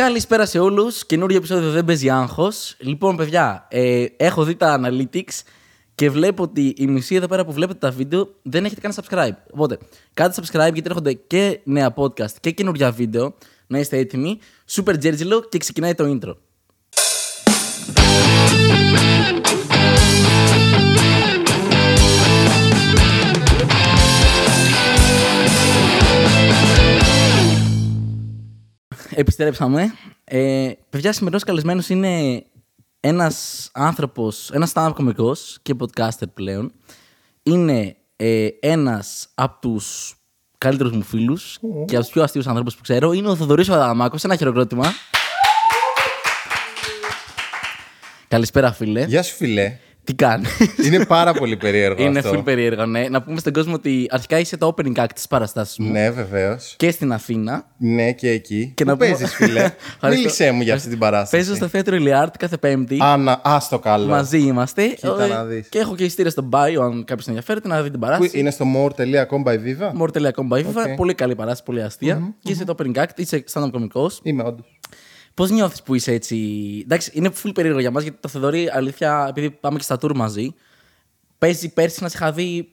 Καλησπέρα 0.00 0.46
σε 0.46 0.58
όλους. 0.58 1.06
Καινούριο 1.06 1.36
επεισόδιο 1.36 1.70
δεν 1.70 1.84
παίζει 1.84 2.10
άγχος. 2.10 2.76
Λοιπόν, 2.78 3.16
παιδιά, 3.16 3.66
ε, 3.70 4.04
έχω 4.16 4.44
δει 4.44 4.54
τα 4.54 4.80
analytics 4.80 5.42
και 5.94 6.10
βλέπω 6.10 6.42
ότι 6.42 6.74
η 6.76 6.86
μισή 6.86 7.14
εδώ 7.14 7.26
πέρα 7.26 7.44
που 7.44 7.52
βλέπετε 7.52 7.78
τα 7.78 7.90
βίντεο 7.90 8.34
δεν 8.42 8.64
έχετε 8.64 8.80
κάνει 8.80 8.94
subscribe. 8.98 9.36
Οπότε, 9.50 9.78
κάντε 10.14 10.34
subscribe 10.36 10.72
γιατί 10.72 10.82
έρχονται 10.84 11.12
και 11.12 11.60
νέα 11.64 11.94
podcast 11.96 12.32
και 12.40 12.50
καινούρια 12.50 12.90
βίντεο. 12.90 13.34
Να 13.66 13.78
είστε 13.78 13.98
έτοιμοι. 13.98 14.38
Super 14.70 14.98
Τζέρτζιλο 14.98 15.40
και 15.48 15.58
ξεκινάει 15.58 15.94
το 15.94 16.18
intro. 16.18 16.34
Επιστρέψαμε. 29.14 29.94
Ε, 30.24 30.70
παιδιά, 30.90 31.12
σημερινός 31.12 31.44
καλεσμένος 31.44 31.88
είναι 31.88 32.44
ένας 33.00 33.68
άνθρωπος, 33.72 34.50
ένας 34.50 34.72
stand-up 34.74 34.92
κωμικός 34.94 35.58
και 35.62 35.74
podcaster 35.80 36.26
πλέον. 36.34 36.72
Είναι 37.42 37.96
ε, 38.16 38.48
ένας 38.60 39.28
από 39.34 39.60
τους 39.60 40.14
καλύτερους 40.58 40.92
μου 40.92 41.02
φίλους 41.02 41.58
και 41.84 41.96
από 41.96 42.04
τους 42.04 42.12
πιο 42.12 42.22
αστείους 42.22 42.46
ανθρώπους 42.46 42.74
που 42.74 42.82
ξέρω. 42.82 43.12
Είναι 43.12 43.28
ο 43.28 43.36
Θοδωρής 43.36 43.68
Αδαμάκος. 43.68 44.24
Ένα 44.24 44.36
χειροκρότημα. 44.36 44.92
Καλησπέρα, 48.28 48.72
φίλε. 48.72 49.04
Γεια 49.04 49.22
σου, 49.22 49.34
φιλέ. 49.34 49.76
Τι 50.10 50.16
κάνει. 50.16 50.44
Είναι 50.84 51.04
πάρα 51.06 51.32
πολύ 51.32 51.56
περίεργο 51.56 52.02
Είναι 52.02 52.18
αυτό. 52.18 52.30
full 52.38 52.44
περίεργο, 52.44 52.86
ναι. 52.86 53.08
Να 53.08 53.22
πούμε 53.22 53.38
στον 53.40 53.52
κόσμο 53.52 53.74
ότι 53.74 54.06
αρχικά 54.10 54.38
είσαι 54.38 54.56
το 54.56 54.74
opening 54.76 54.96
act 54.96 55.08
της 55.14 55.26
παραστάσης 55.26 55.78
μου 55.78 55.90
Ναι, 55.90 56.10
βεβαίως. 56.10 56.74
και 56.76 56.90
στην 56.90 57.12
Αθήνα. 57.12 57.64
Ναι, 57.76 58.12
και 58.12 58.30
εκεί. 58.30 58.72
Και 58.74 58.84
Πού 58.84 58.90
να 58.90 58.96
πούμε- 58.96 59.08
παίζεις, 59.08 59.34
φιλέ. 59.34 59.60
Ευχαριστώ. 59.94 60.08
Μίλησέ 60.08 60.50
μου 60.50 60.62
για 60.62 60.74
αυτή 60.74 60.88
την 60.88 60.98
παράσταση. 60.98 61.36
Παίζω 61.44 61.54
στο 61.56 61.68
θέατρο 61.68 61.94
Ηλιάρτ 61.96 62.36
κάθε 62.36 62.56
Πέμπτη. 62.56 62.98
Άνα, 63.00 63.40
άστο 63.44 63.78
καλό. 63.78 64.06
Μαζί 64.06 64.38
είμαστε. 64.38 64.86
Κοίτα 64.86 65.24
Ε, 65.24 65.28
να 65.28 65.44
δεις. 65.44 65.68
Και 65.68 65.78
έχω 65.78 65.94
και 65.94 66.04
ειστήρια 66.04 66.30
στο 66.30 66.48
bio, 66.52 66.80
αν 66.82 67.04
κάποιος 67.04 67.26
ενδιαφέρεται, 67.26 67.68
να 67.68 67.82
δει 67.82 67.90
την 67.90 68.00
Πού 68.00 68.06
παράσταση. 68.06 68.38
είναι 68.38 68.50
στο 68.50 68.64
more.com 68.76 69.42
by 69.44 69.54
Viva; 69.54 70.02
More.com 70.02 70.48
by 70.52 70.58
Viva. 70.58 70.88
Οκ. 70.90 70.94
Πολύ 70.96 71.14
καλή 71.14 71.34
παράσταση, 71.34 71.62
πολύ 71.64 71.82
αστεία. 71.82 72.34
Και 72.42 72.52
είσαι 72.52 72.64
το 72.64 72.74
opening 72.78 72.96
act, 72.98 73.08
είσαι 73.16 73.44
stand-up 73.52 73.68
κωμικός. 73.72 74.10
Είμαι 74.22 74.42
όντως. 74.42 74.78
Πώς 75.34 75.50
νιώθεις 75.50 75.82
που 75.82 75.94
είσαι 75.94 76.12
έτσι; 76.12 76.36
Εντάξει, 76.84 77.10
είναι 77.14 77.30
full 77.42 77.50
περίεργο 77.54 77.80
για 77.80 77.90
μας 77.90 78.02
γιατί 78.02 78.18
με 78.20 78.24
το 78.24 78.28
Θοδωρή, 78.28 78.70
αλήθεια, 78.72 79.26
επειδή 79.28 79.50
πάμε 79.50 79.78
και 79.78 79.84
στα 79.84 79.98
tour 80.00 80.14
μαζί, 80.14 80.54
παίζει 81.38 81.72
πέρσι 81.72 82.02
να 82.02 82.08
σε 82.08 82.16
είχα 82.16 82.32
δει 82.32 82.70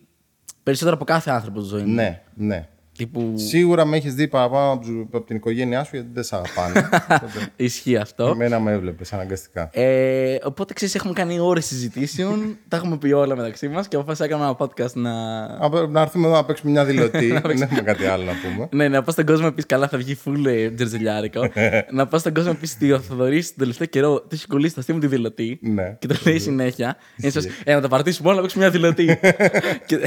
περισσότερο 0.64 0.96
από 0.96 1.06
κάθε 1.06 1.32
άνθρωπο 1.32 1.60
στη 1.60 1.70
ζωή 1.70 1.84
μου. 1.84 1.94
Ναι, 1.94 2.22
ναι. 2.34 2.68
Τύπου. 2.98 3.34
Σίγουρα 3.36 3.86
με 3.86 3.98
έχεις 3.98 4.14
δει 4.14 4.28
παραπάνω 4.28 4.72
από 4.72 4.82
τους- 4.86 5.06
από 5.14 5.22
την 5.26 5.36
οικογένειά 5.36 5.84
σου 5.84 5.90
γιατί 5.94 6.10
δεν 6.14 6.24
σε 6.24 6.36
αγαπάνε. 6.36 6.90
Οπότε, 7.10 7.52
Ισχύει 7.56 7.98
αυτό. 7.98 8.26
Εμένα 8.28 8.60
με 8.60 8.72
έβλεπες 8.72 9.14
αναγκαστικά. 9.14 9.70
Ε, 9.74 10.36
οπότε 10.44 10.74
ξέρεις, 10.74 10.96
έχουμε 10.96 11.14
κάνει 11.14 11.40
ώρες 11.40 11.66
συζητήσεων, 11.66 12.58
τα 12.68 12.78
έχουμε 12.78 12.98
πει 12.98 13.12
όλα 13.12 13.36
μεταξύ 13.36 13.68
μας 13.68 13.88
και 13.88 13.96
αποφάσισα 13.96 14.24
να 14.24 14.30
κάνουμε 14.30 14.48
ένα 14.50 14.58
podcast 14.60 14.94
να. 14.94 15.12
Α, 15.44 15.88
Να 15.90 16.02
έρθουμε 16.02 16.28
εδώ 16.28 16.36
να 16.36 16.46
παίξουμε 16.46 16.72
μια 16.72 16.86
δηλωτή. 16.86 17.28
Δεν 17.48 17.62
έχουμε 17.62 17.82
κάτι 17.82 18.06
άλλο 18.06 18.24
να 18.24 18.32
πούμε. 18.44 18.68
Ναι, 18.72 18.88
να 18.88 19.04
πας 19.04 19.14
στον 19.14 19.26
κόσμο 19.26 19.44
να 19.44 19.54
πεις 19.54 19.66
καλά, 19.66 19.88
θα 19.88 19.98
βγει 19.98 20.18
full 20.26 20.46
ε, 20.46 20.70
τζερζελιάρικο. 20.72 21.50
να 21.92 22.08
πας 22.08 22.20
στον 22.22 22.34
κόσμο 22.34 22.52
να 22.52 22.58
πεις 22.58 22.74
ότι 22.76 22.92
ο 22.92 23.00
Θοδωρής 23.00 23.48
τον 23.48 23.58
τελευταίο 23.58 23.88
καιρό 23.88 24.20
του 24.22 24.28
έχει 24.32 24.48
κολλήσει 24.48 24.70
στα 24.72 24.80
αστεία 24.80 24.94
μου 24.96 25.00
τη 25.02 25.08
δηλωτή. 25.08 25.60
Ναι. 25.62 25.96
Και 26.00 26.08
το 26.08 26.16
λέει 26.26 26.40
συνέχεια. 26.40 26.96
Είναι 27.18 27.32
σως, 27.32 27.46
ε, 27.64 27.74
να 27.74 27.82
τα 27.82 27.88
παρατήσουμε 27.88 28.28
όλα 28.28 28.36
να 28.36 28.42
παίξουμε 28.42 28.64
μια 28.64 28.74
δηλωτή. 28.74 29.20
και 29.88 29.98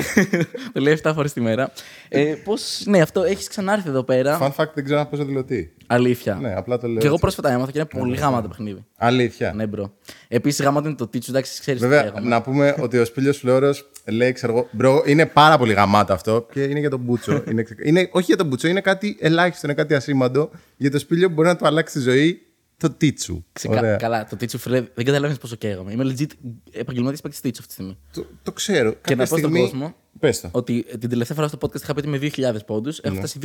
το 0.73 0.81
λέει 0.81 1.01
7 1.03 1.13
φορές 1.15 1.33
τη 1.33 1.41
μέρα. 1.41 1.73
Ε, 2.09 2.23
Πώ, 2.45 2.53
ναι, 2.87 3.01
αυτό 3.01 3.23
έχεις 3.23 3.49
ξανάρθει 3.49 3.89
εδώ 3.89 4.03
πέρα. 4.03 4.39
Fun 4.43 4.63
fact, 4.63 4.71
δεν 4.75 4.85
ξέρω 4.85 4.99
να 4.99 5.07
παίζω 5.07 5.25
δηλωτή. 5.25 5.73
Αλήθεια. 5.87 6.35
Ναι, 6.35 6.55
απλά 6.57 6.79
το 6.79 6.87
λέω. 6.87 6.97
Και 6.97 7.05
εγώ 7.07 7.15
έτσι. 7.15 7.21
πρόσφατα 7.21 7.51
έμαθα 7.51 7.71
και 7.73 7.79
είναι 7.79 8.01
πολύ 8.01 8.17
γαμάτο 8.17 8.49
παιχνίδι. 8.49 8.85
Αλήθεια. 8.97 9.53
Ναι, 9.55 9.67
bro. 9.67 9.93
Επίσης, 10.29 10.65
γάμα 10.65 10.81
είναι 10.85 10.95
το 10.95 11.07
Tichu, 11.09 11.31
εντάξει, 11.31 11.61
ξέρεις 11.61 11.81
τι 11.81 11.87
Βέβαια, 11.87 12.05
λέγαμε. 12.05 12.29
να 12.29 12.43
πούμε 12.43 12.75
ότι 12.81 12.99
ο 12.99 13.05
Σπίλιος 13.05 13.39
Φλόρος 13.39 13.91
λέει, 14.07 14.33
ξέρω 14.33 14.53
εγώ, 14.53 14.69
bro, 14.71 15.03
είναι 15.07 15.27
πάρα 15.27 15.59
πολύ 15.59 15.73
γαμάτο 15.73 16.13
αυτό 16.13 16.47
και 16.53 16.63
είναι 16.63 16.81
για 16.81 16.91
τον 16.91 17.01
μπούτσο. 17.01 17.43
είναι, 17.51 17.63
ξεκα- 17.63 17.87
είναι, 17.89 18.09
όχι 18.13 18.25
για 18.25 18.37
τον 18.37 18.47
μπούτσο, 18.47 18.69
είναι 18.69 18.81
κάτι 18.81 19.17
ελάχιστο, 19.21 19.67
είναι 19.67 19.75
κάτι 19.77 19.95
ασήμαντο. 19.95 20.51
Για 20.77 20.91
το 20.91 20.99
Σπίλιο 20.99 21.29
μπορεί 21.29 21.49
να 21.49 21.57
του 21.57 21.67
αλλάξει 21.67 21.95
τη 21.95 22.01
ζωή 22.01 22.43
το 22.81 22.91
Tichu. 22.91 23.45
Ξεκα... 23.53 23.79
Ωραία. 23.79 23.97
Καλά, 23.97 24.25
το 24.25 24.37
Tichu, 24.37 24.59
φίλε, 24.59 24.81
δεν 24.81 25.05
καταλαβαίνεις 25.05 25.39
πόσο 25.39 25.57
καίγαμε. 25.57 25.93
Είμαι 25.93 26.05
legit 26.19 26.27
επαγγελματίας 26.73 27.21
παίκτης 27.23 27.41
Tichu 27.41 27.63
αυτή 27.63 27.75
τη 27.75 27.81
στιγμή. 27.83 27.99
Το, 28.13 28.27
το 28.43 28.53
ξέρω. 28.53 28.91
Και 28.91 28.97
να 28.97 29.01
Κάποια 29.01 29.17
πω 29.17 29.25
στον 29.27 29.39
στιγμή... 29.39 29.61
κόσμο 29.61 29.95
Πες 30.19 30.41
το. 30.41 30.49
ότι 30.53 30.85
την 30.99 31.09
τελευταία 31.09 31.37
φορά 31.37 31.49
στο 31.49 31.59
podcast 31.61 31.83
είχα 31.83 31.95
πει 31.95 31.99
ότι 31.99 32.09
με 32.09 32.19
2.000 32.55 32.57
πόντους. 32.67 32.99
Έχω 32.99 33.15
Ναι. 33.15 33.21
φτάσει 33.27 33.39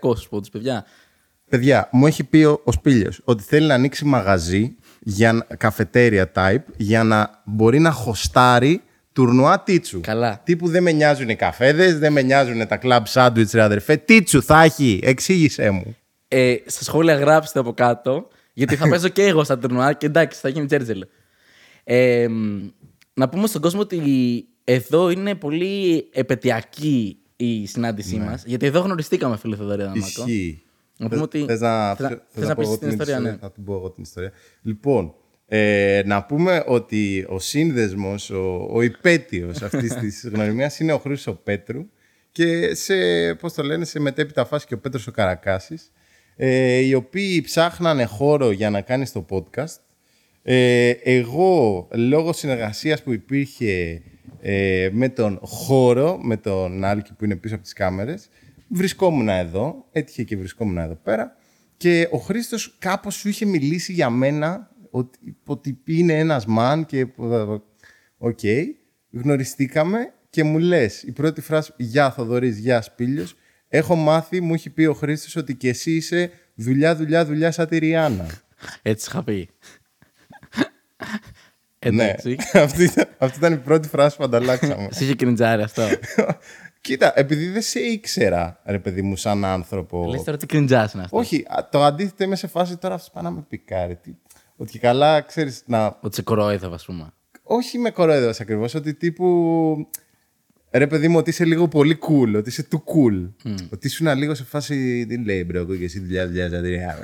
2.300 0.00 0.12
πόντους, 0.30 0.48
παιδιά. 0.48 0.84
Παιδιά, 1.50 1.88
μου 1.92 2.06
έχει 2.06 2.24
πει 2.24 2.42
ο, 2.44 2.60
ο 2.64 2.72
Σπίλιος 2.72 3.20
ότι 3.24 3.42
θέλει 3.42 3.66
να 3.66 3.74
ανοίξει 3.74 4.04
μαγαζί 4.04 4.76
για 5.00 5.32
να- 5.32 5.44
καφετέρια 5.56 6.30
type 6.34 6.62
για 6.76 7.04
να 7.04 7.42
μπορεί 7.44 7.78
να 7.78 7.90
χωστάρει 7.90 8.82
τουρνουά 9.12 9.60
τίτσου. 9.60 10.00
Καλά. 10.00 10.40
Τύπου 10.44 10.68
δεν 10.68 10.82
με 10.82 10.92
νοιάζουν 10.92 11.28
οι 11.28 11.36
καφέδες, 11.36 11.98
δεν 11.98 12.12
με 12.12 12.22
νοιάζουν 12.22 12.66
τα 12.66 12.78
club 12.82 13.02
sandwich, 13.12 13.50
ρε 13.52 13.62
αδερφέ. 13.62 13.96
Τίτσου 13.96 14.42
θα 14.42 14.62
έχει, 14.62 15.00
εξήγησέ 15.02 15.70
μου. 15.70 15.96
Ε, 16.28 16.54
στα 16.66 16.84
σχόλια 16.84 17.14
γράψτε 17.14 17.58
από 17.58 17.72
κάτω, 17.72 18.28
γιατί 18.58 18.76
θα 18.76 18.88
παίζω 18.88 19.08
και 19.08 19.22
εγώ 19.22 19.44
στα 19.44 19.58
τουρνουά 19.58 19.92
και 19.92 20.06
εντάξει, 20.06 20.40
θα 20.40 20.48
γίνει 20.48 20.66
τζέρτζελ. 20.66 21.06
Ε, 21.84 22.28
μ, 22.28 22.68
να 23.14 23.28
πούμε 23.28 23.46
στον 23.46 23.60
κόσμο 23.60 23.80
ότι 23.80 24.00
εδώ 24.64 25.10
είναι 25.10 25.34
πολύ 25.34 26.08
επαιτειακή 26.12 27.18
η 27.36 27.66
συνάντησή 27.66 28.16
Ναι. 28.16 28.24
μας, 28.24 28.44
γιατί 28.46 28.66
εδώ 28.66 28.80
γνωριστήκαμε, 28.80 29.36
φίλε 29.36 29.56
Θοδωρή 29.56 29.82
Δαμάκο. 29.82 29.98
Ισχύει. 30.06 30.62
Να 30.96 31.08
πούμε 31.08 31.22
ότι- 31.22 31.44
Θες 31.46 31.60
να, 31.60 31.94
θες 31.94 32.00
να- 32.00 32.08
θες 32.08 32.18
θες 32.30 32.48
να 32.48 32.54
πω 32.54 32.60
πεις 32.60 32.68
εγώ 32.68 32.78
την 32.78 32.88
ιστορία, 32.88 33.20
ναι. 33.20 33.36
Θα 33.40 33.52
την 33.52 33.64
πω 33.64 33.74
εγώ 33.74 33.90
την 33.90 34.02
ιστορία. 34.02 34.32
Λοιπόν, 34.62 35.14
ε, 35.46 36.02
να 36.04 36.24
πούμε 36.24 36.64
ότι 36.66 37.26
ο 37.28 37.38
σύνδεσμος, 37.38 38.30
ο, 38.30 38.68
ο 38.70 38.82
υπέτειος 38.82 39.62
αυτής 39.62 39.94
της 40.00 40.28
γνωριμίας 40.32 40.78
είναι 40.80 40.92
ο 40.92 40.98
Χρήστος 40.98 41.34
ο 41.34 41.40
Πέτρου 41.44 41.86
και 42.32 42.74
σε, 42.74 42.94
πώς 43.34 43.52
το 43.52 43.62
λένε, 43.62 43.84
σε 43.84 44.00
μετέπειτα 44.00 44.44
φάση 44.44 44.66
και 44.66 44.74
ο 44.74 44.78
Πέτρος 44.78 45.06
ο 45.06 45.10
Καρακάσης, 45.10 45.90
ε, 46.40 46.78
οι 46.78 46.94
οποίοι 46.94 47.40
ψάχνανε 47.40 48.04
χώρο 48.04 48.50
για 48.50 48.70
να 48.70 48.80
κάνεις 48.80 49.12
το 49.12 49.26
podcast. 49.30 49.76
Ε, 50.42 50.90
εγώ, 50.90 51.88
λόγω 51.92 52.32
συνεργασίας 52.32 53.02
που 53.02 53.12
υπήρχε 53.12 54.02
ε, 54.40 54.88
με 54.92 55.08
τον 55.08 55.38
χώρο, 55.42 56.18
με 56.22 56.36
τον 56.36 56.84
Άλκη 56.84 57.14
που 57.14 57.24
είναι 57.24 57.36
πίσω 57.36 57.54
από 57.54 57.62
τις 57.62 57.72
κάμερες, 57.72 58.28
βρισκόμουν 58.68 59.28
εδώ, 59.28 59.86
έτυχε 59.92 60.22
και 60.22 60.36
βρισκόμουν 60.36 60.78
εδώ 60.78 60.94
πέρα 60.94 61.36
και 61.76 62.08
ο 62.10 62.18
Χρήστος 62.18 62.76
κάπως 62.78 63.14
σου 63.14 63.28
είχε 63.28 63.44
μιλήσει 63.44 63.92
για 63.92 64.10
μένα 64.10 64.70
ότι, 64.90 65.36
ότι 65.44 65.82
είναι 65.84 66.18
ένας 66.18 66.46
man 66.46 66.86
και 66.86 67.06
οκ, 68.18 68.40
γνωριστήκαμε 69.10 70.12
και 70.30 70.44
μου 70.44 70.58
λες 70.58 71.02
η 71.02 71.12
πρώτη 71.12 71.40
φράση 71.40 71.72
«Γεια 71.76 72.10
Θοδωρής, 72.10 72.58
γεια 72.58 72.82
Σπήλιος» 72.82 73.36
έχω 73.68 73.94
μάθει, 73.94 74.40
μου 74.40 74.54
έχει 74.54 74.70
πει 74.70 74.84
ο 74.84 74.94
Χρήστος 74.94 75.36
ότι 75.36 75.54
και 75.54 75.68
εσύ 75.68 75.92
είσαι 75.92 76.30
δουλειά, 76.54 76.96
δουλειά, 76.96 77.24
δουλειά 77.24 77.50
σαν 77.50 77.66
τη 77.66 77.78
Ριάννα. 77.78 78.26
Έτσι 78.82 79.08
είχα 79.10 79.22
πει. 79.22 79.48
Ναι, 81.90 82.04
Εντάξει. 82.04 82.36
αυτή, 82.52 82.84
ήταν- 82.84 83.08
αυτή 83.18 83.38
ήταν 83.38 83.52
η 83.52 83.56
πρώτη 83.56 83.88
φράση 83.88 84.16
που 84.16 84.24
ανταλλάξαμε. 84.24 84.88
Σε 84.90 85.04
είχε 85.04 85.14
κριντζάρει 85.14 85.62
αυτό. 85.62 85.82
Κοίτα, 86.80 87.12
επειδή 87.16 87.48
δεν 87.48 87.62
σε 87.62 87.80
ήξερα, 87.80 88.60
ρε 88.64 88.78
παιδί 88.78 89.02
μου, 89.02 89.16
σαν 89.16 89.44
άνθρωπο. 89.44 90.06
Λες 90.08 90.22
τώρα 90.24 90.36
τι 90.36 90.46
cringe-άς 90.46 90.92
είναι 90.92 91.02
αυτό. 91.02 91.16
Όχι, 91.16 91.44
α, 91.48 91.68
το 91.70 91.84
αντίθετο 91.84 92.24
είμαι 92.24 92.36
σε 92.36 92.46
φάση 92.46 92.76
τώρα 92.76 92.94
αυτός 92.94 93.10
πάει 93.10 93.22
να 93.24 93.30
με 93.30 93.44
πικάρει. 93.48 93.96
Τι... 93.96 94.14
Ότι 94.56 94.70
και 94.72 94.78
καλά 94.78 95.20
ξέρεις 95.20 95.62
να. 95.66 95.98
Ότι 96.00 96.14
σε 96.14 96.22
κορόιδευα, 96.22 96.74
ας 96.74 96.84
πούμε. 96.84 97.12
Όχι 97.42 97.78
με 97.78 97.90
κορόιδευα 97.90 98.34
ακριβώς, 98.40 98.74
ότι 98.74 98.94
τύπου. 98.94 99.88
Ρε 100.70 100.86
παιδί 100.86 101.08
μου, 101.08 101.16
ότι 101.18 101.30
είσαι 101.30 101.44
λίγο 101.44 101.68
πολύ 101.68 101.98
cool, 102.08 102.36
ότι 102.36 102.48
είσαι 102.48 102.68
too 102.70 102.76
cool. 102.76 103.30
Ότι 103.70 103.86
ήσουν 103.86 104.16
λίγο 104.16 104.34
σε 104.34 104.44
φάση. 104.44 105.06
Τι 105.08 105.24
λέει, 105.24 105.44
bro, 105.46 105.58
εγώ 105.58 105.76
και 105.76 105.84
εσύ 105.84 106.00
δουλειά, 106.00 106.26
δουλειά, 106.26 106.48
δουλειά. 106.48 106.98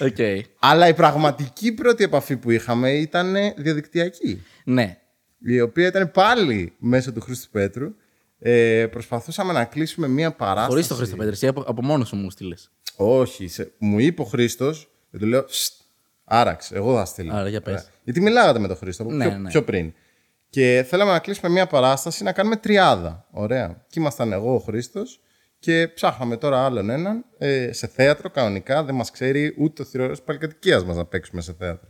Οκ. 0.00 0.16
Αλλά 0.58 0.88
η 0.88 0.94
πραγματική 0.94 1.72
πρώτη 1.72 2.04
επαφή 2.04 2.36
που 2.36 2.50
είχαμε 2.50 2.90
ήταν 2.92 3.34
διαδικτυακή. 3.56 4.42
Ναι. 4.64 4.98
η 5.38 5.60
οποία 5.60 5.86
ήταν 5.86 6.10
πάλι 6.10 6.72
μέσω 6.78 7.12
του 7.12 7.20
Χρήστου 7.20 7.50
Πέτρου. 7.50 7.94
Ε, 8.38 8.86
προσπαθούσαμε 8.90 9.52
να 9.52 9.64
κλείσουμε 9.64 10.08
μία 10.08 10.30
παράσταση. 10.32 10.70
Χωρίς 10.70 10.86
το 10.86 10.94
Χρήστο 10.94 11.16
Πέτρο, 11.16 11.32
εσύ 11.32 11.46
από, 11.46 11.60
από 11.66 11.82
μόνος 11.82 12.04
σου 12.04 12.16
μου 12.16 12.30
'στειλες. 12.30 12.54
Όχι. 12.96 13.48
Σε... 13.48 13.72
Μου 13.78 13.98
είπε 13.98 14.22
ο 14.22 14.24
Χρήστος 14.24 14.72
και 15.10 15.18
του 15.18 15.26
λέω 15.26 15.44
«Στ, 15.48 15.72
Άραξε, 16.24 16.74
εγώ 16.74 16.96
θα 16.96 17.04
στείλω. 17.04 17.34
Άρα, 17.34 17.48
για 17.48 17.60
πες. 17.60 17.72
Ωραία. 17.72 17.84
Γιατί 18.04 18.20
μιλάγατε 18.20 18.58
με 18.58 18.68
τον 18.68 18.76
Χρήστο 18.76 19.02
από 19.02 19.12
Ναι, 19.12 19.28
πιο, 19.28 19.38
ναι. 19.38 19.48
πιο 19.48 19.62
πριν. 19.62 19.92
Και 20.50 20.84
θέλαμε 20.88 21.10
να 21.10 21.18
κλείσουμε 21.18 21.48
μία 21.48 21.66
παράσταση 21.66 22.22
να 22.22 22.32
κάνουμε 22.32 22.56
τριάδα. 22.56 23.26
Ωραία. 23.30 23.84
Και 23.88 24.00
ήμασταν 24.00 24.32
εγώ, 24.32 24.54
ο 24.54 24.58
Χρήστος, 24.58 25.20
και 25.58 25.88
ψάχναμε 25.94 26.36
τώρα 26.36 26.64
άλλον 26.64 26.90
έναν 26.90 27.24
ε, 27.38 27.72
σε 27.72 27.86
θέατρο 27.86 28.30
κανονικά. 28.30 28.84
Δεν 28.84 28.94
μας 28.94 29.10
ξέρει 29.10 29.54
ούτε 29.58 29.82
ο 29.82 29.84
θηρορό 29.84 30.14
παλικατοικίας 30.24 30.84
μας 30.84 30.96
να 30.96 31.04
παίξουμε 31.04 31.40
σε 31.40 31.54
θέατρο. 31.58 31.88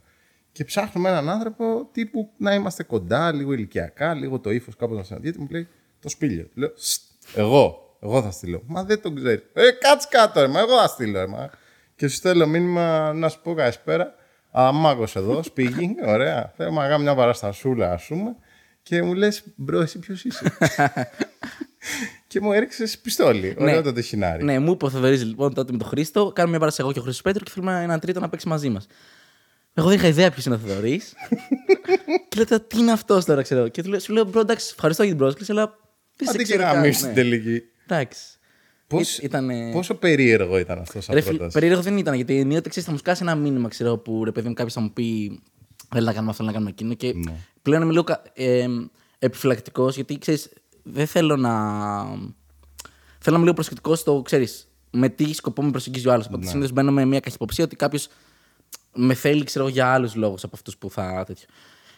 Και 0.53 0.65
ψάχνουμε 0.65 1.09
έναν 1.09 1.29
άνθρωπο 1.29 1.89
τύπου 1.93 2.31
να 2.37 2.55
είμαστε 2.55 2.83
κοντά, 2.83 3.33
λίγο 3.33 3.53
ηλικιακά, 3.53 4.15
λίγο 4.15 4.39
το 4.39 4.51
ύφος 4.51 4.77
κάπως 4.77 4.97
να 4.97 5.03
συναντιέται. 5.03 5.39
Μου 5.39 5.47
λέει 5.51 5.69
το 6.01 6.09
σπήλιο. 6.09 6.45
Του 6.45 6.61
λέω 6.61 6.73
«Στ, 6.77 7.03
Εγώ, 7.35 7.97
εγώ 8.01 8.23
θα 8.23 8.31
στείλω. 8.31 8.63
Μα 8.67 8.85
δεν 8.85 9.01
τον 9.01 9.15
ξέρει. 9.15 9.43
Ε, 9.53 9.71
κάτσε 9.71 10.09
κάτω, 10.11 10.41
ρε, 10.41 10.47
μα 10.47 10.61
εγώ 10.61 10.81
θα 10.81 10.87
στείλω. 10.87 11.19
Ρε, 11.19 11.27
μα. 11.27 11.51
και 11.97 12.09
σου 12.09 12.15
στέλνω 12.15 12.47
μήνυμα 12.47 13.13
να 13.13 13.29
σου 13.29 13.41
πω 13.43 13.55
καλησπέρα. 13.55 14.15
Αμάγο 14.51 15.05
εδώ, 15.15 15.43
speaking, 15.55 16.07
ωραία. 16.07 16.53
Θέλω 16.57 16.71
να 16.71 16.89
κάνω 16.89 17.03
μια 17.03 17.15
παραστασούλα, 17.15 17.93
ας 17.93 18.07
πούμε. 18.07 18.37
Και 18.83 19.03
μου 19.03 19.15
λες, 19.15 19.43
bro, 19.57 19.81
εσύ 19.81 19.99
ποιος 19.99 20.25
είσαι; 20.25 20.53
και 22.27 22.41
μου 22.41 22.53
έριξες 22.53 22.99
πιστόλι. 22.99 23.57
Ωραίο 23.59 23.83
το 23.83 23.93
τεχινάρι. 23.93 24.45
Ναι, 24.45 24.59
μου 24.59 24.73
είπε 24.73 24.85
ο 24.85 24.91
Θοδωρής 24.91 25.25
λοιπόν 25.25 25.55
τότε 25.55 25.73
με 25.73 25.79
τον 25.79 25.89
Χρήστο, 25.89 26.25
κάνουμε 26.35 26.51
μια 26.51 26.59
παράσταση 26.59 26.83
εγώ 26.83 26.93
και 26.93 26.99
ο 26.99 27.03
Χρήστος 27.03 27.23
Πέτρου 27.23 27.45
και 27.45 27.51
θέλουμε 27.51 27.83
έναν 27.83 28.01
τρίτο 28.01 28.21
να 28.21 28.29
παίξει 28.29 28.49
μαζί 28.49 28.69
μας. 28.69 28.87
Εγώ 29.75 29.89
δεν 29.89 29.97
είχα 29.99 30.07
ιδέα 30.09 30.31
ποιος 30.31 30.45
είναι 30.45 30.55
ο 30.55 30.59
Θοδωρής. 30.59 31.13
και 32.29 32.37
λέω 32.37 32.47
τώρα, 32.47 32.63
τι 32.63 32.79
είναι 32.79 32.93
αυτός 32.93 33.25
τώρα, 33.25 33.43
ξέρω. 33.43 33.69
Και 33.69 33.83
του 33.83 33.89
λέω, 33.89 33.99
σου 34.01 34.13
λέω, 34.13 34.25
bro, 34.25 34.41
εντάξει, 34.41 34.69
ευχαριστώ 34.75 35.03
για 35.03 35.13
την 35.13 35.21
πρόσκληση, 35.21 35.51
αλλά 35.53 35.79
δεν 36.17 36.29
σε 36.29 36.35
Αντί 36.35 36.45
και 36.45 36.53
ξέρω. 36.53 36.63
να 36.67 36.73
καν». 36.73 36.81
μην 36.83 36.93
στην 36.95 37.09
Ναι. 37.09 37.15
τελική. 37.15 37.63
Εντάξει. 37.87 38.21
Πώς, 38.87 39.19
Ή- 39.19 39.21
ήτανε- 39.25 39.73
Πόσο 39.73 39.95
περίεργο 39.95 40.59
ήταν 40.59 40.79
αυτός 40.79 41.05
σαν 41.05 41.15
Ρε, 41.15 41.21
φίλε, 41.21 41.35
πρόταση. 41.37 41.59
περίεργο 41.59 41.83
δεν 41.83 41.97
ήταν, 41.99 42.15
γιατί 42.15 42.39
ενίοτε 42.39 42.69
ξέρεις, 42.69 42.85
θα 42.89 42.93
μου 42.95 42.99
σκάσει 43.01 43.23
ένα 43.23 43.35
μήνυμα, 43.35 43.69
ξέρω, 43.69 43.97
που 43.99 44.25
ρε 44.25 44.33
παιδί 44.33 44.49
μου 44.49 44.55
κάποιος 44.55 44.75
θα 44.75 44.81
μου 44.81 44.93
πει 44.93 45.41
Θέλει 45.93 46.07
να 46.07 46.13
κάνουμε 46.13 46.31
αυτό, 46.31 46.43
θέλει 46.45 46.47
να 46.47 46.53
κάνουμε 46.53 46.71
εκείνο. 46.71 46.95
Και 46.95 47.13
Ναι. 47.31 47.37
πλέον 47.63 47.83
είμαι 47.83 47.93
λίγο 47.93 48.05
ε, 48.35 48.67
επιφυλακτικός, 49.19 49.95
γιατί 49.95 50.19
ξέρεις, 50.19 50.49
δεν 50.83 51.07
θέλω 51.07 51.37
να. 51.37 51.53
Θέλω 53.23 53.37
να 53.37 53.43
είμαι 53.43 53.43
λίγο 53.43 53.55
προσεκτικός 53.55 53.99
στο, 53.99 54.23
ξέρεις, 54.25 54.69
με 54.91 55.09
τι 55.09 55.33
σκοπό 55.35 55.63
με 55.63 55.71
προσεγγίζει 55.71 56.09
ο 56.09 56.13
άλλος. 56.13 56.27
Οπότε 56.27 56.45
Ναι. 56.45 56.51
συνήθω 56.51 56.73
μπαίνω 56.73 56.93
με 56.93 57.05
μια 57.05 57.21
καχυποψία 57.21 57.65
ότι 57.65 57.77
κάποιος 57.77 58.09
με 58.95 59.15
θέλει, 59.15 59.45
ξέρω, 59.45 59.69
για 59.69 59.87
άλλους 59.93 60.15
λόγους 60.15 60.45
από 60.45 60.57
αυτούς 60.57 60.77
που 60.77 60.91
θα. 60.91 61.25
τέτοιο. 61.27 61.47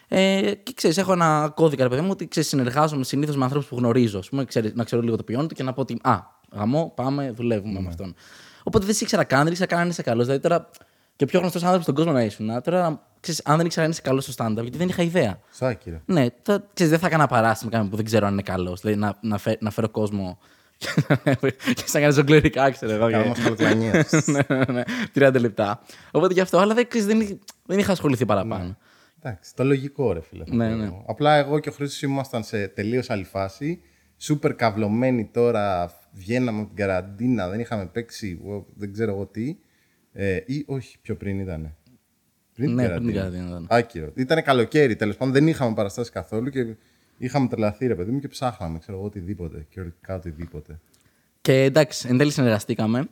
Ε, 0.07 0.53
και 0.63 0.73
ξέρεις, 0.75 0.97
έχω 0.97 1.11
ένα 1.13 1.51
κώδικα, 1.55 1.83
ρε 1.83 1.89
παιδί 1.89 2.01
μου, 2.01 2.09
ότι 2.11 2.27
ξέρεις, 2.27 2.49
συνεργάζομαι 2.49 3.03
συνήθως 3.03 3.35
με 3.35 3.43
ανθρώπους 3.43 3.67
που 3.69 3.75
γνωρίζω. 3.75 4.19
Ας 4.19 4.29
πούμε, 4.29 4.45
ξέρεις, 4.45 4.73
να 4.73 4.83
ξέρω 4.83 5.01
λίγο 5.01 5.15
το 5.15 5.23
ποιόν 5.23 5.47
του 5.47 5.55
και 5.55 5.63
να 5.63 5.73
πω 5.73 5.81
ότι 5.81 5.99
Α, 6.03 6.19
γαμό, 6.51 6.91
πάμε, 6.95 7.31
δουλεύουμε 7.31 7.79
με 7.79 7.87
αυτόν. 7.87 8.15
Οπότε 8.63 8.85
δεν 8.85 8.95
σε 8.95 9.03
ήξερα 9.03 9.23
καν, 9.23 9.43
δεν 9.43 9.51
ήξερα 9.51 9.69
καν 9.69 9.79
αν 9.79 9.89
είσαι 9.89 10.01
καλός. 10.01 10.25
Δηλαδή 10.25 10.41
τώρα 10.41 10.69
και 11.15 11.23
ο 11.23 11.27
πιο 11.27 11.39
γνωστός 11.39 11.61
άνθρωπος 11.61 11.83
στον 11.83 11.95
κόσμο 11.95 12.11
να 12.11 12.23
ήσουν. 12.23 12.61
Τώρα, 12.63 13.07
ξέρεις, 13.19 13.41
αν 13.45 13.57
δεν 13.57 13.65
ήξερα 13.65 13.85
αν 13.85 13.91
είσαι 13.91 14.01
καλός 14.01 14.23
στο 14.23 14.45
stand-up, 14.45 14.61
γιατί 14.61 14.77
δεν 14.77 14.87
είχα 14.87 15.03
ιδέα. 15.03 15.39
Σάκη, 15.51 15.89
ρε. 15.89 16.01
Ναι, 16.05 16.25
τώρα, 16.41 16.63
ξέρεις, 16.73 16.91
δεν 16.91 17.01
θα 17.01 17.07
έκανα 17.07 17.27
παράσταση 17.27 17.65
με 17.65 17.71
κάποιον 17.71 17.89
που 17.89 17.95
δεν 17.95 18.05
ξέρω 18.05 18.25
αν 18.27 18.33
είναι 18.33 18.41
καλός. 18.41 18.81
Δηλαδή 18.81 18.99
να, 18.99 19.17
να, 19.21 19.37
φέ- 19.37 19.61
να 19.61 19.69
φέρω 19.71 19.89
κόσμο. 19.89 20.37
και 21.73 21.83
σαν 21.85 22.01
κάνει 22.01 22.13
ζογκλερικά, 22.13 22.69
ξέρω 22.71 22.91
εγώ. 22.91 23.09
Κάνω 23.09 23.23
και- 23.23 23.29
μας 23.29 23.39
καλοκλανίες. 23.39 24.11
ναι, 24.27 24.41
ναι, 24.47 24.63
ναι, 24.73 24.83
30 25.29 25.39
λεπτά. 25.39 25.81
Οπότε 26.11 26.33
γι' 26.33 26.39
αυτό, 26.39 26.57
αλλά 26.57 26.73
δεν, 26.73 26.87
ξέρεις, 26.87 27.07
δεν, 27.07 27.39
δεν 27.65 27.79
είχα 27.79 27.91
ασχοληθεί 27.91 28.25
παραπάνω. 28.25 28.77
Εντάξει, 29.21 29.55
το 29.55 29.63
λογικό 29.63 30.13
ρε 30.13 30.21
φίλε. 30.21 30.43
θα 30.45 30.55
Ναι, 30.55 30.69
πω 30.69 30.75
ναι. 30.75 30.85
εγώ. 30.85 31.03
Απλά 31.07 31.35
εγώ 31.35 31.59
και 31.59 31.69
ο 31.69 31.71
Χρήστος 31.71 32.01
ήμασταν 32.01 32.43
σε 32.43 32.67
τελείως 32.67 33.09
άλλη 33.09 33.23
φάση. 33.23 33.81
Σούπερ 34.17 34.55
καυλωμένοι 34.55 35.29
τώρα, 35.33 35.91
βγαίναμε 36.11 36.59
από 36.59 36.67
την 36.67 36.75
καραντίνα, 36.77 37.47
δεν 37.49 37.59
είχαμε 37.59 37.85
παίξει, 37.85 38.39
εγώ 38.43 38.65
δεν 38.75 38.93
ξέρω 38.93 39.11
εγώ 39.11 39.25
τι. 39.25 39.55
Ε, 40.13 40.39
ή 40.45 40.63
όχι, 40.67 40.97
πιο 41.01 41.15
πριν 41.15 41.39
ήτανε. 41.39 41.75
Πριν 42.55 42.73
Ναι, 42.73 42.81
την 42.83 42.91
πριν 42.93 43.05
την 43.05 43.13
καραντίνα. 43.15 43.41
καραντίνα 43.41 43.65
ήταν. 43.65 43.77
Άκυρο. 43.77 44.11
Ήταν 44.15 44.43
καλοκαίρι, 44.43 44.95
τέλος 44.95 45.17
πάντων 45.17 45.33
δεν 45.33 45.47
είχαμε 45.47 45.73
παραστάσεις 45.75 46.11
καθόλου 46.11 46.49
και 46.49 46.75
είχαμε 47.17 47.47
τρελαθεί 47.47 47.87
ρε 47.87 47.95
παιδί 47.95 48.11
μου 48.11 48.19
και 48.19 48.27
ψάχναμε, 48.27 48.79
ξέρω 48.79 48.97
εγώ, 48.97 49.05
οτιδήποτε. 49.05 49.65
Κυριολεκτικά 49.69 50.15
οτιδήποτε. 50.15 50.79
Και 51.41 51.63
εντάξει, 51.63 52.07
εν 52.09 52.17
τέλει 52.17 52.31
συνεργαστήκαμε. 52.31 53.07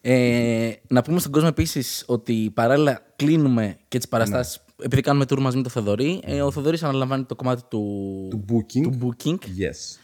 Ε, 0.00 0.72
να 0.88 1.02
πούμε 1.02 1.18
στον 1.20 1.32
κόσμο 1.32 1.48
επίσης 1.52 2.04
ότι 2.06 2.50
παράλληλα 2.54 3.06
κλείνουμε 3.16 3.76
και 3.88 3.98
τις 3.98 4.08
παραστάσεις. 4.08 4.64
Επειδή 4.82 5.02
κάνουμε 5.02 5.24
tour 5.28 5.38
μαζί 5.38 5.56
με 5.56 5.62
τον 5.62 5.72
Θοδωρή, 5.72 6.20
ε, 6.24 6.42
ο 6.42 6.50
Θοδωρής 6.50 6.82
αναλαμβάνει 6.82 7.24
το 7.24 7.34
κομμάτι 7.34 7.62
του, 7.68 8.26
Του 8.30 8.44
booking. 8.48 8.82
του 8.82 8.98
booking. 9.16 9.34
Yes. 9.34 9.98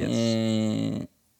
Ε, 0.00 0.96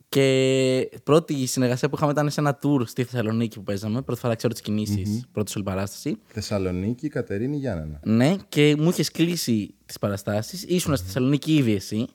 και 0.09 0.89
πρώτη 1.05 1.47
συνεργασία 1.47 1.89
που 1.89 1.97
είχαμε 1.97 2.13
ήταν 2.13 2.31
σε 2.31 2.41
ένα 2.41 2.59
tour 2.63 2.83
στη 2.87 3.05
Θεσσαλονίκη 3.05 3.57
που 3.57 3.63
παίζαμε. 3.65 4.03
Πρώτη 4.03 4.21
φορά 4.21 4.35
ξέρω 4.35 4.53
τις 4.53 4.63
κινησει 4.63 5.25
πρώτη 5.33 5.53
όλη 5.57 5.65
παράσταση. 5.65 6.19
Θεσσαλονίκη, 6.27 7.09
Κατερίνη 7.09 7.57
Γιάννενα. 7.57 8.01
Ναι, 8.05 8.35
και 8.49 8.75
μου 8.79 8.89
είχες 8.89 9.11
κλείσει 9.11 9.75
τις 9.87 9.99
παραστάσεις. 9.99 10.63
Ήσουν 10.63 10.97
στη 10.97 11.07
Θεσσαλονίκη 11.07 11.57
ήδη 11.57 11.75
εσύ. 11.75 12.07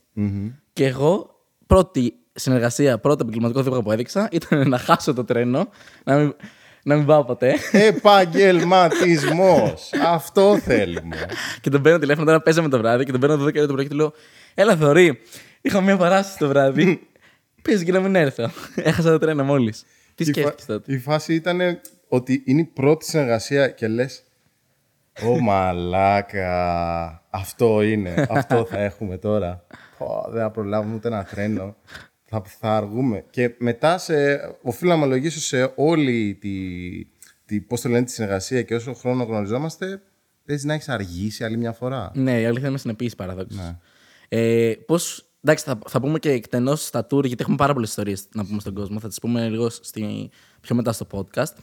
Και 0.74 0.86
εγώ 0.86 1.30
πρώτη 1.68 2.14
συνεργασία, 2.34 3.00
πρώτο 3.00 3.18
επαγγελματικό 3.22 3.62
δίπλα 3.62 3.82
που 3.82 3.92
έδειξα 3.92 4.30
ήταν 4.32 4.70
να 4.70 4.78
χάσω 4.78 5.14
το 5.14 5.24
τρένο, 5.24 5.68
να 6.04 6.18
μην, 6.18 6.36
να 6.84 6.96
μην 6.96 7.06
πάω 7.06 7.26
ποτέ. 7.26 7.56
Επαγγελματισμός. 7.72 9.90
Αυτό 10.16 10.58
θέλουμε. 10.58 11.26
και 11.62 11.70
τον 11.70 11.82
παίρνω 11.82 12.00
τηλέφωνο 12.00 12.26
τώρα 12.26 12.42
παίζαμε 12.42 12.70
το 12.70 12.78
βράδυ 12.78 13.06
και 13.06 13.12
τον 13.12 13.20
παίρνω 13.20 13.36
12 13.36 13.40
ώρα 13.40 13.52
το 13.68 13.74
πρωί 13.74 13.84
και 13.84 13.90
του 13.90 13.96
λέω: 13.96 14.14
Έλα, 14.54 14.76
Θωρή, 14.76 15.20
είχα 15.62 15.82
μια 15.82 15.98
παράσταση 15.98 16.38
το 16.38 16.48
βράδυ. 16.48 17.08
Πες 17.64 17.84
και 17.84 17.92
να 17.92 18.00
μην 18.00 18.16
έρθω. 18.16 18.50
Έχασα 18.76 19.12
το 19.12 19.18
τρένο 19.18 19.44
μόλις. 19.44 19.84
Τι 20.16 20.24
Η 20.24 20.26
φα- 20.26 20.32
σκέφτεσαι 20.34 20.66
τότε; 20.68 20.94
Η 20.94 20.98
φάση 20.98 21.34
ήταν 21.34 21.80
ότι 22.08 22.42
είναι 22.46 22.62
η 22.62 22.70
πρώτη 22.74 23.06
συνεργασία 23.06 23.68
και 23.70 23.88
λες. 23.88 24.24
Ω 25.26 25.40
μαλάκα. 25.40 27.24
Αυτό 27.30 27.82
είναι. 27.82 28.28
Αυτό 28.30 28.66
θα 28.66 28.80
έχουμε 28.90 29.18
τώρα. 29.18 29.66
Πω, 29.98 30.26
δεν 30.30 30.42
θα 30.42 30.52
προλάβουμε 30.52 30.96
ούτε 30.96 31.08
ένα 31.08 31.24
τρένο. 31.24 31.76
Θα, 32.26 32.42
θα 32.60 32.76
αργούμε. 32.76 33.26
Και 33.30 33.56
μετά 33.58 33.98
σε, 33.98 34.40
οφείλω 34.62 34.90
να 34.90 34.96
ομολογήσω 34.96 35.40
σε 35.40 35.72
όλη 35.76 36.38
τη, 36.42 36.58
τη, 37.46 37.60
πώς 37.62 37.82
το 37.82 37.90
λένε, 37.90 38.06
τη 38.06 38.12
συνεργασία 38.12 38.62
και 38.62 38.76
όσο 38.76 38.94
χρόνο 38.94 39.24
γνωριζόμαστε, 39.24 40.02
παίζει 40.46 40.66
να 40.66 40.74
έχεις 40.74 40.90
αργήσει 40.90 41.44
άλλη 41.44 41.58
μια 41.58 41.72
φορά. 41.72 42.12
Ναι, 42.16 42.40
η 42.42 42.46
αλήθεια 42.46 42.68
είναι 42.68 42.78
συνεπής 42.78 43.16
παραδόξω. 43.16 43.80
Ε, 44.30 44.74
Πώς. 44.86 45.28
Εντάξει, 45.46 45.66
θα, 45.66 45.80
θα 45.88 46.00
πούμε 46.00 46.20
και 46.20 46.30
εκτενώς 46.32 46.86
στα 46.86 47.08
tour, 47.10 47.24
γιατί 47.26 47.42
έχουμε 47.42 47.56
πάρα 47.56 47.74
πολλές 47.74 47.90
ιστορίες 47.90 48.28
να 48.34 48.46
πούμε 48.46 48.60
στον 48.60 48.74
κόσμο. 48.74 49.00
Θα 49.00 49.08
τις 49.08 49.20
πούμε 49.20 49.50
λίγο 49.50 49.70
στη, 49.70 50.30
πιο 50.62 50.76
μετά 50.76 50.92
στο 50.92 51.08
podcast. 51.12 51.54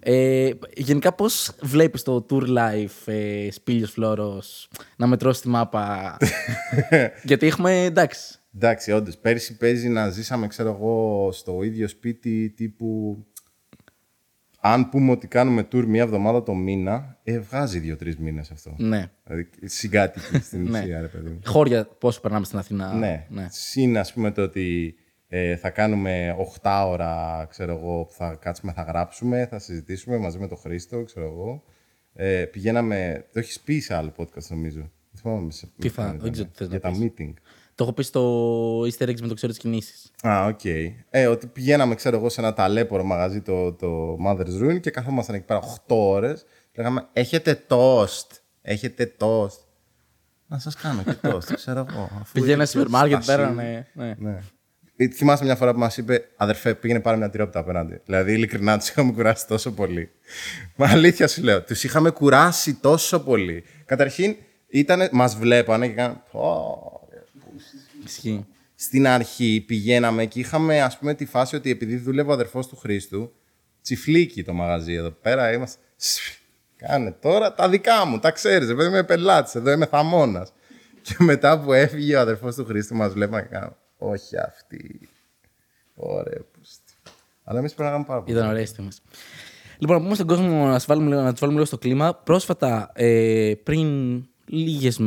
Ε, 0.00 0.50
γενικά, 0.74 1.12
πώς 1.12 1.52
βλέπεις 1.62 2.02
το 2.02 2.26
tour 2.30 2.42
life 2.42 3.12
ε, 3.12 3.50
Σπίλιος 3.50 3.90
Φλόρο 3.90 4.42
να 4.96 5.06
μετρώσεις 5.06 5.42
τη 5.42 5.48
μάπα; 5.48 6.16
γιατί 7.28 7.46
έχουμε. 7.46 7.84
Εντάξει. 7.84 8.38
Εντάξει, 8.54 8.92
όντως. 8.92 9.18
Πέρσι 9.18 9.56
παίζει 9.56 9.88
να 9.88 10.10
ζήσαμε, 10.10 10.46
ξέρω 10.46 10.68
εγώ, 10.68 11.28
στο 11.32 11.62
ίδιο 11.62 11.88
σπίτι 11.88 12.50
τύπου. 12.56 13.18
Αν 14.68 14.88
πούμε 14.88 15.10
ότι 15.10 15.26
κάνουμε 15.26 15.68
tour 15.72 15.84
μία 15.86 16.02
εβδομάδα 16.02 16.42
το 16.42 16.54
μήνα, 16.54 17.18
ε, 17.22 17.38
βγάζει 17.38 17.78
δύο-τρεις 17.78 18.16
μήνες 18.16 18.50
αυτό. 18.50 18.74
Ναι. 18.78 19.10
Δηλαδή, 19.24 19.48
συγκάτοικοι 19.64 20.38
στην 20.46 20.62
Ναι. 20.70 20.78
ουσία, 20.80 21.00
ρε 21.00 21.06
παιδί 21.06 21.28
μου. 21.28 21.40
Χώρια, 21.44 21.84
πόσο 21.98 22.20
περνάμε 22.20 22.44
στην 22.44 22.58
Αθήνα. 22.58 22.94
Ναι. 22.94 23.26
ναι. 23.28 23.46
Συν, 23.50 23.98
ας 23.98 24.12
πούμε, 24.12 24.30
το 24.30 24.42
ότι 24.42 24.94
ε, 25.28 25.56
θα 25.56 25.70
κάνουμε 25.70 26.36
8ωρα, 26.62 27.46
ξέρω 27.50 27.72
εγώ, 27.72 28.04
που 28.04 28.12
θα 28.12 28.34
κάτσουμε, 28.34 28.72
θα 28.72 28.82
γράψουμε, 28.82 29.46
θα 29.50 29.58
συζητήσουμε 29.58 30.16
μαζί 30.18 30.38
με 30.38 30.48
τον 30.48 30.58
Χρήστο, 30.58 31.02
ξέρω 31.04 31.26
εγώ. 31.26 31.62
Ε, 32.12 32.44
πηγαίναμε. 32.44 33.24
Το 33.32 33.38
έχεις 33.38 33.60
πει 33.60 33.78
σε 33.80 33.94
άλλο 33.94 34.12
podcast, 34.16 34.46
νομίζω. 34.48 34.80
Δεν 35.10 35.20
θυμάμαι 35.22 35.50
σε 35.50 35.68
Τι 35.78 35.88
θα- 35.88 36.02
ποιον 36.02 36.06
δεν 36.10 36.16
ήταν. 36.18 36.32
ξέρω 36.32 36.48
τι 36.48 36.56
θες 36.56 36.66
Για 36.68 36.80
να 36.82 36.90
τα 36.90 36.98
meeting. 37.00 37.32
Το 37.76 37.84
έχω 37.84 37.92
πει 37.92 38.02
στο 38.02 38.80
Easter 38.80 39.08
eggs 39.08 39.20
με 39.20 39.28
το 39.28 39.34
ξέρω 39.34 39.52
τις 39.52 39.60
κινήσεις. 39.60 40.10
Α, 40.26 40.46
οκ. 40.46 40.64
Ε, 41.10 41.26
ότι 41.26 41.46
πηγαίναμε, 41.46 41.94
ξέρω 41.94 42.16
εγώ, 42.16 42.28
σε 42.28 42.40
ένα 42.40 42.52
ταλέπορο 42.52 43.04
μαγαζί, 43.04 43.40
το, 43.40 43.72
το 43.72 44.16
Mother's 44.26 44.62
Ruin 44.62 44.80
και 44.80 44.90
καθόμασταν 44.90 45.34
εκεί 45.34 45.44
πέρα 45.44 45.60
8 45.60 45.78
ώρες. 45.86 46.44
Λέγαμε, 46.76 47.06
έχετε 47.12 47.64
toast. 47.68 48.26
Έχετε 48.62 49.14
toast. 49.18 49.58
Να 50.46 50.58
σας 50.58 50.74
κάνω 50.76 51.02
και 51.02 51.14
toast, 51.22 51.52
ξέρω 51.62 51.86
εγώ. 51.90 52.10
αφού 52.20 52.32
Πήγαινα 52.32 52.62
έχει 52.62 52.70
σούπερ 52.70 52.88
μάρκετ 52.88 53.22
στασία. 53.22 53.36
πέρα, 53.36 53.54
ναι. 53.54 53.86
ναι. 53.92 54.14
Ναι. 54.18 54.38
Ε, 54.96 55.08
Θυμάσαι 55.08 55.44
μια 55.44 55.56
φορά 55.56 55.72
που 55.72 55.78
μας 55.78 55.96
είπε, 55.96 56.24
αδερφέ, 56.36 56.74
πήγαινε 56.74 57.00
πάρε 57.00 57.16
μια 57.16 57.30
τυρόπιτα 57.30 57.58
απέναντι. 57.58 58.00
Δηλαδή, 58.04 58.32
ειλικρινά 58.32 58.78
τους 58.78 58.88
είχαμε 58.88 59.12
κουράσει 59.12 59.46
τόσο 59.46 59.72
πολύ. 59.72 60.10
Μα 60.76 60.88
αλήθεια 60.88 61.28
σου 61.28 61.42
λέω, 61.42 61.62
τους 61.62 61.84
είχαμε 61.84 62.10
κουράσει 62.10 62.74
τόσο 62.74 63.20
πολύ. 63.20 63.64
Καταρχήν, 63.84 64.36
μας 65.12 65.36
βλέπανε 65.36 65.88
και 65.88 65.94
κάνανε. 65.94 66.22
«Πω, 68.06 68.12
Ισχύει. 68.12 68.46
στην 68.74 69.06
αρχή 69.06 69.64
πηγαίναμε 69.66 70.26
και 70.26 70.40
είχαμε 70.40 70.82
ας 70.82 70.98
πούμε 70.98 71.14
τη 71.14 71.26
φάση 71.26 71.56
ότι 71.56 71.70
επειδή 71.70 71.96
δούλευε 71.96 72.30
ο 72.30 72.32
αδερφός 72.32 72.66
του 72.68 72.76
Χρήστου, 72.76 73.32
τσιφλίκι 73.82 74.44
το 74.44 74.52
μαγαζί 74.52 74.92
εδώ 74.92 75.10
πέρα, 75.10 75.52
είμαστε... 75.52 75.80
«Σφ, 75.96 76.34
Κάνε 76.76 77.10
τώρα 77.12 77.54
τα 77.54 77.68
δικά 77.68 78.04
μου, 78.06 78.18
τα 78.18 78.30
ξέρεις, 78.30 78.68
επειδή 78.68 78.88
είμαι 78.88 79.02
πελάτης, 79.04 79.54
εδώ 79.54 79.70
είμαι 79.70 79.86
θαμώνας. 79.86 80.52
Και 81.02 81.16
μετά 81.18 81.60
που 81.60 81.72
έφυγε 81.72 82.16
ο 82.16 82.20
αδερφός 82.20 82.54
του 82.54 82.64
Χρήστου 82.64 82.94
μας 82.94 83.12
βλέπαμε 83.12 83.42
και 83.42 83.48
κάναμε, 83.48 83.76
όχι 83.98 84.36
αυτή. 84.38 85.08
Ωραία, 85.94 86.40
πούστη. 86.52 86.92
Αλλά 87.44 87.58
εμείς 87.58 87.74
περνάγαμε 87.74 88.04
πάρα 88.04 88.22
πολύ. 88.22 88.36
Ήταν 88.36 88.48
ωραίε 88.48 88.64
στιγμέ. 88.64 88.88
Λοιπόν, 89.78 89.96
να 89.96 90.02
πούμε 90.02 90.14
στον 90.14 90.26
κόσμο 90.26 90.66
να, 90.66 90.74
τους 90.76 90.86
βάλουμε, 90.86 91.08
λίγο- 91.08 91.20
να 91.22 91.30
τους 91.30 91.40
βάλουμε 91.40 91.58
λίγο 91.58 91.68
στο 91.68 91.78
κλίμα. 91.78 92.14
Πρόσφατα, 92.14 92.90
ε, 92.94 93.52
πριν 93.62 93.88
λίγες 94.48 95.00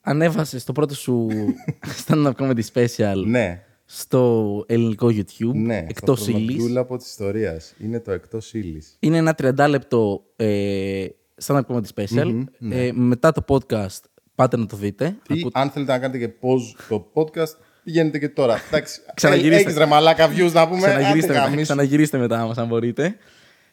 ανέβασες 0.00 0.64
το 0.64 0.72
πρώτο 0.72 0.94
σου 0.94 1.26
stand-up 2.06 2.32
comedy 2.38 2.60
special 2.74 3.22
Ναι, 3.26 3.62
στο 3.84 4.64
ελληνικό 4.68 5.06
YouTube. 5.06 5.52
ναι. 5.54 5.84
εκτός 5.88 6.24
το 6.24 6.30
ύλης. 6.30 6.54
χρονοτούλαπο 6.54 6.96
της 6.96 7.06
ιστορίας. 7.08 7.74
Είναι 7.84 8.00
το 8.00 8.12
εκτός 8.12 8.54
ύλης. 8.54 8.96
Είναι 9.00 9.16
ένα 9.16 9.34
30 9.42 9.66
λεπτό 9.68 10.24
ε, 10.36 11.06
stand-up 11.46 11.60
comedy 11.68 11.82
special. 11.94 12.44
ε, 12.70 12.90
μετά 12.94 13.32
το 13.32 13.44
podcast, 13.48 14.00
πάτε 14.34 14.56
να 14.56 14.66
το 14.66 14.76
δείτε. 14.76 15.16
Ή 15.28 15.46
αν 15.52 15.70
θέλετε 15.70 15.92
να 15.92 15.98
κάνετε 15.98 16.18
και 16.26 16.32
pause 16.40 16.84
το 16.88 17.10
podcast, 17.14 17.54
πηγαίνετε 17.84 18.18
και 18.18 18.28
τώρα. 18.28 18.60
Εντάξει, 18.68 19.00
Ξαναγυρίστε. 19.14 19.62
έχεις 19.62 19.76
ρε 19.76 19.86
μαλάκα 19.86 20.28
views 20.30 20.52
να 20.52 20.68
πούμε. 20.68 20.80
Ξαναγυρίστε 20.80 21.16
άντε 21.18 21.26
μετά, 21.38 21.44
γαμίσου. 21.44 21.62
ξαναγυρίστε 21.62 22.18
μετά 22.18 22.46
μας, 22.46 22.56
αν 22.58 22.66
μπορείτε. 22.66 23.16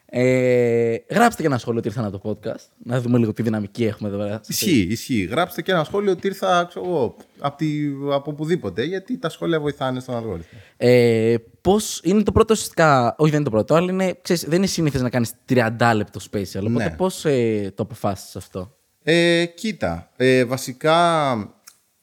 Ε, 0.09 0.95
γράψτε 1.09 1.41
και 1.41 1.47
ένα 1.47 1.57
σχόλιο 1.57 1.79
ότι 1.79 1.87
ήρθαν 1.87 2.05
από 2.05 2.19
το 2.19 2.29
podcast. 2.43 2.65
Να 2.83 3.01
δούμε 3.01 3.17
λίγο 3.17 3.33
τι 3.33 3.41
δυναμική 3.41 3.85
έχουμε 3.85 4.09
εδώ 4.09 4.17
πέρα. 4.17 4.41
Ισχύει, 4.47 4.87
ισχύει. 4.89 5.23
Γράψτε 5.31 5.61
και 5.61 5.71
ένα 5.71 5.83
σχόλιο 5.83 6.11
ότι 6.11 6.27
ήρθα 6.27 6.65
ξέρω 6.69 6.85
εγώ, 6.85 7.15
από, 7.39 7.57
τη, 7.57 7.67
από 8.13 8.31
οπουδήποτε, 8.31 8.83
γιατί 8.83 9.17
τα 9.17 9.29
σχόλια 9.29 9.59
βοηθάνε 9.59 9.99
στον 9.99 10.15
αλγόριθμο. 10.15 10.59
Ε, 10.77 11.35
Πώ 11.61 11.75
είναι 12.03 12.23
το 12.23 12.31
πρώτο 12.31 12.53
ουσιαστικά. 12.53 13.15
Όχι, 13.17 13.31
δεν 13.31 13.39
είναι 13.39 13.49
το 13.49 13.55
πρώτο, 13.55 13.75
αλλά 13.75 13.91
είναι, 13.91 14.17
ξέρεις, 14.21 14.43
δεν 14.43 14.57
είναι 14.57 14.65
συνήθως 14.67 15.01
να 15.01 15.09
κάνεις 15.09 15.31
30 15.49 15.91
λεπτό 15.95 16.19
special. 16.31 16.59
Οπότε 16.67 16.83
Ναι. 16.89 16.95
πώς 16.97 17.25
ε, 17.25 17.71
το 17.75 17.83
αποφάσισε 17.83 18.37
αυτό; 18.37 18.75
Ε, 19.03 19.45
κοίτα, 19.45 20.11
ε, 20.15 20.45
βασικά 20.45 21.33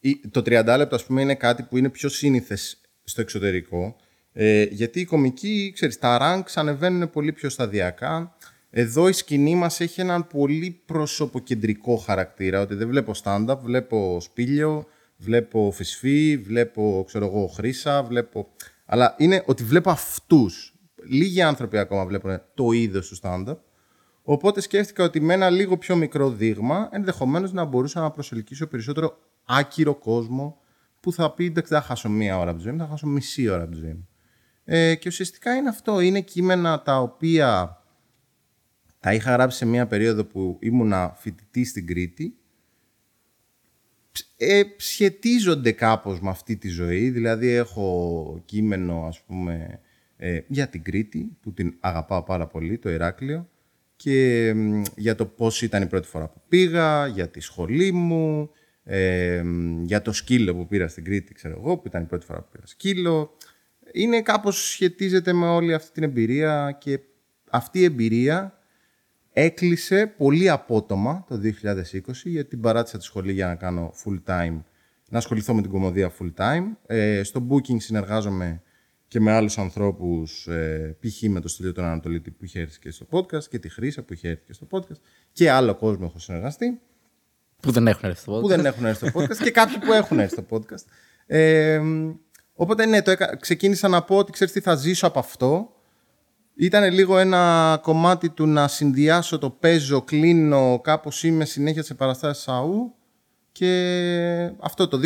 η- 0.00 0.21
το 0.30 0.42
30 0.42 0.76
λεπτό 0.76 0.94
ας 0.94 1.04
πούμε 1.04 1.21
είναι 1.23 1.35
κάτι 1.35 1.62
που 1.62 1.76
είναι 1.76 1.88
πιο 1.88 2.09
σύνηθες 2.09 2.80
στο 3.04 3.21
εξωτερικό 3.21 3.97
ε, 4.32 4.62
γιατί 4.62 5.00
οι 5.00 5.04
κομικοί, 5.04 5.70
ξέρεις, 5.74 5.98
τα 5.98 6.18
ranks 6.20 6.52
ανεβαίνουν 6.54 7.10
πολύ 7.10 7.32
πιο 7.32 7.48
σταδιακά. 7.48 8.36
Εδώ 8.70 9.08
η 9.08 9.12
σκηνή 9.12 9.54
μας 9.54 9.80
έχει 9.80 10.00
έναν 10.00 10.26
πολύ 10.26 10.82
προσωποκεντρικό 10.86 11.96
χαρακτήρα, 11.96 12.60
ότι 12.60 12.74
δεν 12.74 12.88
βλέπω 12.88 13.12
stand-up, 13.22 13.58
βλέπω 13.62 14.18
σπήλιο, 14.20 14.86
βλέπω 15.16 15.70
φυσφή, 15.74 16.36
βλέπω, 16.36 17.04
ξέρω 17.06 17.26
εγώ, 17.26 17.46
χρήσα, 17.46 18.02
βλέπω... 18.02 18.48
Αλλά 18.86 19.14
είναι 19.18 19.42
ότι 19.46 19.64
βλέπω 19.64 19.90
αυτούς. 19.90 20.74
Λίγοι 21.08 21.42
άνθρωποι 21.42 21.78
ακόμα 21.78 22.06
βλέπουν 22.06 22.40
το 22.54 22.72
είδος 22.72 23.08
του 23.08 23.16
stand-up. 23.22 23.56
Οπότε 24.22 24.60
σκέφτηκα 24.60 25.04
ότι 25.04 25.20
με 25.20 25.34
ένα 25.34 25.50
λίγο 25.50 25.78
πιο 25.78 25.96
μικρό 25.96 26.30
δείγμα 26.30 26.88
ενδεχομένως 26.92 27.52
να 27.52 27.64
μπορούσα 27.64 28.00
να 28.00 28.10
προσελκύσω 28.10 28.66
περισσότερο 28.66 29.18
άκυρο 29.44 29.94
κόσμο 29.94 30.60
που 31.00 31.12
θα 31.12 31.30
πει 31.30 31.44
εντάξει, 31.44 31.72
δεν 31.72 31.80
θα 31.80 31.86
χάσω 31.86 32.08
μία 32.08 32.38
ώρα 32.38 32.50
από 32.50 32.58
τη 32.58 32.64
ζωή 32.64 32.72
μου, 32.72 32.78
θα 32.78 32.86
χάσω 32.86 33.06
μισή 33.06 33.48
ώρα 33.48 33.62
από 33.62 33.72
τη 33.72 33.78
ζωή 33.78 33.92
μου. 33.92 34.08
Ε, 34.64 34.95
και 34.95 35.09
ουσιαστικά 35.09 35.54
είναι 35.54 35.69
αυτό. 35.69 36.00
Είναι 36.00 36.21
κείμενα 36.21 36.83
τα 36.83 37.00
οποία 37.00 37.76
τα 39.00 39.14
είχα 39.14 39.33
γράψει 39.33 39.59
σε 39.59 39.66
μία 39.66 39.87
περίοδο 39.87 40.25
που 40.25 40.59
ήμουνα 40.61 41.14
φοιτητή 41.19 41.64
στην 41.64 41.87
Κρήτη. 41.87 42.37
Ε, 44.37 44.62
σχετίζονται 44.76 45.73
κάπως 45.73 46.21
με 46.21 46.31
αυτή 46.31 46.57
τη 46.57 46.69
ζωή. 46.69 47.11
Δηλαδή 47.11 47.49
έχω 47.49 48.42
κείμενο 48.45 49.04
ας 49.07 49.21
πούμε 49.21 49.81
ε, 50.16 50.40
για 50.47 50.69
την 50.69 50.83
Κρήτη 50.83 51.37
που 51.40 51.52
την 51.52 51.75
αγαπάω 51.81 52.23
πάρα 52.23 52.47
πολύ, 52.47 52.78
το 52.78 52.90
Ηράκλειο 52.90 53.49
και 54.02 54.52
μ, 54.54 54.83
για 54.97 55.14
το 55.14 55.26
πώς 55.26 55.62
ήταν 55.62 55.83
η 55.83 55.87
πρώτη 55.87 56.09
φορά 56.09 56.28
που 56.28 56.40
πήγα, 56.49 57.07
για 57.07 57.28
τη 57.28 57.40
σχολή 57.40 57.92
μου, 57.92 58.50
ε, 58.85 59.42
μ, 59.45 59.85
για 59.85 60.02
το 60.02 60.12
σκύλο 60.12 60.54
που 60.54 60.66
πήρα 60.66 60.88
στην 60.88 61.04
Κρήτη, 61.04 61.35
ξέρω 61.35 61.59
εγώ, 61.59 61.76
που 61.76 61.83
ήταν 61.87 62.02
η 62.02 62.07
πρώτη 62.07 62.26
φορά 62.26 62.40
που 62.40 62.49
πήρα 62.52 62.66
σκύλο. 62.66 63.37
Είναι 63.92 64.22
κάπως 64.22 64.70
σχετίζεται 64.70 65.32
με 65.32 65.46
όλη 65.46 65.75
αυτή 65.75 65.92
την 65.92 66.02
εμπειρία 66.02 66.76
και 66.80 67.00
αυτή 67.50 67.78
η 67.78 67.84
εμπειρία 67.84 68.58
έκλεισε 69.32 70.06
πολύ 70.06 70.49
απότομα 70.50 71.25
το 71.28 71.40
2020 71.44 72.12
γιατί 72.25 72.49
την 72.49 72.61
παράτησα 72.61 72.99
τη 72.99 73.04
σχολή 73.04 73.32
για 73.32 73.46
να 73.46 73.54
κάνω 73.54 73.92
full 74.04 74.30
time, 74.30 74.61
να 75.08 75.18
ασχοληθώ 75.18 75.54
με 75.54 75.62
την 75.62 75.70
κομμωδία 75.70 76.12
full 76.18 76.32
time. 76.37 76.64
Ε, 76.87 77.22
στο 77.22 77.46
booking 77.50 77.76
συνεργάζομαι 77.78 78.62
και 79.08 79.20
με 79.20 79.32
άλλους 79.32 79.58
ανθρώπους, 79.58 80.46
ε, 80.46 80.96
π.χ. 81.00 81.22
με 81.22 81.40
το 81.40 81.49
Στυλίο 81.49 81.72
τον 81.72 81.84
Ανατολίτη 81.84 82.30
που 82.30 82.44
είχε 82.44 82.61
έρθει 82.61 82.78
και 82.78 82.90
στο 82.90 83.06
podcast 83.11 83.44
και 83.44 83.58
τη 83.58 83.68
Χρύσα 83.68 84.02
που 84.02 84.12
είχε 84.12 84.28
έρθει 84.28 84.42
και 84.46 84.52
στο 84.52 84.66
podcast 84.70 85.00
και 85.32 85.50
άλλο 85.50 85.75
κόσμο 85.75 86.06
έχω 86.08 86.18
συνεργαστεί 86.18 86.80
Που 87.61 87.70
δεν 87.70 87.87
έχουν 87.87 88.08
έρθει 88.08 88.20
στο 88.20 88.37
podcast. 88.37 88.40
που 88.40 88.49
δεν 88.49 88.66
έχουν 88.66 88.84
έρθει 88.84 89.08
στο 89.08 89.20
podcast 89.20 89.37
και 89.37 89.50
κάποιοι 89.50 89.78
που 89.78 89.92
έχουν 89.92 90.18
έρθει 90.18 90.34
στο 90.34 90.44
podcast. 90.50 90.84
Ε, 91.26 91.80
οπότε 92.62 92.87
ναι, 92.87 93.02
το 93.02 93.11
έκα... 93.11 93.37
ξεκίνησα 93.37 93.88
να 93.88 94.02
πω 94.02 94.16
ότι 94.16 94.33
ξέρεις 94.33 94.52
τι 94.52 94.61
θα 94.61 94.75
ζήσω 94.75 95.07
από 95.07 95.19
αυτό. 95.19 95.73
Ήταν 96.54 96.92
λίγο 96.92 97.19
ένα 97.19 97.78
κομμάτι 97.83 98.31
του 98.31 98.47
να 98.47 98.69
συνδυάσω 98.69 99.38
το 99.38 99.50
παίζω, 99.50 100.02
κλείνω, 100.02 100.81
κάπως 100.83 101.23
είμαι 101.23 101.45
συνέχεια 101.45 101.83
σε 101.83 101.95
παραστάσεις 101.95 102.49
ΑΟΥ 102.49 102.92
και 103.52 104.52
αυτό 104.61 104.88
το 104.88 105.00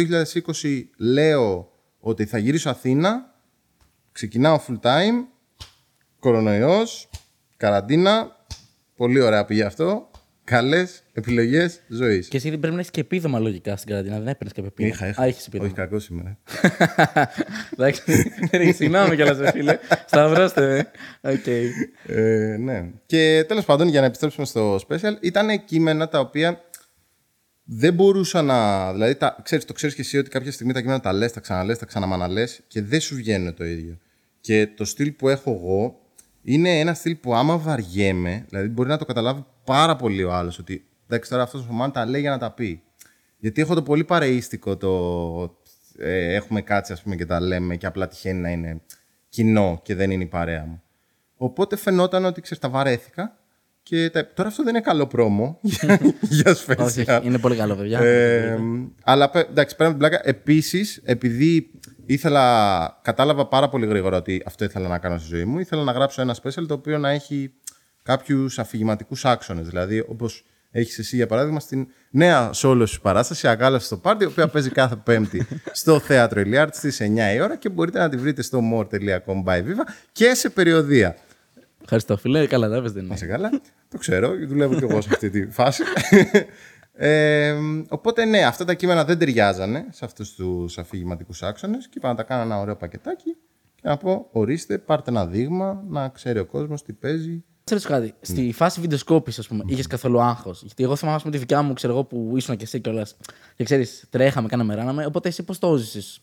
2020 0.63 0.83
λέω 0.97 1.71
ότι 2.01 2.25
θα 2.27 2.39
γυρίσω 2.39 2.71
Αθήνα, 2.71 3.35
ξεκινάω 4.13 4.61
full 4.69 4.81
time, 4.81 5.25
κορονοϊός, 6.19 7.09
καραντίνα, 7.57 8.37
πολύ 8.97 9.21
ωραία 9.21 9.45
πήγε 9.45 9.65
αυτό, 9.65 10.11
καλές 10.47 11.03
επιλογές 11.13 11.81
ζωής. 11.89 12.29
Και 12.29 12.37
εσύ 12.37 12.51
δεν 12.51 12.59
πρέπει 12.59 12.75
να 12.75 12.81
έχεις 12.81 12.93
και 12.93 13.01
επίδομα 13.01 13.39
λογικά 13.39 13.77
στην 13.77 13.91
καραντίνα. 13.91 14.19
Δεν 14.19 14.29
έπαιρνες 14.29 14.53
κάποιο 14.53 14.71
επίδομα. 14.75 14.95
Είχα, 14.95 15.09
είχα. 15.09 15.23
Α, 15.23 15.27
έχεις 15.27 15.47
επίδομα. 15.47 15.69
Όχι 15.69 15.79
κακός 15.79 16.05
σήμερα. 16.05 16.39
Εντάξει. 17.73 18.33
Ρε, 18.53 18.73
Συγγνώμη 18.73 19.17
κιόλας, 19.17 19.39
ρε 19.39 19.51
φίλε. 19.51 19.79
Σταυρώστε 20.07 20.61
με. 20.61 20.91
Οκ. 21.31 21.47
Ε, 22.07 22.57
ναι. 22.57 22.91
Και 23.07 23.45
τέλος 23.49 23.65
πάντων, 23.65 23.89
για 23.89 24.01
να 24.01 24.07
επιστρέψουμε 24.07 24.47
στο 24.47 24.77
special, 24.89 25.17
ήταν 25.21 25.65
κείμενα 25.65 26.09
τα 26.09 26.19
οποία 26.21 26.61
δεν 27.65 27.95
μπορούσα 27.95 28.43
να. 28.43 28.93
Δηλαδή, 28.93 29.15
τα, 29.15 29.37
ξέρεις, 29.43 29.65
το 29.65 29.73
ξέρεις 29.73 29.95
και 29.95 30.01
εσύ 30.01 30.19
ότι 30.19 30.31
κάποια 30.31 30.53
στιγμή 30.53 30.73
τα 30.73 30.81
κείμενα 30.81 31.01
τα 31.01 31.13
λες, 31.13 31.33
τα 31.33 31.41
ξαναλές, 31.41 31.77
τα 31.77 31.87
ξαναμαναλές 31.87 32.45
και 32.67 32.83
δεν 32.83 33.01
σου 33.01 33.15
βγαίνουν 33.15 33.55
το 33.55 33.65
ίδιο. 33.65 33.99
Και 34.41 34.69
το 34.77 34.85
στυλ 34.85 35.13
που 35.13 35.29
έχω 35.29 35.51
εγώ 35.51 36.01
είναι 36.43 36.79
ένα 36.79 36.95
στυλ 36.95 37.15
που 37.15 37.35
άμα 37.35 37.59
βαριέμαι, 37.59 38.45
δηλαδή 38.49 38.69
μπορεί 38.69 38.89
να 38.89 38.99
το 38.99 39.05
καταλάβει 39.05 39.45
πάρα 39.67 39.97
πολύ 39.97 40.25
ο 40.25 40.33
άλλος 40.33 40.59
ότι 40.59 40.85
εντάξει 41.09 41.31
τώρα 41.31 41.43
αυτός 41.43 41.61
ο 41.61 41.69
man 41.83 41.91
τα 41.93 42.07
λέει 42.07 42.21
για 42.21 42.31
να 42.31 42.39
τα 42.39 42.51
πει. 42.51 42.83
Γιατί 43.39 43.61
έχω 43.61 43.75
το 43.75 43.83
πολύ 43.83 44.05
παρεΐστικο 44.05 44.77
το. 44.77 45.57
Ε, 45.99 46.35
έχουμε 46.35 46.61
κάτσει, 46.61 46.93
ας 46.93 47.03
πούμε, 47.03 47.17
και 47.17 47.27
τα 47.27 47.41
λέμε 47.41 47.77
και 47.77 47.87
απλά 47.87 48.09
τυχαίνει 48.09 48.41
να 48.41 48.51
είναι 48.51 48.81
κοινό 49.29 49.81
και 49.83 49.95
δεν 49.95 50.11
είναι 50.11 50.23
η 50.23 50.27
παρέα 50.27 50.65
μου. 50.65 50.83
Οπότε 51.37 51.77
φαινόταν 51.77 52.25
ότι 52.25 52.41
ξέρεις, 52.41 52.63
τα 52.63 52.69
βαρέθηκα. 52.69 53.37
Και 53.83 54.11
τα... 54.11 54.33
τώρα 54.35 54.49
αυτό 54.49 54.63
δεν 54.63 54.75
είναι 54.75 54.85
καλό 54.85 55.07
πρόμο 55.07 55.59
για, 55.63 56.01
για 56.21 56.51
Όχι, 56.51 56.65
special. 56.69 56.85
όχι, 56.85 57.05
είναι 57.23 57.39
πολύ 57.39 57.57
καλό, 57.57 57.75
παιδιά. 57.77 57.99
Ε, 58.01 58.59
αλλά 59.05 59.31
πε- 59.31 59.49
εντάξει, 59.51 59.77
πέρα 59.77 59.91
από 59.91 59.99
την 59.99 60.09
πλάκα. 60.09 60.29
Επίσης, 60.29 61.01
επειδή 61.05 61.71
ήθελα, 62.07 62.99
κατάλαβα 63.03 63.47
πάρα 63.47 63.69
πολύ 63.69 63.87
γρήγορα 63.87 64.17
ότι 64.17 64.43
αυτό 64.47 64.65
ήθελα 64.65 64.89
να 64.89 64.99
κάνω 64.99 65.19
στη 65.19 65.29
ζωή 65.29 65.45
μου, 65.45 65.59
ήθελα 65.59 65.83
να 65.83 65.93
γράψω 65.93 66.21
ένα 66.21 66.37
special 66.43 66.67
το 66.69 66.75
οποίο 66.75 66.99
να 66.99 67.11
έχει 67.11 67.53
κάποιους 68.07 68.59
αφηγηματικούς 68.59 69.25
άξονες. 69.25 69.69
Δηλαδή, 69.69 70.05
όπως 70.09 70.45
έχεις 70.71 70.99
εσύ 70.99 71.17
για 71.17 71.27
παράδειγμα 71.27 71.61
στην 71.61 71.87
νέα 72.11 72.51
solo 72.55 72.83
σου 72.87 73.01
παράσταση, 73.01 73.49
Ακάλαση 73.49 73.87
στο 73.87 73.97
Πάρτι, 73.97 74.25
η 74.25 74.27
οποία 74.27 74.49
παίζει 74.49 74.71
κάθε 74.71 74.97
Πέμπτη 74.97 75.47
στο 75.81 75.99
θέατρο 75.99 76.41
Ηλιάρτ 76.41 76.75
στις 76.75 77.01
9 77.03 77.35
η 77.35 77.41
ώρα 77.41 77.57
και 77.57 77.69
μπορείτε 77.69 77.99
να 77.99 78.09
τη 78.09 78.17
βρείτε 78.17 78.43
στο 78.43 78.61
more.com 78.73 79.45
by 79.45 79.59
Viva 79.59 79.85
και 80.13 80.35
σε 80.35 80.49
περιοδία. 80.51 81.17
Ευχαριστώ, 81.83 82.17
φίλε. 82.17 82.47
Καλά, 82.47 82.69
δεν 82.69 82.83
δεν 82.83 82.93
Να 82.95 83.01
είναι. 83.01 83.15
είσαι 83.15 83.27
καλά. 83.27 83.51
Το 83.89 83.99
ξέρω, 83.99 84.33
δουλεύω 84.47 84.75
κι 84.75 84.85
εγώ 84.85 85.01
σε 85.01 85.09
αυτή 85.13 85.31
τη 85.31 85.51
φάση. 85.51 85.83
Ε, 86.99 87.55
οπότε 87.89 88.25
ναι, 88.25 88.45
αυτά 88.45 88.65
τα 88.65 88.75
κείμενα 88.75 89.05
δεν 89.05 89.19
ταιριάζανε 89.19 89.87
σε 89.91 90.05
αυτούς 90.05 90.35
τους 90.35 90.79
αφηγηματικούς 90.79 91.43
άξονες 91.43 91.87
και 91.89 91.95
είπα 91.97 92.09
να 92.09 92.15
τα 92.15 92.23
κάνω 92.23 92.43
ένα 92.43 92.61
ωραίο 92.61 92.77
πακετάκι 92.77 93.37
και 93.75 93.83
να 93.89 93.97
πω 93.97 94.29
ορίστε, 94.33 94.79
πάρτε 94.79 95.11
ένα 95.11 95.27
δείγμα, 95.27 95.85
να 95.89 96.09
ξέρει 96.09 96.39
ο 96.39 96.45
κόσμος 96.45 96.83
τι 96.83 96.93
παίζει. 96.93 97.45
Ξέρεις 97.67 97.85
κάτι, 97.85 98.15
στη 98.21 98.53
φάση 98.53 98.81
βιντεοσκόπησης, 98.81 99.39
ας 99.39 99.47
πούμε, 99.47 99.65
είχες 99.67 99.87
καθόλου 99.87 100.21
άγχος. 100.21 100.61
Γιατί 100.61 100.83
εγώ 100.83 100.97
θυμάμαι, 100.97 101.17
ας 101.17 101.23
πούμε, 101.23 101.35
τη 101.35 101.41
δικιά 101.41 101.63
μου, 101.63 101.73
ξέρω 101.73 101.93
εγώ, 101.93 102.05
που 102.05 102.33
ήσουν 102.37 102.57
και 102.57 102.65
εσύ 102.65 102.81
κιόλας. 102.81 103.17
Και 103.57 103.65
ξέρεις, 103.65 104.05
τρέχαμε, 104.11 104.49
κάναμε, 104.49 104.75
ράναμε. 104.75 105.07
Οπότε 105.07 105.29
εσύ 105.29 105.43
πώς 105.43 105.59
το 105.59 105.77
ζήσει. 105.77 106.21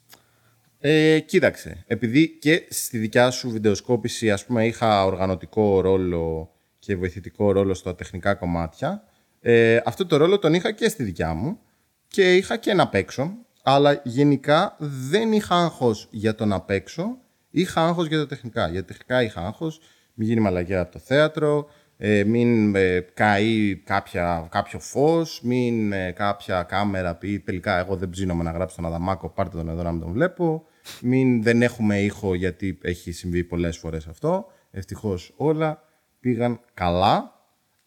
Ε, 0.79 1.19
κοίταξε, 1.19 1.83
επειδή 1.87 2.37
και 2.41 2.67
στη 2.69 2.97
δικιά 2.97 3.31
σου 3.31 3.49
βιντεοσκόπηση 3.49 4.31
ας 4.31 4.45
πούμε 4.45 4.65
είχα 4.65 5.05
οργανωτικό 5.05 5.81
ρόλο 5.81 6.51
και 6.79 6.95
βοηθητικό 6.95 7.51
ρόλο 7.51 7.73
στα 7.73 7.95
τεχνικά 7.95 8.33
κομμάτια, 8.33 9.03
ε, 9.41 9.79
αυτό 9.85 10.05
το 10.05 10.17
ρόλο 10.17 10.39
τον 10.39 10.53
είχα 10.53 10.71
και 10.71 10.89
στη 10.89 11.03
δικιά 11.03 11.33
μου 11.33 11.59
και 12.07 12.35
είχα 12.35 12.57
και 12.57 12.73
να 12.73 12.87
παίξω, 12.87 13.33
αλλά 13.63 14.01
γενικά 14.03 14.75
δεν 14.79 15.31
είχα 15.31 15.55
άγχος 15.55 16.07
για 16.11 16.35
το 16.35 16.45
να 16.45 16.61
παίξω, 16.61 17.17
είχα 17.49 17.87
άγχος 17.87 18.07
για 18.07 18.17
τα 18.17 18.27
τεχνικά. 18.27 18.69
Για 18.69 18.79
τα 18.79 18.87
τεχνικά 18.87 19.23
είχα 19.23 19.41
άγχος, 19.45 19.79
μην 20.13 20.27
γίνει 20.27 20.39
μαλακιά 20.39 20.81
από 20.81 20.91
το 20.91 20.99
θέατρο, 20.99 21.67
ε, 21.97 22.23
μην 22.23 22.75
ε, 22.75 22.99
καεί 23.13 23.75
κάποια, 23.75 24.47
κάποιο 24.51 24.79
φως, 24.79 25.41
μην 25.43 25.91
ε, 25.91 26.11
κάποια 26.11 26.63
κάμερα 26.63 27.15
πει 27.15 27.39
τελικά 27.39 27.77
εγώ 27.77 27.95
δεν 27.95 28.09
ψήνομαι 28.09 28.43
να 28.43 28.51
γράψω 28.51 28.75
τον 28.75 28.85
Αδαμάκο, 28.85 29.29
πάρτε 29.29 29.57
τον 29.57 29.69
εδώ 29.69 29.83
να 29.83 29.91
μην 29.91 30.01
τον 30.01 30.11
βλέπω. 30.11 30.65
Μην 31.01 31.43
δεν 31.43 31.61
έχουμε 31.61 32.01
ήχο 32.01 32.35
γιατί 32.35 32.77
έχει 32.81 33.11
συμβεί 33.11 33.43
πολλές 33.43 33.77
φορές 33.77 34.07
αυτό. 34.07 34.45
Ευτυχώς 34.71 35.33
όλα 35.37 35.83
πήγαν 36.19 36.59
καλά. 36.73 37.31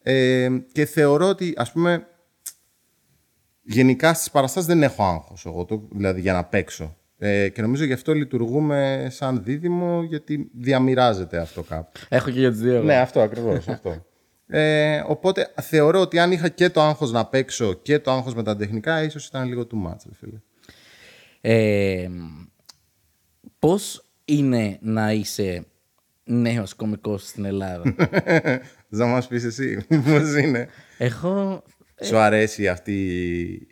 Ε, 0.02 0.48
και 0.72 0.84
θεωρώ 0.84 1.28
ότι 1.28 1.54
ας 1.56 1.72
πούμε 1.72 2.06
γενικά 3.62 4.14
στις 4.14 4.30
παραστάσεις 4.30 4.68
δεν 4.68 4.82
έχω 4.82 5.04
άγχος 5.04 5.46
εγώ, 5.46 5.64
το, 5.64 5.88
δηλαδή 5.92 6.20
για 6.20 6.32
να 6.32 6.44
παίξω. 6.44 6.96
Ε, 7.18 7.48
και 7.48 7.62
νομίζω 7.62 7.84
γι' 7.84 7.92
αυτό 7.92 8.14
λειτουργούμε 8.14 9.08
σαν 9.10 9.42
δίδυμο 9.44 10.02
γιατί 10.02 10.50
διαμοιράζεται 10.54 11.38
αυτό 11.38 11.62
κάπου. 11.62 12.00
Έχω 12.08 12.30
και 12.30 12.38
για 12.38 12.50
του 12.50 12.56
δύο. 12.56 12.82
Ναι, 12.82 12.96
αυτό 12.96 13.20
ακριβώς. 13.20 13.68
αυτό. 13.68 14.04
Ε, 14.46 15.02
οπότε 15.06 15.52
θεωρώ 15.60 16.00
ότι 16.00 16.18
αν 16.18 16.32
είχα 16.32 16.48
και 16.48 16.70
το 16.70 16.80
άγχος 16.80 17.12
να 17.12 17.26
παίξω 17.26 17.72
και 17.72 17.98
το 17.98 18.10
άγχος 18.10 18.34
με 18.34 18.42
τα 18.42 18.56
τεχνικά, 18.56 19.02
ίσως 19.02 19.26
ήταν 19.26 19.48
λίγο 19.48 19.66
too 19.70 19.88
much, 19.90 19.96
ρε 20.06 20.14
φίλε. 20.14 20.40
Ε, 21.40 22.08
Πώς 23.58 24.04
είναι 24.24 24.78
να 24.80 25.12
είσαι 25.12 25.66
νέος 26.24 26.74
κωμικός 26.74 27.26
στην 27.26 27.44
Ελλάδα; 27.44 27.94
Θες 28.88 28.98
να 28.98 29.06
μας 29.06 29.26
πεις 29.26 29.44
εσύ 29.44 29.86
πώς 29.88 30.36
είναι; 30.36 30.68
Έχω. 30.98 31.62
Σου 32.02 32.16
αρέσει 32.16 32.68
αυτή, 32.68 32.92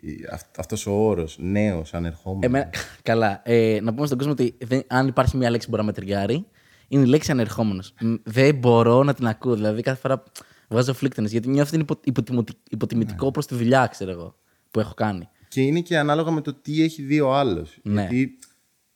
η- 0.01 0.25
αυ- 0.31 0.59
αυτός 0.59 0.85
ο 0.85 0.91
όρος, 0.91 1.37
νέος, 1.39 1.93
ανερχόμενος; 1.93 2.45
Εμένα, 2.45 2.69
καλά. 3.01 3.41
Ε, 3.45 3.79
να 3.81 3.93
πούμε 3.93 4.05
στον 4.05 4.17
κόσμο 4.17 4.33
ότι 4.33 4.57
δεν, 4.65 4.83
αν 4.87 5.07
υπάρχει 5.07 5.37
μια 5.37 5.49
λέξη 5.49 5.67
που 5.67 5.75
μπορεί 5.75 5.85
να 5.87 5.93
με 5.93 6.05
τριγκάρει, 6.05 6.45
είναι 6.87 7.03
η 7.03 7.07
λέξη 7.07 7.31
ανερχόμενος. 7.31 7.93
Δεν 8.23 8.55
μπορώ 8.55 9.03
να 9.03 9.13
την 9.13 9.27
ακούω. 9.27 9.55
Δηλαδή 9.55 9.81
κάθε 9.81 9.99
φορά 9.99 10.23
βγάζω 10.69 10.93
φλίκτενες 10.93 11.31
γιατί 11.31 11.47
νιώθω 11.49 11.67
ότι 11.67 11.75
είναι 11.75 11.83
υπο, 11.89 11.99
υποτιμωτι- 12.03 12.57
υποτιμητικό 12.69 13.31
προς 13.31 13.45
τη 13.45 13.55
δουλειά, 13.55 13.87
ξέρω 13.87 14.11
εγώ, 14.11 14.35
που 14.71 14.79
έχω 14.79 14.93
κάνει. 14.93 15.29
Και 15.47 15.61
είναι 15.61 15.79
και 15.81 15.97
ανάλογα 15.97 16.31
με 16.31 16.41
το 16.41 16.53
τι 16.53 16.83
έχει 16.83 17.01
δει 17.01 17.19
ο 17.19 17.35
άλλος. 17.35 17.77
Ναι. 17.83 18.01
Γιατί 18.01 18.37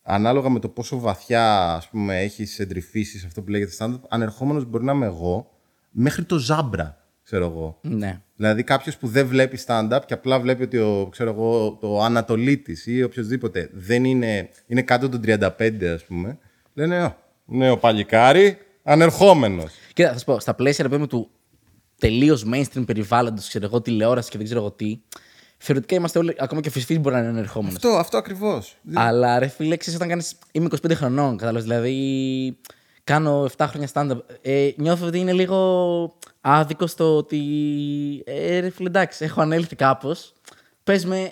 ανάλογα 0.02 0.50
με 0.50 0.60
το 0.60 0.70
πόσο 0.70 1.00
βαθιά 1.00 1.74
ας 1.74 1.88
πούμε, 1.90 2.20
έχεις 2.20 2.60
εντρυφήσει 2.60 3.20
σε 3.20 3.26
αυτό 3.26 3.42
που 3.42 3.50
λέγεται 3.50 3.72
stand-up, 3.80 4.00
ανερχόμενος 4.10 4.66
μπορεί 4.66 4.84
να 4.84 4.92
είμαι 4.94 5.06
εγώ 5.06 5.52
μέχρι 5.92 6.24
το 6.24 6.38
ζάμπρα, 6.38 7.08
ξέρω 7.24 7.46
εγώ. 7.46 7.80
Ναι. 7.82 8.22
Δηλαδή 8.40 8.64
κάποιος 8.64 8.98
που 8.98 9.08
δεν 9.08 9.28
βλέπει 9.28 9.60
stand-up 9.66 10.00
και 10.06 10.14
απλά 10.14 10.40
βλέπει 10.40 10.64
ότι 10.64 10.78
ο, 10.78 11.08
ξέρω 11.12 11.30
εγώ, 11.30 11.78
το 11.82 12.02
Ανατολίτης 12.02 12.86
ή 12.86 13.04
οποιοδήποτε 13.04 13.70
δεν 13.74 14.06
είναι, 14.06 14.50
είναι 14.68 14.82
κάτω 14.82 15.10
των 15.10 15.22
35 15.26 15.84
ας 15.96 16.04
πούμε, 16.04 16.38
λένε 16.74 17.04
«Ω, 17.04 17.16
νέο 17.46 17.78
παλικάρι, 17.78 18.58
ανερχόμενος. 18.84 19.72
Κοίτα, 19.94 20.12
θα 20.12 20.18
σου 20.18 20.26
πω, 20.26 20.40
στα 20.40 20.54
πλαίσια 20.54 20.84
ρε 20.84 20.90
παιδί 20.90 21.02
μου, 21.02 21.08
του 21.08 21.30
τελείως 22.00 22.46
mainstream 22.54 22.86
περιβάλλοντος, 22.86 23.48
ξέρω 23.48 23.66
εγώ, 23.66 23.82
τηλεόραση 23.82 24.30
και 24.30 24.38
δεν 24.38 24.46
ξέρω 24.46 24.62
εγώ 24.62 24.72
τι, 24.72 25.00
θεωρητικά 25.58 25.96
είμαστε 25.96 26.20
όλοι, 26.20 26.36
ακόμα 26.40 26.62
και 26.62 26.68
ο 26.68 26.72
Φυσφή 26.72 27.00
μπορεί 27.00 27.16
να 27.16 27.22
είναι 27.22 27.30
ανερχόμενος. 27.30 27.76
Αυτό, 27.76 27.90
αυτό 27.90 28.18
ακριβώς. 28.18 28.76
Αλλά 28.94 29.40
ρε 29.40 29.48
φίλε, 29.48 29.78
ξέρεις, 29.78 30.00
όταν 30.00 30.10
κάνεις. 30.10 30.36
Είμαι 30.52 30.68
25 30.88 30.92
χρονών, 30.94 31.38
κατάλαβες. 31.38 31.64
Δηλαδή, 31.64 32.58
κάνω 33.04 33.50
7 33.58 33.66
χρόνια 33.68 33.90
stand-up. 33.94 34.18
Ε, 34.42 34.70
νιώθω 34.76 35.06
ότι 35.06 35.20
είναι 35.20 35.34
λίγο 35.34 36.18
άδικο 36.42 36.88
στο 36.88 37.18
ότι. 37.18 37.40
Ε, 38.26 38.60
ρε 38.60 38.70
φίλε, 38.70 38.88
εντάξει, 38.88 39.26
έχω 39.26 39.42
ανέλθει 39.42 39.76
κάπως. 39.76 40.34
Πες 40.84 41.06
με. 41.06 41.32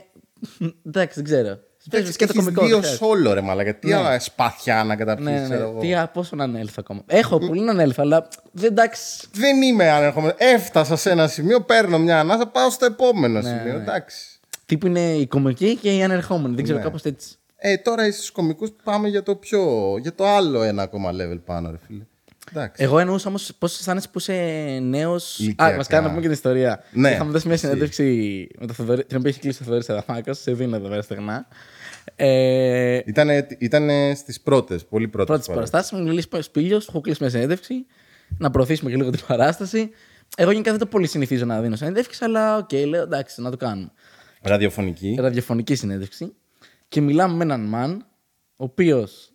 εντάξει, 0.85 1.21
δεν 1.21 1.23
ξέρω. 1.23 1.59
Πες 1.89 2.03
με, 2.05 2.11
σκέτο 2.11 2.31
Έχεις 2.33 2.43
κωμικό, 2.45 2.65
δύο 2.65 2.75
δεν 2.75 2.83
χρειάζεται. 2.83 3.05
σόλο 3.05 3.33
ρε 3.33 3.41
μαλάκα. 3.41 3.75
Τι 3.75 3.93
άλλα 3.93 4.19
σπαθιά 4.19 4.83
να 4.83 4.95
καταπιείς, 4.95 5.27
Ναι, 5.27 5.43
ξέρω 5.43 5.59
ναι. 5.63 5.69
εγώ. 5.69 5.79
Τι, 5.79 5.95
α, 5.95 6.07
πόσο 6.07 6.35
να 6.35 6.43
ανέλθω 6.43 6.75
ακόμα. 6.79 7.03
Έχω 7.05 7.37
πολύ 7.37 7.61
να 7.61 7.71
ανέλθω, 7.71 8.01
αλλά 8.01 8.27
δεν 8.51 8.71
εντάξει. 8.71 9.27
Δεν 9.31 9.61
είμαι 9.61 9.89
ανερχόμενος. 9.89 10.35
Έφτασα 10.39 10.95
σε 10.95 11.09
ένα 11.11 11.27
σημείο, 11.27 11.61
παίρνω 11.61 11.99
μια 11.99 12.19
ανάσα, 12.19 12.47
πάω 12.47 12.69
στο 12.69 12.85
επόμενο 12.85 13.41
Ναι, 13.41 13.49
σημείο. 13.49 13.75
Εντάξει. 13.75 14.39
Τι 14.65 14.77
που 14.77 14.87
είναι 14.87 15.13
η 15.13 15.27
κομική 15.27 15.75
και 15.75 15.95
η 15.95 16.03
ανερχόμενη. 16.03 16.55
Δεν 16.55 16.63
ξέρω, 16.63 16.77
Ναι. 16.77 16.83
κάπως 16.83 17.03
έτσι. 17.03 17.35
Ε, 17.59 17.77
τώρα 17.77 18.11
στους 18.11 18.31
κομικούς 18.31 18.69
πάμε 18.83 19.07
για 19.07 19.23
το 19.23 19.35
πιο, 19.35 19.93
για 20.01 20.15
το 20.15 20.27
άλλο 20.27 20.61
ένα 20.63 20.81
ακόμα 20.83 21.11
level 21.11 21.39
πάνω, 21.45 21.71
ρε 21.71 21.77
φίλε. 21.87 22.03
Εντάξει. 22.51 22.83
Εγώ 22.83 22.99
εννοούσα 22.99 23.27
όμως 23.27 23.51
πώς 23.59 23.79
αισθάνεσαι 23.79 24.07
που 24.11 24.19
είσαι 24.19 24.33
νέος. 24.81 25.39
Α, 25.39 25.43
Ηλικιακά. 25.43 25.75
μα 25.75 25.83
κάνω 25.83 26.01
να 26.03 26.07
πούμε 26.09 26.21
και 26.21 26.27
την 26.27 26.35
ιστορία. 26.35 26.83
Ναι. 26.91 27.11
Είχαμε 27.11 27.31
δώσει 27.31 27.47
μια 27.47 27.57
συνέντευξη 27.57 28.47
με 28.59 28.67
το 28.67 28.73
Θοδωρή, 28.73 29.05
την 29.05 29.17
οποία 29.17 29.29
έχει 29.29 29.39
κλείσει 29.39 29.61
ο 29.61 29.65
Θοδωρής 29.65 29.89
Αδαμάκο. 29.89 30.33
Σε 30.33 30.53
δίνω 30.53 30.75
εδώ 30.75 30.87
πέρα 30.89 31.01
στεγνά. 31.01 31.47
Ε, 32.15 32.99
Ήτανε, 33.05 33.47
ήτανε 33.59 34.13
στις 34.15 34.41
πρώτες, 34.41 34.85
πολύ 34.85 35.07
πρώτες. 35.07 35.27
Πρώτη 35.27 35.43
φορές. 35.43 35.69
παραστάση 35.69 35.95
μου 35.95 36.03
μιλήσεις 36.03 36.45
Σπίλιος, 36.45 36.87
έχω 36.87 37.01
κλείσει 37.01 37.17
μια 37.21 37.29
συνέντευξη. 37.29 37.85
Να 38.37 38.49
προωθήσουμε 38.51 38.89
και 38.89 38.95
λίγο 38.95 39.09
την 39.09 39.21
παράσταση. 39.27 39.89
Εγώ 40.37 40.51
γενικά 40.51 40.71
δεν 40.71 40.79
το 40.79 40.85
πολύ 40.85 41.07
συνηθίζω 41.07 41.45
να 41.45 41.61
δίνω 41.61 41.75
συνέντευξη, 41.75 42.23
αλλά 42.23 42.57
οκ, 42.57 42.71
λέω 42.71 43.01
εντάξει, 43.01 43.41
να 43.41 43.49
το 43.51 43.57
κάνουμε. 43.57 43.91
Ραδιοφωνική. 44.41 45.17
Ραδιοφωνική 45.19 45.75
συνέντευξη. 45.75 46.33
Και 46.87 47.01
μιλάμε 47.01 47.35
με 47.35 47.53
έναν 47.53 47.73
man, 47.75 48.05
ο 48.55 48.63
οποίος. 48.63 49.31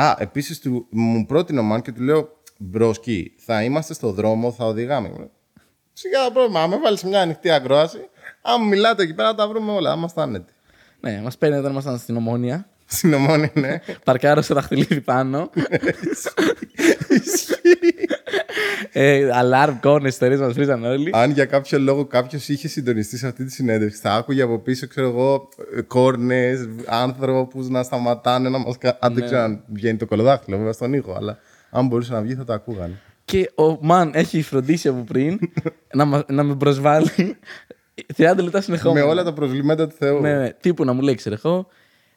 Α, 0.00 0.14
επίσης 0.18 0.58
του, 0.60 0.86
μου 0.90 1.26
πρότεινε 1.26 1.60
ο 1.60 1.62
man 1.62 1.82
και 1.82 1.92
του 1.92 2.02
λέω 2.02 2.36
Broski, 2.58 3.34
θα 3.36 3.62
είμαστε 3.62 3.94
στο 3.94 4.12
δρόμο, 4.12 4.52
θα 4.52 4.64
οδηγάμε. 4.64 5.08
Μου 5.08 5.18
λέει, 5.18 5.30
Σιγά 5.92 6.24
το 6.24 6.30
πρόβλημα, 6.30 6.66
με 6.66 6.78
βάλεις 6.78 7.00
σε 7.00 7.06
μια 7.06 7.20
ανοιχτή 7.20 7.50
ακρόαση. 7.50 7.98
Αν 8.42 8.62
μιλάτε 8.62 9.02
εκεί 9.02 9.14
πέρα, 9.14 9.28
θα 9.28 9.34
τα 9.34 9.48
βρούμε 9.48 9.72
όλα. 9.72 9.92
Άμα 9.92 10.08
στάνετε. 10.08 10.52
Ναι, 11.00 11.20
μας 11.22 11.38
παίρνει 11.38 11.56
όταν 11.56 11.70
ήμασταν 11.70 11.98
στην 11.98 12.16
Ομόνια. 12.16 12.68
Στην 12.90 13.14
Ομόνοια, 13.14 13.50
ναι. 13.54 13.80
Παρκάρω 14.04 14.42
στο 14.42 14.54
δαχτυλίδι 14.54 15.00
πάνω. 15.00 15.50
ε, 18.92 19.28
alarm, 19.42 19.72
κόρνε, 19.80 20.08
ιστορίε 20.08 20.36
μας 20.36 20.52
βρίζαν 20.52 20.84
όλοι. 20.84 21.10
Αν 21.14 21.30
για 21.30 21.44
κάποιο 21.44 21.78
λόγο 21.78 22.04
κάποιος 22.04 22.48
είχε 22.48 22.68
συντονιστεί 22.68 23.16
σε 23.18 23.26
αυτή 23.26 23.44
τη 23.44 23.52
συνέντευξη, 23.52 24.00
θα 24.00 24.14
άκουγε 24.14 24.42
από 24.42 24.58
πίσω, 24.58 24.86
ξέρω 24.86 25.08
εγώ, 25.08 25.48
κόρνες, 25.86 26.68
άνθρωπους 26.86 27.68
να 27.68 27.82
σταματάνε 27.82 28.48
να 28.48 28.58
μας. 28.58 28.76
Αν 28.98 29.14
δεν 29.14 29.24
ξέρω 29.24 29.40
αν 29.40 29.62
βγαίνει 29.72 29.96
το 29.98 30.06
κολοδάχτυλο, 30.06 30.56
βέβαια 30.56 30.72
στον 30.72 30.92
ήχο, 30.92 31.14
αλλά 31.16 31.38
αν 31.70 31.86
μπορούσε 31.86 32.12
να 32.12 32.20
βγει 32.20 32.34
θα 32.34 32.44
το 32.44 32.52
ακούγαν. 32.52 32.98
Και 33.24 33.50
ο 33.54 33.78
Μαν 33.80 34.10
έχει 34.14 34.42
φροντίσει 34.42 34.88
από 34.88 35.04
πριν 35.06 35.38
να, 35.94 36.04
μα- 36.04 36.24
να 36.28 36.42
με 36.42 36.54
προσβάλλει 36.56 37.10
30 38.16 38.16
λεπτά 38.16 38.50
Με 38.52 38.60
συνεχόμενα. 38.60 39.06
όλα 39.06 39.22
τα 39.24 39.32
προβλήματα 39.32 39.86
του 39.88 39.94
Θεού. 39.98 40.20
Ναι, 40.20 40.36
ναι. 40.36 40.50
Τύπου 40.60 40.84
να 40.84 40.92
μου 40.92 41.00
λέει, 41.00 41.14
ξέρω 41.14 41.36
εγώ. 41.44 41.66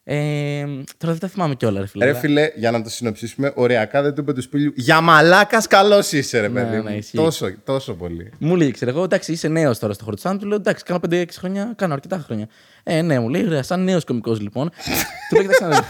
Ε, 0.04 0.64
τώρα 0.98 1.12
δεν 1.14 1.18
τα 1.20 1.28
θυμάμαι 1.28 1.56
κιόλα, 1.56 1.80
ρε 1.80 1.88
φίλε. 1.88 2.06
Ρε 2.06 2.14
φίλε, 2.14 2.50
για 2.56 2.72
να 2.72 2.82
το 2.82 2.90
συνοψίσουμε, 2.90 3.52
ωριακά 3.56 4.02
δεν 4.02 4.14
του 4.14 4.22
είπε 4.22 4.34
τους 4.34 4.44
σπίλιου. 4.44 4.74
Για 4.76 5.02
μαλάκας 5.02 5.68
καλός 5.68 6.12
είσαι, 6.12 6.40
ρε 6.40 6.48
Ναι, 6.48 6.62
παιδί. 6.62 6.76
ναι, 6.76 6.90
μου». 6.90 6.98
ισχύει. 6.98 7.18
τόσο, 7.18 7.52
τόσο 7.64 7.94
πολύ. 7.94 8.32
Μου 8.40 8.56
λέει, 8.56 8.72
ξέρω 8.72 8.92
εγώ, 8.92 9.04
εντάξει, 9.04 9.32
είσαι 9.32 9.48
νέος 9.48 9.80
τώρα 9.80 9.94
στο 9.94 10.04
χώρο 10.04 10.16
του 10.16 10.22
stand. 10.30 10.36
Του 10.40 10.48
λέω, 10.48 10.58
εντάξει, 10.58 10.84
κάνω 10.84 11.00
5-6 11.10 11.26
χρόνια, 11.38 11.74
κάνω 11.78 11.94
αρκετά 11.94 12.22
χρόνια. 12.26 12.48
Ε, 12.84 13.02
ναι, 13.02 13.20
μου 13.20 13.30
λέει, 13.30 13.46
ωραία, 13.46 13.64
σαν 13.64 13.84
νέος 13.84 14.04
κωμικός 14.04 14.40
λοιπόν. 14.40 14.70
του 15.30 15.36
λέω, 15.36 15.42
κοιτάξτε 15.42 15.66
να 15.68 15.70
δείτε. 15.76 15.86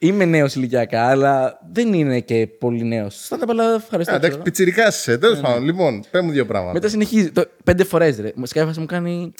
Είμαι 0.00 0.24
νέος 0.24 0.54
ηλικιακά, 0.54 1.06
αλλά 1.08 1.58
δεν 1.72 1.92
είναι 1.92 2.20
και 2.20 2.46
πολύ 2.58 2.84
νέος. 2.84 3.24
Στα 3.24 3.38
τα 3.38 3.46
παλά, 3.46 3.64
ευχαριστώ. 3.64 3.94
Ε, 3.96 4.02
ξέρω 4.02 4.16
Εντάξει, 4.16 4.34
εγώ. 4.34 4.42
πιτσιρικάς 4.42 4.98
είσαι. 4.98 5.18
Τέλος 5.18 5.40
πάντων, 5.40 5.64
λοιπόν, 5.64 6.04
πέ 6.10 6.20
μου 6.20 6.30
δύο 6.30 6.46
πράγματα. 6.46 6.72
Μετά 6.72 6.88
συνεχίζει. 6.88 7.30
Το, 7.30 7.44
πέντε 7.64 7.84
φορές, 7.84 8.18
ρε. 8.20 8.32
Μου 8.34 8.46
σκέφασε 8.46 8.80
μου 8.80 8.86
κάνει. 8.86 9.32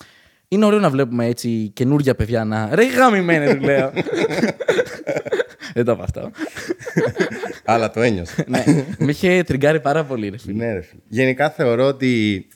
Είναι 0.48 0.64
ωραίο 0.64 0.78
να 0.78 0.90
βλέπουμε 0.90 1.26
έτσι 1.26 1.70
καινούργια 1.74 2.14
παιδιά 2.14 2.44
να. 2.44 2.74
Ρε, 2.74 2.86
γάμι 2.86 3.20
του 3.54 3.60
λέω. 3.64 3.92
Δεν 5.74 5.84
το 5.84 5.92
είπα 5.92 6.02
αυτό. 6.02 6.30
Αλλά 7.64 7.90
το 7.90 8.00
ένιωσα. 8.00 8.44
ναι, 8.48 8.64
με 8.98 9.10
είχε 9.10 9.42
τριγκάρει 9.42 9.80
πάρα 9.80 10.04
πολύ, 10.04 10.28
ρε 10.28 10.38
φίλε. 10.38 10.64
Ναι, 10.64 10.72
ρε 10.72 10.80
φίλε. 10.80 11.00
Γενικά 11.08 11.50
θεωρώ 11.50 11.86
ότι 11.86 12.46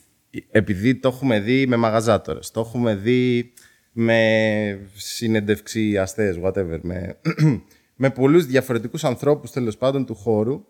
επειδή 0.51 0.95
το 0.95 1.07
έχουμε 1.07 1.39
δει 1.39 1.67
με 1.67 1.75
μαγαζάτορες, 1.75 2.51
το 2.51 2.59
έχουμε 2.59 2.95
δει 2.95 3.53
με 3.91 4.89
συνεντευξιαστές, 4.93 6.39
whatever, 6.43 6.79
με, 6.81 7.17
με 8.03 8.09
πολλούς 8.09 8.45
διαφορετικούς 8.45 9.03
ανθρώπους 9.03 9.51
τέλος 9.51 9.77
πάντων 9.77 10.05
του 10.05 10.15
χώρου, 10.15 10.65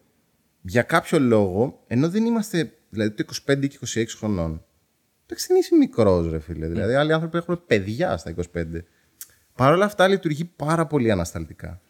για 0.61 0.81
κάποιο 0.81 1.19
λόγο, 1.19 1.83
ενώ 1.87 2.09
δεν 2.09 2.25
είμαστε, 2.25 2.71
δηλαδή 2.89 3.11
το 3.11 3.23
25 3.51 3.67
και 3.67 3.77
26 3.93 4.03
χρονών, 4.17 4.65
εντάξει 5.25 5.47
δεν 5.47 5.57
είσαι 5.57 5.75
μικρός 5.75 6.29
ρε 6.29 6.39
φίλε, 6.39 6.67
δηλαδή 6.67 6.93
άλλοι 6.93 7.13
άνθρωποι 7.13 7.37
έχουν 7.37 7.61
παιδιά 7.67 8.17
στα 8.17 8.33
25. 8.53 8.63
Παρ' 9.55 9.71
όλα 9.73 9.85
αυτά 9.85 10.07
λειτουργεί 10.07 10.45
πάρα 10.45 10.85
πολύ 10.87 11.11
ανασταλτικά. 11.11 11.81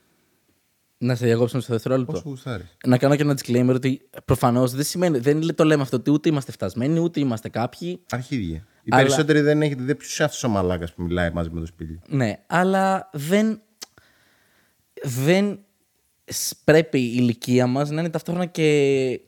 Να 0.97 1.15
σε 1.15 1.25
διακόψουμε 1.25 1.61
στο 1.61 1.73
δευτερόλεπτο. 1.73 2.11
Πόσο 2.11 2.23
γουστάρεις. 2.29 2.77
Να 2.85 2.97
κάνω 2.97 3.15
και 3.15 3.21
ένα 3.21 3.37
disclaimer 3.41 3.73
ότι 3.73 4.01
προφανώς 4.25 4.71
δεν 4.73 4.83
σημαίνει. 4.85 5.17
Δεν 5.19 5.55
το 5.55 5.63
λέμε 5.63 5.81
αυτό 5.81 5.97
ότι 5.97 6.11
ούτε 6.11 6.29
είμαστε 6.29 6.51
φτασμένοι, 6.51 6.99
ούτε 6.99 7.19
είμαστε 7.19 7.49
κάποιοι. 7.49 8.03
Αρχίδια. 8.09 8.55
Οι 8.83 8.89
Αλλά- 8.89 9.01
περισσότεροι 9.03 9.41
δεν 9.41 9.61
έχετε 9.61 9.83
δει 9.83 9.95
ποιος 9.95 10.17
είναι 10.17 10.25
αυτός 10.27 10.43
ο 10.43 10.49
μαλάκας 10.49 10.93
που 10.93 11.01
μιλάει 11.01 11.29
μαζί 11.31 11.49
με 11.49 11.59
το 11.59 11.65
σπίτι; 11.65 11.99
Ναι, 12.07 12.43
αλλά 12.47 13.09
δεν. 13.13 13.61
Δεν 15.03 15.59
σ- 16.25 16.55
πρέπει 16.63 16.99
η 16.99 17.13
ηλικία 17.15 17.67
μας 17.67 17.89
να 17.89 17.99
είναι 17.99 18.09
ταυτόχρονα 18.09 18.45
και 18.45 19.19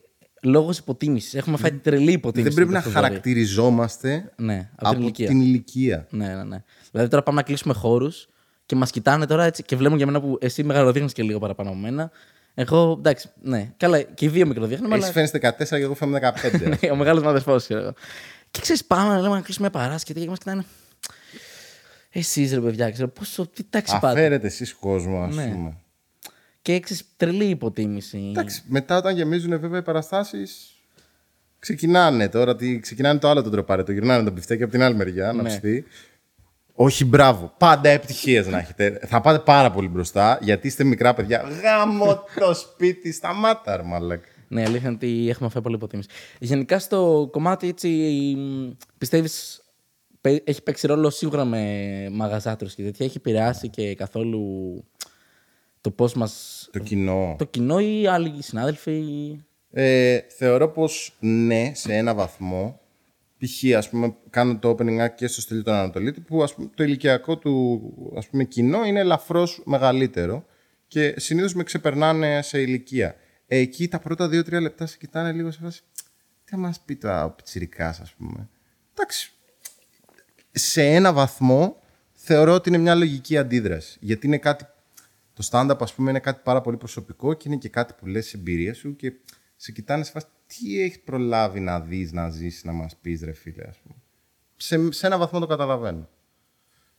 λόγος 0.42 0.78
υποτίμησης. 0.78 1.34
Έχουμε 1.34 1.56
φάει 1.56 1.72
τρελή 1.72 2.12
υποτίμηση. 2.12 2.48
Δεν 2.48 2.54
πρέπει 2.56 2.72
να 2.72 2.78
από 2.78 2.86
το 2.88 2.92
Θοδωρή. 2.94 3.10
χαρακτηριζόμαστε 3.12 4.32
Ναι, 4.36 4.70
από, 4.76 4.86
από 4.88 4.94
την 4.94 5.02
ηλικία. 5.02 5.26
την 5.26 5.40
ηλικία. 5.40 6.06
Ναι, 6.10 6.26
ναι, 6.34 6.44
ναι. 6.44 6.62
Δηλαδή 6.90 7.10
τώρα 7.10 7.22
πάμε 7.22 7.36
να 7.36 7.42
κλείσουμε 7.42 7.74
χώρους 7.74 8.28
και 8.66 8.76
μας 8.76 8.90
κοιτάνε 8.90 9.26
τώρα 9.26 9.44
έτσι 9.44 9.62
και 9.62 9.76
βλέπουν 9.76 9.96
για 9.96 10.06
μένα 10.06 10.20
που 10.20 10.38
εσύ 10.40 10.62
μεγαλοδείχνεις 10.62 11.12
και 11.12 11.22
λίγο 11.22 11.38
παραπάνω 11.38 11.68
από 11.70 11.78
μένα. 11.78 12.10
Εγώ, 12.54 12.94
εντάξει, 12.98 13.28
ναι. 13.42 13.72
Καλά, 13.76 14.02
και 14.02 14.24
οι 14.24 14.28
δύο 14.28 14.46
μικροδείχνουμε, 14.46 14.94
αλλά. 14.94 15.04
Εσύ 15.04 15.12
φαίνεσαι 15.12 15.38
14 15.58 15.64
και 15.68 15.74
εγώ 15.76 15.94
φαίνομαι 15.94 16.32
15. 16.42 16.60
Ναι, 16.82 16.90
ο 16.90 16.96
μεγάλος 16.96 17.22
μου 17.22 17.28
αδερφό, 17.28 17.56
ξέρω 17.56 17.80
εγώ. 17.80 17.92
Και 18.50 18.60
ξέρεις, 18.60 18.84
πάμε 18.84 19.14
να 19.14 19.20
λέμε 19.20 19.34
να 19.34 19.40
κλείσουμε 19.40 19.68
μια 19.72 19.80
παράσκετη 19.82 20.20
και 20.20 20.28
μας 20.28 20.38
κοιτάνε. 20.38 20.64
Εσείς 22.10 22.52
ρε 22.52 22.60
παιδιά, 22.60 22.90
ξέρω 22.90 23.08
πόσο. 23.08 23.46
Τι 23.46 23.62
τάξη 23.70 23.98
πάτε; 24.00 24.20
Αφέρετε 24.20 24.46
εσείς 24.46 24.74
κόσμο, 24.74 25.20
ας 25.22 25.34
Ναι. 25.34 25.46
πούμε. 25.52 25.76
Και 26.66 26.80
ξέρει, 26.80 27.00
τρελή 27.16 27.44
υποτίμηση. 27.44 28.26
Εντάξει, 28.28 28.62
μετά 28.68 28.96
όταν 28.96 29.16
γεμίζουν 29.16 29.60
βέβαια 29.60 29.78
οι 29.78 29.82
παραστάσεις. 29.82 30.74
Ξεκινάνε 31.58 32.28
τώρα, 32.28 32.56
τι, 32.56 32.80
ξεκινάνε 32.80 33.18
το 33.18 33.28
άλλο 33.28 33.42
το 33.42 33.50
τροπάρε. 33.50 33.82
Το 33.82 33.92
γυρνάνε 33.92 34.24
το 34.24 34.30
μπιφτέκι 34.30 34.62
από 34.62 34.72
την 34.72 34.82
άλλη 34.82 34.94
μεριά 34.94 35.32
να 35.32 35.42
Ναι. 35.42 35.48
ψηθεί. 35.48 35.84
Όχι, 36.72 37.04
μπράβο. 37.04 37.54
Πάντα 37.58 37.88
επιτυχίες 37.88 38.46
να 38.46 38.58
έχετε. 38.58 39.00
Θα 39.06 39.20
πάτε 39.20 39.38
πάρα 39.38 39.70
πολύ 39.70 39.88
μπροστά 39.88 40.38
γιατί 40.42 40.66
είστε 40.66 40.84
μικρά 40.84 41.14
παιδιά. 41.14 41.44
Γάμο 41.62 42.24
το 42.38 42.54
σπίτι, 42.54 43.12
σταμάτα, 43.12 43.76
ρε 43.76 43.82
μαλάκα. 43.82 44.28
Ναι, 44.48 44.62
αλήθεια 44.62 44.86
είναι 44.88 44.94
ότι 45.02 45.28
έχουμε 45.28 45.48
φάει 45.48 45.62
πολύ 45.62 45.74
υποτίμηση. 45.76 46.08
Γενικά 46.38 46.78
στο 46.78 47.28
κομμάτι 47.32 47.68
έτσι. 47.68 47.90
Πιστεύεις. 48.98 49.60
Έχει 50.44 50.62
παίξει 50.62 50.86
ρόλο 50.86 51.10
σίγουρα 51.10 51.44
με 51.44 51.62
μαγαζάτρους 52.12 52.74
και 52.74 52.82
τέτοια. 52.82 53.06
Έχει 53.06 53.16
επηρεάσει 53.16 53.68
και 53.68 53.94
καθόλου 53.94 54.84
το 55.86 55.92
πώς 55.92 56.14
μα. 56.14 56.30
Το 56.70 56.78
κοινό. 56.78 57.34
Το 57.38 57.44
κοινό 57.44 57.78
ή 57.78 58.06
άλλοι 58.06 58.42
συνάδελφοι. 58.42 59.04
Ε, 59.70 60.18
θεωρώ 60.28 60.68
πως 60.68 61.16
ναι, 61.20 61.72
σε 61.74 61.94
ένα 61.94 62.14
βαθμό. 62.14 62.80
Π.χ. 63.38 63.76
ας 63.76 63.88
πούμε, 63.88 64.16
κάνω 64.30 64.58
το 64.58 64.76
opening 64.78 65.04
act 65.04 65.14
και 65.16 65.26
στο 65.26 65.40
στυλ 65.40 65.62
των 65.62 65.74
Ανατολίτη, 65.74 66.20
που 66.20 66.42
ας 66.42 66.54
πούμε, 66.54 66.70
το 66.74 66.84
ηλικιακό 66.84 67.38
του 67.38 67.82
ας 68.16 68.28
πούμε, 68.28 68.44
κοινό 68.44 68.84
είναι 68.84 69.00
ελαφρώς 69.00 69.62
μεγαλύτερο 69.64 70.46
και 70.86 71.14
συνήθως 71.16 71.54
με 71.54 71.62
ξεπερνάνε 71.62 72.42
σε 72.42 72.60
ηλικία. 72.60 73.14
Ε, 73.46 73.58
εκεί 73.58 73.88
τα 73.88 73.98
πρώτα 73.98 74.28
δύο-τρία 74.28 74.60
λεπτά 74.60 74.86
σε 74.86 74.96
κοιτάνε 74.96 75.32
λίγο 75.32 75.50
σε 75.50 75.58
φάση. 75.62 75.82
Τι 76.44 76.50
θα 76.50 76.56
μας 76.56 76.80
πει 76.80 76.96
τώρα 76.96 77.24
ο 77.24 77.30
πιτσιρικάς, 77.30 78.00
ας 78.00 78.12
πούμε. 78.12 78.48
Εντάξει, 78.94 79.32
σε 80.50 80.82
ένα 80.82 81.12
βαθμό 81.12 81.80
θεωρώ 82.12 82.52
ότι 82.52 82.68
είναι 82.68 82.78
μια 82.78 82.94
λογική 82.94 83.36
αντίδραση. 83.36 83.98
Γιατί 84.00 84.26
είναι 84.26 84.38
κάτι. 84.38 84.66
Το 85.36 85.48
stand-up, 85.50 85.76
ας 85.80 85.94
πούμε, 85.94 86.10
είναι 86.10 86.20
κάτι 86.20 86.40
πάρα 86.44 86.60
πολύ 86.60 86.76
προσωπικό 86.76 87.34
και 87.34 87.48
είναι 87.48 87.56
και 87.56 87.68
κάτι 87.68 87.94
που 87.98 88.06
λες 88.06 88.34
εμπειρία 88.34 88.74
σου 88.74 88.96
και 88.96 89.12
σε 89.56 89.72
κοιτάνε 89.72 90.04
σε 90.04 90.10
φάση 90.10 90.26
τι 90.46 90.80
έχεις 90.82 91.00
προλάβει 91.00 91.60
να 91.60 91.80
δεις, 91.80 92.12
να 92.12 92.28
ζήσεις, 92.28 92.64
να 92.64 92.72
μας 92.72 92.96
πεις, 92.96 93.22
ρε 93.22 93.32
φίλε, 93.32 93.64
ας 93.68 93.78
πούμε. 93.78 93.94
Σε, 94.56 94.92
σε 94.92 95.06
ένα 95.06 95.18
βαθμό 95.18 95.38
το 95.38 95.46
καταλαβαίνω. 95.46 96.08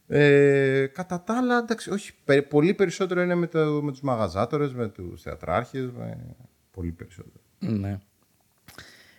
Ε, 0.07 0.87
κατά 0.93 1.23
τα 1.23 1.37
άλλα, 1.37 1.57
εντάξει, 1.57 1.89
όχι, 1.89 2.13
περι- 2.25 2.47
πολύ 2.47 2.73
περισσότερο 2.73 3.21
είναι 3.21 3.35
με, 3.35 3.47
το, 3.47 3.81
με 3.81 3.91
τους 3.91 4.01
μαγαζάτορες, 4.01 4.73
με 4.73 4.87
τους 4.87 5.21
θεατράρχες, 5.21 5.91
με... 5.91 6.35
πολύ 6.71 6.91
περισσότερο. 6.91 7.43
Ναι. 7.59 7.99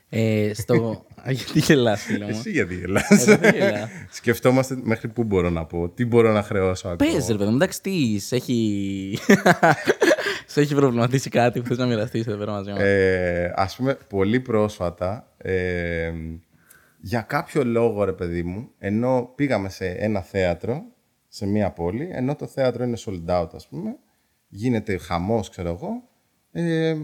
Ε, 0.09 0.51
στο... 0.55 0.75
Α, 1.29 1.31
γιατί 1.31 1.59
γελάς, 1.59 2.03
φίλε 2.03 2.25
μου. 2.25 2.31
Εσύ 2.31 2.51
γιατί 2.51 2.75
γελάς; 2.75 3.11
Εγώ 3.11 3.37
δεν 3.37 3.55
γελάω. 3.55 3.87
Σκεφτόμαστε 4.11 4.79
μέχρι 4.83 5.09
πού 5.09 5.25
μπορώ 5.25 5.51
να 5.51 5.65
πω, 5.65 5.89
τι 5.89 6.05
μπορώ 6.05 6.33
να 6.33 6.43
χρεώσω 6.43 6.89
ακόμα. 6.89 7.13
Πες 7.13 7.29
ρε 7.29 7.37
παιδί 7.37 7.51
μου, 7.51 7.57
εντάξει 7.57 7.83
τι, 7.83 8.19
σε 8.19 8.37
έχει... 8.37 9.19
σε 10.47 10.61
έχει 10.61 10.75
προβληματίσει 10.75 11.31
κάτι 11.31 11.61
που 11.61 11.67
θες 11.67 11.79
να 11.79 11.87
μοιραστείς 11.87 12.27
εδώ 12.27 12.37
πέρα 12.37 12.53
μαζί 12.53 12.71
μας. 12.71 12.81
Ε, 12.81 13.53
ας 13.57 13.77
πούμε, 13.77 13.99
πολύ 14.09 14.41
πρόσφατα, 14.41 15.33
ε, 15.37 16.13
για 17.01 17.21
κάποιο 17.21 17.65
λόγο, 17.65 18.05
ρε 18.05 18.13
παιδί 18.13 18.43
μου, 18.43 18.71
ενώ 18.79 19.33
πήγαμε 19.35 19.69
σε 19.69 19.87
ένα 19.87 20.21
θέατρο, 20.21 20.83
σε 21.29 21.47
μία 21.47 21.71
πόλη, 21.71 22.09
ενώ 22.13 22.35
το 22.35 22.47
θέατρο 22.47 22.85
είναι 22.85 22.97
sold 23.07 23.41
out, 23.41 23.49
ας 23.55 23.69
πούμε, 23.69 23.97
γίνεται 24.49 24.99
χαμός, 24.99 25.51
ξέρω 25.51 25.69
εγώ, 25.69 26.03
ε, 26.53 26.97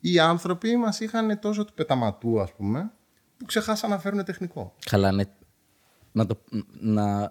οι 0.00 0.18
άνθρωποι 0.18 0.76
μας 0.76 1.00
είχαν 1.00 1.38
τόσο 1.38 1.64
του 1.64 1.72
πεταματού, 1.74 2.40
ας 2.40 2.52
πούμε, 2.52 2.90
που 3.36 3.44
ξεχάσαν 3.44 3.90
να 3.90 3.98
φέρουν 3.98 4.24
τεχνικό. 4.24 4.74
Καλά, 4.90 5.12
ναι. 5.12 5.22
Να, 6.12 6.26
το, 6.26 6.38
να... 6.80 7.30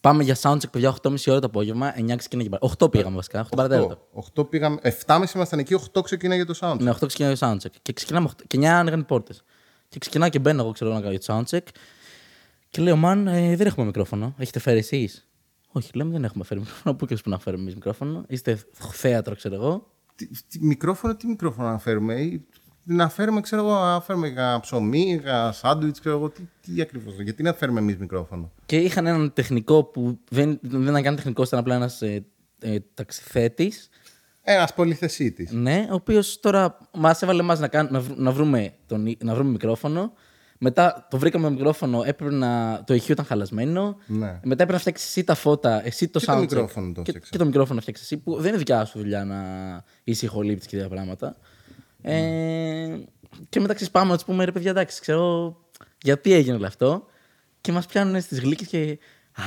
Πάμε 0.00 0.22
για 0.22 0.36
soundcheck, 0.40 0.70
παιδιά, 0.70 0.94
8.30 1.02 1.14
ώρα 1.26 1.40
το 1.40 1.46
απόγευμα, 1.46 1.94
9 1.96 2.14
ξεκινάει 2.16 2.44
και 2.48 2.50
παρα- 2.58 2.74
8 2.84 2.90
πήγαμε 2.90 3.16
βασικά, 3.16 3.44
8 3.46 3.48
παρατέταρτο. 3.56 4.08
8 4.36 4.50
πήγαμε, 4.50 4.78
7.30 5.06 5.24
ήμασταν 5.34 5.58
εκεί, 5.58 5.76
8 5.94 6.02
ξεκίναγε 6.04 6.44
το 6.44 6.58
sound. 6.60 6.76
Ναι, 6.78 6.90
8 6.90 7.06
ξεκινάει 7.06 7.34
το 7.36 7.46
soundcheck. 7.50 7.70
Και 7.82 7.92
ξεκινάμε 7.92 8.28
8, 8.36 8.42
και 8.46 8.58
9 8.58 8.64
άνοιγαν 8.64 9.00
οι 9.00 9.04
πόρτες. 9.04 9.44
Και 9.88 9.98
ξεκινάω 9.98 10.28
και 10.28 10.38
μπαίνω 10.38 10.62
εγώ, 10.62 10.72
ξέρω 10.72 10.92
να 10.92 11.00
κάνω 11.00 11.18
το 11.18 11.24
soundcheck. 11.26 11.66
Και 12.70 12.82
λέω, 12.82 12.96
Μαν, 12.96 13.26
ε, 13.26 13.56
δεν 13.56 13.66
έχουμε 13.66 13.86
μικρόφωνο. 13.86 14.34
Έχετε 14.38 14.58
φέρει 14.58 14.78
εσείς; 14.78 15.28
Όχι, 15.72 15.90
λέμε 15.94 16.10
δεν 16.12 16.24
έχουμε 16.24 16.44
φέρει 16.44 16.60
μικρόφωνο. 16.60 16.94
Πού 16.96 17.06
και 17.06 17.14
που 17.14 17.30
να 17.30 17.38
φέρουμε 17.38 17.62
εμείς 17.62 17.74
μικρόφωνο. 17.74 18.24
Είστε 18.28 18.62
θέατρο, 18.92 19.34
ξέρω 19.36 19.54
εγώ. 19.54 19.89
Τι, 20.26 20.28
τι, 20.48 20.64
μικρόφωνο, 20.64 21.14
τι 21.16 21.26
μικρόφωνο 21.26 21.68
να 21.68 21.78
φέρουμε; 21.78 22.14
Ή, 22.14 22.46
να 22.84 23.08
φέρουμε, 23.08 23.40
ξέρω 23.40 23.62
εγώ, 23.62 23.74
να 23.74 24.00
φέρουμε 24.00 24.28
για 24.28 24.58
ψωμί, 24.62 25.18
για 25.22 25.52
σάντουιτς, 25.52 26.00
ξέρω 26.00 26.16
εγώ. 26.16 26.28
Τι, 26.28 26.42
τι 26.60 26.80
ακριβώς. 26.80 27.20
Γιατί 27.20 27.42
να 27.42 27.52
φέρουμε 27.52 27.80
εμείς 27.80 27.96
μικρόφωνο; 27.96 28.52
Και 28.66 28.76
είχαν 28.76 29.06
έναν 29.06 29.32
τεχνικό 29.32 29.84
που 29.84 30.18
δεν, 30.30 30.58
δεν 30.62 30.82
ήταν 30.82 31.02
καν 31.02 31.16
τεχνικός, 31.16 31.46
ήταν 31.46 31.58
απλά 31.58 31.74
ένας 31.74 32.02
ε, 32.02 32.24
ε, 32.58 32.78
ταξιθέτης. 32.94 33.88
Ένας 34.42 34.74
πολυθεσίτης. 34.74 35.50
Ναι, 35.52 35.86
ο 35.90 35.94
οποίος 35.94 36.40
τώρα 36.40 36.78
μας 36.94 37.22
έβαλε 37.22 37.40
εμάς 37.42 37.60
να, 37.60 37.68
κάνουμε- 37.68 37.92
να, 37.92 38.00
βρ- 38.00 38.18
να, 38.18 38.30
βρούμε 38.30 38.72
τον, 38.86 39.16
να 39.24 39.34
βρούμε 39.34 39.50
μικρόφωνο. 39.50 40.12
Μετά 40.62 41.06
το 41.10 41.18
βρήκαμε 41.18 41.50
μικρόφωνο, 41.50 42.02
έπρεπε 42.04 42.34
να. 42.34 42.82
Το 42.86 42.94
ηχείο 42.94 43.12
ήταν 43.12 43.24
χαλασμένο. 43.24 43.96
Ναι. 44.06 44.26
Μετά 44.26 44.52
έπρεπε 44.52 44.72
να 44.72 44.78
φτιάξει 44.78 45.04
εσύ 45.08 45.24
τα 45.24 45.34
φώτα, 45.34 45.86
εσύ 45.86 46.08
το 46.08 46.18
Και 46.18 46.26
το 46.26 46.32
soundcheck. 46.32 46.40
μικρόφωνο 46.40 46.92
το 46.92 47.02
και, 47.02 47.10
φτιάξα. 47.10 47.30
και 47.30 47.38
το 47.38 47.44
μικρόφωνο 47.44 47.74
να 47.74 47.80
φτιάξεις 47.80 48.04
εσύ, 48.04 48.16
που 48.22 48.34
δεν 48.36 48.48
είναι 48.48 48.56
δικιά 48.56 48.84
σου 48.84 48.98
δουλειά 48.98 49.24
να 49.24 49.40
είσαι 50.04 50.24
ηχολήπτης 50.26 50.66
και 50.66 50.76
τέτοια 50.76 50.90
πράγματα. 50.90 51.36
Ε, 52.02 52.98
και 53.48 53.60
μετά 53.60 53.74
ξέρει, 53.74 53.90
πάμε 53.90 54.10
να 54.10 54.14
τους 54.16 54.24
πούμε 54.24 54.44
ρε 54.44 54.52
παιδιά, 54.52 54.70
εντάξει, 54.70 55.00
ξέρω 55.00 55.56
γιατί 56.02 56.32
έγινε 56.32 56.56
όλο 56.56 56.66
αυτό. 56.66 57.04
Και 57.60 57.72
μας 57.72 57.86
πιάνουν 57.86 58.20
στις 58.20 58.40
γλύκες 58.40 58.66
και. 58.66 58.98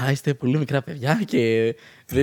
Α, 0.04 0.12
είστε 0.12 0.34
πολύ 0.34 0.58
μικρά 0.58 0.82
παιδιά 0.82 1.22
και. 1.26 1.76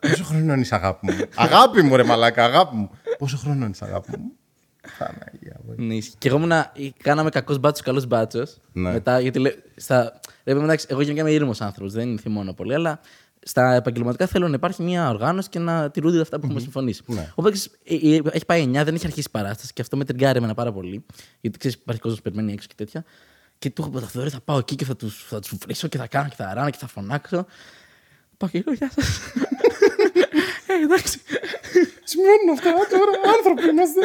Πόσο 0.00 0.24
χρόνο 0.24 0.54
είσαι, 0.54 0.74
αγάπη 0.74 1.06
μου; 1.06 1.18
αγάπη 1.34 1.82
μου, 1.82 1.96
ρε 1.96 2.04
μαλάκα, 2.04 2.44
αγάπη 2.44 2.76
μου. 2.76 2.90
Πόσο 3.18 3.36
χρόνο 3.36 3.66
είσαι, 3.66 3.84
αγάπη 3.84 4.18
μου; 4.18 4.32
Παναγία 4.98 5.60
μου. 5.66 5.74
Ναι, 5.76 5.94
ισχύει. 5.94 6.14
και 6.18 6.28
εγώ 6.28 6.36
ήμουν. 6.36 6.52
Κάναμε 7.02 7.30
κακό 7.30 7.56
μπάτσο, 7.56 7.82
καλό 7.82 8.04
μπάτσο. 8.08 8.42
Ναι. 8.72 8.92
Μετά, 8.92 9.20
γιατί 9.20 9.38
λέ, 9.38 9.50
στα, 9.76 10.02
ρε, 10.02 10.20
παιδί 10.44 10.58
μου, 10.58 10.64
εντάξει, 10.64 10.86
εγώ 10.88 11.00
γενικά 11.00 11.20
είμαι 11.20 11.30
ήρεμος 11.30 11.60
άνθρωπος, 11.60 11.92
δεν 11.92 12.18
θυμώνω 12.18 12.52
πολύ, 12.52 12.74
αλλά 12.74 13.00
στα 13.42 13.74
επαγγελματικά 13.74 14.26
θέλω 14.26 14.48
να 14.48 14.54
υπάρχει 14.54 14.82
μια 14.82 15.08
οργάνωση 15.08 15.48
και 15.48 15.58
να 15.58 15.90
τηρούνται 15.90 16.20
αυτά 16.20 16.38
που 16.38 16.46
έχουμε 16.46 16.60
συμφωνήσει. 16.60 17.02
Ναι. 17.06 17.32
Οπότε 17.34 17.50
ξέρεις, 17.50 17.78
ε, 18.04 18.16
ε, 18.16 18.20
έχει 18.30 18.46
πάει 18.46 18.64
9, 18.64 18.70
δεν 18.72 18.94
έχει 18.94 19.06
αρχίσει 19.06 19.26
η 19.28 19.30
παράσταση 19.30 19.72
και 19.72 19.82
αυτό 19.82 19.96
με 19.96 20.04
τριγκάρει 20.04 20.38
εμένα 20.38 20.54
πάρα 20.54 20.72
πολύ. 20.72 21.04
Γιατί 21.40 21.58
ξέρεις, 21.58 21.76
υπάρχει 21.76 22.00
κόσμος 22.00 22.20
που 22.22 22.30
περιμένει 22.30 22.52
έξω 22.52 22.66
και 22.68 22.74
τέτοια. 22.76 23.04
Και 23.58 23.70
του 23.70 23.82
έχω 23.82 23.90
πει, 23.90 24.18
θα, 24.18 24.30
θα 24.30 24.40
πάω 24.40 24.58
εκεί 24.58 24.74
και 24.74 24.84
θα 24.84 24.96
του 24.96 25.10
θα 25.10 25.40
τους 25.40 25.52
βρίσω 25.62 25.88
και 25.88 25.98
θα 25.98 26.06
κάνω 26.06 26.28
και 26.28 26.34
θα 26.34 26.54
ράνω 26.54 26.70
και 26.70 26.78
θα 26.78 26.86
φωνάξω. 26.86 27.46
Πάω 28.36 28.48
και 28.48 28.62
λέω, 28.66 28.74
Γεια 28.74 28.90
σας. 28.94 29.20
ε, 30.66 30.82
εντάξει. 30.82 31.20
Σημαίνουν 32.10 32.48
αυτά 32.52 32.70
τώρα, 32.90 33.12
άνθρωποι 33.36 33.68
είμαστε. 33.70 34.00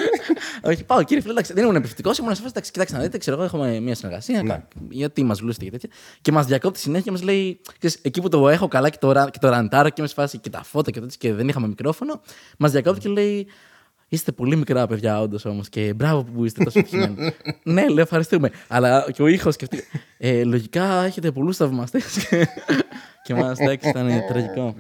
Όχι, 0.61 0.83
πάω 0.83 1.03
κύριε 1.03 1.21
φίλε, 1.21 1.33
εντάξει, 1.33 1.53
δεν 1.53 1.63
ήμουν 1.63 1.75
επιθετικό. 1.75 2.11
Ήμουν 2.19 2.29
σε 2.35 2.41
φάση, 2.41 2.51
εντάξει, 2.53 2.71
κοιτάξτε 2.71 2.97
να 2.97 3.03
δείτε, 3.03 3.17
ξέρω 3.17 3.35
εγώ, 3.35 3.45
έχουμε 3.45 3.79
μια 3.79 3.95
συνεργασία. 3.95 4.41
Ναι. 4.43 4.49
κα- 4.49 4.67
Γιατί 4.89 5.23
μας 5.23 5.39
γλούσετε 5.39 5.65
και 5.65 5.71
τέτοια. 5.71 5.89
Και 6.21 6.31
μας 6.31 6.45
διακόπτει 6.45 6.79
συνέχεια 6.79 7.03
και 7.05 7.11
μας 7.11 7.21
λέει, 7.23 7.59
ξέρεις, 7.79 7.99
εκεί 8.01 8.21
που 8.21 8.29
το 8.29 8.49
έχω 8.49 8.67
καλά 8.67 8.89
και 8.89 8.97
το, 8.99 9.11
ρα- 9.11 9.29
και 9.29 9.39
το 9.41 9.49
ραντάρω 9.49 9.87
και 9.89 9.95
είμαι 9.97 10.07
σε 10.07 10.13
φάση 10.13 10.37
και 10.37 10.49
τα 10.49 10.63
φώτα 10.63 10.91
και 10.91 10.99
τέτοια 10.99 11.17
και 11.19 11.33
δεν 11.33 11.47
είχαμε 11.47 11.67
μικρόφωνο, 11.67 12.21
μας 12.57 12.71
διακόπτει 12.71 12.99
και 12.99 13.09
λέει, 13.09 13.47
Είστε 14.09 14.31
πολύ 14.31 14.55
μικρά 14.55 14.87
παιδιά, 14.87 15.21
όντως 15.21 15.45
όμως. 15.45 15.69
Και 15.69 15.93
μπράβο 15.95 16.23
που 16.23 16.45
είστε 16.45 16.63
τόσο 16.63 16.79
επιτυχημένοι. 16.79 17.33
ναι, 17.63 17.87
λέω 17.87 18.01
ευχαριστούμε. 18.03 18.51
Αλλά 18.67 19.05
και 19.13 19.21
ο 19.21 19.27
ήχος 19.27 19.55
και 19.55 19.67
αυτή. 19.71 19.83
Ε, 20.17 20.43
λογικά 20.43 21.03
έχετε 21.03 21.31
πολλούς 21.31 21.57
θαυμαστές. 21.57 22.17
και 23.25 23.33
μας 23.33 23.59
εντάξει, 23.59 23.89
ήταν 23.89 24.23
τραγικό. 24.27 24.75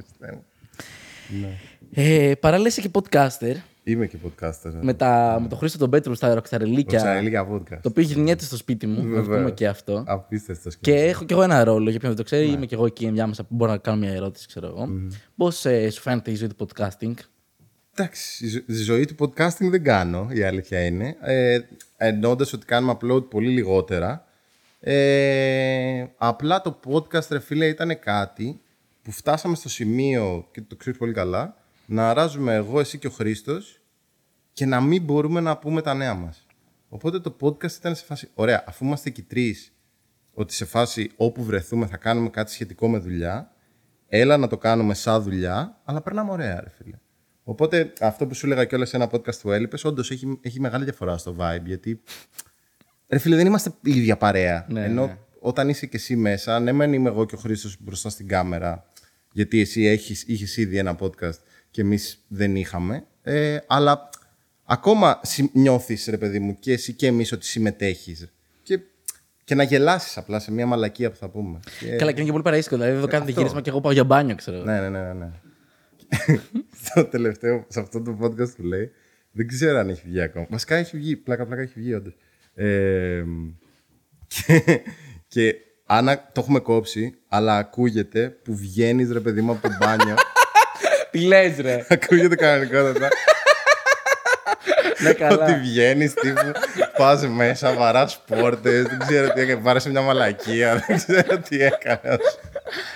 Ε, 1.93 2.33
παράλληλα 2.39 2.67
είσαι 2.67 2.81
και 2.81 2.89
podcaster 2.93 3.55
Είμαι 3.83 4.07
και 4.07 4.17
podcaster. 4.25 4.71
με, 4.81 4.93
τα, 4.93 5.37
με 5.41 5.47
τον 5.47 5.57
Χρήστο 5.57 5.77
τον 5.77 5.89
Πέτρου 5.89 6.15
στα 6.15 6.33
ροξαρελίκια. 6.33 6.97
Ξαναλίγα 6.97 7.47
podcast. 7.51 7.79
Το 7.81 7.89
οποίο 7.89 8.03
γυρνιέται 8.03 8.43
στο 8.43 8.57
σπίτι 8.57 8.87
μου, 8.87 8.95
να 8.95 9.01
το 9.01 9.09
Βεβαίως. 9.21 9.37
πούμε 9.39 9.51
και 9.51 9.67
αυτό. 9.67 10.03
Απίστευτο 10.07 10.69
Και 10.81 10.93
έχω 10.95 11.25
κι 11.25 11.33
εγώ 11.33 11.41
ένα 11.41 11.63
ρόλο, 11.63 11.89
για 11.89 11.99
ποιον 11.99 12.11
δεν 12.11 12.19
το 12.19 12.23
ξέρει, 12.25 12.47
είμαι 12.47 12.65
κι 12.65 12.73
εγώ 12.73 12.85
εκεί 12.85 13.05
ενδιάμεσα 13.05 13.43
που 13.43 13.55
μπορώ 13.55 13.71
να 13.71 13.77
κάνω 13.77 13.97
μια 13.97 14.11
ερώτηση, 14.11 14.47
ξέρω 14.47 14.67
εγώ. 14.67 14.89
Πώς 15.35 15.55
σου 15.91 16.01
φαίνεται 16.01 16.31
η 16.31 16.35
ζωή 16.35 16.47
του 16.47 16.67
podcasting, 16.67 17.13
Εντάξει, 17.97 18.45
η 18.45 18.47
ζω- 18.49 18.63
η 18.69 18.73
ζωή 18.73 19.05
του 19.05 19.15
podcasting 19.19 19.69
δεν 19.69 19.83
κάνω, 19.83 20.27
η 20.31 20.43
αλήθεια 20.43 20.85
είναι. 20.85 21.15
Ε, 21.21 21.59
Εννοώντας 21.97 22.53
ότι 22.53 22.65
κάνουμε 22.65 22.97
upload 23.01 23.29
πολύ 23.29 23.49
λιγότερα. 23.49 24.25
Ε, 24.79 26.05
απλά 26.17 26.61
το 26.61 26.79
podcast, 26.89 27.27
ρε 27.29 27.39
φίλε, 27.39 27.65
ήταν 27.67 27.99
κάτι 27.99 28.59
που 29.03 29.11
φτάσαμε 29.11 29.55
στο 29.55 29.69
σημείο, 29.69 30.47
και 30.51 30.61
το 30.61 30.75
ξέρεις 30.75 30.99
πολύ 30.99 31.13
καλά, 31.13 31.55
να 31.85 32.09
αράζουμε 32.09 32.53
εγώ, 32.53 32.79
εσύ 32.79 32.97
και 32.97 33.07
ο 33.07 33.09
Χρήστος 33.09 33.81
και 34.53 34.65
να 34.65 34.81
μην 34.81 35.03
μπορούμε 35.03 35.39
να 35.39 35.57
πούμε 35.57 35.81
τα 35.81 35.93
νέα 35.93 36.13
μας. 36.13 36.45
Οπότε 36.89 37.19
το 37.19 37.35
podcast 37.41 37.71
ήταν 37.71 37.95
σε 37.95 38.05
φάση, 38.05 38.29
ωραία, 38.33 38.63
αφού 38.67 38.85
είμαστε 38.85 39.09
και 39.09 39.21
οι 39.21 39.23
τρεις, 39.23 39.73
ότι 40.33 40.53
σε 40.53 40.65
φάση 40.65 41.11
όπου 41.15 41.43
βρεθούμε 41.43 41.85
θα 41.85 41.97
κάνουμε 41.97 42.29
κάτι 42.29 42.51
σχετικό 42.51 42.89
με 42.89 42.97
δουλειά, 42.97 43.51
έλα 44.07 44.37
να 44.37 44.47
το 44.47 44.57
κάνουμε 44.57 44.93
σαν 44.93 45.21
δουλειά, 45.21 45.81
αλλά 45.83 46.01
περνάμε 46.01 46.31
ωραία, 46.31 46.61
ρε 46.61 46.69
φίλε. 46.69 46.99
Οπότε 47.43 47.93
αυτό 47.99 48.27
που 48.27 48.33
σου 48.33 48.45
έλεγα 48.45 48.65
κιόλας 48.65 48.89
σε 48.89 48.95
ένα 48.95 49.09
podcast 49.11 49.39
που 49.41 49.51
έλειπες, 49.51 49.83
όντως 49.83 50.11
έχει, 50.11 50.39
έχει 50.41 50.59
μεγάλη 50.59 50.83
διαφορά 50.83 51.17
στο 51.17 51.35
vibe, 51.39 51.65
γιατί 51.65 52.01
ρε 53.07 53.17
φίλε 53.17 53.35
δεν 53.35 53.45
είμαστε 53.45 53.73
η 53.83 53.91
ίδια 53.91 54.17
παρέα. 54.17 54.65
Ναι, 54.69 54.83
Ενώ 54.83 55.05
ναι. 55.05 55.17
όταν 55.39 55.69
είσαι 55.69 55.85
και 55.85 55.97
εσύ 55.97 56.15
μέσα, 56.15 56.59
ναι 56.59 56.71
μεν 56.71 56.93
είμαι 56.93 57.09
εγώ 57.09 57.25
και 57.25 57.35
ο 57.35 57.37
Χρήστος 57.37 57.77
μπροστά 57.79 58.09
στην 58.09 58.27
κάμερα, 58.27 58.91
γιατί 59.31 59.59
εσύ 59.59 59.85
έχεις, 59.85 60.23
είχες 60.23 60.57
ήδη 60.57 60.77
ένα 60.77 60.95
podcast 60.99 61.39
και 61.75 61.81
εμείς 61.81 62.23
δεν 62.27 62.55
είχαμε, 62.55 63.05
ε, 63.21 63.57
αλλά 63.67 64.09
ακόμα 64.63 65.19
συ- 65.23 65.49
νιώθεις 65.55 66.05
ρε 66.09 66.17
παιδί 66.17 66.39
μου 66.39 66.57
και 66.59 66.71
εσύ 66.73 66.93
και 66.93 67.07
εμείς 67.07 67.31
ότι 67.31 67.45
συμμετέχεις 67.45 68.27
και, 68.63 68.79
και 69.43 69.55
να 69.55 69.63
γελάσεις 69.63 70.17
απλά 70.17 70.39
σε 70.39 70.51
μια 70.51 70.65
μαλακία 70.65 71.09
που 71.11 71.15
θα 71.15 71.29
πούμε. 71.29 71.59
Και- 71.79 71.95
Καλά, 71.95 72.11
και 72.11 72.15
είναι 72.17 72.25
και 72.25 72.31
πολύ 72.31 72.43
παραίσικο. 72.43 72.75
Δηλαδή, 72.75 72.95
εδώ 72.95 73.07
κάνετε 73.07 73.29
αυτό. 73.29 73.39
γύρισμα 73.41 73.61
και 73.61 73.69
εγώ 73.69 73.81
πάω 73.81 73.91
για 73.91 74.03
μπάνιο, 74.03 74.35
ξέρω. 74.35 74.63
ναι, 74.63 74.79
ναι, 74.79 74.89
ναι, 74.89 75.01
ναι, 75.01 75.13
ναι. 75.13 75.31
στο 76.83 77.05
τελευταίο, 77.05 77.65
σε 77.67 77.79
αυτό 77.79 78.01
το 78.01 78.17
podcast 78.21 78.55
που 78.55 78.63
λέει, 78.63 78.91
δεν 79.31 79.47
ξέρω 79.47 79.77
αν 79.79 79.89
έχει 79.89 80.01
βγει 80.05 80.21
ακόμα. 80.21 80.47
Βασικά 80.49 80.75
έχει 80.75 80.97
βγει, 80.97 81.15
πλάκα 81.15 81.45
πλάκα 81.45 81.61
έχει 81.61 81.73
βγει 81.79 81.93
όντως. 81.93 82.15
Ε, 82.53 83.23
και, 84.27 84.81
και 85.27 85.55
αν 85.85 86.09
α- 86.09 86.31
το 86.33 86.41
έχουμε 86.41 86.59
κόψει, 86.59 87.15
αλλά 87.27 87.57
ακούγεται 87.57 88.29
που 88.43 88.55
βγαίνεις 88.55 89.11
ρε 89.11 89.19
παιδί 89.19 89.41
μου 89.41 89.51
από 89.51 89.61
το 89.61 89.69
μπάνιο. 89.79 90.15
Τι 91.15 91.25
λες, 91.25 91.57
ρε. 91.59 91.85
ακούγεται 91.89 92.35
κανονικότατα. 92.35 93.07
Ναι, 94.99 95.13
καλά. 95.13 95.43
Ότι 95.43 95.53
βγαίνεις 95.53 96.13
τύπου, 96.13 96.51
πας 96.97 97.27
μέσα, 97.27 97.73
βαράς 97.73 98.23
πόρτες, 98.27 98.83
δεν 98.83 98.99
ξέρω 99.07 99.29
τι 99.33 99.41
έκανε. 99.41 99.59
Βάρεσε 99.61 99.89
μια 99.89 100.01
μαλακία, 100.01 100.83
δεν 100.87 100.97
ξέρω 100.97 101.37
τι 101.49 101.61
έκανες. 101.63 102.39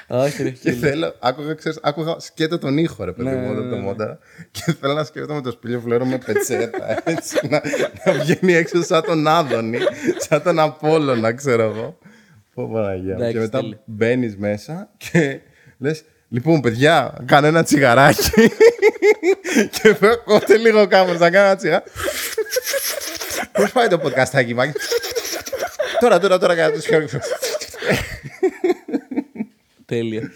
Όχι, 0.07 0.43
ρε, 0.43 0.49
Και 0.49 0.71
φίλε. 0.71 0.87
θέλω, 0.89 1.15
άκουγα, 1.19 1.53
ξέρεις, 1.53 1.79
άκουγα 1.81 2.15
σκέτο 2.19 2.57
τον 2.57 2.77
ήχο, 2.77 3.03
ρε 3.03 3.11
παιδί 3.11 3.29
Ναι, 3.29 3.35
μου, 3.35 3.49
όταν 3.51 3.63
ναι, 3.63 3.69
το 3.69 3.75
ναι. 3.75 3.81
μόνταρα. 3.81 4.19
Και 4.51 4.75
θέλω 4.79 4.93
να 4.93 5.03
σκέφτομαι 5.03 5.41
το 5.41 5.51
σπήλιο 5.51 5.79
φλέρο 5.79 6.05
με 6.05 6.17
πετσέτα, 6.25 7.01
έτσι, 7.03 7.39
να, 7.49 7.61
να 8.05 8.11
βγαίνει 8.13 8.53
έξω 8.53 8.83
σαν 8.83 9.03
τον 9.03 9.27
Άδωνη, 9.27 9.77
σαν 10.17 10.41
τον 10.43 10.59
Απόλλωνα, 10.59 11.33
ξέρω 11.33 11.63
εγώ. 11.63 11.97
Πω 12.53 12.69
Παναγία 12.73 13.13
μου. 13.15 13.19
Εντάξει, 13.19 13.33
Και 13.33 13.39
μετά 13.39 13.59
τέλεια. 13.59 13.79
μπαίνεις 13.85 14.37
μέσα 14.37 14.89
και 14.97 15.39
λες, 15.77 16.03
λοιπόν, 16.29 16.61
παιδιά, 16.61 17.17
κάνω 17.25 17.47
ένα 17.47 17.63
τσιγαράκι. 17.63 18.29
και 19.81 19.95
κόφτε 20.25 20.57
λίγο 20.57 20.87
κάμερα 20.87 21.17
να 21.17 21.29
κάνω 21.29 21.45
ένα 21.45 21.55
τσιγαράκι. 21.55 21.89
Πώς 23.51 23.71
πάει 23.71 23.87
το 23.87 24.01
podcastάκι, 24.03 24.53
Μάκη; 24.53 24.71
Τώρα, 25.99 26.19
τώρα, 26.19 26.37
τώρα, 26.37 26.55
κάνω 26.55 26.73
το 26.73 26.79
τσιγαράκι. 26.79 27.17
Τέλεια. 29.85 30.31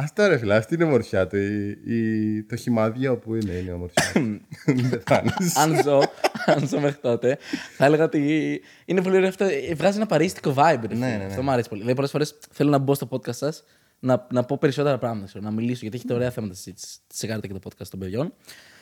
Αυτό 0.00 0.26
ρε 0.26 0.38
φίλε, 0.38 0.54
αυτή 0.56 0.74
είναι 0.74 0.84
η 0.84 0.86
ομορφιά 0.86 1.26
του. 1.26 1.36
Η, 1.36 1.78
η- 1.86 2.42
το 2.42 2.56
χυμαδιό 2.56 3.16
που 3.16 3.34
είναι, 3.34 3.52
είναι 3.52 3.70
η 3.70 3.72
ομορφιά. 3.72 4.12
Μην 4.74 4.90
πεθάνεις. 4.90 5.56
αν 5.56 5.80
ζω, 5.84 6.02
αν 6.46 6.68
ζω 6.68 6.80
μέχρι 6.80 6.98
τότε, 7.00 7.38
θα 7.76 7.84
έλεγα 7.84 8.04
ότι 8.04 8.60
είναι 8.84 9.02
πολύ 9.02 9.16
ωραίο 9.16 9.28
αυτό. 9.28 9.44
ε, 9.44 9.74
Βγάζει 9.74 9.96
ένα 9.96 10.06
παρίστικο 10.06 10.54
vibe. 10.56 10.78
ρε 10.80 10.88
φίλε. 10.94 11.06
ναι, 11.06 11.16
ναι. 11.16 11.24
Αυτό 11.24 11.42
μου 11.42 11.50
αρέσει 11.50 11.68
πολύ. 11.68 11.80
Δηλαδή, 11.80 11.96
πολλές 11.96 12.10
φορές 12.10 12.38
θέλω 12.52 12.70
να 12.70 12.78
μπω 12.78 12.94
στο 12.94 13.08
podcast 13.10 13.34
σας 13.34 13.64
να, 14.00 14.26
να 14.32 14.44
πω 14.44 14.56
περισσότερα 14.58 14.98
πράγματα, 14.98 15.26
ξέρω, 15.26 15.44
να 15.44 15.50
μιλήσω, 15.50 15.78
γιατί 15.80 15.96
έχετε 15.96 16.14
ωραία 16.14 16.30
θέματα 16.30 16.54
συζήτηση. 16.54 16.98
Σε 17.06 17.26
κάνετε 17.26 17.46
και 17.46 17.52
το 17.52 17.60
podcast 17.64 17.86
των 17.90 17.98
παιδιών. 17.98 18.32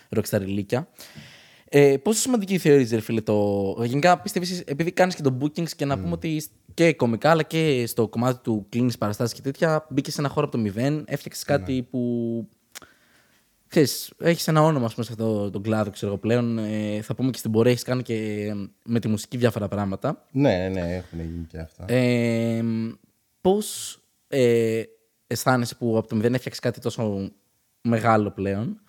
Ροξταριλίκια. 0.09 0.89
Ε, 1.69 1.97
πόσο 1.97 2.21
σημαντική 2.21 2.59
θεωρείς, 2.59 2.91
ρε 2.91 3.01
φίλε, 3.01 3.21
το. 3.21 3.77
Γενικά, 3.85 4.21
πιστεύεις, 4.21 4.61
επειδή 4.61 4.93
κάνεις 4.93 5.15
και 5.15 5.23
το 5.23 5.39
bookings 5.41 5.71
και 5.71 5.85
να 5.85 5.99
πούμε 5.99 6.13
ότι 6.13 6.43
και 6.75 6.95
κομικά, 6.95 7.31
αλλά 7.31 7.43
και 7.43 7.85
στο 7.87 8.09
κομμάτι 8.09 8.43
του 8.43 8.67
κλείνεις 8.69 8.99
παραστάσεις 8.99 9.35
και 9.35 9.43
τέτοια, 9.43 9.87
μπήκες 9.91 10.15
σε 10.15 10.21
ένα 10.21 10.29
χώρο 10.29 10.47
από 10.47 10.57
το 10.57 10.63
μηδέν, 10.63 11.05
έφτιαξες 11.07 11.45
κάτι 11.45 11.87
που 11.91 12.49
Ξέρεις, 13.69 14.13
έχεις 14.19 14.49
ένα 14.49 14.63
όνομα 14.63 14.87
ας 14.87 14.95
πούμε, 14.95 15.07
σε 15.07 15.13
αυτό 15.13 15.51
τον 15.51 15.63
κλάδο, 15.63 15.91
ξέρω 15.91 16.13
εγώ 16.13 16.21
πλέον. 16.21 16.59
Ε, 16.59 17.01
θα 17.03 17.15
πούμε 17.15 17.31
και 17.31 17.39
στην 17.39 17.51
πορεία, 17.51 17.71
έχεις 17.71 17.83
κάνει 17.83 18.03
και 18.03 18.15
ε, 18.15 18.55
με 18.85 19.01
τη 19.01 19.09
μουσική 19.09 19.37
διάφορα 19.37 19.69
πράγματα. 19.69 20.25
ναι, 20.33 20.69
ναι, 20.69 20.95
έχουν 20.95 21.21
γίνει 21.21 21.47
και 21.49 21.59
αυτά. 21.59 21.85
Ε, 21.89 22.63
πώς 23.41 23.99
ε, 24.29 24.83
αισθάνεσαι 25.27 25.75
που 25.75 25.99
από 25.99 26.09
το 26.09 26.15
μηδέν 26.15 26.35
έφτιαξες 26.35 26.63
κάτι 26.63 26.81
τόσο 26.81 27.31
μεγάλο 27.83 28.31
πλέον. 28.31 28.81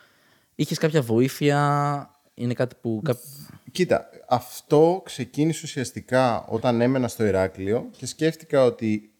Είχες 0.55 0.77
κάποια 0.77 1.01
βοήθεια, 1.01 2.09
είναι 2.33 2.53
κάτι 2.53 2.75
που... 2.81 3.01
κά- 3.03 3.17
Κοίτα, 3.71 4.09
αυτό 4.27 5.01
ξεκίνησε 5.05 5.61
ουσιαστικά 5.63 6.45
όταν 6.45 6.81
έμενα 6.81 7.07
στο 7.07 7.25
Ηράκλειο 7.25 7.89
και 7.97 8.05
σκέφτηκα 8.05 8.63
ότι 8.63 9.11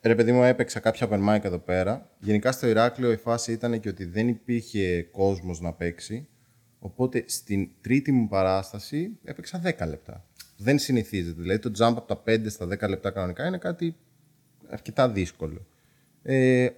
ρε 0.00 0.14
παιδί 0.14 0.32
μου 0.32 0.42
έπαιξα 0.42 0.80
κάποια 0.80 1.08
open 1.10 1.28
mic 1.28 1.44
εδώ 1.44 1.58
πέρα. 1.58 2.10
Γενικά 2.18 2.52
στο 2.52 2.66
Ηράκλειο 2.66 3.12
η 3.12 3.16
φάση 3.16 3.52
ήταν 3.52 3.80
και 3.80 3.88
ότι 3.88 4.04
δεν 4.04 4.28
υπήρχε 4.28 5.02
κόσμος 5.02 5.60
να 5.60 5.72
παίξει. 5.72 6.28
Οπότε 6.78 7.24
στην 7.26 7.68
τρίτη 7.80 8.12
μου 8.12 8.28
παράσταση 8.28 9.18
έπαιξα 9.24 9.62
10 9.64 9.86
λεπτά. 9.88 10.24
Δεν 10.56 10.78
συνηθίζεται. 10.78 11.40
Δηλαδή 11.42 11.58
το 11.58 11.70
jump 11.78 11.94
από 11.96 12.14
τα 12.14 12.22
5 12.26 12.44
στα 12.50 12.66
10 12.66 12.88
λεπτά 12.88 13.10
κανονικά 13.10 13.46
είναι 13.46 13.58
κάτι 13.58 13.96
αρκετά 14.70 15.08
δύσκολο. 15.08 15.66
Ε, 16.22 16.68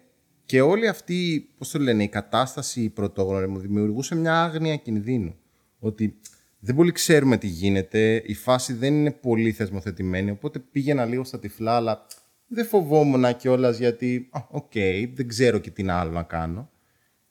και 0.47 0.61
όλη 0.61 0.89
αυτή, 0.89 1.49
πώς 1.59 1.71
το 1.71 1.79
λένε, 1.79 2.03
η 2.03 2.09
κατάσταση 2.09 2.81
η 2.81 2.89
πρωτόγνωρη 2.89 3.49
μου 3.49 3.59
δημιουργούσε 3.59 4.15
μια 4.15 4.43
άγνοια 4.43 4.77
κινδύνου. 4.77 5.35
Ότι 5.79 6.19
δεν 6.59 6.75
πολύ 6.75 6.93
ξέρουμε 6.93 7.37
τι 7.37 7.47
γίνεται, 7.47 8.23
η 8.27 8.35
φάση 8.35 8.73
δεν 8.73 8.95
είναι 8.95 9.11
πολύ 9.11 9.53
θεσμοθετημένη, 9.53 10.31
οπότε 10.31 10.59
πήγαινα 10.59 11.05
λίγο 11.05 11.25
στα 11.25 11.39
τυφλά, 11.39 11.77
αλλά 11.77 12.07
δεν 12.47 12.67
φοβόμουν 12.67 13.37
κιόλα 13.37 13.71
γιατί, 13.71 14.29
«Α, 14.31 14.41
οκ, 14.51 14.73
δεν 15.15 15.29
ξέρω 15.29 15.59
και 15.59 15.71
τι 15.71 15.89
άλλο 15.89 16.11
να 16.11 16.23
κάνω. 16.23 16.71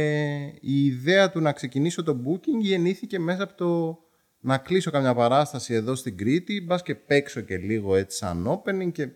η 0.60 0.84
ιδέα 0.84 1.30
του 1.30 1.40
να 1.40 1.52
ξεκινήσω 1.52 2.02
το 2.02 2.20
booking 2.26 2.60
γεννήθηκε 2.60 3.18
μέσα 3.18 3.42
από 3.42 3.54
το 3.54 3.98
να 4.40 4.58
κλείσω 4.58 4.90
καμιά 4.90 5.14
παράσταση 5.14 5.74
εδώ 5.74 5.94
στην 5.94 6.16
Κρήτη, 6.16 6.60
μπας 6.60 6.82
και 6.82 6.94
παίξω 6.94 7.40
και 7.40 7.56
λίγο 7.56 7.96
έτσι 7.96 8.16
σαν 8.16 8.46
opening 8.48 8.92
και 8.92 9.08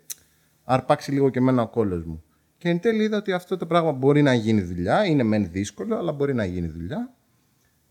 αρπάξει 0.64 1.12
λίγο 1.12 1.30
και 1.30 1.38
εμένα 1.38 1.62
ο 1.62 1.68
κόλλος 1.68 2.04
μου. 2.04 2.24
Και 2.60 2.68
εν 2.68 2.80
τέλει 2.80 3.02
είδα 3.02 3.16
ότι 3.16 3.32
αυτό 3.32 3.56
το 3.56 3.66
πράγμα 3.66 3.92
μπορεί 3.92 4.22
να 4.22 4.34
γίνει 4.34 4.60
δουλειά, 4.60 5.04
είναι 5.04 5.22
μεν 5.22 5.50
δύσκολο, 5.50 5.96
αλλά 5.96 6.12
μπορεί 6.12 6.34
να 6.34 6.44
γίνει 6.44 6.66
δουλειά. 6.66 7.14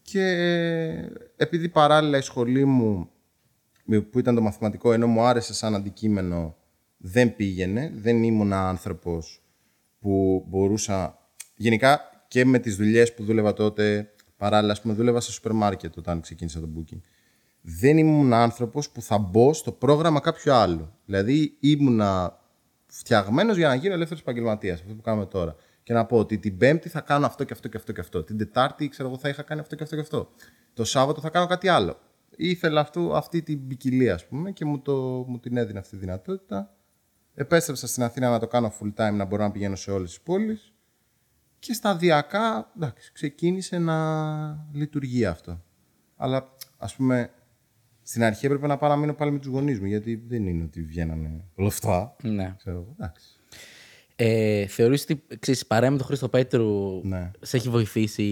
Και 0.02 0.26
επειδή 1.36 1.70
παράλληλα 1.70 2.18
η 2.18 2.22
σχολή 2.22 2.66
μου, 2.66 3.10
που 4.12 4.20
ήταν 4.20 4.36
το 4.36 4.42
μαθηματικό, 4.42 4.94
ενώ 4.94 5.08
μου 5.08 5.22
άρεσε 5.22 5.54
σαν 5.54 5.76
αντικείμενο, 5.76 6.56
δεν 6.98 7.36
πήγαινε, 7.36 7.92
δεν 7.96 8.24
ήμουν 8.24 8.54
άνθρωπος 8.54 9.44
που 10.00 10.46
μπορούσα... 10.48 11.18
Γενικά 11.56 12.00
και 12.28 12.46
με 12.46 12.60
τις 12.60 12.76
δουλειές 12.76 13.14
που 13.14 13.24
δούλευα 13.24 13.54
τότε, 13.54 14.14
παράλληλα, 14.38 14.72
ας 14.72 14.82
πούμε, 14.82 14.94
δούλευα 14.94 15.20
σε 15.20 15.32
σούπερ 15.32 15.52
μάρκετ 15.52 15.98
όταν 15.98 16.22
ξεκίνησα 16.22 16.60
το 16.60 16.70
booking. 16.76 17.00
Δεν 17.62 17.98
ήμουν 17.98 18.34
άνθρωπος 18.34 18.90
που 18.90 19.02
θα 19.02 19.18
μπω 19.18 19.54
στο 19.54 19.72
πρόγραμμα 19.72 20.20
κάποιου 20.20 20.52
άλλου. 20.52 20.94
Δηλαδή 21.06 21.58
ήμουνα 21.60 22.39
φτιαγμένος 22.90 23.58
για 23.58 23.68
να 23.68 23.76
γίνω 23.76 23.94
ελεύθερος 23.94 24.22
επαγγελματίας, 24.22 24.82
αυτό 24.82 24.94
που 24.94 25.02
κάνουμε 25.02 25.26
τώρα. 25.26 25.56
Και 25.84 25.94
να 25.94 26.06
πω 26.06 26.18
ότι 26.18 26.38
την 26.38 26.58
Πέμπτη 26.58 26.90
θα 26.90 27.02
κάνω 27.02 27.26
αυτό 27.26 27.44
και 27.44 27.54
αυτό 27.54 27.68
και 27.68 27.78
αυτό 27.78 27.92
και 27.92 28.02
αυτό. 28.02 28.24
Την 28.24 28.38
Τετάρτη, 28.38 28.88
ξέρω 28.88 29.08
εγώ, 29.10 29.18
θα 29.18 29.30
είχα 29.30 29.42
κάνει 29.42 29.62
αυτό 29.62 29.76
και 29.76 29.84
αυτό 29.84 29.96
και 29.96 30.02
αυτό. 30.02 30.30
Το 30.74 30.84
Σάββατο 30.84 31.22
θα 31.22 31.30
κάνω 31.30 31.46
κάτι 31.46 31.68
άλλο. 31.68 32.00
Ήθελα 32.36 32.82
αυτό, 32.82 33.16
αυτή 33.16 33.42
την 33.42 33.68
ποικιλία, 33.68 34.14
ας 34.14 34.28
πούμε, 34.28 34.52
και 34.52 34.66
μου, 34.66 34.80
το, 34.82 35.26
μου 35.28 35.40
την 35.40 35.58
έδινε 35.58 35.80
αυτή 35.80 35.92
τη 35.92 35.98
δυνατότητα. 35.98 36.74
Επέστρεψα 37.34 37.88
στην 37.88 38.04
Αθήνα 38.04 38.30
να 38.30 38.40
το 38.40 38.48
κάνω 38.48 38.74
full 38.80 38.94
time, 38.94 39.14
να 39.14 39.26
μπορώ 39.26 39.44
να 39.44 39.52
πηγαίνω 39.52 39.76
σε 39.76 39.92
όλες 39.92 40.10
τις 40.10 40.22
πόλεις. 40.22 40.74
Και 41.60 41.74
σταδιακά, 41.74 42.72
εντάξει, 42.76 43.12
ξεκίνησε 43.12 43.78
να 43.78 44.68
λειτουργεί 44.72 45.26
αυτό. 45.26 45.64
Αλλά, 46.16 46.56
ας 46.78 46.96
πούμε, 46.96 47.32
στην 48.10 48.24
αρχή 48.24 48.46
έπρεπε 48.46 48.68
να 48.68 48.78
πάω 48.78 48.90
να 48.90 48.96
μείνω 48.96 49.14
πάλι 49.14 49.32
με 49.32 49.40
τους 49.40 49.48
γονείς 49.48 49.80
μου, 49.80 49.86
γιατί 49.86 50.24
δεν 50.28 50.48
είναι 50.48 50.64
ότι 50.64 50.82
βγαίνανε 50.82 51.42
όλα 51.56 51.68
αυτά. 51.68 52.16
Ναι. 52.24 52.54
Ξέρω 52.58 52.76
εγώ, 52.76 52.96
εντάξει. 53.00 53.26
Ε, 54.16 54.66
θεωρείς 54.66 55.02
ότι 55.04 55.24
ξέρεις, 55.40 55.66
παρέα 55.66 55.92
με 55.92 55.98
τον 55.98 56.06
Χρήστο 56.06 56.30
Πέτρου 56.30 57.02
Ναι. 57.04 57.32
σε 57.42 57.58
έχει 57.58 57.70
βοηθήσει 57.70 58.28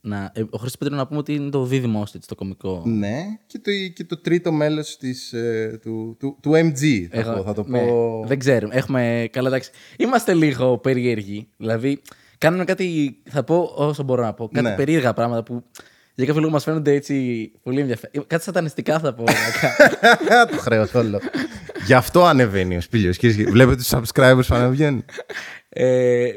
να... 0.00 0.32
Ε, 0.34 0.40
ο 0.40 0.58
Χρήστος 0.58 0.76
Πέτρου 0.78 0.94
να 0.94 1.06
πούμε 1.06 1.18
ότι 1.18 1.34
είναι 1.34 1.50
το 1.50 1.64
δίδυμο 1.64 2.04
του, 2.04 2.10
έτσι, 2.14 2.28
το 2.28 2.34
κομικό. 2.34 2.82
Ναι, 2.86 3.24
και 3.46 3.58
το, 3.58 3.70
και 3.94 4.04
το 4.04 4.16
τρίτο 4.20 4.52
μέλος 4.52 4.96
της, 4.96 5.32
ε, 5.32 5.78
του, 5.82 6.16
του, 6.18 6.36
του 6.42 6.50
MG, 6.50 7.06
θα, 7.10 7.18
Εγώ- 7.18 7.32
πω, 7.32 7.42
θα 7.42 7.52
το 7.54 7.64
ναι, 7.66 7.86
πω. 7.86 8.24
Δεν 8.26 8.38
ξέρουμε. 8.38 8.74
Έχουμε. 8.74 9.28
Καλά, 9.32 9.48
εντάξει. 9.48 9.70
Είμαστε 9.98 10.34
λίγο 10.34 10.78
περίεργοι. 10.78 11.48
Δηλαδή, 11.56 12.02
κάνουμε 12.38 12.64
κάτι. 12.64 13.16
Θα 13.24 13.44
πω 13.44 13.72
όσο 13.76 14.02
μπορώ 14.02 14.22
να 14.22 14.34
πω. 14.34 14.48
Κάτι 14.48 14.66
Ναι. 14.68 14.74
περίεργα 14.74 15.12
πράγματα 15.12 15.42
που 15.42 15.64
για 16.16 16.26
κάποιο 16.26 16.40
λόγο 16.40 16.52
μας 16.52 16.64
φαίνονται 16.64 16.92
έτσι 16.92 17.50
πολύ 17.62 17.80
ενδιαφέροντα. 17.80 18.24
Κάτι 18.26 18.42
σατανιστικά 18.42 18.98
θα 18.98 19.14
πω. 19.14 19.24
το 20.50 20.58
χρέος 20.58 20.94
όλο. 20.94 21.20
Γι' 21.86 21.94
αυτό 21.94 22.24
ανεβαίνει 22.24 22.76
ο 22.76 22.80
Σπήλιος. 22.80 23.16
Κύριε, 23.16 23.44
βλέπετε 23.50 23.76
τους 23.76 23.90
subscribers 23.94 24.40
που 24.46 24.54
ανεβαίνουν. 24.54 25.04
ε, 25.68 26.28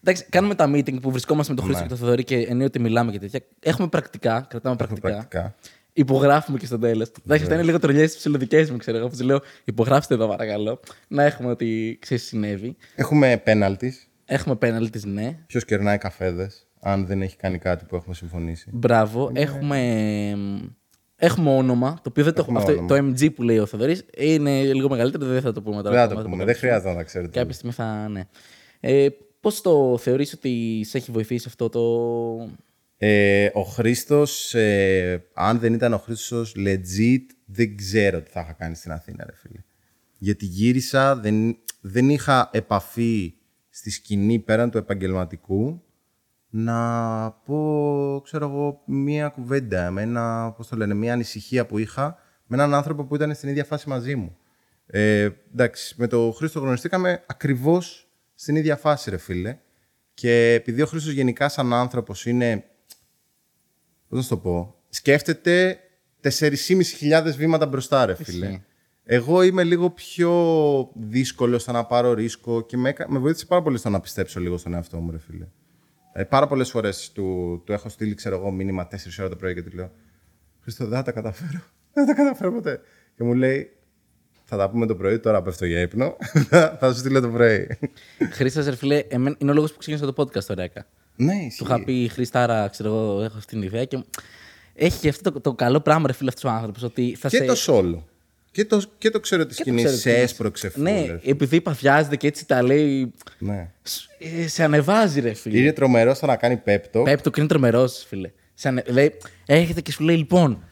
εντάξει, 0.00 0.24
κάνουμε 0.30 0.54
τα 0.54 0.70
meeting 0.74 1.00
που 1.00 1.10
βρισκόμαστε 1.10 1.52
με 1.52 1.58
τον 1.60 1.68
Ναι. 1.68 1.74
Χρήστο 1.74 1.88
και 1.94 1.94
τον 1.94 2.04
Θοδωρή 2.04 2.24
και 2.24 2.36
ενίοτε 2.48 2.78
μιλάμε 2.78 3.12
και 3.12 3.18
τέτοια. 3.18 3.40
Έχουμε 3.60 3.88
πρακτικά, 3.88 4.46
κρατάμε 4.48 4.76
πρακτικά. 4.76 5.08
Πρακτικά. 5.08 5.54
Υπογράφουμε 5.92 6.58
και 6.58 6.66
στο 6.66 6.78
τέλος. 6.78 7.08
Εντάξει, 7.24 7.42
αυτά 7.42 7.54
είναι 7.54 7.64
λίγο 7.64 7.78
τρολιέ 7.78 8.04
τις 8.04 8.16
ψηλοδικές 8.16 8.70
μου, 8.70 8.76
ξέρω 8.76 8.96
εγώ. 8.96 9.06
Που 9.08 9.16
τους 9.16 9.24
λέω, 9.24 9.40
υπογράψτε 9.64 10.14
εδώ, 10.14 10.28
παρακαλώ. 10.28 10.80
Να 11.08 11.22
έχουμε 11.22 11.50
ότι 11.50 11.98
ξέρεις 12.00 12.22
τι 12.22 12.28
συνέβη. 12.28 12.76
Έχουμε 12.94 13.36
πέναλτις. 13.44 14.06
Έχουμε 14.24 14.56
πέναλτι, 14.56 15.08
ναι. 15.08 15.36
Ποιος 15.46 15.64
κερνάει 15.64 15.98
καφέδες, 15.98 16.66
αν 16.84 17.06
δεν 17.06 17.22
έχει 17.22 17.36
κάνει 17.36 17.58
κάτι 17.58 17.84
που 17.84 17.96
έχουμε 17.96 18.14
συμφωνήσει. 18.14 18.70
Μπράβο. 18.72 19.30
Έχουμε, 19.32 19.78
έχουμε 21.16 21.56
όνομα, 21.56 21.94
το 21.94 22.08
οποίο 22.08 22.24
δεν 22.24 22.34
το 22.34 22.40
έχουμε. 22.40 22.60
Έχουμε 22.60 22.80
Αυτό, 22.80 22.94
το 22.94 23.06
MG 23.06 23.34
που 23.34 23.42
λέει 23.42 23.58
ο 23.58 23.66
Θοδωρής 23.66 24.04
είναι 24.16 24.62
λίγο 24.62 24.88
μεγαλύτερο, 24.88 25.26
δεν 25.26 25.40
θα 25.40 25.52
το 25.52 25.62
πούμε 25.62 25.82
τώρα. 25.82 25.90
Δεν 25.90 26.08
θα 26.08 26.14
το 26.14 26.20
θα 26.22 26.28
πούμε, 26.28 26.44
δεν 26.44 26.54
χρειάζεται 26.54 26.88
να 26.88 26.96
τα 26.96 27.02
ξέρετε. 27.02 27.38
Κάποια 27.38 27.52
στιγμή 27.52 27.74
θα. 27.74 28.08
Ναι. 28.08 28.22
Ε, 28.80 29.08
Πώς 29.42 29.60
το 29.60 29.98
θεωρείς 29.98 30.32
ότι 30.32 30.82
σε 30.84 30.96
έχει 30.96 31.10
βοηθήσει 31.10 31.44
αυτό 31.48 31.68
το. 31.68 31.82
Ε, 32.96 33.50
ο 33.52 33.62
Χρήστος, 33.62 34.54
ε, 34.54 35.24
αν 35.34 35.58
δεν 35.58 35.74
ήταν 35.74 35.92
ο 35.92 35.98
Χρήστος, 35.98 36.54
legit, 36.56 37.24
δεν 37.44 37.76
ξέρω 37.76 38.22
τι 38.22 38.30
θα 38.30 38.40
είχα 38.40 38.52
κάνει 38.52 38.74
στην 38.74 38.92
Αθήνα, 38.92 39.24
ρε 39.24 39.36
φίλε. 39.36 39.58
Γιατί 40.18 40.44
γύρισα, 40.44 41.16
δεν, 41.16 41.58
δεν 41.80 42.10
είχα 42.10 42.50
επαφή 42.52 43.34
στη 43.68 43.90
σκηνή 43.90 44.38
πέραν 44.38 44.70
του 44.70 44.78
επαγγελματικού 44.78 45.82
να 46.54 47.30
πω, 47.30 48.20
ξέρω 48.24 48.48
εγώ, 48.48 48.82
μία 48.84 49.28
κουβέντα, 49.28 49.90
με 49.90 50.02
ένα, 50.02 50.52
πώς 50.56 50.68
το 50.68 50.76
λένε, 50.76 50.94
μία 50.94 51.12
ανησυχία 51.12 51.66
που 51.66 51.78
είχα 51.78 52.16
με 52.46 52.56
έναν 52.56 52.74
άνθρωπο 52.74 53.04
που 53.04 53.14
ήταν 53.14 53.34
στην 53.34 53.48
ίδια 53.48 53.64
φάση 53.64 53.88
μαζί 53.88 54.14
μου. 54.16 54.36
Ε, 54.86 55.28
εντάξει, 55.52 55.94
με 55.98 56.06
τον 56.06 56.32
Χρήστο 56.34 56.60
γνωριστήκαμε 56.60 57.22
ακριβώς 57.26 58.08
στην 58.34 58.56
ίδια 58.56 58.76
φάση, 58.76 59.10
ρε 59.10 59.16
φίλε. 59.16 59.58
Και 60.14 60.52
επειδή 60.52 60.82
ο 60.82 60.86
Χρήστος 60.86 61.12
γενικά 61.12 61.48
σαν 61.48 61.72
άνθρωπος 61.72 62.26
είναι 62.26 62.64
πώς 64.08 64.18
να 64.18 64.22
σου 64.22 64.28
το 64.28 64.36
πω, 64.36 64.74
σκέφτεται 64.88 65.78
4.500 66.22 67.32
βήματα 67.36 67.66
μπροστά, 67.66 68.06
ρε 68.06 68.14
φίλε. 68.14 68.46
Ισχύει. 68.46 68.62
Εγώ 69.04 69.42
είμαι 69.42 69.64
λίγο 69.64 69.90
πιο 69.90 70.32
δύσκολο 70.94 71.58
στο 71.58 71.72
να 71.72 71.84
πάρω 71.84 72.12
ρίσκο 72.14 72.60
και 72.62 72.76
με, 72.76 72.88
έκα- 72.88 73.10
με 73.10 73.18
βοήθησε 73.18 73.46
πάρα 73.46 73.62
πολύ 73.62 73.78
στο 73.78 73.88
να 73.90 74.00
πιστέψω 74.00 74.40
λίγο 74.40 74.56
στον 74.58 74.74
εαυτό 74.74 74.98
μου, 74.98 75.10
ρε 75.10 75.18
φίλε. 75.18 75.46
Ε, 76.12 76.24
πάρα 76.24 76.46
πολλές 76.46 76.70
φορές 76.70 77.10
του, 77.12 77.62
του 77.66 77.72
έχω 77.72 77.88
στείλει, 77.88 78.14
ξέρω 78.14 78.36
εγώ, 78.36 78.50
μήνυμα 78.50 78.88
4 78.90 78.96
ώρα 79.20 79.28
το 79.28 79.36
πρωί 79.36 79.54
και 79.54 79.62
του 79.62 79.70
λέω 79.74 79.90
Χρήστο, 80.62 80.86
δεν 80.86 80.98
θα 80.98 81.02
τα 81.04 81.12
καταφέρω. 81.12 81.60
Δεν 81.94 82.06
θα 82.06 82.14
τα 82.14 82.22
καταφέρω 82.22 82.52
ποτέ. 82.52 82.80
Και 83.16 83.24
μου 83.24 83.34
λέει, 83.34 83.70
θα 84.44 84.56
τα 84.56 84.70
πούμε 84.70 84.86
το 84.86 84.94
πρωί, 84.94 85.18
τώρα 85.18 85.42
πέφτω 85.42 85.66
για 85.66 85.80
ύπνο. 85.80 86.16
θα 86.80 86.92
σου 86.92 86.98
στείλω 86.98 87.20
το 87.20 87.28
πρωί. 87.28 87.78
Χρήστα, 88.32 88.62
ρε 88.64 88.76
φίλε, 88.76 88.98
εμένα, 88.98 89.36
είναι 89.38 89.50
ο 89.50 89.54
λόγος 89.54 89.72
που 89.72 89.78
ξεκίνησα 89.78 90.12
το 90.12 90.22
podcast 90.22 90.44
τώρα. 90.44 90.62
Έκα. 90.62 90.86
ναι, 91.16 91.34
Του 91.56 91.64
είχα 91.64 91.84
πει 91.84 92.08
Χρήσταρα, 92.08 92.68
ξέρω 92.68 92.88
εγώ, 92.88 93.22
έχω 93.22 93.36
αυτή 93.36 93.52
την 93.52 93.62
ιδέα 93.62 93.84
και 93.84 94.04
έχει 94.74 95.00
και 95.00 95.08
αυτό 95.08 95.32
το, 95.32 95.40
το 95.40 95.54
καλό 95.54 95.80
πράγμα, 95.80 96.06
ρε 96.06 96.12
φίλε, 96.12 96.28
αυτός 96.28 96.50
ο 96.50 96.54
άνθρωπος. 96.54 96.82
Ότι 96.82 97.16
θα 97.18 97.28
Και 97.28 97.36
σε... 97.36 97.44
το 97.44 97.54
solo. 97.66 98.02
Και 98.52 98.64
το, 98.64 98.82
και 98.98 99.10
το 99.10 99.20
ξέρω 99.20 99.46
τη 99.46 99.48
και 99.48 99.54
το 99.56 99.62
σκηνή 99.62 99.82
ξέρω 99.84 99.96
σε 99.96 100.12
τι- 100.14 100.20
έσπρωξε 100.20 100.72
Ναι, 100.74 100.90
φούλες. 100.90 101.20
επειδή 101.24 101.60
παθιάζεται 101.60 102.16
και 102.16 102.26
έτσι 102.26 102.46
τα 102.46 102.62
λέει. 102.62 103.12
ναι. 103.38 103.70
σ- 103.82 104.08
ε, 104.44 104.48
σε 104.48 104.62
ανεβάζει, 104.64 105.20
ρε 105.20 105.32
φίλε. 105.32 105.58
Είναι 105.58 105.72
τρομερό 105.72 106.14
στο 106.14 106.26
να 106.26 106.36
κάνει 106.36 106.56
πέπτο. 106.56 107.02
Πέπτο 107.02 107.30
και 107.30 107.40
είναι 107.40 107.48
τρομερός, 107.48 108.04
φίλε. 108.08 108.30
Σε 108.54 108.68
ανε... 108.68 108.82
λέει, 108.86 109.12
έρχεται 109.46 109.80
και 109.80 109.92
σου 109.92 110.04
λέει, 110.04 110.16
λοιπόν, 110.16 110.64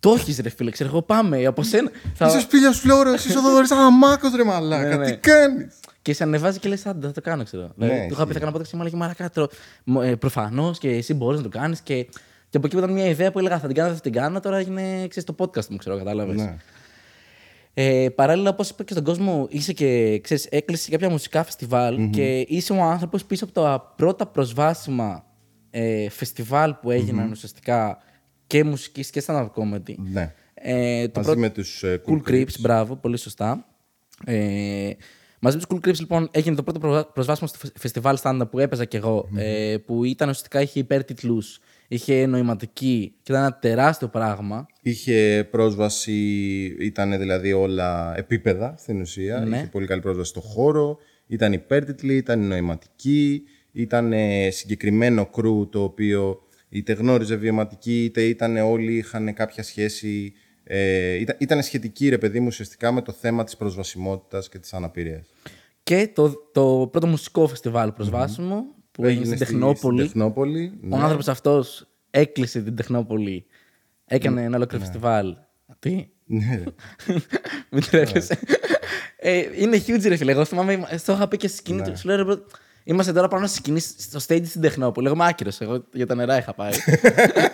το 0.00 0.10
έχεις, 0.18 0.38
ρε 0.38 0.48
φίλε, 0.48 0.70
ξέρω 0.70 0.88
εγώ, 0.88 1.02
πάμε 1.02 1.44
από 1.46 1.62
σένα. 1.62 1.90
Θα... 2.14 2.26
Είσαι 2.26 2.40
σπήλιο 2.40 2.72
φλόρο, 2.72 3.12
είσαι 3.12 3.38
ο 3.38 3.40
Θοδωρής 3.40 3.70
Αναμάκο, 3.76 4.28
ρε 4.36 4.44
μαλάκα. 4.44 4.88
Ναι, 4.88 4.96
ναι. 4.96 5.10
Τι 5.10 5.16
κάνεις; 5.16 5.74
Και 6.02 6.12
σε 6.14 6.22
ανεβάζει 6.22 6.58
και 6.58 6.68
λες, 6.68 6.86
άντε, 6.86 7.06
θα 7.06 7.12
το 7.12 7.20
κάνω, 7.20 7.44
ξέρω. 7.44 7.72
Ναι, 7.76 7.86
δηλαδή, 7.86 8.06
του 8.06 8.12
είχα 8.12 8.22
πει, 8.22 8.28
ισχύει. 8.30 8.32
θα 8.32 8.38
κάνω 8.50 8.56
podcast 8.58 8.68
και 8.68 8.76
μου 8.76 8.80
έλεγε 8.80 8.96
Μαρακά, 8.96 9.30
τρο... 9.30 9.48
ε, 10.02 10.14
προφανώς 10.14 10.78
και 10.78 10.88
εσύ 10.90 11.14
μπορείς 11.14 11.38
να 11.42 11.48
το 11.48 11.58
κάνεις. 11.58 11.80
Και... 11.80 12.02
και 12.50 12.56
από 12.56 12.66
εκεί 12.66 12.76
που 12.76 12.82
ήταν 12.82 12.92
μια 12.92 13.06
ιδέα 13.08 13.30
που 13.32 13.38
έλεγα 13.38 13.58
θα 13.58 13.66
την 13.66 13.74
κάνω, 13.76 13.86
δεν 13.88 13.96
θα 13.96 14.02
την 14.02 14.12
κάνω, 14.12 14.40
τώρα 14.40 14.56
έγινε 14.58 14.82
ξέρεις, 15.08 15.24
το 15.24 15.34
podcast 15.38 15.66
μου, 15.66 15.76
ξέρω, 15.76 15.96
κατάλαβες. 15.98 16.36
Ναι. 16.36 16.56
Ε, 17.80 18.08
παράλληλα, 18.14 18.50
όπως 18.50 18.70
είπα 18.70 18.84
και 18.84 18.92
στον 18.92 19.04
κόσμο, 19.04 19.46
είσαι 19.50 19.72
και 19.72 20.20
ξέρεις, 20.22 20.46
έκλεισες 20.46 20.84
σε 20.84 20.90
κάποια 20.90 21.10
μουσικά 21.10 21.44
φεστιβάλ 21.44 22.10
και 22.10 22.38
είσαι 22.48 22.72
ο 22.72 22.82
άνθρωπος 22.82 23.24
πίσω 23.24 23.44
από 23.44 23.52
τα 23.52 23.92
πρώτα 23.96 24.26
προσβάσιμα 24.26 25.24
ε, 25.70 26.08
φεστιβάλ 26.08 26.74
που 26.74 26.90
έγιναν 26.90 27.30
ουσιαστικά 27.30 27.98
και 28.46 28.64
μουσικής 28.64 29.10
και 29.10 29.22
stand-up 29.26 29.46
comedy. 29.54 29.94
Ναι. 30.12 30.34
Ε, 30.54 31.08
το 31.08 31.12
Μαζί 31.20 31.26
πρώτο- 31.28 31.38
με 31.40 31.50
τους 31.50 31.82
ε, 31.82 32.00
Cool 32.06 32.20
Creeps, 32.30 32.58
μπράβο, 32.60 32.96
πολύ 32.96 33.16
σωστά. 33.16 33.66
Ε, 34.24 34.90
μαζί 35.40 35.56
με 35.56 35.62
τους 35.62 35.76
Cool 35.78 35.88
Creeps, 35.88 35.98
λοιπόν, 35.98 36.28
έγινε 36.30 36.56
το 36.56 36.62
πρώτο 36.62 36.78
προβα- 36.78 37.06
προσβάσιμο 37.12 37.48
στο 37.48 37.58
φε- 37.58 37.78
φεστιβάλ 37.78 38.18
stand 38.22 38.40
που 38.50 38.58
έπαιζα 38.58 38.84
κι 38.84 38.96
εγώ, 38.96 39.28
ε, 39.36 39.76
που 39.86 40.04
ήταν 40.04 40.28
ουσιαστικά 40.28 40.60
είχε 40.60 40.78
υπέρτιτλους, 40.78 41.60
είχε 41.88 42.26
νοηματική 42.26 43.14
και 43.22 43.32
ήταν 43.32 43.44
ένα 43.44 43.58
τεράστιο 43.58 44.08
πράγμα. 44.08 44.66
Είχε 44.82 45.48
πρόσβαση, 45.50 46.12
ήταν 46.80 47.18
δηλαδή 47.18 47.52
όλα 47.52 48.16
επίπεδα 48.16 48.74
στην 48.78 49.00
ουσία. 49.00 49.38
Ναι. 49.38 49.56
Είχε 49.56 49.66
πολύ 49.66 49.86
καλή 49.86 50.00
πρόσβαση 50.00 50.30
στο 50.30 50.40
χώρο, 50.40 50.98
ήταν 51.26 51.52
υπέρτιτλοι, 51.52 52.16
ήταν 52.16 52.46
νοηματική, 52.46 53.42
ήταν 53.72 54.12
ε, 54.12 54.50
συγκεκριμένο 54.50 55.26
κρού 55.26 55.68
το 55.68 55.82
οποίο 55.82 56.42
είτε 56.68 56.92
γνώριζε 56.92 57.36
βιωματική, 57.36 58.04
είτε 58.04 58.22
ήταν 58.22 58.56
όλοι 58.56 58.96
είχαν 58.96 59.34
κάποια 59.34 59.62
σχέση. 59.62 60.32
Ε, 60.64 61.14
ήταν, 61.14 61.36
ήταν 61.38 61.62
σχετική, 61.62 62.08
ρε 62.08 62.18
παιδί 62.18 62.40
μου, 62.40 62.46
ουσιαστικά 62.46 62.92
με 62.92 63.02
το 63.02 63.12
θέμα 63.12 63.44
της 63.44 63.56
προσβασιμότητας 63.56 64.48
και 64.48 64.58
της 64.58 64.72
αναπηρίας. 64.72 65.26
Και 65.82 66.10
το, 66.14 66.32
το 66.52 66.88
πρώτο 66.92 67.06
μουσικό 67.06 67.46
φεστιβάλ 67.46 67.92
προσβάσιμο 67.92 68.64
που 68.98 69.04
έγινε 69.06 69.24
στην 69.24 69.36
στη- 69.36 69.44
Τεχνόπολη. 69.46 69.98
Στην 69.98 70.12
Τεχνόπολη, 70.12 70.72
Ο 70.84 70.86
ναι. 70.96 71.02
άνθρωπος 71.02 71.28
αυτός 71.28 71.86
έκλεισε 72.10 72.60
την 72.60 72.76
Τεχνόπολη. 72.76 73.46
Έκανε 74.06 74.42
ένα 74.42 74.56
ολόκληρο 74.56 74.84
φεστιβάλ. 74.84 75.36
Τι; 75.78 76.08
Ναι. 76.24 76.62
Μην 77.70 77.82
τρέπεσαι. 77.90 78.38
Ε, 79.16 79.42
είναι 79.56 79.82
huge, 79.86 80.02
ρε 80.08 80.16
φίλε. 80.16 80.32
Εγώ 80.32 80.44
θυμάμαι, 80.44 80.88
στο 80.96 81.12
είχα 81.12 81.28
πει 81.28 81.36
και 81.36 81.48
στη 81.48 81.56
σκηνή 81.56 81.82
του. 81.82 81.98
Σου 81.98 82.06
λέω, 82.08 82.16
ρε, 82.16 82.32
bro, 82.34 82.38
Είμαστε 82.84 83.12
τώρα 83.12 83.28
πάνω 83.28 83.46
στη 83.46 83.56
σκηνή 83.56 83.80
στο 83.80 84.18
stage 84.26 84.46
στην 84.46 84.60
Τεχνόπολη. 84.60 85.06
Εγώ 85.06 85.14
είμαι 85.14 85.26
άκυρος. 85.26 85.60
Εγώ 85.60 85.84
για 85.92 86.06
τα 86.06 86.14
νερά 86.14 86.38
είχα 86.38 86.54
πάει. 86.54 86.70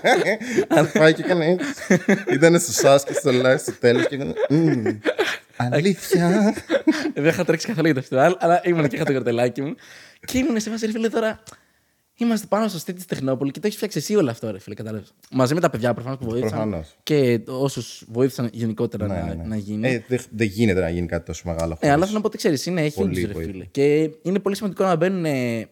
Πάει 0.99 1.15
και 1.15 1.23
έκανε 1.23 1.47
έτσι. 1.47 1.73
Ήταν 2.33 2.61
στο 2.61 2.73
σας 2.73 3.05
και 3.05 3.13
στο 3.13 3.31
live 3.35 3.59
στο 3.59 3.73
τέλος 3.73 4.07
και 4.07 4.15
έκανε 4.15 4.33
«Μμμ, 4.49 4.85
Αλήθεια. 5.57 6.55
Δεν 7.15 7.25
είχα 7.25 7.45
τρέξει 7.45 7.67
καθόλου 7.67 7.87
για 7.87 7.95
το 7.95 8.01
φεστιβάλ, 8.01 8.37
αλλά 8.39 8.61
ήμουν 8.65 8.89
και 8.89 8.97
είχα 8.97 9.05
το 9.05 9.13
καρτελάκι 9.13 9.63
μου. 9.63 9.75
Και 10.25 10.39
ήμουν 10.39 10.61
σε 10.61 10.71
φάση, 10.71 10.87
ρε 10.87 10.93
φίλε, 10.93 11.09
τώρα. 11.09 11.43
Είμαστε 12.17 12.47
πάνω 12.47 12.69
στο 12.69 12.79
stage 12.79 12.95
της 12.95 13.05
Τεχνόπολη 13.07 13.51
και 13.51 13.59
το 13.61 13.67
έχεις 13.67 13.77
φτιάξει 13.77 13.99
εσύ 13.99 14.17
όλο 14.17 14.31
αυτό, 14.31 14.51
ρε 14.51 14.59
φίλε. 14.59 14.75
Κατάλαβες. 14.75 15.15
Μαζί 15.31 15.55
με 15.55 15.61
τα 15.61 15.71
παιδιά 15.71 15.95
προφανώς 15.95 16.19
που 16.19 16.25
βοήθησαν. 16.25 16.59
Προφανώς. 16.59 16.97
Και 17.03 17.41
όσους 17.47 18.05
βοήθησαν 18.09 18.49
γενικότερα 18.53 19.07
Ναι, 19.07 19.15
να, 19.15 19.25
ναι, 19.25 19.35
ναι. 19.35 19.43
να 19.45 19.57
γίνει. 19.57 19.89
Ε, 19.89 20.05
δεν 20.09 20.21
δεν 20.31 20.47
γίνεται 20.47 20.81
να 20.81 20.89
γίνει 20.89 21.07
κάτι 21.07 21.25
τόσο 21.25 21.43
μεγάλο 21.47 21.73
Ε, 21.73 21.77
χωρίς. 21.77 21.93
αλλά 21.95 22.03
θέλω 22.05 22.15
να 22.17 22.21
πω 22.21 22.27
ότι 22.27 22.37
ξέρεις, 22.37 22.67
είναι 22.67 22.81
έχεις 22.81 22.95
Πολύ 22.95 23.23
huge, 23.23 23.27
ρε 23.27 23.33
βοήθεια. 23.33 23.53
φίλε. 23.53 23.65
Και 23.65 24.11
είναι 24.23 24.39
πολύ 24.39 24.57
σημαντικό 24.57 24.85
να 24.85 24.97
μπαίνουν. 24.97 25.25
ε, 25.25 25.69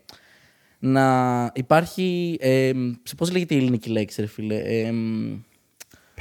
να 0.79 1.51
υπάρχει. 1.55 2.37
Ε, 2.41 2.71
σε 3.03 3.15
πώς 3.15 3.31
λέγεται 3.33 3.55
η 3.55 3.59
ελληνική 3.59 3.91
λέξη, 3.91 4.21
ρε 4.21 4.27
φίλε. 4.27 4.57
Ε, 4.59 4.93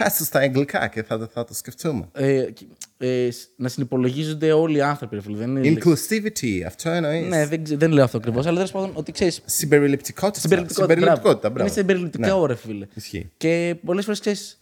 Πες 0.03 0.17
το 0.17 0.23
στα 0.23 0.39
αγγλικά 0.39 0.87
και 0.87 1.03
θα, 1.03 1.29
θα 1.33 1.43
το 1.45 1.53
σκεφτούμε. 1.53 2.09
ε, 2.13 2.45
ε, 2.97 3.29
να 3.55 3.67
συνυπολογίζονται 3.69 4.51
όλοι 4.51 4.77
οι 4.77 4.81
άνθρωποι, 4.81 5.15
ρε 5.15 5.21
φίλε. 5.21 5.37
Δεν 5.37 5.49
είναι 5.55 5.69
λέξη. 5.69 5.93
Inclusivity, 6.09 6.61
αυτό 6.67 6.89
εννοείς. 6.89 7.27
Ναι, 7.27 7.45
δεν, 7.47 7.63
ξε- 7.63 7.79
δεν 7.79 7.91
λέω 7.91 8.03
αυτό 8.03 8.17
ακριβώς, 8.17 8.45
αλλά 8.45 8.55
τέλος 8.55 8.71
πάντων 8.71 8.91
ότι 8.93 9.11
ξέρει. 9.11 9.31
Συμπεριληπτικότητα. 9.45 10.39
Συμπεριληπτικότητα. 10.39 10.95
μπράβο. 10.95 11.39
μπράβο. 11.39 11.59
Είναι 11.59 11.69
συμπεριληπτικό, 11.69 12.45
ρε 12.45 12.55
φίλε. 12.55 12.87
Ισχύει. 12.93 13.29
Και 13.37 13.75
πολλές 13.85 14.03
φορές 14.03 14.19
ξέρεις. 14.19 14.59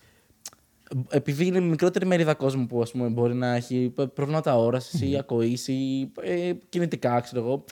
Επειδή 1.10 1.46
είναι 1.46 1.60
μικρότερη 1.60 2.06
μερίδα 2.06 2.34
κόσμου 2.34 2.68
που 2.68 2.82
ας 2.82 2.92
πούμε, 2.92 3.08
μπορεί 3.08 3.34
να 3.34 3.56
έχει 3.56 3.94
προβλήματα 4.14 4.58
όρασης 4.58 5.02
ή 5.02 5.18
ακοής 5.18 5.68
ή 5.68 6.12
ε, 6.22 6.52
κινητικά, 6.70 7.20
ξέρω 7.20 7.42
εγώ. 7.42 7.64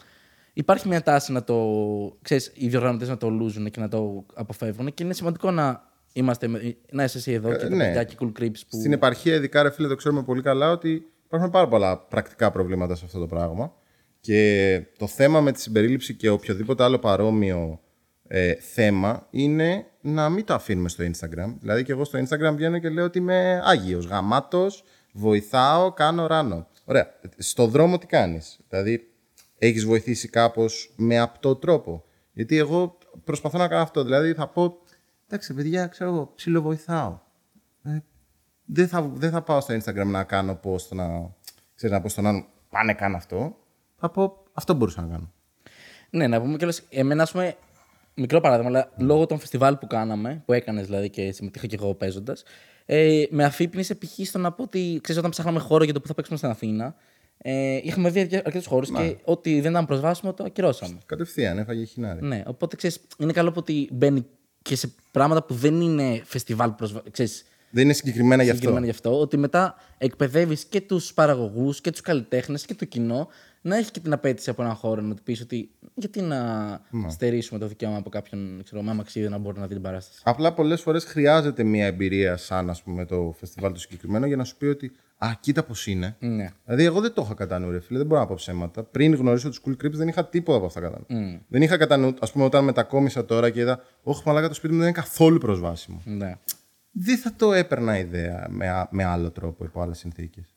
Υπάρχει 0.53 0.87
μια 0.87 1.01
τάση 1.01 1.31
να 1.31 1.43
το. 1.43 1.57
ξέρεις, 2.21 2.51
οι 2.55 2.67
διοργανωτές 2.67 3.07
να 3.07 3.17
το 3.17 3.29
λούζουν 3.29 3.71
και 3.71 3.79
να 3.79 3.87
το 3.87 4.25
αποφεύγουν 4.33 4.93
και 4.93 5.03
είναι 5.03 5.13
σημαντικό 5.13 5.51
να 5.51 5.83
είμαστε. 6.13 6.47
με- 6.47 6.77
να 6.91 7.03
είσαι 7.03 7.17
εσύ 7.17 7.31
εδώ 7.31 7.51
και 7.51 7.57
τα 7.57 7.69
ναι. 7.69 7.83
παιδιά 7.83 8.03
και 8.03 8.15
cool 8.19 8.31
creeps 8.39 8.59
που. 8.69 8.77
Στην 8.77 8.93
επαρχία, 8.93 9.35
ειδικά, 9.35 9.63
ρε 9.63 9.71
φίλε, 9.71 9.87
το 9.87 9.95
ξέρουμε 9.95 10.23
πολύ 10.23 10.41
καλά 10.41 10.71
ότι 10.71 11.05
υπάρχουν 11.25 11.49
πάρα 11.51 11.67
πολλά 11.67 11.97
πρακτικά 11.97 12.51
προβλήματα 12.51 12.95
σε 12.95 13.05
αυτό 13.05 13.19
το 13.19 13.27
πράγμα. 13.27 13.73
Και 14.19 14.81
το 14.97 15.07
θέμα 15.07 15.41
με 15.41 15.51
τη 15.51 15.61
συμπερίληψη 15.61 16.13
και 16.15 16.29
οποιοδήποτε 16.29 16.83
άλλο 16.83 16.99
παρόμοιο 16.99 17.79
ε, 18.27 18.53
θέμα 18.53 19.27
είναι 19.29 19.85
να 20.01 20.29
μην 20.29 20.45
το 20.45 20.53
αφήνουμε 20.53 20.89
στο 20.89 21.03
Instagram. 21.03 21.55
Δηλαδή, 21.59 21.83
και 21.83 21.91
εγώ 21.91 22.03
στο 22.03 22.19
Instagram 22.19 22.53
βγαίνω 22.55 22.79
και 22.79 22.89
λέω 22.89 23.05
ότι 23.05 23.17
είμαι 23.17 23.61
άγιος, 23.63 24.05
γαμάτος, 24.05 24.83
βοηθάω, 25.13 25.91
κάνω 25.91 26.27
ράνο. 26.27 26.67
Ωραία. 26.85 27.07
Στο 27.37 27.67
δρόμο 27.67 27.97
τι 27.97 28.05
κάνεις; 28.05 28.59
Δηλαδή, 28.69 29.07
έχεις 29.57 29.85
βοηθήσει 29.85 30.27
κάπως 30.27 30.93
με 30.95 31.19
απτό 31.19 31.55
τρόπο; 31.55 32.03
Γιατί 32.33 32.57
εγώ 32.57 32.97
προσπαθώ 33.23 33.57
να 33.57 33.67
κάνω 33.67 33.81
αυτό. 33.81 34.03
Δηλαδή, 34.03 34.33
θα 34.33 34.47
πω, 34.47 34.77
εντάξει, 35.27 35.53
παιδιά, 35.53 35.87
ξέρω 35.87 36.09
εγώ, 36.09 36.31
ψιλοβοηθάω. 36.35 37.19
Ε, 37.83 37.97
δεν 38.65 38.87
θα, 38.87 39.01
δεν 39.01 39.31
θα 39.31 39.41
πάω 39.41 39.61
στο 39.61 39.73
Instagram 39.73 40.05
να 40.05 40.23
κάνω 40.23 40.59
post 40.63 40.87
να, 40.89 41.35
ξέρεις, 41.75 41.95
να 41.95 42.01
πω 42.01 42.09
στον 42.09 42.25
άλλον 42.25 42.45
πάνε 42.69 42.93
καν 42.93 43.15
αυτό. 43.15 43.57
Θα 43.95 44.09
πω 44.09 44.43
αυτό 44.53 44.73
μπορούσα 44.73 45.01
να 45.01 45.07
κάνω. 45.07 45.31
Ναι, 46.09 46.27
να 46.27 46.41
πούμε 46.41 46.57
κιόλας, 46.57 46.83
εμένα, 46.89 47.23
ας 47.23 47.31
πούμε, 47.31 47.55
μικρό 48.13 48.41
παράδειγμα, 48.41 48.69
αλλά 48.69 48.91
λόγω 48.97 49.25
των 49.25 49.39
φεστιβάλ 49.39 49.75
που 49.75 49.87
κάναμε, 49.87 50.43
που 50.45 50.53
έκανες 50.53 50.85
δηλαδή 50.85 51.09
και 51.09 51.31
συμμετείχα 51.31 51.67
και 51.67 51.75
εγώ 51.75 51.93
παίζοντας, 51.93 52.43
ε, 52.85 53.23
με 53.29 53.43
αφύπνισε 53.43 53.95
π.χ. 53.95 54.27
στο 54.27 54.37
να 54.37 54.51
πω 54.51 54.63
ότι 54.63 54.99
ξέρεις, 55.01 55.19
όταν 55.19 55.31
ψάχναμε 55.31 55.59
χώρο 55.59 55.83
για 55.83 55.93
το 55.93 56.01
που 56.01 56.07
θα 56.07 56.13
παίξουμε 56.13 56.37
στην 56.37 56.49
Αθήνα, 56.49 56.95
ε, 57.37 57.79
είχαμε 57.83 58.09
δει 58.09 58.19
αρκετούς 58.21 58.65
χώρους 58.65 58.91
και 58.91 59.17
ό,τι 59.23 59.61
δεν 59.61 59.71
ήταν 59.71 59.85
προσβάσιμο 59.85 60.33
το 60.33 60.43
ακυρώσαμε. 60.43 60.97
Κατευθείαν, 61.05 61.57
έφαγε 61.57 61.83
χινάρι. 61.83 62.25
Ναι, 62.25 62.43
οπότε 62.45 62.75
ξέρεις, 62.75 63.01
είναι 63.17 63.31
καλό 63.31 63.49
που 63.51 63.57
ότι 63.59 63.89
μπαίνει 63.91 64.25
και 64.67 64.75
σε 64.75 64.91
πράγματα 65.11 65.43
που 65.43 65.53
δεν 65.53 65.81
είναι 65.81 66.21
φεστιβάλ 66.25 66.71
προσβα... 66.71 67.01
ξέρεις, 67.11 67.45
Δεν 67.69 67.83
είναι 67.83 67.93
συγκεκριμένα 67.93 68.43
γι' 68.43 68.49
αυτό. 68.49 68.61
συγκεκριμένα 68.61 68.85
γι' 68.85 68.91
αυτό, 68.91 69.19
ότι 69.19 69.37
μετά 69.37 69.75
εκπαιδεύεις 69.97 70.65
και 70.65 70.81
τους 70.81 71.13
παραγωγούς 71.13 71.81
και 71.81 71.91
τους 71.91 72.01
καλλιτέχνες 72.01 72.65
και 72.65 72.75
το 72.75 72.85
κοινό 72.85 73.27
να 73.61 73.77
έχει 73.77 73.91
και 73.91 73.99
την 73.99 74.13
απέτηση 74.13 74.49
από 74.49 74.61
έναν 74.61 74.75
χώρο 74.75 75.01
να 75.01 75.15
του 75.15 75.23
πεις 75.23 75.41
ότι 75.41 75.69
γιατί 75.95 76.21
να 76.21 76.81
στερήσουμε 77.07 77.59
το 77.59 77.67
δικαίωμα 77.67 77.97
από 77.97 78.09
κάποιον 78.09 78.61
ξέρω, 78.63 78.81
με 78.81 78.91
αμαξίδι 78.91 79.29
να 79.29 79.37
μπορεί 79.37 79.59
να 79.59 79.67
δει 79.67 79.73
την 79.73 79.83
παράσταση. 79.83 80.21
Απλά 80.23 80.53
πολλές 80.53 80.81
φορές 80.81 81.03
χρειάζεται 81.03 81.63
μια 81.63 81.85
εμπειρία 81.85 82.37
σαν 82.37 82.69
ας 82.69 82.83
πούμε, 82.83 83.05
το 83.05 83.35
φεστιβάλ 83.39 83.71
το 83.73 83.79
συγκεκριμένο 83.79 84.25
για 84.25 84.35
να 84.35 84.43
σου 84.43 84.57
πει 84.57 84.65
ότι 84.65 84.91
Α, 85.17 85.27
κοίτα 85.39 85.63
πώς 85.63 85.87
είναι. 85.87 86.15
Ναι. 86.19 86.49
Δηλαδή, 86.65 86.83
εγώ 86.83 87.01
δεν 87.01 87.13
το 87.13 87.21
είχα 87.25 87.33
κατά 87.33 87.59
νου, 87.59 87.71
ρε 87.71 87.79
φίλε, 87.79 87.97
δεν 87.97 88.07
μπορώ 88.07 88.21
να 88.21 88.27
πω 88.27 88.35
ψέματα. 88.35 88.83
Πριν 88.83 89.13
γνωρίσω 89.15 89.49
τους 89.49 89.61
Cool 89.65 89.71
Crips, 89.71 89.91
δεν 89.91 90.07
είχα 90.07 90.25
τίποτα 90.25 90.57
από 90.57 90.65
αυτά 90.65 90.79
κατά 90.81 90.99
νου. 91.07 91.39
Δεν 91.47 91.61
είχα 91.61 91.77
κατά 91.77 91.97
νου, 91.97 92.13
ας 92.19 92.31
πούμε, 92.31 92.45
όταν 92.45 92.63
μετακόμισα 92.63 93.25
τώρα 93.25 93.49
και 93.49 93.59
είδα, 93.59 93.79
Όχι, 94.03 94.21
μαλάκα 94.25 94.47
το 94.47 94.53
σπίτι 94.53 94.73
μου 94.73 94.79
δεν 94.79 94.87
είναι 94.89 94.97
καθόλου 94.97 95.37
προσβάσιμο. 95.37 96.01
Ναι. 96.05 96.35
Δεν 96.91 97.17
θα 97.17 97.33
το 97.35 97.53
έπαιρνα 97.53 97.97
ιδέα 97.97 98.45
με, 98.49 98.69
α- 98.69 98.87
με 98.91 99.03
άλλο 99.03 99.31
τρόπο, 99.31 99.63
υπό 99.63 99.81
άλλες 99.81 99.97
συνθήκες. 99.97 100.55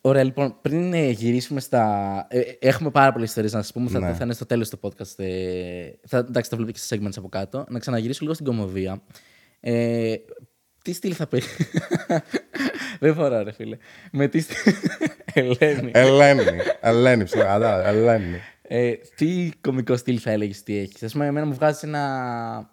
Ωραία, 0.00 0.22
λοιπόν, 0.24 0.56
πριν 0.62 0.92
ε, 0.92 1.10
γυρίσουμε 1.10 1.60
στα. 1.60 2.26
ε, 2.30 2.38
ε, 2.40 2.56
έχουμε 2.60 2.90
πάρα 2.90 3.12
πολλές 3.12 3.28
ιστορίες 3.28 3.52
να 3.52 3.62
σας 3.62 3.72
πούμε. 3.72 3.90
Θα, 3.90 3.98
Ναι. 3.98 4.12
θα 4.14 4.24
είναι 4.24 4.32
στο 4.34 4.46
τέλος 4.46 4.68
του 4.70 4.78
podcast. 4.82 5.14
Ε, 5.18 5.90
θα, 6.06 6.18
εντάξει, 6.18 6.50
θα 6.50 6.56
βλέπετε 6.56 6.78
και 6.78 6.84
στα 6.84 6.96
segments 6.96 7.16
από 7.16 7.28
κάτω. 7.28 7.64
Να 7.68 7.78
ξαναγυρίσω 7.78 8.18
λίγο 8.22 8.34
στην 8.34 8.46
κομμωδία. 8.46 9.02
Ε, 9.60 10.14
τι 10.84 10.92
στυλ 10.92 11.14
θα 11.16 11.26
πει. 11.26 11.42
Δεν 13.00 13.14
φοράω, 13.14 13.42
ρε 13.42 13.52
φίλε. 13.52 13.76
Με 14.12 14.28
τι 14.28 14.40
στυλ; 14.40 14.72
Ελένη. 15.32 15.90
Ελένη. 15.94 16.42
Ελένη, 16.80 17.24
ψηλά. 17.24 17.86
Ελένη. 17.86 18.40
Ε, 18.62 18.92
τι 19.16 19.50
κωμικό 19.60 19.96
στυλ 19.96 20.18
θα 20.22 20.30
έλεγες 20.30 20.62
τι 20.62 20.78
έχεις; 20.78 21.02
Α 21.02 21.08
πούμε, 21.12 21.26
εμένα 21.26 21.46
μου 21.46 21.54
βγάζει 21.54 21.86
ένα 21.86 22.70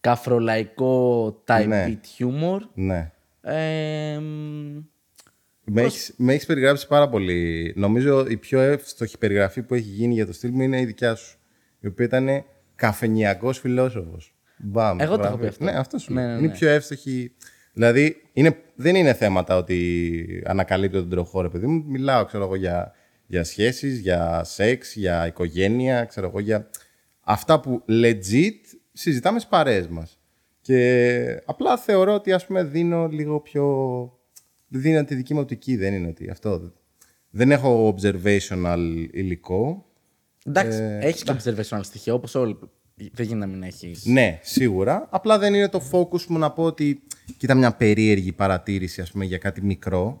καφρολαϊκό 0.00 1.26
type 1.46 1.64
Ναι. 1.66 1.86
beat 1.88 2.24
humor. 2.24 2.58
Ναι. 2.74 3.10
Ε, 3.42 4.18
μ, 4.18 4.82
Με 5.64 5.82
έχεις, 5.82 6.14
με 6.16 6.32
έχεις 6.32 6.46
περιγράψει 6.46 6.86
πάρα 6.86 7.08
πολύ. 7.08 7.72
Νομίζω 7.76 8.26
η 8.28 8.36
πιο 8.36 8.60
εύστοχη 8.60 9.18
περιγραφή 9.18 9.62
που 9.62 9.74
έχει 9.74 9.88
γίνει 9.88 10.14
για 10.14 10.26
το 10.26 10.32
στυλ 10.32 10.50
μου 10.50 10.62
είναι 10.62 10.80
η 10.80 10.84
δικιά 10.84 11.14
σου. 11.14 11.38
Η 11.80 11.86
οποία 11.86 12.04
ήταν 12.04 12.44
καφενιακός 12.74 13.58
φιλόσοφος. 13.58 14.33
Μπαμ. 14.64 15.00
Εγώ 15.00 15.10
το 15.10 15.16
μπράβο. 15.18 15.34
έχω 15.34 15.42
πει 15.42 15.46
αυτό. 15.46 15.64
Ναι, 15.64 15.70
αυτό 15.70 15.98
σου 15.98 16.12
Ναι, 16.12 16.20
λέω. 16.20 16.30
ναι, 16.30 16.36
Είναι 16.38 16.46
ναι. 16.46 16.52
η 16.52 16.56
πιο 16.56 16.68
εύστοχη. 16.68 17.32
Δηλαδή, 17.72 18.16
είναι, 18.32 18.56
δεν 18.74 18.94
είναι 18.94 19.12
θέματα 19.14 19.56
ότι 19.56 20.42
ανακαλύπτω 20.46 20.98
τον 21.00 21.10
τροχό, 21.10 21.40
ρε 21.40 21.48
παιδί 21.48 21.66
μου. 21.66 21.84
Μιλάω, 21.86 22.24
ξέρω 22.24 22.44
εγώ, 22.44 22.54
για, 22.56 22.92
για 23.26 23.44
σχέσεις, 23.44 23.98
για 23.98 24.44
σεξ, 24.44 24.94
για 24.96 25.26
οικογένεια, 25.26 26.04
ξέρω 26.04 26.26
εγώ, 26.26 26.40
για 26.40 26.70
αυτά 27.20 27.60
που 27.60 27.82
legit 27.88 28.60
συζητάμε 28.92 29.38
στις 29.38 29.50
παρέες 29.50 29.88
μας. 29.88 30.18
Και 30.60 31.42
απλά 31.44 31.76
θεωρώ 31.76 32.14
ότι, 32.14 32.32
ας 32.32 32.46
πούμε, 32.46 32.64
δίνω 32.64 33.06
λίγο 33.08 33.40
πιο... 33.40 33.64
Δίνω 34.68 35.04
τη 35.04 35.14
δική 35.14 35.34
μου 35.34 35.40
οπτική, 35.40 35.76
δεν 35.76 35.94
είναι 35.94 36.08
ότι 36.08 36.30
αυτό... 36.30 36.72
Δεν 37.30 37.50
έχω 37.50 37.94
observational 37.96 39.06
υλικό. 39.12 39.86
εντάξει, 40.44 40.78
Ε, 40.82 40.98
έχεις 40.98 41.22
και 41.22 41.32
observational 41.38 41.80
στοιχεία 41.82 42.14
όπως 42.14 42.34
όλοι. 42.34 42.58
Δεν 42.94 43.26
γίνεται 43.26 43.46
να 43.46 43.46
μην 43.46 43.62
έχει. 43.62 43.96
Ναι, 44.04 44.38
σίγουρα. 44.42 45.06
Απλά 45.10 45.38
δεν 45.38 45.54
είναι 45.54 45.68
το 45.68 45.82
focus 45.90 46.24
μου 46.26 46.38
να 46.38 46.50
πω 46.50 46.62
ότι 46.62 47.02
κοίτα 47.36 47.54
μια 47.54 47.74
περίεργη 47.74 48.32
παρατήρηση 48.32 49.00
ας 49.00 49.10
πούμε, 49.10 49.24
για 49.24 49.38
κάτι 49.38 49.62
μικρό. 49.62 50.18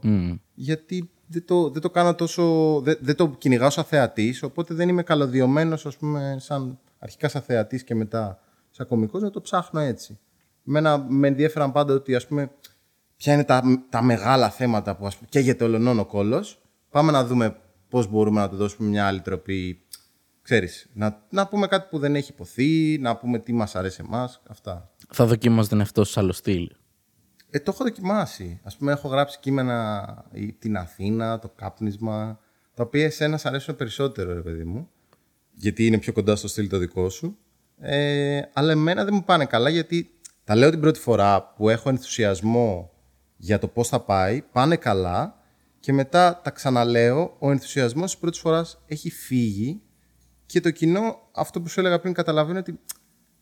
Γιατί 0.54 1.10
δεν 1.26 1.44
το, 1.44 1.70
δεν 1.70 1.82
το 1.82 1.90
κάνω 1.90 2.14
τόσο. 2.14 2.80
Δεν, 2.80 2.98
δεν 3.00 3.16
το 3.16 3.28
κυνηγάω 3.28 3.70
σαν 3.70 3.84
θεατής, 3.84 4.42
οπότε 4.42 4.74
δεν 4.74 4.88
είμαι 4.88 5.02
καλωδιωμένος, 5.02 5.86
ας 5.86 5.96
πούμε, 5.96 6.36
σαν 6.38 6.78
αρχικά 6.98 7.28
σαν 7.28 7.42
θεατής 7.42 7.84
και 7.84 7.94
μετά 7.94 8.38
σαν 8.70 8.86
κωμικός, 8.86 9.22
να 9.22 9.30
το 9.30 9.40
ψάχνω 9.40 9.80
έτσι. 9.80 10.18
Εμένα 10.68 10.98
με 11.08 11.28
ενδιαφέραν 11.28 11.72
πάντα 11.72 11.94
ότι 11.94 12.14
ας 12.14 12.26
πούμε, 12.26 12.50
ποια 13.16 13.32
είναι 13.32 13.44
τα, 13.44 13.62
τα 13.88 14.02
μεγάλα 14.02 14.50
θέματα 14.50 14.96
που 14.96 15.06
ας 15.06 15.16
πούμε, 15.16 15.28
καίγεται 15.30 15.64
ολονών 15.64 15.98
ο 15.98 16.04
κόλος. 16.04 16.62
Πάμε 16.90 17.12
να 17.12 17.24
δούμε 17.24 17.56
πώς 17.88 18.06
μπορούμε 18.06 18.40
να 18.40 18.48
του 18.48 18.56
δώσουμε 18.56 18.88
μια 18.88 19.06
άλλη 19.06 19.20
τροπή. 19.20 19.83
Ξέρεις, 20.44 20.86
να, 20.92 21.22
να 21.30 21.46
πούμε 21.48 21.66
κάτι 21.66 21.86
που 21.90 21.98
δεν 21.98 22.14
έχει 22.14 22.30
υποθεί, 22.30 22.98
να 23.00 23.16
πούμε 23.16 23.38
τι 23.38 23.52
μας 23.52 23.76
αρέσει 23.76 24.02
εμάς, 24.06 24.42
αυτά. 24.48 24.90
Θα 25.08 25.26
δοκίμαζε 25.26 25.76
αυτό 25.80 26.04
σε 26.04 26.20
άλλο 26.20 26.32
στυλ. 26.32 26.70
Ε, 27.50 27.58
το 27.58 27.70
έχω 27.74 27.84
δοκιμάσει. 27.84 28.60
Ας 28.62 28.76
πούμε, 28.76 28.92
έχω 28.92 29.08
γράψει 29.08 29.38
κείμενα 29.40 30.24
ή 30.32 30.52
την 30.52 30.76
Αθήνα, 30.76 31.38
το 31.38 31.52
κάπνισμα, 31.56 32.40
τα 32.74 32.82
οποία 32.82 33.04
εσένα 33.04 33.36
σ' 33.36 33.46
αρέσουν 33.46 33.76
περισσότερο, 33.76 34.32
ρε 34.32 34.40
παιδί 34.40 34.64
μου, 34.64 34.88
γιατί 35.52 35.86
είναι 35.86 35.98
πιο 35.98 36.12
κοντά 36.12 36.36
στο 36.36 36.48
στυλ 36.48 36.68
το 36.68 36.78
δικό 36.78 37.08
σου. 37.08 37.38
Ε, 37.78 38.40
αλλά 38.52 38.72
εμένα 38.72 39.04
δεν 39.04 39.14
μου 39.14 39.24
πάνε 39.24 39.44
καλά, 39.44 39.68
γιατί 39.68 40.10
τα 40.44 40.54
λέω 40.54 40.70
την 40.70 40.80
πρώτη 40.80 40.98
φορά 40.98 41.52
που 41.56 41.68
έχω 41.68 41.88
ενθουσιασμό 41.88 42.92
για 43.36 43.58
το 43.58 43.68
πώς 43.68 43.88
θα 43.88 44.00
πάει, 44.00 44.42
πάνε 44.52 44.76
καλά 44.76 45.40
και 45.80 45.92
μετά 45.92 46.40
τα 46.44 46.50
ξαναλέω, 46.50 47.36
ο 47.38 47.50
ενθουσιασμός 47.50 48.10
της 48.10 48.20
πρώτης 48.20 48.40
φοράς 48.40 48.82
έχει 48.86 49.10
φύγει 49.10 49.82
και 50.46 50.60
το 50.60 50.70
κοινό, 50.70 51.28
αυτό 51.34 51.60
που 51.60 51.68
σου 51.68 51.80
έλεγα 51.80 52.00
πριν, 52.00 52.12
καταλαβαίνει 52.12 52.58
ότι 52.58 52.78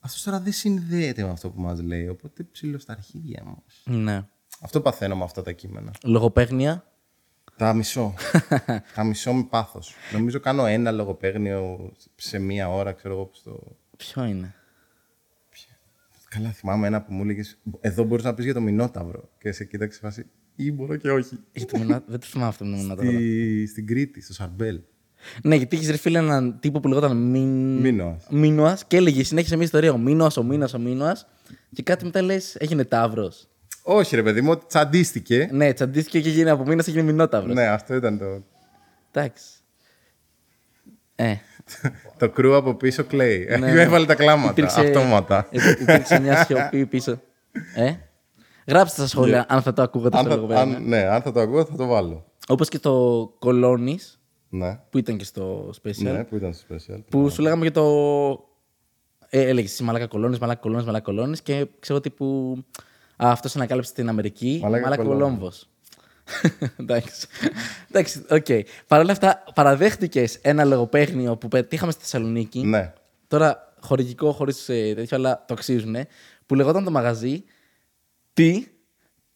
αυτός 0.00 0.22
τώρα 0.22 0.40
δεν 0.40 0.53
συνδέεται 0.53 1.22
με 1.22 1.30
αυτό 1.30 1.50
που 1.50 1.61
μας 1.61 1.80
λέει, 1.80 2.09
οπότε 2.09 2.42
ψηλό 2.42 2.78
στα 2.78 2.92
αρχίδια 2.92 3.42
μας. 3.44 3.82
Ναι. 3.84 4.26
Αυτό 4.61 4.80
παθαίνω 4.80 5.16
με 5.16 5.24
αυτά 5.24 5.42
τα 5.42 5.53
κείμενα. 5.53 5.92
Λογοπαίγνια. 6.05 6.86
Τα 7.57 7.74
μισώ. 7.74 8.14
τα 8.94 9.05
μισώ 9.05 9.32
με 9.32 9.42
πάθος. 9.44 9.94
Νομίζω 10.12 10.40
κάνω 10.40 10.66
ένα 10.66 10.90
λογοπαίγνιο 10.90 11.92
σε 12.16 12.38
μία 12.38 12.68
ώρα, 12.68 12.92
ξέρω 12.92 13.14
εγώ, 13.14 13.30
στο... 13.32 13.76
Ποιο 13.96 14.24
είναι; 14.24 14.55
Καλά, 16.28 16.50
θυμάμαι 16.53 16.86
ένα 16.86 17.03
που 17.03 17.12
μου 17.12 17.22
έλεγες. 17.22 17.59
Εδώ 17.80 18.05
μπορείς 18.05 18.24
να 18.24 18.34
πεις 18.34 18.44
για 18.44 18.55
το 18.55 18.61
Μινόταυρο. 18.61 19.30
Και 19.38 19.53
σε 19.53 19.64
κοίταξε 19.64 19.98
φάση. 19.98 20.26
Ή 20.57 20.72
μπορώ 20.72 20.96
και 20.96 21.11
όχι. 21.11 21.38
Έχει 21.53 21.66
το 21.66 21.78
μηνά- 21.78 22.05
Δεν 22.07 22.20
το 22.20 22.26
θυμάμαι 22.26 22.48
αυτό 22.48 22.64
το 22.64 22.70
μηνά 22.70 22.94
τώρα. 22.96 23.09
Στη... 23.11 23.66
Στην 23.66 23.86
Κρήτη, 23.86 24.20
στο 24.20 24.32
Σαρμπέλ. 24.32 24.80
Ναι, 25.43 25.55
γιατί 25.57 25.77
έχεις 25.77 25.91
ρε 25.91 25.97
φίλε 25.97 26.18
έναν 26.18 26.57
τύπο 26.61 26.81
που 26.81 26.89
λεγόταν 26.89 27.16
Μιν... 27.16 27.77
Μίνωας. 27.79 28.27
Μίνωας 28.31 28.85
και 28.85 28.97
έλεγε 28.97 29.25
συνέχισε 29.25 29.55
μια 29.57 29.64
ιστορία. 29.64 29.93
Ο 29.93 29.99
Μίνωα, 29.99 30.31
ο 30.39 30.43
Μίνωα, 30.43 30.68
ο 30.75 30.79
Μίνωα. 30.79 31.16
Και 31.75 31.83
κάτι 31.83 32.05
μετά 32.05 32.23
λες, 32.23 32.55
έγινε 32.59 32.85
Ταύρος. 32.85 33.47
Όχι, 33.83 34.16
ρε 34.16 34.23
παιδί 34.23 34.41
μου, 34.41 34.51
ότι 34.51 34.64
τσαντίστηκε. 34.68 35.49
Ναι, 35.53 35.73
τσαντίστηκε 35.73 36.20
και 36.20 36.29
έγινε 36.29 36.51
από 36.51 36.62
Μίνωα, 36.66 36.85
έγινε 36.89 37.03
Μινόταυρο. 37.03 37.53
ναι, 37.53 37.66
αυτό 37.66 37.95
ήταν 37.95 38.18
το. 38.18 38.25
Εντάξει. 39.12 39.45
Ε, 41.14 41.35
το 42.18 42.31
κρού 42.31 42.57
από 42.57 42.75
πίσω 42.75 43.05
κλαίει. 43.05 43.47
Ναι, 43.51 43.57
ναι. 43.57 43.81
Έβαλε 43.83 44.07
τα 44.07 44.14
κλάματα. 44.14 44.51
υπήρξε- 44.51 44.79
Αυτόματα. 44.85 45.47
υπ- 45.51 45.81
Υπήρξε 45.81 46.20
μια 46.20 46.45
σιωπή 46.45 46.87
πίσω. 46.87 47.20
Ε. 47.75 47.93
Γράψτε 48.66 48.97
στα 49.01 49.07
σχόλια 49.09 49.47
αν 49.49 49.62
θα 49.62 49.73
το 49.73 49.83
ακούγατε 49.83 50.16
αν, 50.18 50.23
αυτό 50.27 50.35
θα, 50.35 50.41
λίγο 50.43 50.47
πέρα. 50.55 50.61
αν, 50.61 50.89
ναι, 50.89 50.99
αν 51.03 51.23
θα 51.23 51.33
το 51.33 51.41
ακούω, 51.41 51.64
θα 51.64 51.77
το 51.77 51.87
βάλω. 51.87 52.25
Όπως 52.49 52.68
και 52.68 52.79
το 52.79 52.93
Κολόνη 53.39 53.99
Ναι. 54.55 54.80
που 54.90 54.98
ήταν 54.98 55.16
και 55.16 55.24
στο 55.24 55.70
special. 55.82 56.03
Ναι, 56.03 56.24
που 56.24 56.36
ήταν 56.36 56.53
στο 56.53 56.74
special. 56.74 57.00
Που 57.11 57.30
σου 57.30 57.42
λέγαμε 57.42 57.62
για 57.62 57.70
το. 57.72 57.84
Ε, 59.28 59.40
έλεγες 59.40 59.72
εσύ 59.72 59.82
μαλάκα 59.82 60.07
κολόνε, 60.07 60.36
μαλάκα 60.40 60.61
κολόνε, 60.61 60.82
μαλάκα 60.84 61.05
κολόνε 61.05 61.36
και 61.42 61.66
ξέρω 61.78 61.98
ότι 61.98 62.11
που. 62.11 62.57
Α, 63.16 63.30
αυτός 63.30 63.57
ανακάλυψε 63.57 63.90
στην 63.90 64.09
Αμερική. 64.09 64.59
Μαλάκα 64.62 64.82
Μαλάκα, 64.82 65.03
κολόνες. 65.03 65.24
Κολόμβος. 65.24 65.68
Εντάξει. 66.80 67.26
Εντάξει, 67.90 68.24
οκ. 68.30 68.46
Παρ' 68.86 69.00
όλα 69.00 69.12
αυτά, 69.12 69.44
παραδέχτηκες 69.55 70.34
ένα 70.42 70.64
λογοπαίγνιο 70.64 71.36
που 71.36 71.48
πετύχαμε 71.48 71.92
στη 71.92 72.00
Θεσσαλονίκη. 72.00 72.61
Ναι. 72.61 72.92
Τώρα 73.28 73.74
χορηγικό, 73.80 74.32
χωρίς 74.32 74.64
τέτοιο, 74.64 75.16
αλλά 75.16 75.44
το 75.46 75.55
αξίζουν. 75.55 75.96
Που 76.46 76.55
λεγόταν 76.55 76.84
το 76.84 76.90
μαγαζί 76.90 77.44
Τι 78.32 78.66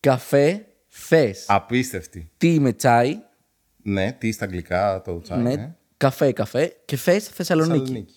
καφέ 0.00 0.66
θες. 0.88 1.44
Απίστευτη. 1.48 2.30
Τι 2.36 2.60
με 2.60 2.72
τσάι. 2.72 3.20
Ναι, 3.88 4.12
tea 4.18 4.32
στα 4.32 4.44
αγγλικά 4.44 5.02
το 5.04 5.20
τσάι. 5.20 5.38
Ναι, 5.38 5.54
ναι. 5.54 5.74
καφέ, 5.96 6.32
καφέ. 6.32 6.72
Και 6.84 6.96
θες 6.96 7.28
Θεσσαλονίκη. 7.28 7.78
Θεσσαλονίκη. 7.78 8.14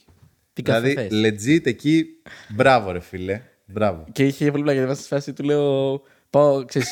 Τι 0.54 0.62
καφέ 0.62 0.80
Δηλαδή, 0.80 1.08
θες; 1.10 1.58
legit 1.58 1.66
εκεί, 1.66 2.06
μπράβο 2.50 2.92
ρε 2.92 3.00
φίλε. 3.00 3.42
Μπράβο. 3.66 4.06
Και 4.12 4.26
είχε 4.26 4.52
πολύ 4.52 4.64
πλάκα. 4.64 4.82
Μέσα 4.82 5.00
στη 5.00 5.08
φάση 5.08 5.34
του 5.34 5.44
λέω. 5.44 6.02
Πάω, 6.30 6.66
ξέρεις, 6.66 6.90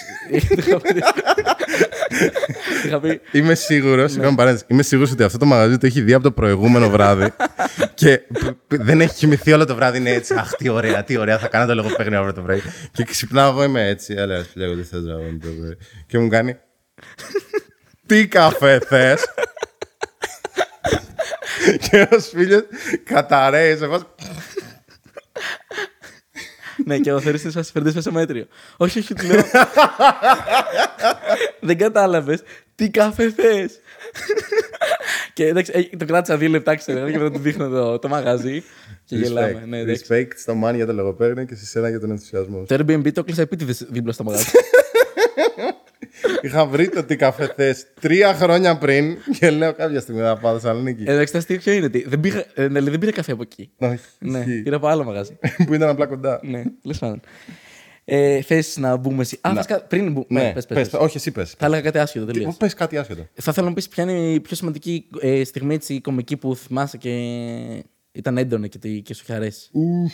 είχα 0.58 0.80
πει- 0.80 1.04
Είχα 2.86 3.00
πει. 3.00 3.22
Είμαι 3.32 3.56
σίγουρος, 3.56 4.12
συγγνώμη 4.12 4.36
παρένθεση, 4.36 4.66
είμαι 4.68 4.84
σίγουρος 4.84 5.12
ότι 5.12 5.24
αυτό 5.24 5.38
το 5.38 5.46
μαγαζί 5.46 5.78
το 5.78 5.86
έχει 5.86 6.02
δει 6.02 6.14
από 6.14 6.24
το 6.24 6.32
προηγούμενο 6.32 6.90
βράδυ 6.90 7.34
και 7.94 8.18
π- 8.18 8.52
π- 8.68 8.82
δεν 8.84 9.02
έχει 9.02 9.14
κοιμηθεί 9.16 9.52
όλο 9.54 9.66
το 9.66 9.76
βράδυ. 9.76 9.98
Είναι 9.98 10.10
έτσι. 10.12 10.34
Αχ, 10.34 10.56
τι 10.56 10.70
ωραία, 10.70 11.04
τι 11.04 11.18
ωραία, 11.18 11.38
θα 11.40 11.48
κάνω 11.48 11.66
το 11.66 11.76
λογοπαίγνιο 11.76 12.18
αύριο 12.18 12.34
το 12.34 12.42
πρωί. 12.42 12.62
Και 12.92 13.04
ξυπνάω 13.04 13.50
εγώ, 13.52 13.64
είμαι 13.64 13.88
έτσι. 13.88 14.14
Έλα, 14.18 14.44
σου 14.44 14.52
λέω, 14.56 14.76
τι 14.76 14.84
θε 14.84 15.00
να 15.00 15.14
κάνω 15.14 15.38
το 15.42 15.48
πρωί. 15.60 15.78
Και 16.08 16.18
μου 16.20 16.28
κάνει. 16.28 16.58
Τι 18.08 18.28
καφέ 18.28 18.80
θες; 18.80 19.26
και 21.90 22.08
ο 22.12 22.20
φίλος 22.20 22.64
καταραίει 23.04 23.78
σε 23.78 23.88
φάση. 23.88 24.06
Ναι, 26.86 26.98
και 26.98 27.14
ο 27.14 27.20
Θερίς 27.20 27.44
είναι 27.44 27.52
σαν 27.52 27.64
φέρνεις 27.64 27.96
μέσα 27.96 28.12
μέτριο. 28.12 28.48
Όχι, 28.78 29.00
όχι, 29.00 29.14
του 29.14 29.26
λέω. 29.26 29.44
Δεν 31.60 31.78
κατάλαβες 31.78 32.44
τι 32.76 32.90
καφέ 32.90 33.32
θες. 33.32 33.80
Και 35.34 35.48
εντάξει, 35.48 35.90
ε, 35.92 35.98
το 35.98 36.06
κράτησα 36.06 36.38
δύο 36.38 36.50
λεπτά, 36.50 36.76
ξέρω, 36.76 37.12
και 37.12 37.18
μετά 37.18 37.32
του 37.32 37.40
δείχνω 37.40 37.68
το, 37.70 38.00
το 38.00 38.08
μαγαζί. 38.08 38.64
Και 39.06 39.16
γελάμε. 39.16 39.64
Ναι, 39.68 39.80
εντάξει. 39.80 40.06
Respect 40.10 40.32
στο 40.36 40.54
man 40.64 40.76
για 40.76 40.86
το 40.86 40.94
λογοπαίγνιο 40.94 41.46
και 41.46 41.56
σε 41.56 41.66
σένα 41.66 41.90
για 41.90 42.00
τον 42.00 42.12
ενθουσιασμό. 42.12 42.58
σου. 42.58 42.66
Το 42.66 42.76
Airbnb 42.76 43.12
το 43.14 43.20
έκλεισα 43.20 43.42
επίτηδες 43.42 43.86
δίπλα 43.90 44.12
στο 44.12 44.24
μαγαζί. 44.24 44.52
Είχα 46.48 46.66
βρει 46.66 46.90
το 46.90 47.04
τι 47.04 47.16
καφέ 47.16 47.54
θες 47.56 47.88
τρία 48.02 48.34
χρόνια 48.34 48.78
πριν 48.78 49.18
και 49.40 49.50
λέω 49.50 49.74
κάποια 49.74 50.00
στιγμή 50.00 50.22
θα 50.22 50.38
πάω 50.38 50.54
Θεσσαλονίκη. 50.60 51.04
Ε, 51.08 51.12
Εντάξει, 51.14 51.32
τα 51.34 51.40
αστείο 51.40 51.58
ποιο 51.58 51.74
είναι. 51.74 51.86
ότι 51.86 52.04
Δεν 52.08 52.20
πήγα, 52.20 52.46
ε, 52.54 52.68
ναι, 52.68 52.82
δεν 52.82 53.00
πήρα 53.00 53.12
καφέ 53.12 53.32
από 53.32 53.42
εκεί. 53.42 53.70
Όχι, 53.78 54.00
Ναι, 54.20 54.40
ισχύει. 54.40 54.62
πήρα 54.62 54.76
από 54.76 54.88
άλλο 54.88 55.04
μαγαζί. 55.04 55.38
που 55.66 55.74
ήταν 55.74 55.90
απλά 55.90 56.06
κοντά. 56.06 56.40
Ναι, 56.44 56.64
τέλο 56.82 56.96
πάντων. 57.00 57.20
Ε, 58.10 58.42
Θες 58.42 58.78
να 58.78 58.96
μπούμε 58.96 59.22
εσύ. 59.22 59.38
Α, 59.42 59.52
βασικά, 59.54 59.82
πριν 59.84 60.12
μπούμε. 60.12 60.26
Ναι, 60.28 60.52
πες, 60.54 60.66
πες, 60.66 60.78
πες, 60.78 60.90
πες. 60.90 61.00
όχι, 61.02 61.18
εσύ 61.18 61.32
πες. 61.32 61.52
Θα 61.58 61.66
έλεγα 61.66 61.82
κάτι 61.82 61.98
άσχετο 62.00 62.26
τελείω. 62.26 62.56
Πες 62.60 62.74
κάτι 62.74 62.98
άσχετο. 62.98 63.28
Θα 63.34 63.52
ήθελα 63.52 63.68
να 63.68 63.74
πεις 63.74 63.88
ποια 63.88 64.04
είναι 64.04 64.32
η 64.34 64.40
πιο 64.40 64.56
σημαντική 64.56 65.08
ε, 65.22 65.44
στιγμή 65.44 65.74
έτσι, 65.74 66.02
κομική 66.02 66.38
που 66.38 66.56
θυμάσαι 66.56 66.98
και 66.98 67.14
ήταν 68.12 68.38
έντονη 68.38 68.70
και, 68.70 68.78
τη- 68.78 69.02
και 69.02 69.14
σου 69.14 69.22
είχε 69.24 69.34
αρέσει. 69.34 69.70
Ουφ. 69.74 70.14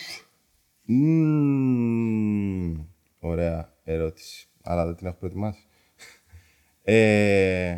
Μμμ. 0.85 2.73
Ωραία 3.19 3.73
ερώτηση. 3.83 4.47
Αλλά 4.63 4.85
δεν 4.85 4.95
την 4.95 5.07
έχω 5.07 5.15
προετοιμάσει. 5.19 5.59
Ε, 6.83 7.77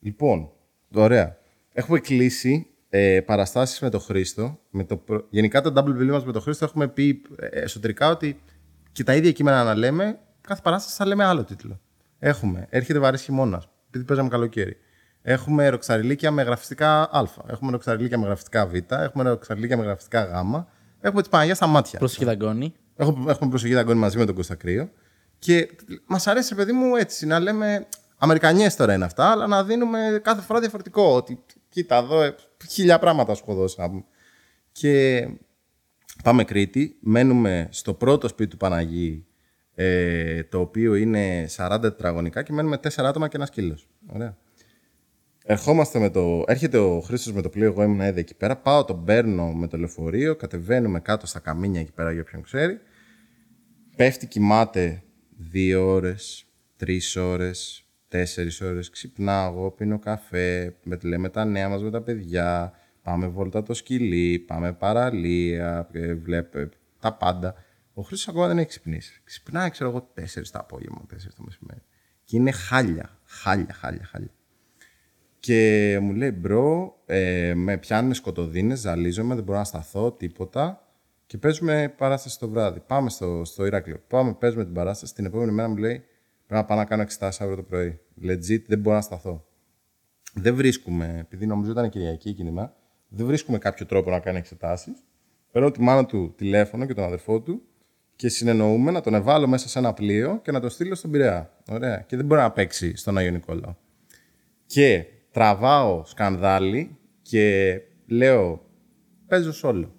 λοιπόν, 0.00 0.50
ωραία. 0.94 1.36
Έχουμε 1.72 1.98
κλείσει 1.98 2.66
ε, 2.88 3.20
παραστάσεις 3.20 3.80
με 3.80 3.90
τον 3.90 4.00
Χρήστο. 4.00 4.58
Με 4.70 4.84
το, 4.84 4.96
προ- 4.96 5.26
γενικά 5.30 5.60
το 5.60 5.72
double 5.76 6.00
bill 6.00 6.08
μας 6.10 6.24
με 6.24 6.32
τον 6.32 6.42
Χρήστο 6.42 6.64
έχουμε 6.64 6.88
πει 6.88 7.22
ε, 7.38 7.46
εσωτερικά 7.46 8.08
ότι 8.10 8.40
Και 8.92 9.04
τα 9.04 9.14
ίδια 9.14 9.32
κείμενα 9.32 9.64
να 9.64 9.74
λέμε, 9.74 10.18
κάθε 10.40 10.60
παράσταση 10.62 10.96
θα 10.96 11.06
λέμε 11.06 11.24
άλλο 11.24 11.44
τίτλο. 11.44 11.80
Έχουμε 12.18 12.66
Έρχεται 12.70 12.98
βαρύς 12.98 13.22
χειμώνας, 13.22 13.68
επειδή 13.88 14.04
παίζαμε 14.04 14.28
καλοκαίρι. 14.28 14.76
Έχουμε 15.22 15.68
ροξαριλίκια 15.68 16.30
με 16.30 16.42
γραφιστικά 16.42 17.02
Α. 17.02 17.26
Έχουμε 17.46 17.70
ροξαριλίκια 17.70 18.18
με 18.18 18.26
γραφιστικά 18.26 18.66
Β. 18.66 18.74
Έχουμε 18.88 19.22
ροξαριλίκια 19.28 19.76
με 19.76 19.84
γραφιστικά 19.84 20.24
Γ. 20.24 20.62
Έχουμε 21.00 21.22
τη 21.22 21.28
Παναγία 21.28 21.54
στα 21.54 21.66
μάτια. 21.66 21.98
Προσοχή 21.98 22.24
δαγκώνει. 22.24 22.74
Έχουμε, 22.96 23.30
έχουμε 23.30 23.50
προσοχή 23.50 23.74
δαγκώνει 23.74 23.98
μαζί 23.98 24.18
με 24.18 24.24
τον 24.24 24.34
Κωνστακρίο. 24.34 24.90
Και 25.42 25.68
μας 26.06 26.26
αρέσει, 26.26 26.54
παιδί 26.54 26.72
μου, 26.72 26.96
έτσι 26.96 27.26
να 27.26 27.40
λέμε. 27.40 27.86
Αμερικανιές 28.16 28.76
τώρα 28.76 28.94
είναι 28.94 29.04
αυτά, 29.04 29.30
αλλά 29.30 29.46
να 29.46 29.64
δίνουμε 29.64 30.20
κάθε 30.22 30.40
φορά 30.40 30.60
διαφορετικό. 30.60 31.14
Ότι 31.14 31.44
κοίτα 31.68 31.96
εδώ, 31.96 32.22
ε, 32.22 32.34
χίλια 32.68 32.98
πράγματα 32.98 33.34
σου 33.34 33.44
έχω 33.48 34.04
Και 34.72 35.26
πάμε 36.24 36.44
Κρήτη, 36.44 36.96
μένουμε 37.00 37.68
στο 37.70 37.94
πρώτο 37.94 38.28
σπίτι 38.28 38.50
του 38.50 38.56
Παναγί, 38.56 39.26
ε, 39.74 40.42
το 40.42 40.60
οποίο 40.60 40.94
είναι 40.94 41.46
40 41.48 41.78
τετραγωνικά 41.80 42.42
και 42.42 42.52
μένουμε 42.52 42.78
4 42.78 43.08
άτομα 43.08 43.28
και 43.28 43.36
ένας 43.36 43.48
σκύλος. 43.48 43.88
Ωραία. 44.06 44.36
Ερχόμαστε 45.44 45.98
με 45.98 46.10
το. 46.10 46.44
Έρχεται 46.46 46.78
ο 46.78 47.00
Χρήστος 47.00 47.32
με 47.32 47.42
το 47.42 47.48
πλοίο. 47.48 47.66
Εγώ 47.66 47.82
ήμουν 47.82 48.00
ήδη 48.00 48.20
εκεί 48.20 48.34
πέρα. 48.34 48.56
Πάω, 48.56 48.84
τον 48.84 49.04
παίρνω 49.04 49.52
με 49.52 49.66
το 49.66 49.76
λεωφορείο. 49.76 50.36
Κατεβαίνουμε 50.36 51.00
κάτω 51.00 51.26
στα 51.26 51.38
καμίνια 51.38 51.80
εκεί 51.80 51.92
πέρα 51.92 52.12
για 52.12 52.20
όποιον 52.20 52.42
ξέρει. 52.42 52.80
Πέφτει, 53.96 54.26
κοιμάται 54.26 55.02
δύο 55.50 55.86
ώρες, 55.86 56.46
τρεις 56.76 57.16
ώρες, 57.16 57.86
τέσσερις 58.08 58.60
ώρες. 58.60 58.90
Ξυπνάω, 58.90 59.70
πίνω 59.70 59.98
καφέ. 59.98 60.76
Με, 60.84 60.98
λέμε 61.02 61.28
τα 61.28 61.44
νέα 61.44 61.68
μας 61.68 61.82
με 61.82 61.90
τα 61.90 62.02
παιδιά. 62.02 62.72
Πάμε 63.02 63.26
βόλτα 63.26 63.62
το 63.62 63.74
σκυλί. 63.74 64.38
Πάμε 64.38 64.72
παραλία. 64.72 65.88
Ε, 65.92 66.14
βλέπε 66.14 66.68
τα 67.00 67.14
πάντα. 67.14 67.54
Ο 67.94 68.02
Χρήστος 68.02 68.28
ακόμα 68.28 68.46
δεν 68.46 68.58
έχει 68.58 68.68
ξυπνήσει. 68.68 69.20
Ξυπνάει, 69.24 69.70
ξέρω 69.70 69.90
εγώ, 69.90 70.10
τέσσερις 70.14 70.50
το 70.50 70.58
απόγευμα, 70.58 71.04
τέσσερις 71.08 71.34
το 71.34 71.42
μεσημέρι. 71.42 71.82
Και 72.24 72.36
είναι 72.36 72.50
χάλια. 72.50 73.18
Χάλια, 73.24 73.74
χάλια, 73.74 74.04
χάλια. 74.04 74.30
Και 75.38 75.98
μου 76.02 76.12
λέει, 76.12 76.30
bro, 76.36 76.96
ε, 77.06 77.52
με 77.54 77.76
πιάνουν 77.76 78.14
σκοτωδίνες, 78.14 78.78
ζαλίζομαι, 78.78 79.34
δεν 79.34 79.44
μπορώ 79.44 79.58
να 79.58 79.64
σταθώ, 79.64 80.12
τίποτα. 80.12 80.91
Και 81.32 81.38
παίζουμε 81.38 81.94
παράσταση 81.96 82.38
το 82.38 82.48
βράδυ. 82.48 82.80
Πάμε 82.86 83.10
στο, 83.10 83.44
στο 83.44 83.66
Ηράκλειο. 83.66 84.02
Πάμε, 84.08 84.32
παίζουμε 84.32 84.64
την 84.64 84.74
παράσταση. 84.74 85.14
Την 85.14 85.24
επόμενη 85.24 85.52
μέρα 85.52 85.68
μου 85.68 85.76
λέει, 85.76 86.04
πρέπει 86.46 86.60
να 86.60 86.64
πάω 86.64 86.76
να 86.76 86.84
κάνω 86.84 87.02
εξετάσεις 87.02 87.40
αύριο 87.40 87.56
το 87.56 87.62
πρωί. 87.62 88.00
Legit, 88.22 88.62
δεν 88.66 88.78
μπορώ 88.78 88.96
να 88.96 89.02
σταθώ. 89.02 89.46
Δεν 90.34 90.54
βρίσκουμε, 90.54 91.18
επειδή 91.20 91.46
νομίζω 91.46 91.70
ήταν 91.70 91.88
Κυριακή 91.88 92.28
εκείνη 92.28 92.50
μέρα, 92.50 92.76
δεν 93.08 93.26
βρίσκουμε 93.26 93.58
κάποιο 93.58 93.86
τρόπο 93.86 94.10
να 94.10 94.18
κάνει 94.18 94.38
εξετάσεις. 94.38 94.94
Παίρνω 95.52 95.70
τη 95.70 95.80
μάνα 95.80 96.06
του 96.06 96.34
τηλέφωνο 96.36 96.86
και 96.86 96.94
τον 96.94 97.04
αδερφό 97.04 97.40
του 97.40 97.62
και 98.16 98.28
συνεννοούμε 98.28 98.90
να 98.90 99.00
τον 99.00 99.14
εβάλω 99.14 99.46
μέσα 99.46 99.68
σε 99.68 99.78
ένα 99.78 99.92
πλοίο 99.92 100.40
και 100.42 100.52
να 100.52 100.60
το 100.60 100.68
στείλω 100.68 100.94
στον 100.94 101.10
Πειραιά. 101.10 101.52
Ωραία. 101.70 102.00
Και 102.00 102.16
δεν 102.16 102.24
μπορεί 102.24 102.40
να 102.40 102.50
παίξει 102.50 102.96
στον 102.96 103.18
Αγιο 103.18 103.30
Νικόλαο. 103.30 103.74
Και 104.66 105.04
τραβάω 105.30 106.04
σκανδάλι 106.04 106.98
και 107.22 107.76
λέω 108.06 108.66
παίζω 109.26 109.52
σόλο. 109.52 109.94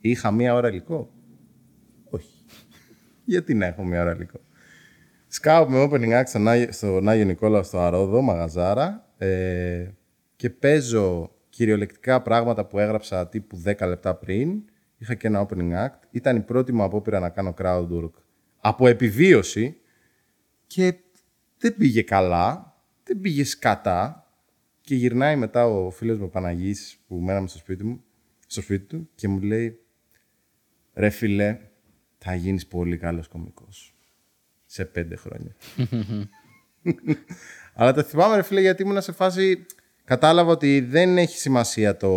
Είχα 0.00 0.30
μία 0.30 0.54
ώρα 0.54 0.68
υλικό; 0.68 1.10
Όχι. 2.10 2.44
Γιατί 3.24 3.54
να 3.54 3.66
έχω 3.66 3.84
μία 3.84 4.02
ώρα 4.02 4.14
υλικό; 4.14 4.40
Σκάω 5.26 5.68
με 5.68 5.88
opening 5.90 6.20
act 6.20 6.66
στον 6.70 7.08
Άγιο 7.08 7.24
Νικόλαο 7.24 7.62
στο 7.62 7.78
Αρόδο, 7.78 8.20
μαγαζάρα 8.20 9.10
ε, 9.18 9.90
και 10.36 10.50
παίζω 10.50 11.30
κυριολεκτικά 11.48 12.22
πράγματα 12.22 12.66
που 12.66 12.78
έγραψα 12.78 13.28
τύπου 13.28 13.62
10 13.64 13.86
λεπτά 13.88 14.14
πριν. 14.14 14.62
Είχα 14.98 15.14
και 15.14 15.26
ένα 15.26 15.46
opening 15.48 15.72
act. 15.86 15.98
Ήταν 16.10 16.36
η 16.36 16.40
πρώτη 16.40 16.72
μου 16.72 16.82
απόπειρα 16.82 17.20
να 17.20 17.28
κάνω 17.28 17.54
crowd 17.58 17.88
work 17.90 18.10
από 18.60 18.86
επιβίωση 18.86 19.76
και 20.66 20.94
δεν 21.58 21.76
πήγε 21.76 22.02
καλά, 22.02 22.76
δεν 23.04 23.20
πήγε 23.20 23.44
σκατά. 23.44 24.20
Και 24.80 24.94
γυρνάει 24.94 25.36
μετά 25.36 25.66
ο 25.66 25.90
φίλος 25.90 26.18
μου 26.18 26.30
Παναγής 26.30 26.98
που 27.06 27.16
μέναμε 27.16 27.48
στο 27.48 27.58
σπίτι, 27.58 27.84
μου, 27.84 28.04
στο 28.46 28.60
σπίτι 28.60 28.84
του 28.84 29.08
και 29.14 29.28
μου 29.28 29.40
λέει 29.40 29.80
«Ρε 30.96 31.10
φίλε, 31.10 31.58
θα 32.18 32.34
γίνεις 32.34 32.66
πολύ 32.66 32.98
καλός 32.98 33.28
κομικός. 33.28 33.94
Σε 34.66 34.84
πέντε 34.84 35.16
χρόνια». 35.16 35.56
Αλλά 37.74 37.92
το 37.92 38.02
θυμάμαι 38.02 38.36
ρε 38.36 38.42
φίλε 38.42 38.60
γιατί 38.60 38.82
ήμουν 38.82 39.02
σε 39.02 39.12
φάση... 39.12 39.66
Κατάλαβα 40.04 40.50
ότι 40.50 40.80
δεν 40.80 41.18
έχει 41.18 41.38
σημασία 41.38 41.96
το... 41.96 42.10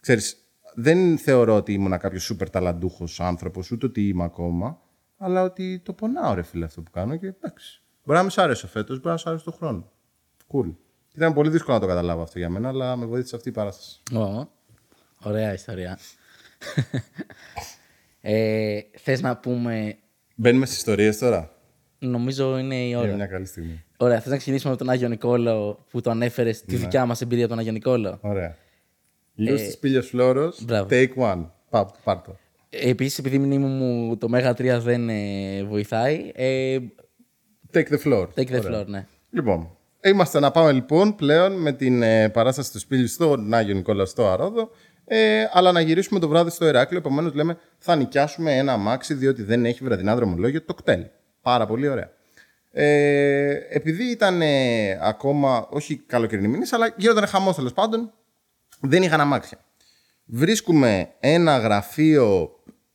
Ξέρεις, 0.00 0.36
δεν 0.74 1.18
θεωρώ 1.18 1.56
ότι 1.56 1.72
ήμουν 1.72 1.98
κάποιος 1.98 2.22
σούπερ 2.22 2.50
ταλαντούχος 2.50 3.20
άνθρωπος, 3.20 3.70
ούτε 3.70 3.86
ότι 3.86 4.08
είμαι 4.08 4.24
ακόμα, 4.24 4.80
αλλά 5.16 5.42
ότι 5.42 5.80
το 5.84 5.92
πονάω 5.92 6.34
ρε 6.34 6.42
φίλε 6.42 6.64
αυτό 6.64 6.82
που 6.82 6.90
κάνω 6.90 7.16
και 7.16 7.26
εντάξει. 7.26 7.82
Μπορεί 8.04 8.16
να 8.16 8.22
μην 8.22 8.30
σ' 8.30 8.38
άρεσε 8.38 8.66
φέτος, 8.66 8.96
μπορεί 8.96 9.08
να 9.08 9.16
σ' 9.16 9.26
άρεσε 9.26 9.44
το 9.44 9.50
χρόνο. 9.50 9.90
Cool. 10.52 10.74
Ήταν 11.14 11.32
πολύ 11.32 11.50
δύσκολο 11.50 11.74
να 11.74 11.82
το 11.82 11.86
καταλάβω 11.86 12.22
αυτό 12.22 12.38
για 12.38 12.50
μένα, 12.50 12.68
αλλά 12.68 12.96
με 12.96 13.06
βοήθησε 13.06 13.36
αυτή 13.36 13.48
η 13.48 13.52
παράσταση. 13.52 14.02
Oh, 14.12 14.46
ωραία 15.22 15.52
ιστορία. 15.52 15.98
Ε, 18.20 18.80
Θες 18.96 19.20
να 19.20 19.36
πούμε. 19.36 19.96
Μπαίνουμε 20.34 20.66
στις 20.66 20.78
ιστορίες 20.78 21.18
τώρα. 21.18 21.50
Νομίζω 21.98 22.58
είναι 22.58 22.74
η 22.74 22.94
ώρα. 22.94 23.06
Είναι 23.06 23.16
μια 23.16 23.26
καλή 23.26 23.46
στιγμή. 23.46 23.84
Ωραία, 23.96 24.20
θες 24.20 24.30
να 24.30 24.36
ξεκινήσουμε 24.36 24.72
με 24.72 24.78
τον 24.78 24.90
Άγιο 24.90 25.08
Νικόλαο 25.08 25.76
που 25.90 26.00
το 26.00 26.10
ανέφερε 26.10 26.52
στη 26.52 26.74
ναι. 26.74 26.80
δικιά 26.80 27.06
μας 27.06 27.20
εμπειρία 27.20 27.48
τον 27.48 27.58
Άγιο 27.58 27.72
Νικόλαο. 27.72 28.18
Ωραία. 28.20 28.56
Λιούς 29.34 29.60
ε, 29.60 29.76
Πίλιο 29.80 30.02
Φλόρο. 30.02 30.52
Take 30.68 31.14
one. 31.16 31.46
Πάρ 31.70 32.20
το. 32.20 32.36
Επίσης, 32.70 33.18
επειδή 33.18 33.36
η 33.36 33.38
μνήμη 33.38 33.66
μου 33.66 34.16
το 34.16 34.28
Μέγα 34.28 34.50
3 34.50 34.78
δεν 34.82 35.08
ε, 35.08 35.64
βοηθάει. 35.64 36.30
Ε, 36.34 36.78
take 37.72 37.88
the 37.88 37.98
floor. 38.04 38.26
Take 38.34 38.48
the 38.48 38.62
floor, 38.62 38.86
ναι. 38.86 39.06
Λοιπόν, 39.30 39.76
Είμαστε 40.06 40.40
να 40.40 40.50
πάμε 40.50 40.72
λοιπόν 40.72 41.14
πλέον 41.14 41.52
με 41.52 41.72
την 41.72 42.02
ε, 42.02 42.28
παράσταση 42.28 42.72
του 42.72 42.78
Σπίλιου 42.78 43.08
στον 43.08 43.54
Άγιο 43.54 43.74
Νικόλα 43.74 44.04
στο 44.04 44.28
Αρόδο, 44.28 44.70
ε, 45.08 45.44
αλλά 45.52 45.72
να 45.72 45.80
γυρίσουμε 45.80 46.20
το 46.20 46.28
βράδυ 46.28 46.50
στο 46.50 46.66
Ηράκλειο. 46.66 46.98
Επομένως, 46.98 47.34
λέμε 47.34 47.58
θα 47.78 47.96
νοικιάσουμε 47.96 48.56
ένα 48.56 48.72
αμάξι, 48.72 49.14
διότι 49.14 49.42
δεν 49.42 49.64
έχει 49.64 49.84
βραδινά 49.84 50.14
δρομολόγιο 50.14 50.62
το 50.62 50.74
κτέλ. 50.74 51.04
Πάρα 51.42 51.66
πολύ 51.66 51.88
ωραία. 51.88 52.10
Ε, 52.72 53.50
επειδή 53.68 54.04
ήταν 54.04 54.42
ε, 54.42 54.98
ακόμα, 55.02 55.66
όχι 55.70 55.96
καλοκαιρινή 55.96 56.48
μήνυση, 56.48 56.74
αλλά 56.74 56.94
γίνονταν 56.96 57.26
χαμός 57.26 57.56
τέλος 57.56 57.72
πάντων, 57.72 58.12
δεν 58.80 59.02
είχαν 59.02 59.20
αμάξια. 59.20 59.58
Βρίσκουμε 60.24 61.08
ένα 61.20 61.58
γραφείο 61.58 62.50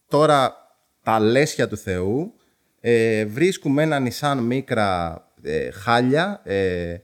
τώρα 0.07 0.55
τα 1.03 1.19
λέσια 1.19 1.67
του 1.67 1.77
Θεού. 1.77 2.33
Ε, 2.81 3.25
βρίσκουμε 3.25 3.83
ένα 3.83 4.03
Nissan 4.07 4.37
Micra 4.51 5.15
ε, 5.41 5.71
χάλια. 5.71 6.41
Ε, 6.43 6.95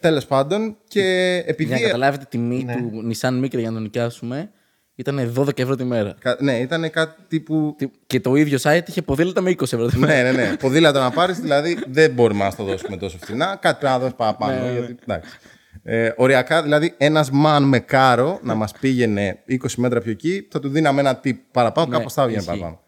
Τέλος 0.00 0.26
πάντων. 0.26 0.76
Και 0.88 1.36
επειδή. 1.46 1.68
Για 1.68 1.80
να 1.80 1.86
καταλάβετε 1.86 2.24
τη 2.24 2.30
τιμή 2.30 2.64
ναι. 2.64 2.74
του 2.74 3.10
Nissan 3.10 3.44
Micra 3.44 3.58
για 3.58 3.68
να 3.68 3.72
τον 3.72 3.82
νοικιάσουμε. 3.82 4.50
Ήταν 4.94 5.32
12 5.36 5.58
ευρώ 5.58 5.76
τη 5.76 5.84
μέρα. 5.84 6.14
Ναι, 6.38 6.58
ήταν 6.58 6.90
κάτι 6.90 7.22
τύπου. 7.28 7.76
Και 8.06 8.20
το 8.20 8.34
ίδιο 8.34 8.58
site 8.62 8.82
είχε 8.86 9.02
ποδήλατα 9.02 9.40
με 9.40 9.50
20 9.50 9.62
ευρώ 9.62 9.86
τη 9.86 9.98
μέρα. 9.98 10.22
ναι, 10.22 10.30
ναι, 10.30 10.48
ναι. 10.48 10.56
ποδήλατα 10.56 11.00
να 11.00 11.10
πάρεις, 11.10 11.38
δηλαδή 11.38 11.78
δεν 11.88 12.10
μπορούμε 12.10 12.44
να 12.44 12.54
το 12.54 12.64
δώσουμε 12.64 12.96
τόσο 12.96 13.18
φθηνά. 13.20 13.58
Κάτι 13.60 13.78
πρέπει 13.78 13.92
να 13.92 13.98
δώσει 13.98 14.14
παραπάνω. 14.14 14.52
Ναι, 14.52 14.60
ναι. 14.60 14.78
γιατί, 14.78 14.96
εντάξει. 15.02 15.30
Ε, 15.82 16.12
οριακά, 16.16 16.62
δηλαδή, 16.62 16.94
ένας 16.98 17.30
man 17.44 17.60
με 17.62 17.78
κάρο 17.78 18.38
να 18.42 18.54
μας 18.54 18.72
πήγαινε 18.80 19.42
20 19.48 19.56
μέτρα 19.76 20.00
πιο 20.00 20.10
εκεί, 20.10 20.48
θα 20.50 20.60
του 20.60 20.68
δίναμε 20.68 21.00
ένα 21.00 21.20
tip 21.24 21.36
παραπάνω, 21.50 21.88
ναι, 21.88 21.96
κάπως 21.96 22.12
θα 22.12 22.22
έβγαινε 22.22 22.42
παραπάνω. 22.42 22.80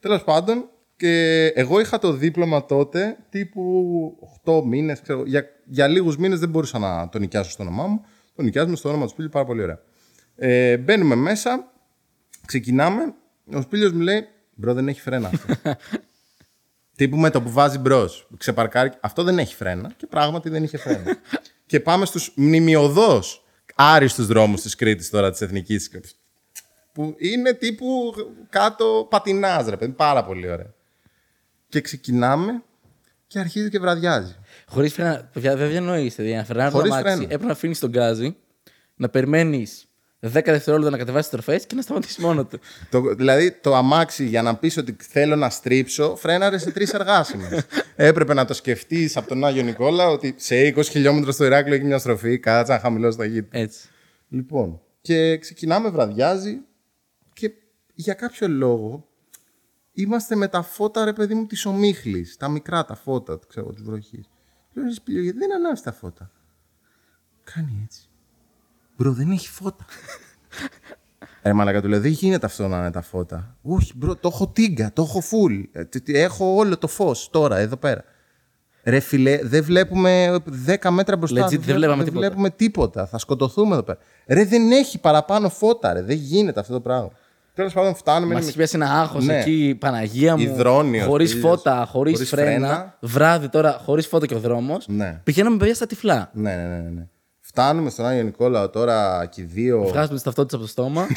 Τέλος 0.00 0.24
πάντων, 0.24 0.68
και 1.02 1.46
εγώ 1.46 1.80
είχα 1.80 1.98
το 1.98 2.12
δίπλωμα 2.12 2.64
τότε, 2.64 3.16
τύπου 3.30 3.62
8 4.44 4.62
μήνες. 4.64 5.02
Για, 5.26 5.44
για 5.64 5.86
λίγους 5.86 6.16
μήνες 6.16 6.38
δεν 6.38 6.48
μπορούσα 6.48 6.78
να 6.78 7.08
το 7.08 7.18
νοικιάσω 7.18 7.50
στο 7.50 7.62
όνομά 7.62 7.86
μου. 7.86 8.04
Το 8.34 8.42
νοικιάζουμε 8.42 8.76
στο 8.76 8.88
όνομα 8.88 9.04
του 9.04 9.10
Σπίλιου 9.10 9.30
πάρα 9.30 9.44
πολύ 9.44 9.62
ωραία. 9.62 9.80
Ε, 10.36 10.76
μπαίνουμε 10.76 11.14
μέσα, 11.14 11.72
ξεκινάμε. 12.46 13.14
Ο 13.54 13.60
Σπίλιος 13.60 13.92
μου 13.92 14.00
λέει: 14.00 14.28
Μπρο, 14.54 14.74
δεν 14.74 14.88
έχει 14.88 15.00
φρένα 15.00 15.30
αυτό. 15.34 15.54
τύπου 16.96 17.16
με 17.16 17.30
το 17.30 17.42
που 17.42 17.50
βάζει 17.50 17.78
μπρος, 17.78 18.28
ξεπαρκάρει. 18.36 18.90
Αυτό 19.00 19.22
δεν 19.22 19.38
έχει 19.38 19.54
φρένα. 19.54 19.92
Και 19.96 20.06
πράγματι 20.06 20.48
δεν 20.48 20.62
είχε 20.62 20.76
φρένα. 20.76 21.16
και 21.70 21.80
πάμε 21.80 22.04
στους 22.04 22.32
μνημειωδώ 22.36 23.22
άριστους 23.74 24.26
δρόμους 24.26 24.60
της 24.60 24.74
Κρήτης 24.74 25.10
τώρα 25.10 25.30
της 25.30 25.40
Εθνικής. 25.40 25.90
Που 26.92 27.14
είναι 27.18 27.52
τύπου 27.52 28.14
κάτω 28.48 29.06
πατινάζ, 29.10 29.68
ρε 29.68 29.76
παιδί. 29.76 29.92
Πάρα 29.92 30.24
πολύ 30.24 30.50
ωραία 30.50 30.80
και 31.72 31.80
ξεκινάμε 31.80 32.62
και 33.26 33.38
αρχίζει 33.38 33.68
και 33.68 33.78
βραδιάζει. 33.78 34.34
Χωρίς 34.66 34.92
φρένα. 34.92 35.30
Δεν 35.32 35.68
διανοείστε. 35.68 36.22
Για 36.22 36.36
να 36.36 36.44
φρενάρει 36.44 36.72
το 36.72 36.78
αμάξι, 36.78 37.22
έπρεπε 37.22 37.44
να 37.44 37.52
αφήνεις 37.52 37.78
τον 37.78 37.90
γκάζι, 37.90 38.36
να 38.96 39.08
περιμένεις 39.08 39.86
10 40.20 40.28
δευτερόλεπτα 40.44 40.90
να 40.90 40.98
κατεβάσεις 40.98 41.30
τροφές 41.30 41.66
και 41.66 41.74
να 41.74 41.82
σταματήσεις 41.82 42.16
μόνο 42.18 42.44
του. 42.44 42.60
το, 42.90 43.14
δηλαδή 43.14 43.52
το 43.52 43.74
αμάξι 43.74 44.24
για 44.24 44.42
να 44.42 44.56
πεις 44.56 44.76
ότι 44.76 44.96
θέλω 45.00 45.36
να 45.36 45.50
στρίψω, 45.50 46.16
φρέναρε 46.16 46.58
σε 46.58 46.70
τρεις 46.70 46.92
εργάσιμες. 46.92 47.66
Έπρεπε 47.96 48.34
να 48.34 48.44
το 48.44 48.54
σκεφτείς 48.54 49.16
από 49.16 49.28
τον 49.28 49.44
Άγιο 49.44 49.62
Νικόλα 49.62 50.08
ότι 50.08 50.34
σε 50.38 50.74
20 50.76 50.84
χιλιόμετρα 50.84 51.32
στο 51.32 51.44
Ηράκλειο 51.44 51.74
έχει 51.74 51.84
μια 51.84 51.98
στροφή, 51.98 52.38
κάτσα 52.38 52.72
να 52.72 52.80
χαμηλώσει 52.80 53.18
τα 53.18 53.24
γη. 53.24 53.46
Έτσι. 53.50 53.88
Λοιπόν, 54.28 54.80
και 55.00 55.38
ξεκινάμε, 55.38 55.90
βραδιάζει 55.90 56.60
και 57.32 57.52
για 57.94 58.14
κάποιο 58.14 58.48
λόγο 58.48 59.06
Είμαστε 59.92 60.34
με 60.34 60.48
τα 60.48 60.62
φώτα, 60.62 61.04
ρε 61.04 61.12
παιδί 61.12 61.34
μου, 61.34 61.46
της 61.46 61.64
ομίχλης. 61.66 62.36
Τα 62.36 62.48
μικρά 62.48 62.84
τα 62.84 62.94
φώτα, 62.94 63.38
ξέρω, 63.48 63.72
της 63.72 63.82
βροχής. 63.82 64.28
Λέω 64.72 64.84
ρε 64.84 64.92
Σπήλιο, 64.92 65.20
γιατί 65.22 65.38
δεν 65.38 65.54
ανάβεις 65.54 65.80
τα 65.82 65.92
φώτα. 65.92 66.30
Κάνει 67.44 67.80
έτσι. 67.84 68.08
Bro, 68.96 69.12
δεν 69.12 69.30
έχει 69.30 69.48
φώτα. 69.48 69.84
Ρε 71.42 71.52
μαλάκα 71.52 71.80
του 71.82 71.88
λέω, 71.88 72.00
δεν 72.00 72.10
γίνεται 72.10 72.46
αυτό 72.46 72.68
να 72.68 72.78
είναι 72.78 72.90
τα 72.90 73.00
φώτα. 73.02 73.56
Όχι, 73.62 73.92
bro, 73.96 74.16
το 74.16 74.28
έχω 74.32 74.48
τίγκα, 74.48 74.92
το 74.92 75.02
έχω 75.02 75.20
full. 75.30 75.64
Ε, 75.72 75.84
τι- 75.84 76.00
τι- 76.00 76.16
Έχω 76.18 76.54
όλο 76.54 76.78
το 76.78 76.86
φως 76.86 77.28
τώρα, 77.30 77.56
εδώ 77.58 77.76
πέρα. 77.76 78.04
Ρε 78.84 79.00
φίλε, 79.00 79.38
δεν 79.42 79.64
βλέπουμε 79.64 80.38
10 80.66 80.90
μέτρα 80.90 81.16
μπροστά. 81.16 81.46
Legit, 81.46 81.58
δεν 81.58 81.74
βλέπαμε 81.76 82.04
τίποτα. 82.04 82.26
βλέπουμε 82.26 82.50
τίποτα. 82.50 83.06
Θα 83.06 83.18
σκοτωθούμε 83.18 83.72
εδώ 83.74 83.82
πέρα. 83.82 83.98
Ρε, 84.26 84.44
δεν 84.44 84.70
έχει 84.70 85.00
παραπάνω 85.00 85.48
φώτα, 85.48 85.92
ρε. 85.92 86.02
Δεν 86.02 86.16
γίνεται 86.16 86.60
αυτό 86.60 86.72
το 86.72 86.80
πράγμα. 86.80 87.10
Τέλος 87.54 87.72
πάντων, 87.72 87.94
φτάνουμε. 87.94 88.32
Μα 88.32 88.38
είναι 88.38 88.48
έχει 88.48 88.56
πιάσει 88.56 88.76
ένα 88.76 89.00
άγχος 89.00 89.24
Ναι. 89.24 89.38
εκεί, 89.40 89.76
Παναγία 89.80 90.36
μου. 90.36 90.42
Υδρόνιος, 90.42 91.06
Χωρίς 91.06 91.32
ήλιος. 91.32 91.48
φώτα, 91.48 91.86
χωρίς 91.90 92.12
Χωρίς 92.14 92.28
φρένα. 92.28 92.50
φρένα. 92.68 92.96
Βράδυ 93.00 93.48
τώρα, 93.48 93.80
χωρίς 93.84 94.06
φώτα 94.06 94.26
και 94.26 94.34
ο 94.34 94.38
δρόμος. 94.38 94.88
Ναι. 94.88 95.20
Πηγαίναμε 95.24 95.56
παιδιά 95.56 95.74
στα 95.74 95.86
τυφλά. 95.86 96.30
Ναι, 96.32 96.54
ναι, 96.56 96.62
ναι, 96.62 96.76
ναι, 96.76 96.88
ναι. 96.90 97.06
Φτάνουμε 97.40 97.90
στον 97.90 98.06
Άγιο 98.06 98.22
Νικόλαο 98.22 98.68
τώρα 98.70 99.26
και 99.30 99.40
οι 99.40 99.44
δύο. 99.44 99.82
Βγάζουμε 99.82 100.14
τις 100.14 100.22
ταυτότητες 100.22 100.54
από 100.54 100.62
το 100.62 100.68
στόμα. 100.68 101.06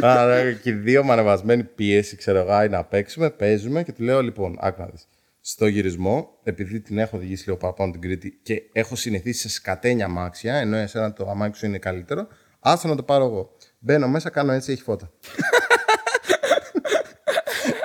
Άρα 0.00 0.52
και 0.52 0.70
οι 0.70 0.72
δύο 0.72 1.04
με 1.04 1.12
ανεβασμένη 1.12 1.64
πίεση, 1.64 2.16
ξέρω 2.16 2.38
εγώ, 2.38 2.52
«Άι, 2.52 2.68
να 2.68 2.84
παίξουμε, 2.84 3.30
παίζουμε 3.30 3.82
και 3.82 3.92
του 3.92 4.02
λέω 4.02 4.22
λοιπόν, 4.22 4.56
άκου 4.60 4.80
να 4.80 4.86
δεις. 4.86 5.06
Στο 5.40 5.66
γυρισμό, 5.66 6.28
επειδή 6.42 6.80
την 6.80 6.98
έχω 6.98 7.16
οδηγήσει 7.16 7.44
λίγο 7.46 7.56
παραπάνω 7.58 7.92
την 7.92 8.00
Κρήτη 8.00 8.40
και 8.42 8.62
έχω 8.72 8.96
συνηθίσει 8.96 9.40
σε 9.40 9.48
σκατένια 9.48 10.04
αμάξια, 10.04 10.54
ενώ 10.54 10.76
εσένα 10.76 11.12
το 11.12 11.30
αμάξι 11.30 11.60
σου 11.60 11.66
είναι 11.66 11.78
καλύτερο, 11.78 12.26
άστο 12.60 12.88
να 12.88 12.96
το 12.96 13.02
πάρω 13.02 13.24
εγώ. 13.24 13.50
Μπαίνω 13.78 14.08
μέσα, 14.08 14.30
κάνω 14.30 14.52
έτσι, 14.52 14.72
έχει 14.72 14.82
φώτα. 14.82 15.10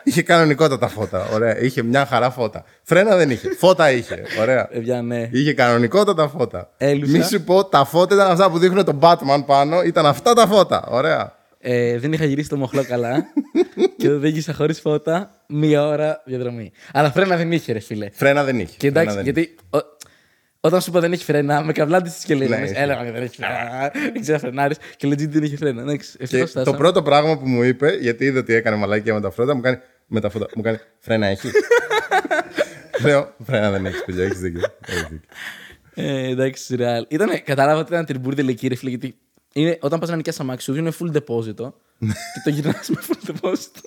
είχε 0.03 0.21
κανονικότατα 0.21 0.87
φώτα. 0.87 1.27
Ωραία. 1.33 1.59
Είχε 1.59 1.81
μια 1.83 2.05
χαρά 2.05 2.29
φώτα. 2.31 2.63
Φρένα 2.83 3.15
δεν 3.15 3.29
είχε. 3.29 3.49
Φώτα 3.55 3.91
είχε. 3.91 4.23
Ωραία. 4.39 4.67
Παιδιά, 4.67 5.01
ναι. 5.01 5.29
Είχε 5.31 5.53
κανονικότατα 5.53 6.27
φώτα. 6.27 6.69
Έλουσα. 6.77 7.17
Μη 7.17 7.23
σου 7.23 7.41
πω, 7.43 7.65
τα 7.65 7.85
φώτα 7.85 8.15
ήταν 8.15 8.31
αυτά 8.31 8.49
που 8.51 8.57
δείχνουν 8.57 8.85
τον 8.85 8.99
Batman 9.01 9.43
πάνω. 9.45 9.81
Ήταν 9.83 10.05
αυτά 10.05 10.33
τα 10.33 10.47
φώτα. 10.47 10.87
Ωραία. 10.89 11.39
Ε, 11.63 11.97
δεν 11.99 12.13
είχα 12.13 12.25
γυρίσει 12.25 12.49
το 12.49 12.57
μοχλό 12.57 12.83
καλά 12.85 13.23
και 13.97 14.09
οδήγησα 14.09 14.53
χωρίς 14.53 14.79
φώτα 14.79 15.31
μία 15.47 15.87
ώρα 15.87 16.21
διαδρομή. 16.25 16.71
Αλλά 16.93 17.11
φρένα 17.11 17.35
δεν 17.35 17.51
είχε, 17.51 17.73
ρε 17.73 17.79
φίλε. 17.79 18.09
Φρένα 18.13 18.43
δεν 18.43 18.59
είχε. 18.59 18.75
Και 18.77 18.89
Φρένα 18.89 18.99
εντάξει, 19.01 19.15
δεν 19.15 19.23
γιατί 19.23 19.55
ο- 19.69 19.97
όταν 20.63 20.81
σου 20.81 20.89
είπα 20.89 20.99
δεν 20.99 21.11
έχει 21.13 21.23
φρένα, 21.23 21.63
με 21.63 21.71
καβλάντησες 21.71 22.23
και 22.23 22.33
Ναι, 22.35 22.45
λέγαμε. 22.45 22.65
είχε. 22.65 22.79
Έλεγα 22.81 23.01
ότι 23.01 23.09
δεν 23.11 23.21
έχει 23.21 23.35
φρένα. 23.35 23.91
Δεν 24.13 24.21
ξέρω 24.21 24.39
φρενάρι 24.39 24.75
και 24.97 25.07
legit 25.07 25.27
δεν 25.29 25.43
είχε 25.43 25.57
φρένα. 25.57 25.81
Εντάξει, 25.81 26.17
Και 26.17 26.23
ευτυχώς 26.23 26.51
το 26.51 26.59
φτάσαμε. 26.59 26.77
πρώτο 26.77 27.01
πράγμα 27.03 27.37
που 27.37 27.47
μου 27.47 27.63
είπε, 27.63 27.91
γιατί 28.01 28.25
είδε 28.25 28.39
ότι 28.39 28.53
έκανε 28.53 28.75
μαλάκια 28.75 29.13
με 29.13 29.21
τα 29.21 29.29
φώτα, 29.31 29.55
μου 29.55 29.61
κάνει. 29.61 29.77
Με 30.07 30.19
τα 30.19 30.29
φώτα, 30.29 30.45
μου 30.55 30.61
κάνει. 30.61 30.77
Φρένα 30.99 31.27
έχει. 31.27 31.49
Λέω, 33.05 33.33
φρένα 33.45 33.71
δεν 33.71 33.85
έχεις, 33.85 34.03
παιδιά, 34.05 34.23
έχεις 34.23 34.39
δίκιο. 34.39 34.61
Έχεις 34.85 35.01
δίκιο. 35.09 35.19
Ε, 35.93 36.27
εντάξει, 36.29 36.63
σουρεάλ. 36.63 37.05
Ήτανε, 37.09 37.37
κατάλαβα 37.39 37.79
ότι 37.79 37.91
ήταν 37.93 38.05
τυρμπούρδι 38.05 38.49
εκεί, 38.49 38.67
ρε 38.67 38.75
φίλε, 38.75 38.89
γιατί 38.89 39.15
είναι, 39.53 39.77
όταν 39.81 39.99
πας 39.99 40.09
να 40.09 40.15
νοικιάσεις 40.15 40.41
αμάξι, 40.41 40.65
σου 40.65 40.73
δίνουν 40.73 40.93
full 40.99 41.15
deposit 41.17 41.55
και 41.99 42.41
το 42.43 42.49
γυρνάς 42.49 42.89
με 42.89 42.95
full 43.07 43.31
deposit. 43.31 43.81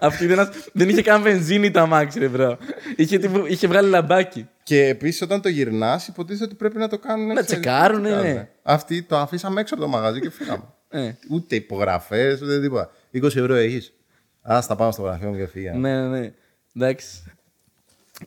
Αυτή 0.00 0.24
ήταν 0.24 0.38
ένας- 0.38 0.68
δεν 0.72 0.88
είχε 0.88 1.02
καν 1.02 1.22
βενζίνη 1.22 1.70
το 1.70 1.80
αμάξι, 1.80 2.18
ρε 2.18 2.28
bro. 2.28 2.58
Είχε, 2.96 3.18
τύπου- 3.18 3.46
είχε 3.50 3.66
βγάλει 3.66 3.88
λαμπάκι. 3.88 4.48
Και 4.62 4.84
επίσης 4.86 5.22
όταν 5.22 5.40
το 5.40 5.48
γυρνάς, 5.48 6.08
υποτίθεται 6.08 6.44
ότι 6.44 6.54
πρέπει 6.54 6.78
να 6.78 6.88
το 6.88 6.98
κάνουν. 6.98 7.26
Να 7.26 7.32
ξέρεις, 7.34 7.50
τσεκάρουν, 7.50 8.00
να 8.00 8.08
ναι. 8.10 8.16
τσεκάρουν. 8.22 8.48
Αυτοί 8.62 9.02
το 9.02 9.16
αφήσαμε 9.18 9.60
έξω 9.60 9.74
από 9.74 9.82
το 9.82 9.88
μαγαζί 9.88 10.20
και 10.20 10.30
φύγαμε. 10.30 10.64
Ε, 10.88 11.12
Ούτε 11.30 11.54
υπογραφές, 11.56 12.40
ούτε 12.42 12.60
τίποτα. 12.60 12.90
20 13.10 13.22
ευρώ 13.36 13.54
έχεις. 13.54 13.92
Α 14.42 14.60
τα 14.68 14.76
πάμε 14.76 14.92
στο 14.92 15.02
γραφείο 15.02 15.28
μου 15.28 15.36
και 15.36 15.46
φύγαμε. 15.46 15.78
ναι, 15.78 16.00
ναι, 16.08 16.18
ναι. 16.18 16.32
Εντάξει. 16.76 17.22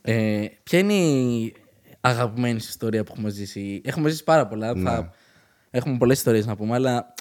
Ε, 0.02 0.46
ποια 0.64 0.80
είναι 0.80 0.94
η 0.94 1.54
αγαπημένη 2.02 2.60
σου 2.60 2.68
ιστορία 2.70 3.04
που 3.04 3.12
έχουμε 3.16 3.30
ζήσει; 3.30 3.82
Έχουμε 3.86 4.10
ζήσει 4.10 4.24
πάρα 4.24 4.48
πολλά. 4.48 4.76
Ναι. 4.76 4.90
Θα... 4.90 5.14
Έχουμε 5.72 5.98
πολλές 5.98 6.18
ιστορίες 6.18 6.46
να 6.46 6.56
πούμε, 6.56 6.76
αλλά 6.76 7.14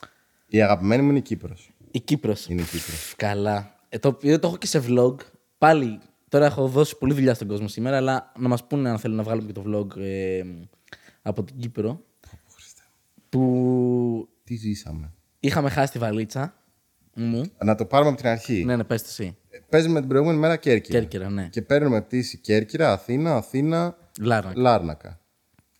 Η 0.46 0.62
αγαπημένη 0.62 1.02
μου 1.02 1.08
είναι 1.08 1.18
η 1.18 1.22
Κύπρος. 1.22 1.70
η 1.90 2.00
Κύπρος. 2.00 2.46
Είναι 2.48 2.60
η 2.60 2.64
Κύπρος. 2.64 3.14
Καλά. 3.16 3.74
Ε, 3.88 3.98
το 3.98 4.08
οποίο 4.08 4.38
το 4.38 4.46
έχω 4.46 4.56
και 4.56 4.66
σε 4.66 4.82
vlog. 4.88 5.14
Πάλι, 5.58 6.00
τώρα 6.28 6.46
έχω 6.46 6.68
δώσει 6.68 6.98
πολλή 6.98 7.14
δουλειά 7.14 7.34
στον 7.34 7.48
κόσμο 7.48 7.68
σήμερα, 7.68 7.96
αλλά 7.96 8.32
να 8.38 8.48
μας 8.48 8.66
πούνε 8.66 8.90
αν 8.90 8.98
θέλουν 8.98 9.16
να 9.16 9.22
βγάλουμε 9.22 9.52
και 9.52 9.60
το 9.60 9.64
vlog 9.66 9.96
ε, 10.00 10.42
από 11.22 11.42
την 11.44 11.56
Κύπρο. 11.58 12.02
Που 13.28 14.28
Τι 14.44 14.54
ζήσαμε. 14.54 15.12
είχαμε 15.40 15.70
χάσει 15.70 15.92
τη 15.92 15.98
βαλίτσα 15.98 16.54
μου. 17.14 17.44
Να 17.64 17.74
το 17.74 17.84
πάρουμε 17.84 18.10
από 18.10 18.18
την 18.20 18.28
αρχή. 18.28 18.64
Ναι, 18.64 18.76
ναι, 18.76 18.84
πες 18.84 19.02
το 19.02 19.08
εσύ. 19.10 19.36
Παίζουμε 19.68 20.00
την 20.00 20.08
προηγούμενη 20.08 20.38
μέρα 20.38 20.56
Κέρκυρα. 20.56 20.98
Κέρκυρα, 20.98 21.30
ναι. 21.30 21.48
Και 21.48 21.62
παίρνουμε 21.62 22.02
πτήση 22.02 22.38
Κέρκυρα, 22.38 22.92
Αθήνα, 22.92 23.36
Αθήνα, 23.36 23.96
Λάρνακα. 24.20 24.60
Λάρνακα. 24.60 25.20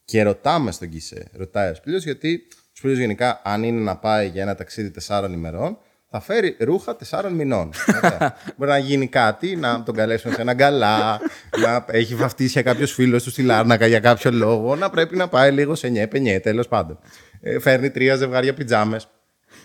Και 0.05 0.23
ρωτάμε 0.23 0.71
στον 0.71 0.89
Κισέ, 0.89 1.31
ρωτάει 1.33 1.71
ο 1.71 1.75
Σπύλιος, 1.75 2.05
γιατί 2.05 2.47
ο 2.57 2.71
Σπύλιος 2.73 2.99
γενικά, 2.99 3.41
αν 3.45 3.63
είναι 3.63 3.81
να 3.81 3.97
πάει 3.99 4.29
για 4.29 4.43
ένα 4.43 4.55
ταξίδι 4.55 4.91
τεσσάρων 4.91 5.33
ημερών, 5.33 5.79
θα 6.11 6.21
φέρει 6.21 6.57
ρούχα 6.59 6.97
τεσσάρων 6.97 7.33
μηνών. 7.33 7.71
Ωραία. 7.97 8.37
Μπορεί 8.57 8.71
να 8.71 8.79
γίνει 8.79 9.07
κάτι, 9.07 9.57
να 9.57 9.83
τον 9.83 9.95
καλέσουν 9.95 10.33
σε 10.33 10.41
ένα 10.41 10.53
γκαλά, 10.53 11.21
να 11.63 11.85
έχει 11.89 12.15
βαφτίσει 12.15 12.63
κάποιος 12.63 12.93
φίλος 12.93 13.23
του 13.23 13.31
στη 13.31 13.43
Λάρνακα 13.43 13.87
για 13.87 14.01
κάποιο 14.01 14.31
λόγο, 14.31 14.77
να 14.77 14.91
πρέπει 14.91 15.17
να 15.17 15.29
πάει 15.29 15.51
λίγο 15.53 15.75
σε 15.75 15.89
νιέ, 15.89 16.07
πενιέ, 16.07 16.41
τέλος 16.41 16.69
πάντων. 16.69 16.99
Ε, 17.41 17.59
φέρνει 17.59 17.91
τρία 17.91 18.17
ζευγάρια 18.17 18.55
πιτζάμες. 18.55 19.09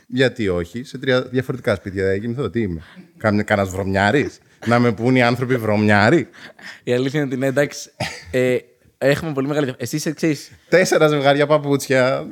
Γιατί 0.08 0.50
όχι, 0.50 0.84
σε 0.84 0.98
τρία 0.98 1.22
διαφορετικά 1.22 1.76
σπίτια 1.76 2.06
δεν 2.06 2.22
κοιμηθώ. 2.22 2.50
Τι 2.50 2.62
είμαι, 2.62 2.82
κανένας 3.18 3.70
βρωμιάρης. 3.70 4.40
να 4.66 4.80
με 4.80 4.92
πούν 4.92 5.16
οι 5.16 5.24
άνθρωποι 5.24 5.56
βρωμιάροι. 5.56 6.28
Η 6.84 6.94
αλήθεια 6.94 7.20
είναι 7.20 7.30
ότι 7.30 7.40
ναι, 7.40 7.48
εντάξει. 7.48 7.90
Ε, 8.32 8.58
έχουμε 8.98 9.34
πολύ 9.34 9.48
μεγάλη 9.48 9.66
διαφορά. 9.66 9.86
Εσύ 9.86 9.96
είσαι 9.96 10.10
εξή. 10.10 10.38
Τέσσερα 10.70 11.08
ζευγάρια 11.08 11.48
παπούτσια. 11.48 12.26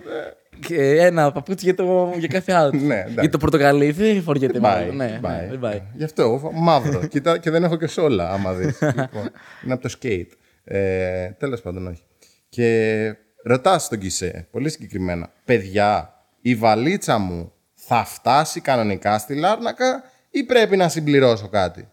Ένα 0.99 1.31
παπούτσι 1.31 1.65
για, 1.65 1.75
το, 1.75 2.13
για 2.17 2.27
κάθε 2.27 2.53
out. 2.55 2.73
Ναι, 2.73 2.95
εντάξει. 2.95 3.19
για 3.19 3.29
το 3.29 3.37
πορτοκαλί 3.37 3.91
δεν 3.91 4.21
φοριέται 4.21 4.57
Bye, 4.57 4.61
μάλλον. 4.61 4.95
Ναι, 4.95 5.19
bye. 5.23 5.29
ναι, 5.29 5.47
δεν 5.49 5.59
πάει. 5.59 5.81
Γι' 5.93 6.03
αυτό 6.03 6.51
μαύρο. 6.53 7.05
Κοίτα, 7.07 7.37
και 7.37 7.49
δεν 7.49 7.63
έχω 7.63 7.75
και 7.77 7.87
σόλα, 7.87 8.31
άμα 8.31 8.53
δεις. 8.53 8.81
λοιπόν, 8.81 9.29
είναι 9.63 9.73
από 9.73 9.81
το 9.81 9.95
skate. 10.01 10.29
Ε, 10.63 11.29
Τέλος 11.29 11.61
πάντων, 11.61 11.87
όχι. 11.87 12.03
Και 12.49 13.15
ρωτάς 13.43 13.87
τον 13.87 13.99
Κισέ, 13.99 14.47
πολύ 14.51 14.69
συγκεκριμένα, 14.69 15.31
παιδιά, 15.45 16.13
η 16.41 16.55
βαλίτσα 16.55 17.17
μου 17.17 17.51
θα 17.73 18.05
φτάσει 18.05 18.61
κανονικά 18.61 19.17
στη 19.17 19.35
Λάρνακα 19.35 20.03
ή 20.29 20.43
πρέπει 20.43 20.77
να 20.77 20.89
συμπληρώσω 20.89 21.47
κάτι; 21.47 21.87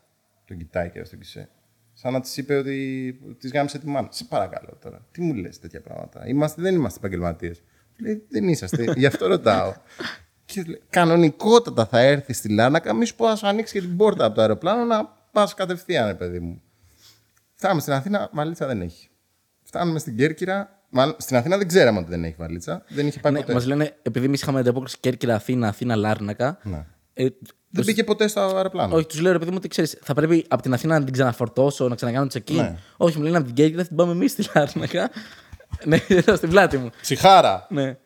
Τον 0.45 0.57
κοιτάει 0.57 0.91
και 0.91 1.05
στον 1.05 1.19
Κισέ. 1.19 1.49
Σαν 1.93 2.13
να 2.13 2.21
της 2.21 2.37
είπε 2.37 2.57
ότι 2.57 3.19
της 3.39 3.53
γάμισε 3.53 3.79
τη 3.79 3.87
μάνα. 3.87 4.09
Σε 4.11 4.25
παρακαλώ 4.25 4.79
τώρα. 4.83 5.07
Τι 5.11 5.21
μου 5.21 5.35
λες 5.35 5.59
τέτοια 5.59 5.81
πράγματα; 5.81 6.29
Είμαστε, 6.29 6.63
δεν 6.63 6.75
είμαστε 6.75 6.99
επαγγελματίες. 6.99 7.63
Λέει, 8.03 8.27
δεν 8.29 8.49
είσαστε. 8.49 8.93
Γι' 8.97 9.07
αυτό 9.07 9.27
ρωτάω. 9.27 9.75
Και 10.45 10.63
λέει, 10.67 10.81
κανονικότατα 10.91 11.87
θα 11.87 11.99
έρθει 12.01 12.33
στη 12.33 12.49
Λάρνακα, 12.49 12.95
μη 12.95 13.05
σου 13.05 13.15
πω 13.15 13.27
να 13.27 13.37
σου 13.37 13.47
ανοίξει 13.47 13.73
και 13.73 13.81
την 13.81 13.97
πόρτα 13.97 14.25
από 14.25 14.35
το 14.35 14.41
αεροπλάνο 14.41 14.85
να 14.85 15.05
πας 15.33 15.55
κατευθείαν, 15.55 16.07
ρε 16.07 16.15
παιδί 16.15 16.39
μου. 16.41 16.63
Φτάνουμε 17.55 17.81
στην 17.81 17.93
Αθήνα, 17.93 18.31
βαλίτσα 18.33 18.67
δεν 18.67 18.81
έχει. 18.83 19.09
Φτάνουμε 19.63 19.99
στην 19.99 20.17
Κέρκυρα. 20.17 20.83
Μάλλον, 20.91 21.15
στην 21.19 21.37
Αθήνα 21.37 21.57
δεν 21.57 21.69
ξέραμε 21.69 21.99
ότι 21.99 22.11
δεν 22.11 22.25
έχει 22.25 22.35
βαλίτσα. 22.39 22.83
Δεν 22.89 23.07
είχε 23.07 23.21
πάει 23.21 23.33
Ναι, 23.33 23.41
ποτέ. 23.41 23.53
Μας 23.53 23.67
λένε, 23.67 23.97
επειδή 24.03 24.27
εμείς 24.27 24.43
είχαμε 24.43 24.61
ανταπόκριση 24.61 24.97
Κέρκυρα, 25.01 25.35
Αθήνα, 25.35 25.69
Αθήνα, 25.69 25.97
Λάρνακα. 25.97 26.59
Ναι. 26.63 26.85
Ε, 27.15 27.27
Δεν 27.71 27.85
μπήκε 27.85 28.05
ποτέ 28.05 28.29
στο 28.29 28.41
αεροπλάνο. 28.41 28.95
όχι, 28.97 29.07
τους 29.07 29.21
λέω 29.21 29.33
ρε 29.33 29.39
παιδί 29.39 29.51
μου 29.51 29.57
ότι 29.59 29.69
ξέρεις, 29.69 29.99
θα 30.03 30.15
πρέπει 30.15 30.45
από 30.49 30.63
την 30.63 30.73
Αθήνα 30.73 30.99
να 30.99 31.05
την 31.05 31.13
ξαναφορτώσω, 31.13 31.89
να 31.89 31.95
ξανακάνω 31.95 32.27
check-in. 32.33 32.55
Ναι. 32.55 32.77
Όχι, 32.97 33.17
μου 33.19 33.23
λένε 33.25 33.37
από 33.37 33.47
την 33.47 33.55
Κέρκυρα 33.55 33.83
θα 33.83 33.89
την 33.89 33.97
πάμε 33.97 34.13
εμείς 34.13 34.31
στη 34.33 34.45
Λάρνακα. 34.55 35.11
Ναι, 35.85 35.99
εδώ 36.09 36.37
στην 36.37 36.49
πλάτη 36.51 36.77
μου. 36.77 36.91
Ψυχάρα. 37.01 37.67
Ναι. 37.71 37.97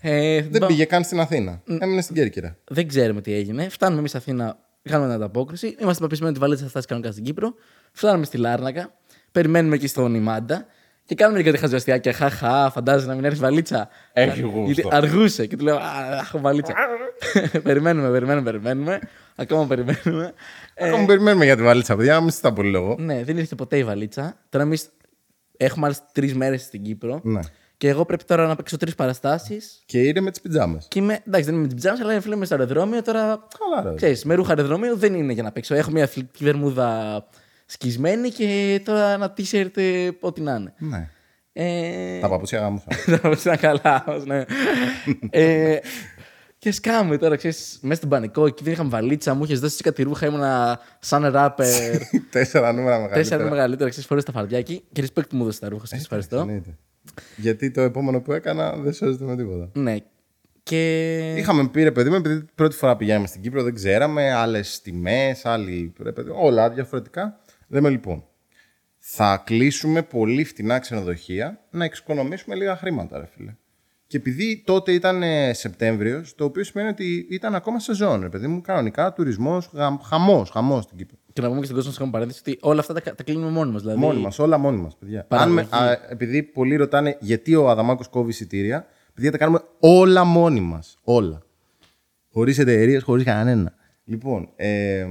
Ε, 0.00 0.36
θα 0.36 0.42
την 0.42 0.50
Δεν 0.50 0.60
πάω- 0.60 0.68
πήγε 0.68 0.84
καν 0.84 1.04
στην 1.04 1.20
Αθήνα. 1.20 1.62
Έμεινε 1.80 2.00
στην 2.00 2.14
Κέρκυρα. 2.14 2.56
Δεν 2.68 2.88
ξέρουμε 2.88 3.20
τι 3.20 3.34
έγινε. 3.34 3.68
Φτάνουμε 3.68 3.98
εμείς 3.98 4.10
στην 4.10 4.22
Αθήνα, 4.22 4.58
κάνουμε 4.82 5.06
την 5.12 5.16
ανταπόκριση. 5.22 5.76
Είμαστε 5.80 6.02
πεπισμένοι 6.02 6.30
ότι 6.30 6.38
η 6.40 6.42
βαλίτσα 6.42 6.64
θα 6.64 6.70
φτάσει 6.70 6.86
κανονικά 6.86 7.12
στην 7.12 7.24
Κύπρο. 7.24 7.54
Φτάνουμε 7.92 8.24
στη 8.24 8.36
Λάρνακα. 8.36 8.92
Περιμένουμε 9.32 9.74
εκεί 9.74 9.86
στον 9.86 10.14
Ιμάντα. 10.14 10.66
Και 11.04 11.14
κάνουμε 11.14 11.38
και 11.42 11.50
κάτι 11.50 11.58
χαζοαστιάκια. 11.62 12.12
Χαχά, 12.12 12.70
φαντάζεσαι 12.70 13.06
να 13.08 13.14
μην 13.14 13.24
έρθει 13.24 13.38
βαλίτσα. 13.38 13.88
Έχει 14.12 14.40
γούστο. 14.40 14.60
Γιατί 14.72 14.88
αργούσε 14.90 15.46
και 15.46 15.56
του 15.56 15.64
λέω 15.64 15.76
Α, 15.76 16.18
έχω 16.20 16.40
βαλίτσα. 16.40 16.74
περιμένουμε, 17.62 18.10
περιμένουμε, 18.10 18.50
περιμένουμε. 18.50 18.98
Ακόμα 19.36 19.66
περιμένουμε. 19.66 20.32
Ε, 20.74 20.88
Ακόμα 20.88 21.06
περιμένουμε 21.06 21.44
για 21.44 21.56
τη 21.56 21.62
βαλίτσα, 21.62 21.96
παιδιά. 21.96 22.20
Μην 22.20 22.30
στα 22.30 22.52
πολύ 22.52 22.70
λόγο. 22.70 22.96
ναι, 22.98 23.24
δεν 23.24 23.36
ήρθε 23.38 23.54
ποτέ 23.54 23.78
η 23.78 23.84
βαλίτσα. 23.84 24.36
Τώρα 24.48 24.64
εμείς 24.64 24.88
έχουμε 25.56 25.86
άλλες 25.86 26.02
τρεις 26.12 26.34
μέρες 26.34 26.62
στην 26.62 26.82
Κύπρο. 26.82 27.20
Ναι. 27.22 27.40
Και 27.76 27.88
εγώ 27.88 28.04
πρέπει 28.04 28.24
τώρα 28.24 28.46
να 28.46 28.56
παίξω 28.56 28.76
τρεις 28.76 28.94
παραστάσεις. 28.94 29.82
Και 29.86 30.02
είναι 30.02 30.20
με 30.20 30.30
τις 30.30 30.40
πιτζάμες. 30.40 30.86
Και 30.90 30.98
είμαι, 30.98 31.18
εντάξει, 31.26 31.44
δεν 31.46 31.52
είμαι 31.54 31.62
με 31.62 31.68
την 31.68 31.76
πιτζάμα, 31.76 31.98
αλλά 32.02 32.12
είναι 32.12 32.20
φίλε 32.20 32.36
με 32.36 32.44
στο 32.44 32.54
αεροδρόμιο. 32.54 33.02
Τώρα 33.02 33.20
Καλά, 33.58 33.90
ρε. 33.90 33.94
Ξέρεις, 33.96 34.24
με 34.24 34.34
ρούχα 34.34 34.48
αεροδρομίου 34.48 34.96
δεν 34.96 35.14
είναι 35.14 35.32
για 35.32 35.42
να 35.42 35.52
παίξω. 35.52 35.74
Έχω 35.74 35.90
μια 35.90 36.04
αθλητική 36.04 36.44
βερμούδα 36.44 37.24
σκισμένη 37.66 38.30
και 38.30 38.80
τώρα 38.84 39.08
ένα 39.08 39.34
t-shirt 39.36 39.76
ε, 39.76 40.08
ό,τι 40.20 40.40
να 40.40 40.54
είναι. 40.54 40.74
Ναι. 40.78 41.10
Ε, 41.52 42.18
Τα 42.20 42.28
παπούτσια 42.28 42.58
γάμουσαν. 42.58 42.92
Θα 42.92 43.18
πω 43.18 43.34
ένα 43.44 43.56
καλά, 43.56 44.04
όμως, 44.06 44.24
ναι. 44.24 44.44
ε, 45.30 45.78
Και 46.58 46.70
σκάμε 46.70 47.18
τώρα, 47.18 47.36
ξέρεις, 47.36 47.78
μέσα 47.82 47.96
στον 47.96 48.08
πανικό, 48.08 48.46
εκεί 48.46 48.64
δεν 48.64 48.72
είχαμε 48.72 48.88
βαλίτσα, 48.88 49.34
μου 49.34 49.44
είχες 49.44 49.60
δώσει 49.60 49.82
κάτι 49.82 50.02
ρούχα, 50.02 50.26
ήμουνα 50.26 50.80
σαν 50.98 51.26
ράπερ. 51.26 51.98
Τέσσερα 52.30 52.72
νούμερα 52.72 52.96
μεγαλύτερα. 52.96 53.22
Τέσσερα 53.22 53.50
μεγαλύτερα, 53.50 53.90
ξέρεις, 53.90 54.08
φορές 54.08 54.24
τα 54.24 54.32
φαρδιάκι. 54.32 54.82
Και 54.92 55.02
respect 55.02 55.28
που 55.28 55.36
μου 55.36 55.42
έδωσε 55.42 55.60
τα 55.60 55.68
ρούχα, 55.68 55.86
σας 55.86 56.00
ευχαριστώ. 56.00 56.38
Εννοείται. 56.38 56.76
Γιατί 57.36 57.70
το 57.70 57.80
επόμενο 57.80 58.20
που 58.20 58.32
έκανα 58.32 58.76
δεν 58.76 58.92
σώζεται 58.92 59.24
με 59.24 59.36
τίποτα. 59.36 59.70
Ναι. 59.72 59.96
Και. 60.62 61.34
Είχαμε 61.36 61.68
πει 61.68 61.82
ρε 61.82 61.92
παιδί 61.92 62.08
μου, 62.08 62.14
επειδή 62.14 62.44
πρώτη 62.54 62.76
φορά 62.76 62.96
πηγαίναμε 62.96 63.26
στην 63.26 63.42
Κύπρο, 63.42 63.62
δεν 63.62 63.74
ξέραμε 63.74 64.32
άλλες 64.32 64.80
τιμές, 64.80 65.44
άλλοι. 65.44 65.92
Ρε 66.02 66.12
παιδί, 66.12 66.30
όλα 66.34 66.70
διαφορετικά. 66.70 67.40
Λέμε 67.68 67.88
λοιπόν, 67.88 68.24
θα 68.98 69.42
κλείσουμε 69.46 70.02
πολύ 70.02 70.44
φτηνά 70.44 70.78
ξενοδοχεία 70.78 71.60
να 71.70 71.84
εξοικονομήσουμε 71.84 72.54
λίγα 72.54 72.76
χρήματα, 72.76 73.18
ρε 73.18 73.26
φίλε. 73.26 73.54
Και 74.06 74.16
επειδή 74.16 74.62
τότε 74.66 74.92
ήταν 74.92 75.22
Σεπτέμβριος, 75.52 76.34
το 76.34 76.44
οποίο 76.44 76.64
σημαίνει 76.64 76.88
ότι 76.88 77.26
ήταν 77.30 77.54
ακόμα 77.54 77.78
σεζόν, 77.80 78.20
ρε 78.20 78.28
παιδί 78.28 78.46
μου, 78.46 78.60
κανονικά 78.60 79.12
τουρισμός, 79.12 79.70
χαμός, 80.02 80.50
χαμός 80.50 80.84
στην 80.84 80.96
Κύπρο. 80.96 81.16
Και 81.32 81.40
να 81.40 81.46
πούμε 81.48 81.58
και 81.58 81.64
στην 81.64 81.76
κόσμο 81.76 81.92
σε 81.92 82.04
παρένθεση 82.10 82.40
ότι 82.46 82.58
όλα 82.62 82.80
αυτά 82.80 82.94
τα, 82.94 83.14
τα 83.14 83.22
κλείνουμε 83.22 83.50
μόνοι 83.50 83.72
μας. 83.72 83.80
Δηλαδή... 83.82 83.98
Μόνοι 83.98 84.20
μας, 84.20 84.38
όλα 84.38 84.58
μόνοι 84.58 84.76
μας, 84.80 84.96
παιδιά. 84.96 85.20
Αν, 85.20 85.26
Παραγωγή. 85.28 85.54
με- 85.54 85.76
α, 85.76 85.98
επειδή 86.08 86.42
πολλοί 86.42 86.76
ρωτάνε 86.76 87.16
γιατί 87.20 87.54
ο 87.54 87.68
Αδαμάκος 87.70 88.08
κόβει 88.08 88.30
εισιτήρια, 88.30 88.86
παιδιά 89.14 89.30
τα 89.30 89.38
κάνουμε 89.38 89.60
όλα 89.80 90.24
μόνοι 90.24 90.60
μας. 90.60 90.98
Όλα. 91.04 91.42
Χωρίς 92.32 92.58
εταιρείες, 92.58 93.02
χωρίς 93.02 93.24
κανένα. 93.24 93.74
Λοιπόν, 94.04 94.48
ε, 94.56 95.06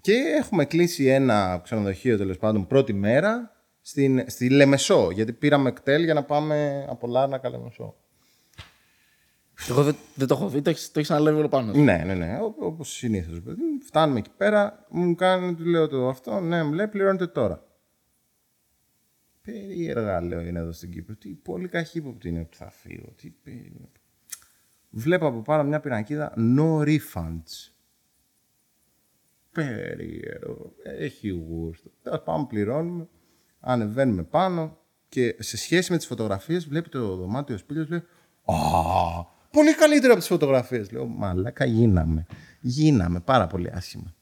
και 0.00 0.12
έχουμε 0.38 0.64
κλείσει 0.64 1.06
ένα 1.06 1.60
ξενοδοχείο 1.64 2.16
τέλος 2.16 2.38
πάντων 2.38 2.66
πρώτη 2.66 2.92
μέρα 2.92 3.50
στην, 3.80 4.24
στη 4.26 4.48
Λεμεσό. 4.50 5.10
Γιατί 5.12 5.32
πήραμε 5.32 5.70
κτέλ 5.72 6.04
για 6.04 6.14
να 6.14 6.22
πάμε 6.22 6.86
από 6.88 7.06
Λάρνακα 7.06 7.50
Λεμεσό. 7.50 7.94
Εγώ 9.68 9.82
δεν, 9.82 9.96
δεν 10.14 10.26
το 10.28 10.34
έχω 10.34 10.48
δει, 10.48 10.62
το 10.62 10.70
έχει 10.70 10.90
το 10.90 10.98
έχεις 10.98 11.10
αναλάβει 11.10 11.38
όλο 11.38 11.48
πάνω. 11.48 11.72
σου. 11.72 11.80
Ναι, 11.80 12.02
ναι, 12.06 12.14
ναι. 12.14 12.38
Όπως 12.58 12.90
συνήθως. 12.90 13.40
Φτάνουμε 13.86 14.18
εκεί 14.18 14.30
πέρα, 14.36 14.86
μου 14.90 15.14
κάνει, 15.14 15.54
του 15.54 15.64
λέω 15.64 15.88
το 15.88 16.08
αυτό. 16.08 16.40
Ναι, 16.40 16.62
μου 16.62 16.72
λέει 16.72 16.88
πληρώνετε 16.88 17.26
τώρα. 17.26 17.66
Περίεργα 19.42 20.20
λέω 20.20 20.40
είναι 20.40 20.58
εδώ 20.58 20.72
στην 20.72 20.90
Κύπρο. 20.90 21.14
Τι 21.14 21.28
πολύ 21.28 21.68
καχύποπτη 21.68 22.28
είναι 22.28 22.44
που 22.44 22.56
θα 22.56 22.70
φύγω. 22.70 23.12
Τι 23.16 23.30
περίεργο. 23.30 23.90
Βλέπω 24.90 25.26
από 25.26 25.42
πάνω 25.42 25.64
μια 25.64 25.80
πινακίδα 25.80 26.34
no 26.36 26.80
refunds. 26.84 27.72
Περίεργο. 29.52 30.72
Έχει 30.82 31.28
γούστο. 31.28 31.90
Τέλος 32.02 32.22
πάμε, 32.22 32.46
πληρώνουμε. 32.48 33.08
Ανεβαίνουμε 33.60 34.22
πάνω 34.22 34.78
και 35.08 35.36
σε 35.38 35.56
σχέση 35.56 35.92
με 35.92 35.96
τις 35.96 36.06
φωτογραφίες 36.06 36.68
βλέπει 36.68 36.88
το 36.88 37.16
δωμάτιο 37.16 37.54
ο 37.54 37.58
Σπίλιος 37.58 37.88
λέει 37.88 38.02
Α, 38.44 38.54
πολύ 39.52 39.74
καλύτερο 39.74 40.10
από 40.12 40.20
τις 40.20 40.28
φωτογραφίες. 40.28 40.90
Λέω 40.90 41.06
Μαλάκα, 41.06 41.64
γίναμε. 41.64 42.26
Γίναμε 42.60 43.20
πάρα 43.20 43.46
πολύ 43.46 43.70
άσχημα. 43.74 44.14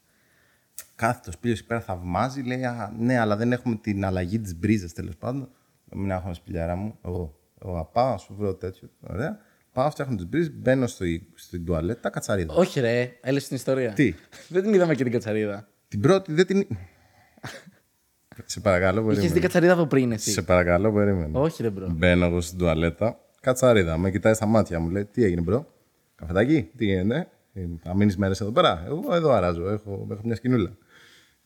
Κάθεται 0.95 1.29
ο 1.29 1.31
Σπίλιος 1.31 1.59
εκεί 1.59 1.67
πέρα, 1.67 1.81
θαυμάζει, 1.81 2.41
λέει 2.41 2.63
Α, 2.63 2.93
ναι, 2.97 3.19
αλλά 3.19 3.35
δεν 3.35 3.51
έχουμε 3.51 3.75
την 3.75 4.05
αλλαγή 4.05 4.39
της 4.39 4.55
μπρίζας 4.55 4.93
τέλος 4.93 5.15
πάντων. 5.17 5.49
Λέω, 5.91 6.01
Μην 6.01 6.11
έχουμε 6.11 6.33
Σπηλιάρα 6.33 6.75
μου. 6.75 6.97
Εγώ, 7.05 7.39
εγώ 7.63 7.75
θα 7.75 7.85
πάω, 7.85 8.11
να 8.11 8.17
σου 8.17 8.35
βρω 8.37 8.55
τέτοιο. 8.55 8.89
Ωραία. 8.99 9.37
Πάω, 9.73 9.89
φτιάχνω 9.89 10.15
τις 10.15 10.25
μπρίζες, 10.27 10.51
μπαίνω 10.53 10.87
στο, 10.87 11.05
στην 11.33 11.65
τουαλέτα, 11.65 12.09
κατσαρίδα. 12.09 12.53
Όχι, 12.53 12.79
ρε, 12.79 13.11
έλεγε 13.21 13.47
την 13.47 13.55
ιστορία. 13.55 13.93
Τι; 13.93 14.13
δεν 14.53 14.63
την 14.63 14.73
είδαμε 14.73 14.95
και 14.95 15.03
την 15.03 15.11
κατσαρίδα. 15.11 15.67
Την 15.87 15.99
πρώτη 16.01 16.33
δεν 16.33 16.45
την. 16.45 16.67
σε 18.45 18.59
παρακαλώ, 18.59 18.99
Είχες 19.01 19.13
δει 19.13 19.19
περίμενε. 19.19 19.39
κατσαρίδα 19.39 19.73
από 19.73 19.85
πριν, 19.85 20.11
εσύ. 20.11 20.31
Σε 20.31 20.41
παρακαλώ, 20.41 20.91
περίμενε. 20.93 21.39
Όχι, 21.39 21.61
ρε, 21.61 21.69
bro. 21.69 21.89
Μπαίνω 21.89 22.25
εγώ 22.25 22.41
στην 22.41 22.57
τουαλέτα. 22.57 23.19
Κατσαρίδα. 23.41 23.97
Με 23.97 24.11
κοιτάει 24.11 24.33
στα 24.33 24.45
μάτια 24.45 24.79
μου. 24.79 24.89
Λέει: 24.89 25.05
Τι 25.05 25.23
έγινε, 25.23 25.41
bro. 25.41 25.67
Καφετάκι, 26.15 26.69
τι 26.77 26.85
γίνεται. 26.85 27.27
ε, 27.53 27.61
Θα 27.83 27.95
μείνεις 27.95 28.17
μέρες 28.17 28.41
εδώ 28.41 28.51
πέρα. 28.51 28.83
Εγώ 28.85 29.15
εδώ 29.15 29.31
αράζω. 29.31 29.69
Έχω, 29.69 30.07
έχω 30.11 30.21
μια 30.23 30.35
σκηνούλα. 30.35 30.77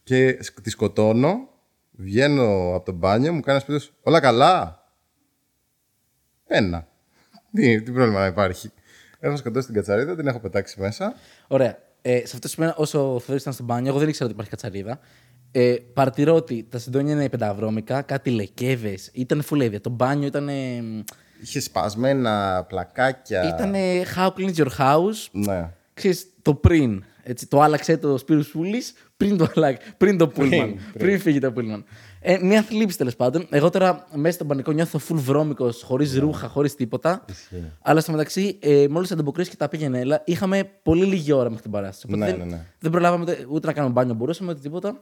Και 0.04 0.38
σκ- 0.44 0.62
τη 0.62 0.70
σκοτώνω. 0.70 1.50
Βγαίνω 1.92 2.74
από 2.76 2.86
το 2.86 2.92
μπάνιο. 2.92 3.34
Μου 3.34 3.40
κάνει 3.42 3.60
σπίτι. 3.60 3.86
Όλα 4.02 4.20
καλά; 4.20 4.84
Ένα. 6.48 6.88
Τι, 7.54 7.82
τι 7.82 7.92
πρόβλημα 7.92 8.20
να 8.20 8.26
υπάρχει. 8.26 8.72
Έχω 9.20 9.36
σκοτώσει 9.38 9.66
την 9.66 9.76
κατσαρίδα, 9.76 10.16
την 10.16 10.28
έχω 10.28 10.40
πετάξει 10.40 10.80
μέσα. 10.82 11.14
Ωραία. 11.48 11.78
Ε, 12.02 12.18
σε 12.18 12.24
αυτό 12.26 12.40
το 12.40 12.48
σημείο, 12.48 12.74
όσο 12.76 13.00
ο 13.00 13.20
Θεοδόρη 13.20 13.40
ήταν 13.40 13.54
στο 13.54 13.64
μπάνιο, 13.64 13.90
εγώ 13.90 14.00
δεν 14.00 14.08
ήξερα 14.08 14.26
ότι 14.26 14.34
υπάρχει 14.34 14.52
κατσαρίδα. 14.52 15.00
Ε, 15.52 15.76
παρατηρώ 15.94 16.36
ότι 16.36 16.68
τα 16.70 16.78
συντόνια 16.78 17.14
είναι 17.14 17.30
πενταβρώμικα, 17.30 18.02
κάτι 18.02 18.30
λεκεύε. 18.30 18.98
Ήταν 19.14 19.42
φουλέδια. 19.42 19.82
Το 19.82 19.90
μπάνιο 19.90 20.28
ήταν. 20.28 20.50
Είχε 21.46 21.60
σπασμένα 21.60 22.66
πλακάκια. 22.68 23.48
Ήταν 23.48 23.74
How 24.16 24.28
cleans 24.28 24.56
your 24.56 24.78
house. 24.78 25.28
Ναι. 25.32 25.70
Ξέρεις, 25.94 26.28
το 26.42 26.54
πριν. 26.54 27.04
Έτσι, 27.24 27.48
το 27.48 27.62
άλλαξε 27.62 27.98
το 27.98 28.18
Σπύρου 28.18 28.44
Φούλης 28.44 28.94
πριν 29.18 29.38
το, 29.38 29.48
αλλάξ- 29.56 29.82
πριν 29.98 30.18
το 30.18 30.28
Πούλμαν. 30.28 30.76
πριν, 30.98 31.20
φύγει 31.20 31.40
το 31.40 31.52
Πούλμαν. 31.52 31.86
Ε, 32.20 32.38
μια 32.42 32.62
θλίψη 32.62 32.98
τέλος 32.98 33.16
πάντων. 33.16 33.48
Εγώ 33.50 33.70
τώρα 33.70 34.06
μέσα 34.14 34.36
στον 34.36 34.48
πανικό 34.48 34.72
νιώθω 34.72 35.00
full 35.10 35.16
βρώμικος, 35.16 35.82
χωρίς 35.84 36.18
ρούχα, 36.18 36.48
χωρίς 36.48 36.76
τίποτα. 36.76 37.26
Αλλά 37.82 38.00
στο 38.02 38.12
μεταξύ, 38.12 38.58
ε, 38.62 38.86
μόλις 38.90 39.12
ανταποκρίσει 39.12 39.50
και 39.50 39.56
τα 39.56 39.70
πήγαινε 39.70 40.00
έλα, 40.00 40.22
είχαμε 40.26 40.70
πολύ 40.84 41.06
λίγη 41.06 41.32
ώρα 41.32 41.48
μέχρι 41.48 41.62
την 41.62 41.72
παράσταση. 41.72 42.06
Οπότε 42.10 42.26
Ναι, 42.32 42.38
δεν, 42.38 42.48
ναι, 42.48 42.56
ναι. 42.56 42.66
δεν 42.80 42.92
προλάβαμε 42.92 43.22
ούτε, 43.24 43.46
ούτε 43.50 43.68
να 43.68 43.74
κάνουμε 43.74 43.94
μπάνιο, 43.94 44.14
μπορούσαμε 44.14 44.52
ούτε 44.52 44.60
τίποτα. 44.62 45.02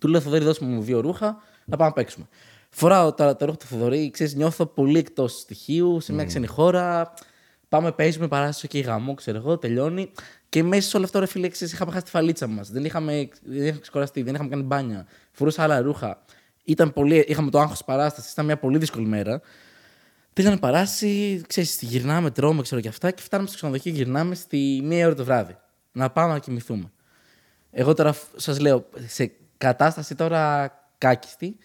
Του 0.00 0.08
λέω 0.08 0.20
Θοδωρή, 0.20 0.44
δώσουμε 0.44 0.74
μου 0.74 0.82
δύο 0.82 1.00
ρούχα 1.00 1.36
να 1.64 1.76
πάμε 1.76 1.88
να 1.88 1.94
παίξουμε. 1.94 2.26
Φοράω 2.68 3.12
τα, 3.12 3.36
τα 3.36 3.46
ρούχα 3.46 3.58
του 3.58 3.66
Θοδωρή, 3.66 4.10
ξέρεις, 4.10 4.34
νιώθω 4.34 4.66
πολύ 4.66 4.98
εκτός 4.98 5.32
στοιχείου, 5.32 6.00
σε 6.00 6.12
μια 6.12 6.24
ξένη 6.24 6.46
χώρα. 6.46 7.12
Πάμε, 7.68 7.92
παίζουμε, 7.92 8.28
παράσταση 8.28 8.68
και 8.68 8.80
γαμό, 8.80 9.14
ξέρω 9.14 9.38
εγώ, 9.38 9.58
τελειώνει. 9.58 10.10
Και 10.48 10.62
μέσα 10.62 10.88
σε 10.88 10.96
όλο 10.96 11.04
αυτό, 11.04 11.18
ρε 11.18 11.26
φίλε, 11.26 11.48
ξέρεις, 11.48 11.72
είχαμε 11.72 11.92
χάσει 11.92 12.04
τη 12.04 12.10
φαλίτσα 12.10 12.46
μας. 12.46 12.70
Δεν 12.70 12.84
είχαμε, 12.84 13.28
δεν 13.42 13.62
είχαμε 13.62 13.80
ξεκουραστεί, 13.80 14.22
δεν 14.22 14.34
είχαμε 14.34 14.48
κάνει 14.48 14.62
μπάνια. 14.62 15.06
Φορούσα 15.32 15.62
άλλα 15.62 15.80
ρούχα. 15.80 16.24
Ήταν 16.64 16.92
πολύ, 16.92 17.24
είχαμε 17.28 17.50
το 17.50 17.60
άγχος 17.60 17.84
παράστασης, 17.84 18.32
ήταν 18.32 18.44
μια 18.44 18.58
πολύ 18.58 18.78
δύσκολη 18.78 19.06
μέρα. 19.06 19.40
Πήγαμε 20.32 20.56
παράσταση, 20.56 21.42
ξέρεις, 21.46 21.82
γυρνάμε, 21.82 22.30
τρώμε, 22.30 22.62
ξέρω 22.62 22.80
και 22.80 22.88
αυτά. 22.88 23.10
Και 23.10 23.22
φτάνουμε 23.22 23.48
στο 23.48 23.56
ξενοδοχείο, 23.56 23.92
γυρνάμε 23.92 24.34
στη 24.34 24.80
μία 24.84 25.06
ώρα 25.06 25.14
το 25.14 25.24
βράδυ. 25.24 25.56
Να 25.92 26.10
πάμε 26.10 26.32
να 26.32 26.38
κοιμηθούμε. 26.38 26.92
Εγώ 27.70 27.94
τώρα 27.94 28.14
σας 28.36 28.60
λέω, 28.60 28.88
σε 29.06 29.32
κατάσταση 29.58 30.14
τώρα 30.14 30.72
κάκιστη, 30.98 31.56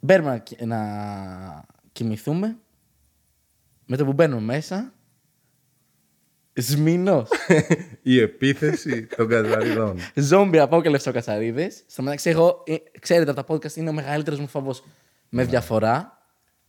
μπαίνουμε 0.00 0.30
να, 0.30 0.38
κι- 0.38 0.62
να 0.64 0.78
κοιμηθούμε. 1.92 2.56
Με 3.86 3.96
το 3.96 4.04
που 4.04 4.12
μπαίνουμε 4.12 4.40
μέσα, 4.42 4.92
σμήνος. 6.52 7.28
Η 8.02 8.20
επίθεση 8.20 9.06
των 9.06 9.28
κατσαριδών. 9.28 9.96
Zombie 10.14 10.58
apocalypse 10.58 11.08
ο 11.08 11.12
Κατσαρίδες. 11.12 11.70
Στο 11.86 12.02
μεταξύ, 12.02 12.30
εγώ, 12.30 12.62
ε, 12.66 12.74
ξέρετε, 13.00 13.30
από 13.30 13.42
τα 13.44 13.54
podcast 13.54 13.74
είναι 13.76 13.88
ο 13.88 13.92
μεγαλύτερος 13.92 14.40
μου 14.40 14.46
φόβος 14.46 14.84
με 15.28 15.44
διαφορά. 15.44 16.18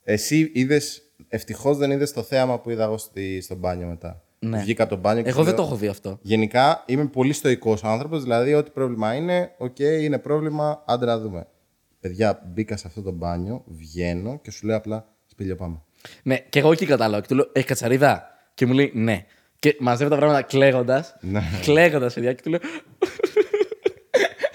Εσύ 0.03 0.51
είδες. 0.53 1.01
Ευτυχώς 1.27 1.77
δεν 1.77 1.91
είδες 1.91 2.13
το 2.13 2.23
θέαμα 2.23 2.59
που 2.59 2.69
είδα 2.69 2.83
εγώ 2.83 2.97
στη, 2.97 3.41
στο 3.41 3.55
μπάνιο 3.55 3.87
μετά. 3.87 4.23
Ναι. 4.39 4.59
Βγήκα 4.59 4.83
από 4.83 4.95
το 4.95 5.01
μπάνιο 5.01 5.23
και 5.23 5.29
Εγώ 5.29 5.37
σου 5.39 5.45
δεν 5.45 5.53
λέω, 5.53 5.63
το 5.63 5.69
έχω 5.69 5.79
δει 5.79 5.87
αυτό. 5.87 6.19
Γενικά 6.21 6.83
είμαι 6.85 7.05
πολύ 7.05 7.33
στωικός 7.33 7.77
άνθρωπος. 7.83 8.21
Δηλαδή, 8.21 8.53
ό,τι 8.53 8.71
πρόβλημα 8.71 9.13
είναι, 9.13 9.51
οκ, 9.57 9.79
είναι 9.79 10.19
πρόβλημα, 10.19 10.83
άντε 10.87 11.05
να 11.05 11.19
δούμε. 11.19 11.47
Παιδιά, 12.01 12.41
μπήκα 12.53 12.77
σε 12.77 12.87
αυτό 12.87 13.01
το 13.01 13.11
μπάνιο, 13.11 13.63
βγαίνω 13.67 14.39
και 14.43 14.51
σου 14.51 14.65
λέω 14.65 14.77
απλά 14.77 15.05
Σπήλιο 15.25 15.55
πάμε. 15.55 15.81
Ναι, 16.23 16.37
και 16.37 16.59
εγώ 16.59 16.71
εκεί 16.71 16.85
κατάλαβα. 16.85 17.21
Και 17.21 17.27
του 17.27 17.35
λέω, 17.35 17.49
Έχεις 17.53 17.67
κατσαρίδα; 17.67 18.27
Και 18.53 18.65
μου 18.65 18.73
λέει, 18.73 18.91
Ναι. 18.93 19.25
Και 19.59 19.75
μαζεύω 19.79 20.09
τα 20.09 20.17
πράγματα 20.17 20.41
κλαίγοντας. 20.41 21.15
Ναι. 21.21 21.41
Κλαίγοντας, 21.61 22.13
παιδιά. 22.13 22.33
Και 22.33 22.41
του 22.41 22.49
λέω. 22.49 22.59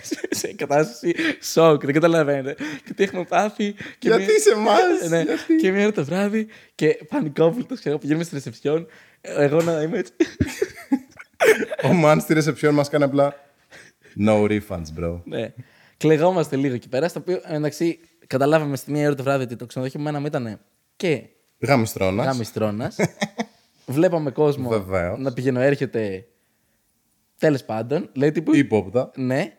σε- 0.03 0.29
σε 0.31 0.53
κατάσταση 0.55 1.15
σοκ, 1.43 1.85
δεν 1.85 1.95
καταλαβαίνετε. 1.95 2.55
Και 2.85 2.95
τι 2.95 3.03
έχουμε 3.03 3.25
πάθει. 3.25 3.73
Και 3.73 4.09
Γιατί 4.09 4.25
μία- 4.25 4.41
σε 4.41 4.51
εμάς, 4.51 5.09
Ναι, 5.09 5.23
γιατί; 5.23 5.57
και 5.57 5.71
μία 5.71 5.83
ώρα 5.83 5.93
το 5.93 6.05
βράδυ 6.05 6.47
και 6.75 6.99
πανικόβλητος, 7.09 7.79
ξέρω, 7.79 7.99
πηγαίνουμε 7.99 8.25
στη 8.25 8.35
ρεσεψιόν. 8.35 8.87
Εγώ 9.21 9.63
να 9.63 9.83
είμαι 9.83 9.99
έτσι. 9.99 10.13
Ο 11.91 11.93
Μαν 11.93 12.21
στη 12.21 12.35
ρεσεψιόν 12.35 12.75
μας 12.75 12.89
κάνει 12.89 13.05
απλά. 13.05 13.35
No 14.27 14.43
refunds, 14.49 15.01
bro. 15.01 15.21
Ναι. 15.25 15.53
Κλεγόμαστε 15.97 16.57
λίγο 16.57 16.75
εκεί 16.75 16.89
πέρα. 16.89 17.09
Στο 17.09 17.19
οποίο 17.21 17.41
εντάξει, 17.49 17.99
καταλάβαμε 18.27 18.77
στη 18.77 18.91
μία 18.91 19.07
ώρα 19.07 19.15
το 19.15 19.23
βράδυ 19.23 19.43
ότι 19.43 19.57
το 19.57 19.67
ξενοδοχείο 19.67 20.01
μου 20.01 20.09
ένα 20.09 20.23
ήταν 20.27 20.61
και 20.97 21.23
Γαμιστρώνα. 21.61 22.25
γαμιστρώνας. 22.25 22.97
Βλέπαμε 23.87 24.31
κόσμο 24.31 24.69
Βεβαίως. 24.69 25.19
να 25.19 25.33
πηγαίνω, 25.33 25.61
έρχεται. 25.61 26.27
Τέλος 27.39 27.65
πάντων, 27.65 28.09
λέει 28.13 28.33
τύπου. 28.33 28.55
Υπόπτα. 28.57 29.11
Ναι. 29.17 29.53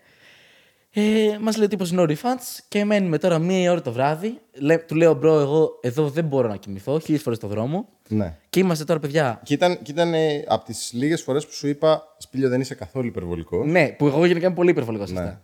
Ε, 0.93 1.37
Μας 1.41 1.57
λέει 1.57 1.67
τύπος 1.67 1.91
no 1.95 1.99
refunds 2.09 2.59
και 2.67 2.85
μένουμε 2.85 3.17
τώρα 3.17 3.39
μία 3.39 3.71
ώρα 3.71 3.81
το 3.81 3.91
βράδυ. 3.91 4.39
Λέ, 4.53 4.77
του 4.77 4.95
λέω 4.95 5.13
bro, 5.13 5.39
εγώ 5.39 5.79
εδώ 5.81 6.09
δεν 6.09 6.25
μπορώ 6.25 6.47
να 6.47 6.55
κοιμηθώ, 6.55 6.99
χίλιες 6.99 7.21
φορές 7.21 7.39
το 7.39 7.47
δρόμο. 7.47 7.89
Ναι. 8.09 8.37
Και 8.49 8.59
είμαστε 8.59 8.83
τώρα, 8.83 8.99
παιδιά. 8.99 9.41
Και 9.43 9.53
ήταν, 9.53 9.81
και 9.81 9.91
ήταν 9.91 10.13
από 10.47 10.65
τις 10.65 10.91
λίγες 10.93 11.21
φορές 11.21 11.45
που 11.45 11.53
σου 11.53 11.67
είπα 11.67 12.15
Σπήλιο 12.17 12.49
δεν 12.49 12.61
είσαι 12.61 12.75
καθόλου 12.75 13.05
υπερβολικός. 13.07 13.67
Ναι, 13.67 13.87
που 13.89 14.07
εγώ 14.07 14.25
γενικά 14.25 14.45
είμαι 14.45 14.55
πολύ 14.55 14.69
υπερβολικός 14.69 15.09
σε 15.09 15.15
αυτά. 15.17 15.41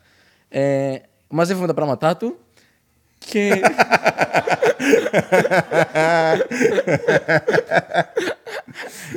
Ε, 0.55 0.95
μαζεύουμε 1.27 1.67
τα 1.67 1.73
πράγματά 1.73 2.17
του 2.17 2.37
και. 3.17 3.61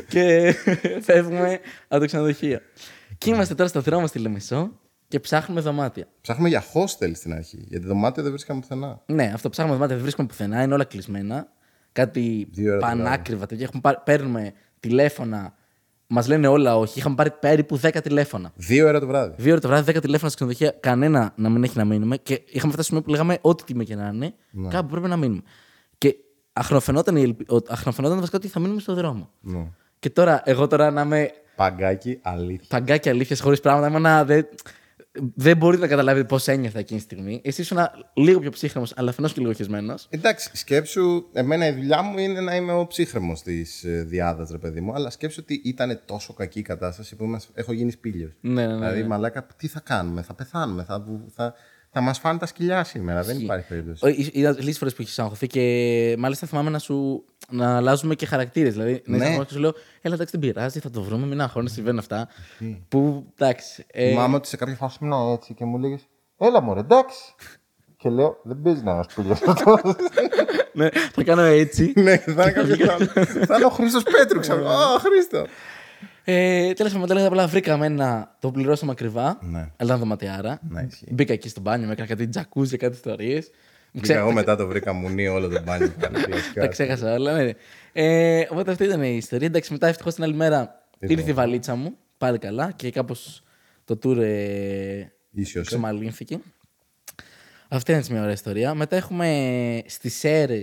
και 0.08 0.54
φεύγουμε 1.02 1.60
από 1.88 2.00
το 2.00 2.06
ξενοδοχείο. 2.06 2.58
Και 3.18 3.30
είμαστε 3.30 3.54
τώρα 3.54 3.68
στο 3.68 3.80
δρόμο 3.80 4.06
στη 4.06 4.18
Λεμεσό 4.18 4.70
και 5.08 5.20
ψάχνουμε 5.20 5.60
δωμάτια. 5.60 6.06
Ψάχνουμε 6.20 6.48
για 6.48 6.62
hostel 6.72 7.10
στην 7.14 7.32
αρχή. 7.32 7.64
Γιατί 7.68 7.86
δωμάτια 7.86 8.22
δεν 8.22 8.32
βρίσκαμε 8.32 8.60
πουθενά. 8.60 9.00
Ναι, 9.06 9.30
αυτό 9.34 9.48
ψάχνουμε 9.50 9.74
δωμάτια, 9.76 9.94
δεν 9.96 10.04
βρίσκουμε 10.04 10.26
πουθενά, 10.28 10.62
είναι 10.62 10.74
όλα 10.74 10.84
κλεισμένα. 10.84 11.48
Κάτι 11.92 12.46
Δύο 12.50 12.70
ώρα 12.70 12.80
το 12.80 12.86
πανάκριβα. 12.86 13.46
τέτοια. 13.46 13.64
Έχουμε 13.64 13.80
πάρει- 13.80 13.98
παίρνουμε 14.04 14.52
τηλέφωνα, 14.80 15.54
μας 16.06 16.28
λένε 16.28 16.46
όλα 16.46 16.76
όχι. 16.76 16.98
Είχαμε 16.98 17.14
πάρει 17.14 17.30
περίπου 17.30 17.80
10 17.82 17.90
τηλέφωνα. 18.02 18.52
Δύο 18.54 18.88
ώρα 18.88 19.00
το 19.00 19.06
βράδυ. 19.06 19.34
Δύο 19.38 19.52
ώρα 19.52 19.60
το 19.60 19.68
βράδυ, 19.68 19.92
10 19.96 20.00
τηλέφωνα 20.00 20.30
στο 20.30 20.44
ξενοδοχεία, 20.44 20.70
κανένα 20.80 21.32
να 21.36 21.48
μην 21.48 21.64
έχει 21.64 21.76
να 21.78 21.84
μείνουμε. 21.84 22.16
Και 22.16 22.32
είχαμε 22.32 22.72
φτάσει 22.72 22.72
στο 22.72 22.82
σημείο 22.82 23.02
που 23.02 23.10
λέγαμε 23.10 23.38
ό,τι 23.40 23.64
τιμή 23.64 23.84
και 23.84 23.94
να 23.94 24.10
είναι, 24.14 24.34
Ναι. 24.50 24.68
κάπου 24.68 24.88
πρέπει 24.88 25.08
να 25.08 25.16
μείνουμε. 25.16 25.40
Και 25.98 26.16
αχνοφαινόταν, 26.52 27.16
η 27.16 27.22
ελπι... 27.22 27.52
ο- 27.54 27.72
αχνοφαινόταν 27.72 28.18
βασικά 28.18 28.36
ότι 28.36 28.48
θα 28.48 28.60
μείνουμε 28.60 28.80
στο 28.80 28.94
δρόμο. 28.94 29.30
Ναι. 29.40 29.66
Και 29.98 30.10
τώρα, 30.10 30.42
εγώ 30.44 30.66
τώρα 30.66 30.90
να 30.90 31.00
είμαι 31.00 31.30
Παγκάκι, 31.56 32.18
αλήθεια. 32.22 32.66
παγκάκι 32.68 33.08
αλήθεια 33.08 33.36
χωρίς 33.40 33.60
πράγματα, 33.60 33.88
ήμουνα, 33.88 34.24
δεν, 34.24 34.46
δεν 35.34 35.56
μπορείτε 35.56 35.82
να 35.82 35.88
καταλάβετε 35.88 36.26
πώς 36.26 36.48
ένιωθα 36.48 36.78
εκείνη 36.78 36.98
τη 36.98 37.04
στιγμή. 37.04 37.40
Εσύ 37.44 37.60
ήσουν 37.60 37.78
λίγο 38.14 38.38
πιο 38.40 38.50
ψύχρεμος, 38.50 38.92
αλλά 38.96 39.10
αφενό 39.10 39.28
και 39.28 39.40
λίγο 39.40 39.52
χεσμένος. 39.52 40.06
Εντάξει, 40.10 40.50
σκέψου, 40.52 41.26
εμένα 41.32 41.66
η 41.66 41.72
δουλειά 41.72 42.02
μου 42.02 42.18
είναι 42.18 42.40
να 42.40 42.54
είμαι 42.56 42.72
ο 42.72 42.86
ψύχρεμος 42.86 43.42
της 43.42 43.84
διάδας, 43.86 44.50
ρε 44.50 44.58
παιδί 44.58 44.80
μου. 44.80 44.94
Αλλά 44.94 45.10
σκέψου 45.10 45.40
ότι 45.42 45.60
ήταν 45.64 46.00
τόσο 46.04 46.32
κακή 46.32 46.58
η 46.58 46.62
κατάσταση 46.62 47.16
που 47.16 47.24
είμαστε, 47.24 47.52
έχω 47.54 47.72
γίνει 47.72 47.90
σπήλιο. 47.90 48.32
Ναι, 48.40 48.52
ναι, 48.66 48.66
ναι. 48.66 48.74
Δηλαδή, 48.74 49.02
μαλάκα, 49.02 49.46
τι 49.56 49.66
θα 49.68 49.80
κάνουμε, 49.80 50.22
θα 50.22 50.34
πεθάνουμε, 50.34 50.84
θα, 50.84 51.00
βου- 51.00 51.30
θα, 51.34 51.54
θα 51.98 52.04
μας 52.04 52.18
φάνε 52.18 52.38
τα 52.38 52.46
σκυλιά 52.46 52.84
σήμερα. 52.84 53.22
Δεν 53.22 53.38
υπάρχει 53.40 53.66
περίπτωση. 53.66 54.30
Είδα 54.32 54.56
λίγε 54.58 54.72
φορές 54.72 54.94
που 54.94 55.02
έχει 55.02 55.20
αγχωθεί 55.20 55.46
και 55.46 56.14
μάλιστα 56.18 56.46
θυμάμαι 56.46 56.70
να 56.70 56.78
σου 56.78 57.24
να 57.50 57.76
αλλάζουμε 57.76 58.14
και 58.14 58.26
χαρακτήρες. 58.26 58.72
Δηλαδή, 58.72 59.02
να 59.06 59.16
Ναι. 59.16 59.28
είσαι 59.28 59.44
και 59.44 59.52
σου 59.52 59.58
λέω, 59.58 59.72
Έλα, 60.00 60.14
εντάξει, 60.14 60.36
δεν 60.38 60.40
πειράζει, 60.50 60.80
θα 60.80 60.90
το 60.90 61.02
βρούμε, 61.02 61.26
μην 61.26 61.40
αγχώνεσαι, 61.40 61.74
συμβαίνουν 61.74 61.98
αυτά. 61.98 62.28
Που 62.88 63.26
εντάξει. 63.38 63.84
Ε, 63.92 64.08
Θυμάμαι 64.08 64.36
ότι 64.36 64.48
σε 64.48 64.56
κάποια 64.56 64.74
φάση 64.74 64.98
ήμουν 65.02 65.32
έτσι 65.32 65.54
και 65.54 65.64
μου 65.64 65.78
λέγε 65.78 65.96
Έλα 66.38 66.60
μωρέ, 66.62 66.80
εντάξει. 66.80 67.34
Και 67.96 68.08
λέω, 68.08 68.36
δεν 68.42 68.60
παίζει 68.62 68.82
να 68.82 68.94
μας 68.94 69.06
πήλιο 69.14 69.32
αυτό. 69.32 69.78
ναι, 70.72 70.88
θα 71.12 71.22
κάνω 71.24 71.42
έτσι. 71.42 71.92
ναι, 71.96 72.16
θα 72.16 72.32
είναι 72.42 72.50
κάποιος 72.52 72.88
άλλος. 72.88 73.08
Θα 73.46 73.56
είναι 73.56 73.64
ο 73.64 73.68
Χρήστος 73.70 74.02
Πέτρου, 74.02 74.40
ξέρω. 74.40 74.64
Ω, 74.66 74.98
Χρήστο. 74.98 75.46
Ε, 76.28 76.72
Τέλος 76.72 76.92
πάντων, 76.92 77.16
μετά 77.16 77.26
απλά 77.26 77.46
βρήκαμε 77.46 77.86
ένα. 77.86 78.36
Το 78.40 78.50
πληρώσαμε 78.50 78.92
ακριβά. 78.92 79.38
Ναι. 79.42 79.58
Αλλά 79.58 79.72
ήταν 79.76 79.98
δωματιάρα. 79.98 80.58
Ναι, 80.68 80.82
ισχύει. 80.82 81.06
Μπήκα 81.10 81.32
εκεί 81.32 81.48
στο 81.48 81.60
μπάνιο, 81.60 81.86
με 81.86 81.92
έκανα 81.92 82.08
κάτι 82.08 82.28
τζακούζι, 82.28 82.76
κάτι 82.76 82.94
ιστορίε. 82.94 83.42
Βγήκα 83.92 84.18
εγώ 84.18 84.32
μετά 84.32 84.56
το 84.56 84.66
βρήκα 84.66 84.92
μουνί 84.92 85.28
όλο 85.28 85.48
το 85.48 85.62
μπάνιο. 85.62 85.92
Τα 86.54 86.66
ξέχασα 86.72 87.14
όλα, 87.14 87.32
ναι. 87.32 87.52
Ε, 87.92 88.46
οπότε 88.50 88.70
αυτή 88.70 88.84
ήταν 88.84 89.02
η 89.02 89.16
ιστορία. 89.16 89.46
Εντάξει, 89.46 89.72
μετά 89.72 89.86
ευτυχώς 89.86 90.14
την 90.14 90.24
άλλη 90.24 90.34
μέρα 90.34 90.88
ήρθε 90.98 91.30
η 91.30 91.32
βαλίτσα 91.32 91.74
μου. 91.74 91.96
Πάλι 92.18 92.38
καλά 92.38 92.72
και 92.72 92.90
κάπως 92.90 93.42
το 93.84 93.98
tour 94.02 94.18
ε, 94.18 95.06
Ίσιος, 95.30 95.64
ε. 95.64 95.66
ξεμαλύνθηκε. 95.66 96.38
Αυτή 97.68 97.92
είναι 97.92 98.02
μια 98.10 98.20
ωραία 98.20 98.32
ιστορία. 98.32 98.74
Μετά 98.74 98.96
έχουμε 98.96 99.82
στις 99.86 100.24
αίρε. 100.24 100.62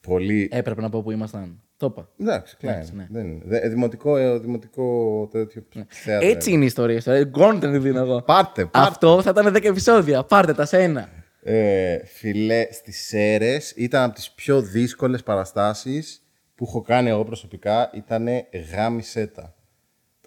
Πολύ. 0.00 0.48
Έπρεπε 0.52 0.80
να 0.80 0.88
πω 0.88 1.02
που 1.02 1.10
ήμασταν. 1.10 1.60
Το 1.80 1.86
είπα. 1.86 2.08
Εντάξει, 2.20 2.56
κλάιν. 2.56 2.76
Εντάξει, 2.76 2.94
ναι. 2.96 3.06
Δεν 3.10 3.26
είναι. 3.28 3.42
Δε- 3.44 3.68
Δημοτικό, 3.68 4.16
ε, 4.16 4.38
δημοτικό 4.38 5.28
τέτοιο 5.32 5.62
θέατρο. 5.88 6.28
Έτσι 6.28 6.50
είναι 6.52 6.62
η 6.62 6.66
ιστορία. 6.66 6.94
η 6.94 6.96
ιστορία. 6.98 7.24
Γκόντε 7.24 7.70
την 7.70 7.82
δίνω 7.82 7.98
εγώ. 8.00 8.22
Πάρτε, 8.22 8.64
πάρτε. 8.66 8.88
Αυτό 8.88 9.22
θα 9.22 9.30
ήταν 9.30 9.52
10 9.54 9.64
επεισόδια. 9.64 10.22
Πάρτε 10.24 10.54
τα 10.54 10.64
σε 10.64 10.82
ένα. 10.82 11.08
Ε, 11.42 12.06
φιλέ, 12.06 12.66
στις 12.72 13.06
Σέρες 13.06 13.70
ήταν 13.76 14.02
από 14.02 14.14
τις 14.14 14.30
πιο 14.30 14.60
δύσκολες 14.60 15.22
παραστάσεις 15.22 16.22
που 16.54 16.64
έχω 16.68 16.80
κάνει 16.82 17.08
εγώ 17.08 17.24
προσωπικά. 17.24 17.90
Ήταν 17.94 18.26
γάμισέτα. 18.72 19.54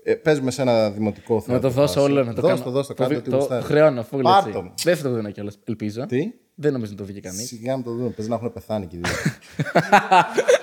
Ε, 0.03 0.13
παίζουμε 0.15 0.51
σε 0.51 0.61
ένα 0.61 0.89
δημοτικό 0.91 1.41
θέατρο. 1.41 1.53
Να 1.53 1.59
το 1.59 1.69
δώσω 1.69 1.93
φάση. 1.99 2.11
όλο. 2.11 2.23
Να 2.23 2.33
το 2.33 2.41
δώσ' 2.41 2.51
κάνω. 2.51 2.63
το, 2.63 2.69
δώσ' 2.71 2.87
το, 2.87 2.93
το, 2.93 3.01
κάντε 3.03 3.13
το, 3.13 3.19
ό,τι 3.19 3.29
το, 3.29 3.35
γουστάρεις. 3.37 3.65
χρεώνω. 3.65 4.03
Φούλε, 4.03 4.21
Πάρ' 4.21 4.37
έτσι. 4.47 4.51
το. 4.51 4.73
Δεν 4.83 4.95
θα 4.97 5.03
το 5.03 5.13
δίνω 5.13 5.31
κιόλας. 5.31 5.59
Ελπίζω. 5.63 6.05
Τι; 6.05 6.31
Δεν 6.55 6.71
νομίζω 6.73 6.91
να 6.91 6.97
το 6.97 7.03
δει 7.03 7.19
κανείς. 7.19 7.47
Σιγά 7.47 7.75
να 7.77 7.83
το 7.83 7.91
δούμε. 7.91 8.09
Πες 8.09 8.27
να 8.27 8.35
έχουν 8.35 8.53
πεθάνει 8.53 8.85
και 8.85 8.95
οι 8.95 8.99
δύο. 9.03 9.13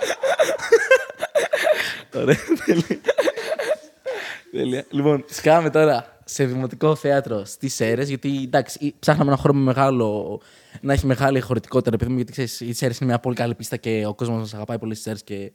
Ωραία. 2.21 2.37
Τέλεια. 2.66 3.01
Τέλεια. 4.51 4.85
Λοιπόν, 4.91 5.25
σκάμε 5.29 5.71
τώρα 5.71 6.18
σε 6.25 6.45
δημοτικό 6.45 6.95
θέατρο 6.95 7.45
στις 7.45 7.81
αίρε, 7.81 8.03
γιατί 8.03 8.41
εντάξει, 8.45 8.95
ψάχναμε 8.99 9.31
ένα 9.31 9.41
χώρο 9.41 9.55
με 9.55 9.61
μεγάλο, 9.61 10.41
να 10.81 10.93
έχει 10.93 11.07
μεγάλη 11.07 11.41
χωρητικότητα, 11.41 11.91
επειδή 11.95 12.14
γιατί 12.14 12.33
ξέρεις, 12.33 12.61
οι 12.61 12.77
Σέρρες 12.81 12.95
είναι 13.01 13.11
μια 13.11 13.18
πολύ 13.18 13.37
καλή 13.37 13.55
πίστα 13.55 13.77
και 13.77 14.05
ο 14.07 14.14
κόσμος 14.14 14.39
μας 14.39 14.55
αγαπάει 14.55 14.79
πολύ 14.79 14.95
στις 14.95 15.07
Σέρρες 15.07 15.18
και 15.25 15.53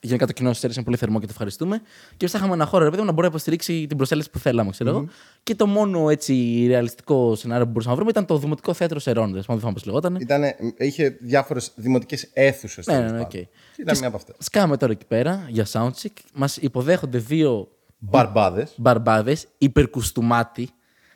γενικά 0.00 0.26
το 0.26 0.32
κοινό 0.32 0.52
στις 0.52 0.60
Σέρρες 0.64 0.74
είναι 0.76 0.84
πολύ 0.84 0.96
θερμό 0.96 1.18
και 1.20 1.24
το 1.26 1.30
ευχαριστούμε. 1.32 1.80
Και 2.16 2.26
ψάχναμε 2.26 2.54
ένα 2.54 2.64
χώρο, 2.64 2.84
ρε 2.84 2.90
παιδί 2.90 3.00
μου, 3.00 3.06
να 3.06 3.12
μπορεί 3.12 3.22
να 3.26 3.28
υποστηρίξει 3.28 3.86
την 3.86 3.96
προσέλευση 3.96 4.30
που 4.30 4.38
θέλαμε, 4.38 4.70
ξέρω 4.70 4.90
εγώ. 4.90 5.08
Και 5.42 5.54
το 5.54 5.66
μόνο 5.66 6.10
έτσι 6.10 6.64
ρεαλιστικό 6.68 7.34
σενάριο 7.34 7.64
που 7.64 7.70
μπορούσαμε 7.70 7.94
να 7.94 8.00
βρούμε 8.00 8.10
ήταν 8.10 8.26
το 8.26 8.38
δημοτικό 8.38 8.72
θέατρο 8.74 8.98
Σερρών. 8.98 9.32
Δεν 9.32 9.42
θυμάμαι 9.42 9.72
πώς 9.72 9.84
λεγόταν. 9.84 10.14
Ήτανε, 10.14 10.56
είχε 10.78 11.08
διάφορες 11.20 11.72
δημοτικές 11.74 12.30
αίθουσες. 12.32 12.86
Ναι, 12.86 12.94
τέλος 12.94 13.10
ναι, 13.10 13.16
ναι, 13.18 13.22
πάντων. 13.24 13.40
οκ. 13.40 13.46
Και 13.76 13.82
Ήταν 13.82 13.98
μία 13.98 14.08
από 14.08 14.16
αυτές. 14.16 14.34
Σκάμε 14.38 14.76
τώρα 14.76 14.92
εκεί 14.92 15.04
πέρα 15.06 15.46
για 15.48 15.66
soundcheck. 15.72 16.12
Μας 16.34 16.56
υποδέχονται 16.56 17.18
δύο 17.18 17.68
Μπαρμπάδες. 17.98 18.72
μπαρμπάδες, 18.76 19.46
υπερκουστουμάτοι, 19.58 20.70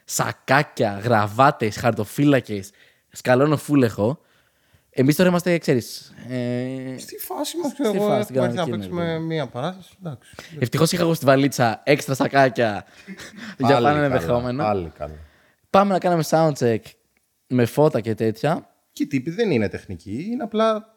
σακάκια, 0.05 1.01
γραβάτες, 1.03 1.77
χαρτοφύλακες, 1.77 2.71
σκαλώνω 3.11 3.57
φούλεχο. 3.57 4.19
Εμείς 4.97 5.17
τώρα 5.17 5.29
είμαστε, 5.29 5.59
ξέρεις. 5.59 6.15
Ε, 6.29 6.95
Στη 6.99 7.17
φάση 7.19 7.57
μας, 7.57 7.73
ξέρω 7.73 7.89
Στη 7.89 7.99
εγώ, 7.99 8.07
φάση, 8.09 8.27
την 8.27 8.37
έχουμε 8.37 8.47
έρθει 8.47 8.57
να 8.57 8.65
κανονική, 8.65 8.89
ναι, 8.89 8.97
παίξουμε 8.99 9.19
μία 9.19 9.47
παράσταση. 9.47 9.95
Εντάξει. 10.01 10.31
Ευτυχώς 10.59 10.93
είχα 10.93 11.03
εγώ 11.03 11.15
στη 11.15 11.25
βαλίτσα 11.25 11.81
έξτρα 11.85 12.15
σακάκια 12.15 12.85
για 13.59 13.69
Πάλι 13.69 13.85
πάνω 13.85 13.97
καλά, 13.97 14.05
ενδεχόμενο. 14.05 14.63
Πάλι 14.63 14.93
καλά. 14.99 15.19
Πάμε 15.71 15.93
να 15.93 15.99
κάνουμε 15.99 16.25
soundcheck 16.29 16.79
με 17.47 17.65
φώτα 17.65 18.01
και 18.01 18.15
τέτοια. 18.15 18.71
Και 18.93 19.03
οι 19.03 19.07
τύποι 19.07 19.31
δεν 19.31 19.51
είναι 19.51 19.69
τεχνικοί, 19.69 20.29
είναι 20.31 20.43
απλά 20.43 20.95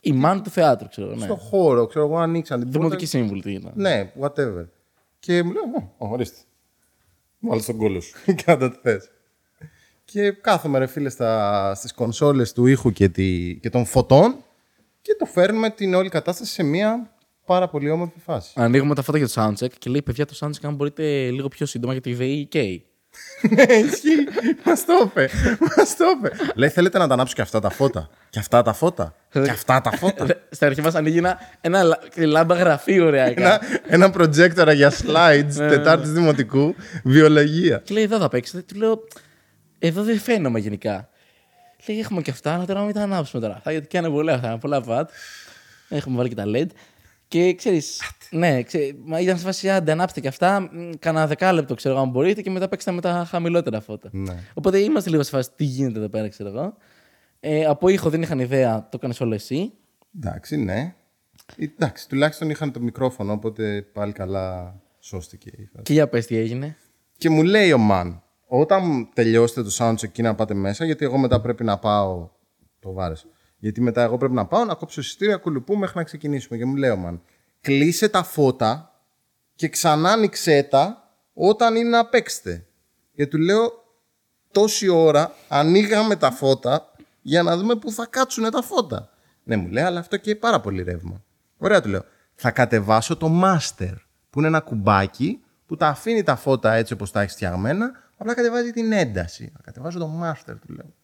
Η 0.00 0.12
μάνη 0.12 0.40
του 0.40 0.50
θεάτρου, 0.50 0.88
ξέρω. 0.88 1.14
Ναι. 1.14 1.24
στο 1.24 1.36
χώρο, 1.36 1.86
ξέρω 1.86 2.04
εγώ, 2.04 2.18
ανοίξαν 2.18 2.58
την 2.60 2.66
πόρτα. 2.70 2.84
Δημοτική 2.86 3.06
σύμβουλη 3.06 3.42
τι 3.42 3.52
ήταν. 3.52 3.72
Ναι, 3.74 4.12
whatever. 4.20 4.66
Και 5.18 5.42
μου 5.42 5.52
λέει, 5.52 5.62
«Ω, 5.98 6.06
ω, 6.06 6.08
ορίστε. 6.10 6.38
Βάλε 7.38 7.60
τον 7.62 7.76
κόλλο 7.76 8.00
σου. 8.00 8.16
Κάντε 8.44 8.64
ό,τι 8.64 8.78
θες. 8.82 9.10
Και 10.12 10.30
κάθομαι 10.30 10.78
ρε 10.78 10.86
φίλε 10.86 11.08
στα, 11.08 11.72
στις 11.74 11.92
κονσόλες 11.92 12.52
του 12.52 12.66
ήχου 12.66 12.90
και, 12.92 13.08
τη, 13.08 13.58
και 13.62 13.70
των 13.70 13.84
φωτών 13.86 14.36
και 15.00 15.16
το 15.18 15.24
φέρνουμε 15.24 15.70
την 15.70 15.94
όλη 15.94 16.08
κατάσταση 16.08 16.52
σε 16.52 16.62
μια 16.62 17.10
πάρα 17.46 17.68
πολύ 17.68 17.90
όμορφη 17.90 18.18
φάση. 18.24 18.52
Ανοίγουμε 18.56 18.94
τα 18.94 19.02
φώτα 19.02 19.18
για 19.18 19.28
το 19.28 19.32
soundcheck 19.36 19.70
και 19.78 19.90
λέει: 19.90 20.02
Παιδιά, 20.02 20.26
το 20.26 20.36
soundcheck 20.40 20.60
αν 20.62 20.74
μπορείτε 20.74 21.30
λίγο 21.30 21.48
πιο 21.48 21.66
σύντομα 21.66 21.92
γιατί 21.92 22.10
η 22.10 22.14
ΔΕΗ 22.14 22.44
καίει. 22.46 22.84
Ναι, 23.50 23.62
ισχύει. 23.74 24.16
Μας 24.64 24.84
το 24.84 24.92
είπε. 25.04 25.28
Μας 25.76 25.96
το 25.96 26.04
είπε. 26.18 26.30
Λέει, 26.54 26.68
θέλετε 26.68 26.98
να 26.98 27.06
τα 27.06 27.14
ανάψω 27.14 27.34
και 27.34 27.42
αυτά 27.42 27.60
τα 27.60 27.70
φώτα; 27.70 28.08
Και 28.30 28.38
αυτά 28.38 28.62
τα 28.62 28.72
φώτα; 28.72 29.14
και 29.32 29.50
αυτά 29.50 29.80
τα 29.80 29.90
φώτα; 29.90 30.26
Στην 30.50 30.66
αρχή 30.66 30.80
μας 30.80 30.94
ανοίγει 30.94 31.18
ένα, 31.18 31.38
ένα 31.60 31.82
λα- 31.82 31.98
λάμπα 32.16 32.54
γραφείο, 32.54 33.10
ρε. 33.10 33.32
ένα, 33.36 33.60
ένα 33.86 34.12
projector 34.16 34.74
για 34.74 34.92
slides 34.92 35.54
Τετάρτης 35.56 36.12
Δημοτικού, 36.12 36.74
βιολογία. 37.04 37.78
Και 37.84 37.94
λέει: 37.94 38.02
Εδώ 38.02 38.18
θα 38.18 38.28
παίξετε. 38.28 38.62
Του 38.62 38.78
λέω: 38.78 39.04
Εδώ 39.78 40.02
δεν 40.02 40.18
φαίνομαι 40.18 40.58
γενικά. 40.58 41.08
Λέει: 41.86 41.98
Έχουμε 41.98 42.22
και 42.22 42.30
αυτά, 42.30 42.54
αλλά 42.54 42.66
τώρα 42.66 42.82
μην 42.82 42.94
τα 42.94 43.02
ανάψουμε 43.02 43.42
τώρα. 43.42 43.60
Θα 43.62 43.70
γιατί 43.70 43.86
και 43.86 43.98
είναι 43.98 44.10
πολλά 44.10 44.34
αυτά, 44.34 44.58
πολλά 44.58 44.80
βατ. 44.80 45.10
Έχουμε 45.88 46.16
βάλει 46.16 46.28
και 46.28 46.34
τα 46.34 46.44
LED. 46.46 46.66
Και 47.28 47.54
ξέρεις, 47.54 48.02
ναι, 48.30 48.62
ξέρει, 48.62 49.00
μα 49.04 49.20
ήταν 49.20 49.38
σε 49.38 49.44
φάση 49.44 49.70
άντε, 49.70 49.92
ανάψτε 49.92 50.20
και 50.20 50.28
αυτά. 50.28 50.60
μ, 50.60 50.90
Κάνα 50.98 51.26
δεκάλεπτο, 51.26 51.74
ξέρω 51.74 51.94
εγώ, 51.94 52.02
αν 52.02 52.10
μπορείτε, 52.10 52.42
και 52.42 52.50
μετά 52.50 52.68
παίξτε 52.68 52.90
με 52.90 53.00
τα 53.00 53.26
χαμηλότερα 53.28 53.80
φώτα. 53.80 54.08
Ναι. 54.12 54.34
Οπότε 54.54 54.78
είμαστε 54.78 55.10
λίγο 55.10 55.22
σε 55.22 55.30
φάση 55.30 55.50
τι 55.56 55.64
γίνεται 55.64 55.98
εδώ 55.98 56.08
πέρα, 56.08 56.28
ξέρω 56.28 56.48
εγώ. 56.48 56.76
Ε, 57.40 57.64
από 57.64 57.88
ήχο 57.88 58.10
δεν 58.10 58.22
είχαν 58.22 58.38
ιδέα, 58.38 58.80
το 58.82 58.96
έκανε 59.02 59.14
όλο 59.20 59.34
εσύ. 59.34 59.72
Εντάξει, 60.16 60.56
ναι. 60.56 60.94
Εντάξει, 61.56 62.08
τουλάχιστον 62.08 62.50
είχαν 62.50 62.72
το 62.72 62.80
μικρόφωνο, 62.80 63.32
οπότε 63.32 63.82
πάλι 63.92 64.12
καλά 64.12 64.76
σώστηκε 64.98 65.50
η 65.56 65.64
φάση. 65.64 65.82
Και 65.82 65.92
για 65.92 66.08
πες 66.08 66.26
τι 66.26 66.36
έγινε. 66.36 66.76
Και 67.16 67.30
μου 67.30 67.42
λέει 67.42 67.72
ο 67.72 67.78
Μαν, 67.78 68.22
όταν 68.48 69.08
τελειώσετε 69.14 69.62
το 69.62 69.70
soundcheck 69.78 70.10
και 70.12 70.22
να 70.22 70.34
πάτε 70.34 70.54
μέσα, 70.54 70.84
γιατί 70.84 71.04
εγώ 71.04 71.18
μετά 71.18 71.40
πρέπει 71.40 71.64
να 71.64 71.78
πάω. 71.78 72.28
Το 72.80 72.92
βάρεσα. 72.92 73.26
Γιατί 73.58 73.80
μετά 73.80 74.02
εγώ 74.02 74.16
πρέπει 74.16 74.34
να 74.34 74.46
πάω 74.46 74.64
να 74.64 74.74
κόψω 74.74 75.00
εισιτήρια 75.00 75.36
κουλουπού 75.36 75.76
μέχρι 75.76 75.96
να 75.96 76.04
ξεκινήσουμε. 76.04 76.58
Και 76.58 76.64
μου 76.64 76.76
λέει 76.76 76.90
ο 76.90 76.96
Μαν, 76.96 77.22
κλείσε 77.60 78.08
τα 78.08 78.22
φώτα 78.22 79.02
και 79.54 79.68
ξανά 79.68 80.10
άνοιξέ 80.10 80.62
τα 80.62 81.12
όταν 81.34 81.76
είναι 81.76 81.88
να 81.88 82.06
παίξετε. 82.06 82.66
Και 83.14 83.26
του 83.26 83.38
λέω, 83.38 83.72
τόση 84.52 84.88
ώρα 84.88 85.32
ανοίγαμε 85.48 86.16
τα 86.16 86.30
φώτα 86.30 86.92
για 87.22 87.42
να 87.42 87.56
δούμε 87.56 87.76
πού 87.76 87.92
θα 87.92 88.06
κάτσουν 88.06 88.50
τα 88.50 88.62
φώτα. 88.62 89.10
Ναι, 89.44 89.56
μου 89.56 89.68
λέει, 89.68 89.84
αλλά 89.84 90.00
αυτό 90.00 90.16
και 90.16 90.36
πάρα 90.36 90.60
πολύ 90.60 90.82
ρεύμα. 90.82 91.22
Ωραία, 91.58 91.80
του 91.80 91.88
λέω. 91.88 92.04
Θα 92.34 92.50
κατεβάσω 92.50 93.16
το 93.16 93.42
master, 93.44 93.94
που 94.30 94.38
είναι 94.38 94.48
ένα 94.48 94.60
κουμπάκι 94.60 95.40
που 95.66 95.76
τα 95.76 95.88
αφήνει 95.88 96.22
τα 96.22 96.36
φώτα 96.36 96.72
έτσι 96.72 96.92
όπως 96.92 97.10
τα 97.10 97.20
έχει 97.20 97.30
φτιαγμένα, 97.30 97.92
απλά 98.18 98.34
κατεβάζει 98.34 98.70
την 98.70 98.92
ένταση. 98.92 99.50
Θα 99.54 99.60
κατεβάσω 99.62 99.98
το 99.98 100.10
master, 100.22 100.54
του 100.66 100.72
λέω. 100.74 100.94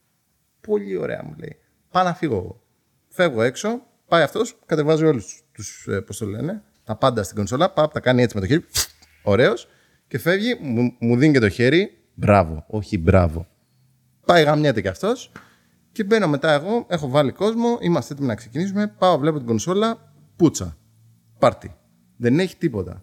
Πολύ 0.61 0.97
ωραία, 0.97 1.25
μου 1.25 1.35
λέει. 1.39 1.57
Πάω 1.91 2.05
να 2.05 2.15
φύγω 2.15 2.37
εγώ. 2.37 2.63
Φεύγω 3.09 3.43
έξω, 3.43 3.83
πάει 4.09 4.23
αυτός, 4.23 4.59
κατεβάζει 4.67 5.05
όλους 5.05 5.25
τους. 5.25 5.43
τους, 5.53 5.87
ε, 5.89 6.01
πώς 6.01 6.19
το 6.19 6.27
λένε, 6.27 6.63
τα 6.85 6.97
πάντα 6.97 7.23
στην 7.23 7.37
κονσόλα, 7.37 7.71
παπ, 7.71 7.93
τα 7.93 8.01
κάνει 8.01 8.23
έτσι 8.23 8.35
με 8.35 8.41
το 8.41 8.47
χέρι, 8.47 8.65
ωραίος, 9.23 9.69
και 10.09 10.19
φεύγει, 10.19 10.59
μου, 10.61 10.97
μου 11.01 11.17
δίνει 11.17 11.33
και 11.33 11.39
το 11.39 11.49
χέρι, 11.49 11.99
μπράβο, 12.15 12.65
όχι 12.67 12.99
μπράβο. 12.99 13.47
Πάει 14.27 14.43
γαμιέται 14.43 14.81
κι 14.81 14.89
αυτός 14.89 15.33
και 15.93 16.05
μπαίνω 16.05 16.29
μετά 16.29 16.53
εγώ, 16.53 16.87
έχω 16.89 17.09
βάλει 17.09 17.33
κόσμο, 17.33 17.79
είμαστε 17.81 18.13
έτοιμοι 18.13 18.29
να 18.29 18.35
ξεκινήσουμε, 18.35 18.87
πάω, 18.99 19.19
βλέπω 19.19 19.39
την 19.39 19.47
κονσόλα, 19.47 20.13
πουτσα, 20.37 20.77
πάρτι. 21.39 21.75
Δεν 22.17 22.39
έχει 22.39 22.57
τίποτα. 22.57 23.03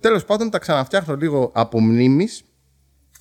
Τέλος 0.00 0.24
πάντων 0.24 0.50
τα 0.50 0.58
ξαναφτιάχνω 0.58 1.16
λίγο 1.16 1.50
από 1.54 1.80
μνήμης, 1.80 2.44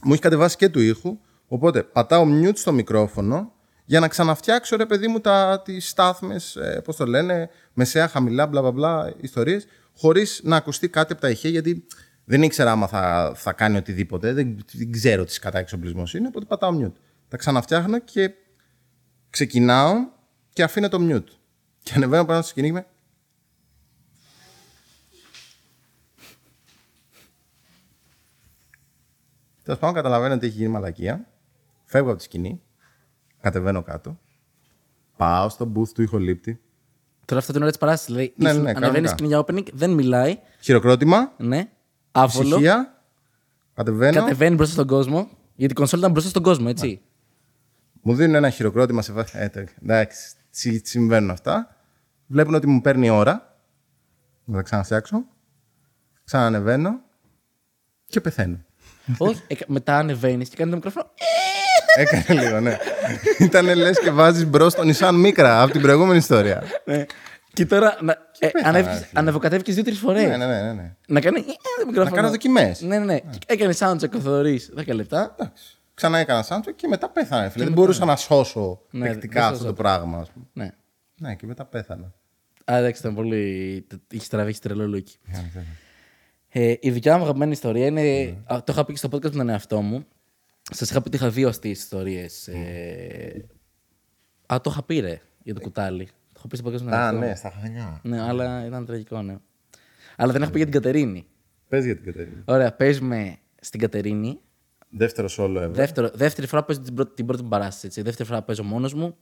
μου 0.03 0.11
έχει 0.13 0.21
κατεβάσει 0.21 0.55
και 0.55 0.69
του 0.69 0.79
ήχου, 0.79 1.17
οπότε 1.47 1.83
πατάω 1.83 2.25
mute 2.41 2.55
στο 2.57 2.71
μικρόφωνο 2.71 3.51
για 3.85 3.99
να 3.99 4.07
ξαναφτιάξω 4.07 4.75
ρε 4.75 4.85
παιδί 4.85 5.07
μου 5.07 5.19
τα, 5.19 5.61
τις 5.65 5.89
στάθμες, 5.89 6.55
ε, 6.55 6.81
πώς 6.83 6.95
το 6.95 7.05
λένε, 7.05 7.49
μεσαία, 7.73 8.07
χαμηλά, 8.07 8.47
μπλα 8.47 8.61
μπλα 8.61 8.71
μπλα, 8.71 9.13
ιστορίες, 9.21 9.67
χωρίς 9.97 10.41
να 10.43 10.55
ακουστεί 10.55 10.89
κάτι 10.89 11.11
από 11.11 11.21
τα 11.21 11.29
ηχεία, 11.29 11.49
γιατί 11.49 11.85
δεν 12.25 12.43
ήξερα 12.43 12.71
άμα 12.71 12.87
θα, 12.87 13.31
θα 13.35 13.53
κάνει 13.53 13.77
οτιδήποτε, 13.77 14.33
δεν, 14.33 14.57
δεν 14.73 14.91
ξέρω 14.91 15.25
τι 15.25 15.39
κατά 15.39 15.59
εξοπλισμός 15.59 16.13
είναι, 16.13 16.27
οπότε 16.27 16.45
πατάω 16.45 16.79
mute. 16.81 16.99
Τα 17.27 17.37
ξαναφτιάχνω 17.37 17.99
και 17.99 18.31
ξεκινάω 19.29 19.93
και 20.53 20.63
αφήνω 20.63 20.89
το 20.89 20.97
mute. 21.01 21.31
Και 21.83 21.93
ανεβαίνω 21.95 22.25
πάνω 22.25 22.41
στο 22.41 22.49
σκηνή 22.49 22.71
και 22.71 22.85
Τέλος 29.71 29.85
πάντων, 29.85 29.95
καταλαβαίνω 30.03 30.33
ότι 30.33 30.45
έχει 30.47 30.55
γίνει 30.57 30.69
μαλακία. 30.69 31.27
Φεύγω 31.85 32.09
από 32.09 32.17
τη 32.17 32.23
σκηνή. 32.23 32.61
Κατεβαίνω 33.41 33.81
κάτω. 33.83 34.19
Πάω 35.17 35.49
στο 35.49 35.71
booth 35.75 35.87
του 35.89 36.01
ηχολήπτη. 36.01 36.61
Τώρα 37.25 37.39
αυτό 37.41 37.53
την 37.53 37.61
ώρα 37.61 37.69
της 37.71 37.79
παράστασης. 37.79 38.13
Δηλαδή, 38.15 38.33
Ναι, 38.37 38.49
ήσουν- 38.49 38.61
ναι, 38.63 38.69
ανεβαίνεις 38.69 39.09
κανονικά. 39.11 39.13
σκηνή 39.13 39.27
για 39.29 39.39
opening, 39.71 39.73
δεν 39.77 39.91
μιλάει. 39.93 40.39
Χειροκρότημα. 40.59 41.33
Ναι. 41.37 41.69
Άβολο. 42.11 42.47
Ησυχία. 42.47 43.03
Κατεβαίνω. 43.73 44.19
Κατεβαίνει 44.19 44.55
μπροστά 44.55 44.73
στον 44.73 44.87
κόσμο. 44.87 45.29
Γιατί 45.55 45.73
η 45.73 45.75
κονσόλα 45.75 45.99
ήταν 46.01 46.11
μπροστά 46.11 46.29
στον 46.29 46.43
κόσμο, 46.43 46.65
έτσι. 46.69 47.01
Μου 48.01 48.15
δίνουν 48.15 48.35
ένα 48.35 48.49
χειροκρότημα 48.49 49.01
σε 49.01 49.13
βάση. 49.13 49.37
Ε, 49.39 49.49
τε- 49.49 49.69
εντάξει, 49.81 50.33
συ- 50.49 50.85
συμβαίνουν 50.85 51.29
αυτά. 51.29 51.75
Βλέπουν 52.27 52.53
ότι 52.53 52.67
μου 52.67 52.81
παίρνει 52.81 53.09
ώρα. 53.09 53.59
Να 54.43 54.55
τα 54.55 54.61
ξαναφτιάξω. 54.61 55.25
Ξανανεβαίνω. 56.23 56.99
Και 58.05 58.21
πεθαίνω. 58.21 58.59
Όχι, 59.17 59.41
ε, 59.47 59.55
μετά 59.67 59.97
ανεβαίνεις 59.97 60.49
και 60.49 60.55
κάνεις 60.55 60.71
το 60.73 60.77
μικρόφωνο. 60.77 61.11
Έκανε 61.95 62.41
λίγο, 62.41 62.59
ναι. 62.59 62.77
Ήταν 63.39 63.75
λες 63.75 63.99
και 63.99 64.11
βάζεις 64.11 64.45
μπρος 64.45 64.73
τον 64.75 64.89
Ισάν 64.89 65.15
Μίκρα 65.15 65.61
από 65.61 65.71
την 65.71 65.81
προηγούμενη 65.81 66.17
ιστορία. 66.17 66.63
Ναι. 66.85 67.05
Και 67.53 67.65
τώρα 67.65 67.97
να, 68.01 68.11
ε, 68.39 68.47
πέθανα, 68.47 68.67
ανέβηκες- 68.69 68.99
ρε 68.99 69.05
φίλε. 69.05 69.19
ανεβοκατέβηκες 69.19 69.73
δύο-τρεις 69.75 69.99
φορές. 69.99 70.23
ναι, 70.23 70.37
ναι, 70.37 70.45
ναι, 70.45 70.61
ναι, 70.61 70.73
ναι. 70.73 70.95
Να 71.07 71.19
κάνει. 71.21 71.39
ε, 71.39 71.43
το 71.79 71.85
μικρόφωνο. 71.87 72.09
Να 72.09 72.15
κάνω 72.15 72.29
δοκιμές. 72.29 72.81
Ναι, 72.81 72.97
ναι, 72.99 73.05
ναι. 73.05 73.19
Και 73.19 73.37
Έκανε 73.47 73.73
soundcheck 73.79 74.11
ο 74.15 74.19
Θοδωρής 74.19 74.71
10 74.77 74.93
λεπτά. 74.93 75.35
Εντάξει. 75.39 75.63
Ξανά 75.93 76.17
έκανα 76.17 76.45
soundcheck 76.49 76.73
και 76.75 76.87
μετά 76.87 77.09
πέθανα. 77.09 77.49
Φίλε. 77.49 77.63
Δεν 77.63 77.73
μπορούσα 77.73 78.05
να 78.05 78.15
σώσω 78.15 78.81
Ναι, 78.91 79.07
παικτικά 79.07 79.33
δεν 79.33 79.43
αυτό 79.43 79.57
το 79.57 79.61
σώζεται. 79.63 79.81
πράγμα. 79.81 80.17
Ας 80.17 80.29
πούμε. 80.31 80.45
Ναι. 80.53 80.69
Ναι, 81.27 81.35
και 81.35 81.45
μετά 81.47 81.65
πέθανα. 81.65 82.11
Α, 82.71 82.75
εντάξει, 82.77 83.01
ήταν 83.01 83.15
πολύ. 83.15 83.85
Είχε 84.11 84.27
τραβήξει 84.29 84.61
τρελό 84.61 84.87
λούκι. 84.87 85.17
Ε, 86.53 86.73
η 86.79 86.91
δικιά 86.91 87.17
μου 87.17 87.23
αγαπημένη 87.23 87.51
ιστορία 87.51 87.85
είναι. 87.85 88.37
α, 88.53 88.63
το 88.63 88.71
είχα 88.73 88.85
πει 88.85 88.91
και 88.91 88.97
στο 88.97 89.07
podcast 89.11 89.21
με 89.31 89.37
τον 89.37 89.49
εαυτό 89.49 89.81
μου. 89.81 90.05
Σας 90.71 90.89
είχα 90.89 91.01
πει 91.01 91.07
ότι 91.07 91.17
είχα 91.17 91.29
δύο 91.29 91.47
αστείες 91.47 91.79
ιστορίες. 91.79 92.47
Ε, 92.47 93.45
α, 94.53 94.61
το 94.61 94.69
είχα 94.69 94.83
πει 94.83 94.99
ρε 94.99 95.21
για 95.43 95.53
το 95.53 95.61
κουτάλι. 95.61 96.05
Το 96.05 96.33
είχα 96.37 96.47
πει 96.47 96.55
στο 96.57 96.69
podcast 96.69 96.81
με 96.81 96.91
τον 96.91 96.93
Α, 96.93 97.01
εαυτό 97.03 97.15
μου. 97.17 97.25
ναι, 97.25 97.35
στα 97.35 97.49
χανιά. 97.61 97.99
Ναι, 98.03 98.21
αλλά 98.21 98.65
ήταν 98.65 98.85
τραγικό, 98.85 99.21
ναι. 99.21 99.37
Αλλά 100.15 100.31
δεν 100.31 100.41
έχω 100.41 100.51
πει 100.51 100.57
για 100.57 100.65
την 100.65 100.75
Κατερίνη. 100.81 101.25
Πες 101.67 101.85
για 101.85 101.95
την 101.95 102.05
Κατερίνη. 102.05 102.43
Ωραία, 102.45 102.73
παίζουμε 102.75 103.37
στην 103.61 103.79
Κατερίνη. 103.79 104.39
Δεύτερο 104.89 105.29
solo 105.37 105.63
ever. 105.65 105.69
Δεύτερο, 105.71 106.09
δεύτερη 106.13 106.47
φορά 106.47 106.63
παίζω 106.63 106.79
την 106.81 106.93
πρώτη, 106.93 107.13
την 107.15 107.25
πρώτη 107.25 107.43
μου 107.43 107.49
παράσταση. 107.49 107.85
Έτσι. 107.85 108.01
Δεύτερη 108.01 108.29
φορά 108.29 108.41
παίζω 108.41 108.63
μόνος 108.63 108.93
μου. 108.93 109.17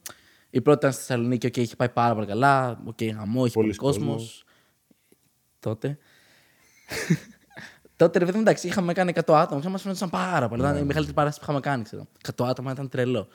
Η 0.50 0.62
πρώτη 0.62 0.78
ήταν 0.78 0.92
στη 0.92 1.02
Θεσσαλονίκη, 1.02 1.46
οκ, 1.48 1.58
είχε 1.58 1.76
πάει 1.76 1.90
πάρα 1.90 2.14
πολύ 2.14 2.26
καλά. 2.28 2.82
Οκ, 2.86 2.98
χαμό, 3.16 3.46
είχε 3.46 3.54
πολύ 3.54 3.54
Πολύς 3.54 3.78
κόσμο. 3.78 4.06
κόσμος. 4.12 4.44
Τότε. 5.60 5.98
Τότε, 7.96 8.20
ρε 8.20 8.26
παιδί 8.26 8.38
μου, 8.38 8.44
εντάξει, 8.44 8.68
είχαμε 8.68 8.94
κάνει 8.94 9.14
100 9.16 9.34
άτομα 9.34 9.62
και 9.62 9.68
μας 9.70 9.82
φαίνονταν 9.82 10.10
πάρα 10.10 10.48
πολύ. 10.48 10.62
Ήταν 10.62 10.78
η 10.78 10.84
μεγαλύτερη 10.84 11.14
παράσταση 11.16 11.46
που 11.46 11.52
είχαμε 11.52 11.60
κάνει, 11.60 11.84
ξέρω. 11.84 12.08
100 12.36 12.46
άτομα 12.48 12.72
ήταν 12.72 12.90
τρελό. 12.90 13.28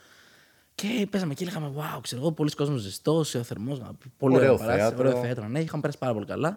Και 0.75 1.07
παίζαμε 1.11 1.35
και 1.35 1.45
λέγαμε, 1.45 1.73
wow, 1.77 1.99
ξέρω 2.03 2.21
εγώ, 2.21 2.33
πολύς 2.33 2.51
κόσμος 2.51 2.81
ζεστός, 2.81 3.35
θερμός. 3.35 3.97
Πολύ 4.19 4.35
Ωραίο 4.35 4.53
ωραίο 4.53 4.67
παράσταση. 4.67 4.95
θέατρο. 4.95 5.09
Ωραίο 5.09 5.23
θέατρο. 5.23 5.49
Ναι, 5.49 5.61
είχαμε 5.61 5.81
περάσει 5.81 5.99
πάρα 5.99 6.13
πολύ 6.13 6.27
καλά. 6.27 6.57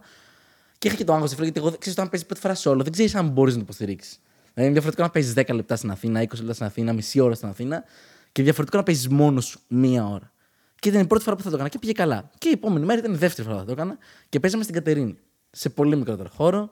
Και 0.78 0.88
είχα 0.88 0.98
και 0.98 1.04
το 1.04 1.14
άγχος 1.14 1.34
φίλε, 1.34 1.44
γιατί 1.44 1.60
εγώ 1.60 1.70
δεν 1.70 1.80
ξέρω 1.80 1.96
όταν 1.98 2.10
παίζεις 2.10 2.28
πρώτη 2.28 2.42
φορά 2.42 2.56
solo, 2.56 2.84
δεν 2.84 2.92
ξέρεις 2.92 3.16
αν 3.16 3.28
μπορείς 3.28 3.54
να 3.54 3.60
το 3.60 3.66
υποστηρίξεις. 3.66 4.20
Δηλαδή, 4.54 4.72
είναι 4.72 4.72
διαφορετικό 4.72 5.04
να 5.04 5.10
παίζεις 5.10 5.34
10 5.34 5.56
λεπτά 5.56 5.76
στην 5.76 5.92
Αθήνα, 5.92 6.22
20 6.22 6.38
λεπτά 6.38 6.54
στην 6.54 6.66
Αθήνα, 6.66 6.94
μισή 6.94 7.20
ώρα 7.20 7.34
στην 7.36 7.48
Αθήνα 7.48 7.84
και 8.32 8.44
διαφορετικό 8.44 8.78
να 8.78 8.84
παίζεις 8.84 9.08
μόνος 9.08 9.46
σου 9.46 9.60
μία 9.68 10.08
ώρα. 10.08 10.32
Και 10.80 10.90
ήταν 10.90 11.02
η 11.02 11.06
πρώτη 11.08 11.24
φορά 11.24 11.36
που 11.36 11.42
θα 11.42 11.50
το 11.50 11.56
έκανα 11.56 11.70
και 11.70 11.80
πήγε 11.80 11.92
καλά. 11.92 12.30
Και 12.38 12.50
η 12.50 12.52
επόμενη 12.52 12.86
μέρα 12.86 13.00
ήταν 13.00 13.14
η 13.14 13.18
δεύτερη 13.18 13.48
φορά 13.48 13.60
που 13.60 13.68
θα 13.68 13.76
το 13.76 13.82
έκανα 13.82 13.98
και 14.30 14.40
παίζαμε 14.40 14.64
στην 14.64 14.76
Κατερίνη. 14.76 15.18
Σε 15.52 15.70
πολύ 15.70 15.96
μικρότερο 15.96 16.30
χώρο, 16.30 16.72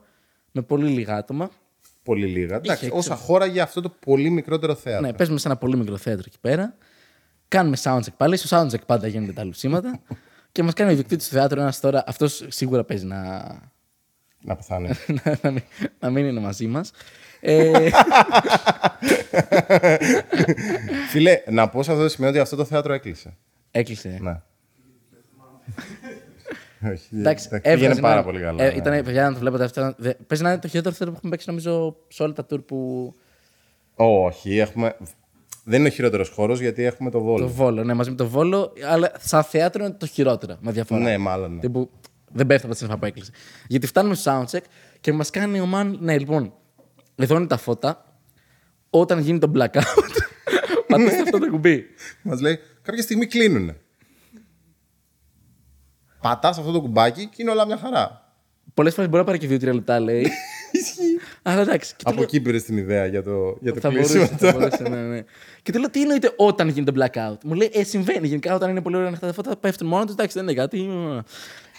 με 0.56 0.62
πολύ 0.62 0.88
λίγα 0.90 1.16
άτομα. 1.16 1.50
Πολύ 2.04 2.26
λίγα. 2.26 2.56
Εντάξει, 2.56 2.86
Είχε, 2.86 2.96
όσα 2.98 3.16
χώρα 3.16 3.46
για 3.46 3.64
αυτό 3.64 3.82
το 3.82 3.90
πολύ 4.06 4.30
μικρότερο 4.30 4.76
θέατρο. 4.76 5.08
Ναι, 5.08 5.14
παίζουμε 5.14 5.40
σε 5.40 5.48
ένα 5.48 5.58
πολύ 5.58 5.78
μικρό 5.78 5.98
θέατρο 5.98 6.24
εκεί 6.28 6.38
πέρα. 6.42 6.76
Κάνουμε 7.48 7.78
soundcheck 7.84 8.14
πάλι. 8.18 8.38
Στο 8.38 8.58
soundcheck 8.62 8.86
πάντα 8.86 9.08
γίνονται 9.08 9.32
τα 9.34 9.44
λουσίματα. 9.44 10.00
και 10.52 10.64
μας 10.64 10.74
κάνει 10.74 10.90
ο 10.90 10.94
ιδιοκτήτης 10.94 11.28
του 11.28 11.36
θεάτρου 11.36 11.60
ένας 11.60 11.80
τώρα. 11.80 12.04
Αυτός 12.08 12.46
σίγουρα 12.48 12.84
παίζει 12.84 13.06
να, 13.06 13.42
Να 14.42 14.56
πεθάνει. 14.56 14.90
να, 15.24 15.40
να, 15.42 15.52
μην, 15.52 15.62
να 16.00 16.10
μην 16.10 16.26
είναι 16.26 16.40
μαζί 16.40 16.68
μας. 16.68 16.92
Ε, 17.40 17.72
Φίλε, 21.12 21.42
να 21.50 21.70
πω 21.70 21.84
σε 21.84 21.92
αυτό 21.92 22.04
το 22.04 22.10
σημείο 22.10 22.30
ότι 22.30 22.40
αυτό 22.40 22.56
το 22.56 22.66
θέατρο 22.66 22.94
έκλεισε. 22.94 23.38
έκλεισε. 23.72 24.18
Ναι. 24.22 24.42
Όχι, 26.92 27.08
Εντάξει, 27.16 27.46
εντάξει, 27.48 27.50
πήγαινε 27.62 27.82
έβγαζε 27.84 28.02
πάρα 28.02 28.14
ένα- 28.14 28.24
πολύ 28.24 28.40
καλά. 28.40 28.64
Ε, 28.64 28.68
ναι. 28.70 28.74
ήταν, 28.76 29.04
παιδιά, 29.04 29.24
να 29.28 29.34
το 29.34 29.40
βλέπετε 29.40 29.64
αυτό. 29.64 29.94
δε- 29.98 30.14
Παίζει 30.28 30.44
να 30.44 30.50
είναι 30.52 30.60
το 30.60 30.68
χειρότερο 30.68 30.96
θέατρο 30.96 31.12
που 31.12 31.18
έχουμε 31.18 31.32
παίξει 31.32 31.50
νομίζω 31.50 31.96
σε 32.08 32.24
όλα 32.24 32.34
τα 32.34 32.46
tour 32.50 32.66
που. 32.66 33.14
Όχι, 33.96 34.58
έχουμε... 34.58 34.96
δεν 35.64 35.80
είναι 35.80 35.88
ο 35.88 35.92
χειρότερος 35.92 36.30
χώρος 36.30 36.60
γιατί 36.60 36.84
έχουμε 36.84 37.10
το 37.10 37.18
Το 37.18 37.24
βόλο. 37.24 37.48
Βόλο, 37.48 37.84
ναι, 37.84 37.94
μαζί 37.94 38.10
με 38.10 38.16
το 38.16 38.28
Βόλο. 38.28 38.74
Αλλά 38.92 39.12
σαν 39.20 39.44
θέατρο 39.44 39.86
είναι 39.86 39.94
το 39.94 40.06
χειρότερο. 40.06 40.58
Με 40.62 40.72
διαφορά. 40.72 41.00
Ναι, 41.02 41.18
μάλλον. 41.18 41.54
Ναι. 41.54 41.60
Τύπου, 41.60 41.90
δεν 42.32 42.48
πέφτει 42.48 42.66
από 42.66 42.72
τη 42.76 42.80
στιγμή 42.80 42.98
που 43.00 43.06
έκλεισε. 43.06 43.32
Γιατί 43.68 43.88
φτάνουμε 43.88 44.16
στο 44.16 44.42
soundcheck 44.52 44.64
και 45.02 45.14
μας 45.14 45.30
κάνει 45.30 45.60
ο 45.60 45.68
man. 45.76 45.96
Ναι, 46.00 46.18
λοιπόν, 46.18 46.54
εδώ 47.16 47.36
είναι 47.36 47.48
τα 47.48 47.58
φώτα. 47.58 48.06
Όταν 48.90 49.20
γίνει 49.20 49.40
το 49.40 49.52
blackout, 49.56 50.10
πατήστε 50.88 51.22
αυτό 51.22 51.40
το 51.40 51.50
κουμπί. 51.50 51.84
Μας 52.22 52.40
λέει 52.42 52.60
κάποια 52.82 53.02
στιγμή 53.04 53.26
κλείνουνε. 53.26 53.76
Πατάς 56.30 56.58
αυτό 56.58 56.72
το 56.72 56.82
κουμπάκι 56.82 57.26
και 57.26 57.36
είναι 57.42 57.52
όλα 57.52 57.66
μια 57.66 57.78
χαρά. 57.78 58.30
Πολλές 58.74 58.94
φορές 58.94 59.10
μπορεί 59.10 59.22
να 59.22 59.28
πάρει 59.28 59.38
και 59.40 59.48
δύο-τρία 59.48 59.74
λεπτά, 59.74 60.00
λέει. 60.00 60.22
Ισχύει. 60.72 61.20
Αλλά 61.42 61.62
εντάξει. 61.62 61.90
Και 61.96 62.04
του 62.04 62.10
Από 62.10 62.16
λέω- 62.16 62.24
εκεί 62.24 62.40
πήρες 62.42 62.64
την 62.64 62.78
ιδέα 62.78 63.06
για 63.06 63.24
το, 63.24 63.58
για 63.62 63.74
το 63.74 63.80
θα 63.80 63.90
κλείσιμο. 63.90 64.24
μπορούσε, 64.26 64.46
θα 64.52 64.58
μπορούσε, 64.58 64.84
ναι, 64.90 65.02
ναι. 65.02 65.24
Και 65.64 65.72
του 65.72 65.80
λέω, 65.80 65.90
τι 65.90 66.02
εννοείται 66.02 66.34
όταν 66.36 66.68
γίνει 66.70 66.86
το 66.86 66.94
blackout; 67.04 67.38
Μου 67.44 67.54
λέει, 67.54 67.70
ε, 67.74 67.84
συμβαίνει. 67.84 68.28
Γενικά 68.28 68.56
όταν 68.56 68.70
είναι 68.70 68.82
πολύ 68.82 68.96
ωραία 68.96 69.08
ανοιχτά 69.08 69.28
τα 69.28 69.34
φώτα, 69.34 69.56
πέφτουν 69.56 69.88
μόνο 69.88 70.04
τους. 70.06 70.14
Εντάξει, 70.14 70.40
δεν 70.40 70.48
είναι 70.48 70.60
κάτι. 70.62 70.90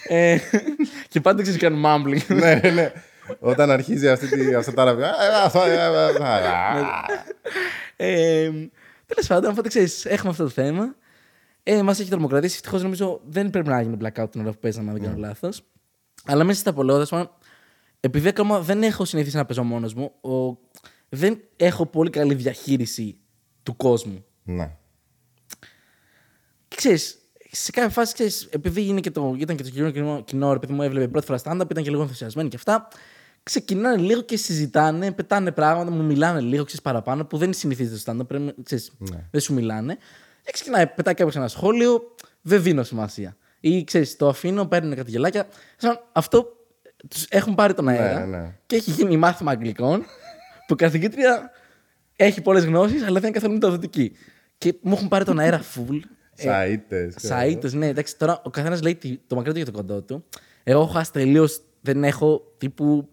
Ε, 0.07 0.37
και 1.09 1.21
πάντα 1.21 1.41
ξέρεις 1.41 1.59
κάνουν 1.59 1.83
mumbling. 1.85 2.25
ναι, 2.35 2.59
ναι, 2.63 2.69
ναι. 2.69 2.91
Όταν 3.39 3.71
αρχίζει 3.71 4.07
αυτή 4.09 4.27
τη, 4.27 4.53
αυτά 4.53 4.73
τα 4.73 4.83
ραβιά. 4.83 5.07
ε, 5.07 5.43
αυτό, 5.45 5.61
ε, 5.63 5.73
ε, 5.73 5.77
ε, 7.97 8.05
ε, 8.05 8.43
Ε, 8.45 8.51
Τέλος 9.07 9.27
πάντων, 9.27 9.51
οπότε 9.51 9.67
ξέρεις, 9.67 10.05
έχουμε 10.05 10.29
αυτό 10.29 10.43
το 10.43 10.49
θέμα. 10.49 10.95
Ε, 11.69 11.81
Μας 11.81 11.99
έχει 11.99 12.09
τρομοκρατήσει. 12.09 12.55
Ευτυχώς 12.55 12.81
νομίζω 12.81 13.21
δεν 13.25 13.49
πρέπει 13.49 13.67
να 13.67 13.81
γίνει 13.81 13.97
blackout 14.01 14.27
την 14.31 14.41
ώρα 14.41 14.51
που 14.51 14.59
παίζαμε, 14.59 14.91
αν 14.91 14.95
δεν 14.97 15.03
κάνω 15.03 15.17
λάθος. 15.17 15.63
Αλλά 16.25 16.43
μέσα 16.43 16.59
στα 16.59 16.73
πολλά, 16.73 16.93
τέλος 16.93 17.09
πάντων, 17.09 17.29
επειδή 17.99 18.27
ακόμα 18.27 18.61
δεν 18.61 18.83
έχω 18.83 19.05
συνηθίσει 19.05 19.35
να 19.35 19.45
παίζω 19.45 19.63
μόνος 19.63 19.93
μου, 19.93 20.11
ο, 20.21 20.57
δεν 21.09 21.39
έχω 21.55 21.85
πολύ 21.85 22.09
καλή 22.09 22.33
διαχείριση 22.33 23.19
του 23.63 23.75
κόσμου. 23.75 24.25
Ναι. 24.43 24.75
Και 26.67 26.75
ξέρεις, 26.75 27.17
σε 27.51 27.71
κάποια 27.71 27.89
φάση, 27.89 28.13
ξέρεις, 28.13 28.47
επειδή 28.51 28.85
είναι 28.85 28.99
και 28.99 29.11
το, 29.11 29.35
ήταν 29.37 29.55
και 29.55 29.63
το 29.63 29.69
κοινό, 29.69 29.91
κοινό, 29.91 30.23
κοινό 30.23 30.53
ρε 30.53 30.59
παιδί 30.59 30.73
μου, 30.73 30.81
έβλεπε 30.81 31.07
πρώτη 31.07 31.25
φορά 31.25 31.39
stand-up, 31.43 31.69
ήταν 31.71 31.83
και 31.83 31.89
λίγο 31.89 32.01
ενθουσιασμένοι 32.01 32.49
και 32.49 32.55
αυτά. 32.55 32.87
Ξεκινάνε 33.43 33.97
λίγο 33.97 34.21
και 34.21 34.37
συζητάνε, 34.37 35.11
πετάνε 35.11 35.51
πράγματα, 35.51 35.91
μου 35.91 36.03
μιλάνε 36.03 36.39
λίγο 36.39 36.63
ξέρεις, 36.63 36.81
παραπάνω, 36.81 37.25
που 37.25 37.37
δεν 37.37 37.53
συνηθίζεται 37.53 37.97
στο 37.97 38.11
stand-up, 38.11 38.27
πρέπει, 38.27 38.55
ξέρεις, 38.63 38.91
δεν 39.31 39.41
σου 39.41 39.53
μιλάνε. 39.53 39.97
Και 40.47 40.53
ξεκινάει, 40.53 40.87
πετάει 40.87 41.13
κάποιο 41.13 41.39
ένα 41.39 41.47
σχόλιο, 41.47 42.15
δεν 42.41 42.61
δίνω 42.61 42.83
σημασία. 42.83 43.37
Ή 43.59 43.83
ξέρεις, 43.83 44.15
το 44.15 44.27
αφήνω, 44.27 44.65
παίρνουν 44.65 44.95
κάτι 44.95 45.11
γελάκια. 45.11 45.47
Σαν 45.77 45.99
αυτό 46.11 46.55
τους 47.07 47.25
έχουν 47.29 47.55
πάρει 47.55 47.73
τον 47.73 47.87
αέρα 47.87 48.25
ναι, 48.25 48.37
ναι. 48.37 48.55
και 48.65 48.75
έχει 48.75 48.91
γίνει 48.91 49.17
μάθημα 49.17 49.51
αγγλικών 49.51 49.99
που 50.67 50.73
η 50.73 50.75
καθηγήτρια 50.75 51.51
έχει 52.15 52.41
πολλές 52.41 52.65
γνώσεις, 52.65 53.01
αλλά 53.01 53.13
δεν 53.13 53.23
είναι 53.23 53.31
καθόλου 53.31 53.53
μεταδοτική. 53.53 54.11
Και 54.57 54.75
μου 54.81 54.93
έχουν 54.93 55.07
πάρει 55.07 55.23
τον 55.23 55.39
αέρα 55.39 55.61
full. 55.75 55.99
Σαΐτες. 56.35 57.13
ξέρω. 57.15 57.35
Σαΐτες, 57.35 57.73
ναι, 57.73 57.87
εντάξει. 57.87 58.17
Τώρα 58.17 58.41
ο 58.43 58.49
καθένας 58.49 58.81
λέει 58.81 58.95
τι- 58.95 59.17
το 59.27 59.35
μακρύ 59.35 59.51
του 59.51 59.57
για 59.57 59.65
το 59.65 59.71
κοντό 59.71 60.01
του. 60.01 60.25
Εγώ 60.63 60.81
έχω 60.81 60.91
χάσει 60.91 61.11
τελείως. 61.11 61.61
Δεν 61.81 62.03
έχω 62.03 62.53
τύπου. 62.57 63.09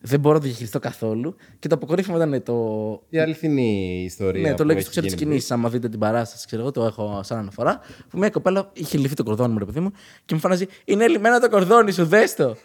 Δεν 0.00 0.20
μπορώ 0.20 0.34
να 0.34 0.40
το 0.40 0.46
διαχειριστώ 0.46 0.78
καθόλου. 0.78 1.34
Και 1.58 1.68
το 1.68 1.74
αποκορύφωμα 1.74 2.24
ήταν 2.24 2.42
το. 2.42 2.54
Η 3.08 3.18
αληθινή 3.18 4.02
ιστορία. 4.04 4.42
Ναι, 4.42 4.48
το 4.54 4.54
που 4.56 4.62
λέω 4.64 4.74
και 4.74 4.80
έχει 4.80 4.82
στο 4.82 4.90
ξέρω 4.90 5.06
της 5.06 5.14
γίνει. 5.14 5.30
κινήσει. 5.30 5.52
Άμα 5.52 5.68
δείτε 5.68 5.88
την 5.88 5.98
παράσταση, 5.98 6.46
ξέρω 6.46 6.62
εγώ, 6.62 6.70
το 6.70 6.84
έχω 6.84 7.20
σαν 7.22 7.38
αναφορά. 7.38 7.80
Που 8.08 8.18
μια 8.18 8.30
κοπέλα 8.30 8.70
είχε 8.72 8.98
λυθεί 8.98 9.14
το 9.14 9.22
κορδόνι 9.22 9.52
μου, 9.52 9.58
ρε 9.58 9.64
παιδί 9.64 9.80
μου, 9.80 9.92
και 10.24 10.34
μου 10.34 10.40
φάναζε 10.40 10.66
Είναι 10.84 11.08
λυμμένο 11.08 11.40
το 11.40 11.48
κορδόνι 11.48 11.92
σου, 11.92 12.04
δες 12.04 12.34
το. 12.34 12.56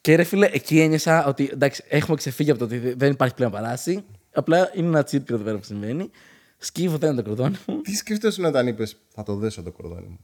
Και 0.00 0.16
ρε 0.16 0.22
φίλε, 0.24 0.48
εκεί 0.52 0.80
ένιωσα 0.80 1.26
ότι 1.26 1.48
εντάξει, 1.52 1.84
έχουμε 1.88 2.16
ξεφύγει 2.16 2.50
από 2.50 2.58
το 2.58 2.64
ότι 2.64 2.78
δεν 2.78 3.10
υπάρχει 3.12 3.34
πλέον 3.34 3.50
παράσταση. 3.50 4.04
Απλά 4.32 4.70
είναι 4.74 4.86
ένα 4.86 5.02
τσίρκο 5.02 5.34
εδώ 5.34 5.44
πέρα 5.44 5.56
που 5.56 5.64
συμβαίνει. 5.64 6.10
Σκύβω, 6.58 6.96
δεν 6.96 7.12
είναι 7.12 7.22
το 7.22 7.28
κορδόνι 7.28 7.56
μου. 7.66 7.80
Τι 7.80 7.94
σκέφτεσαι 7.94 8.46
όταν 8.46 8.66
είπες 8.66 8.96
Θα 9.14 9.22
το 9.22 9.34
δέσω 9.36 9.62
το 9.62 9.70
κορδόνι 9.72 10.06
μου. 10.08 10.18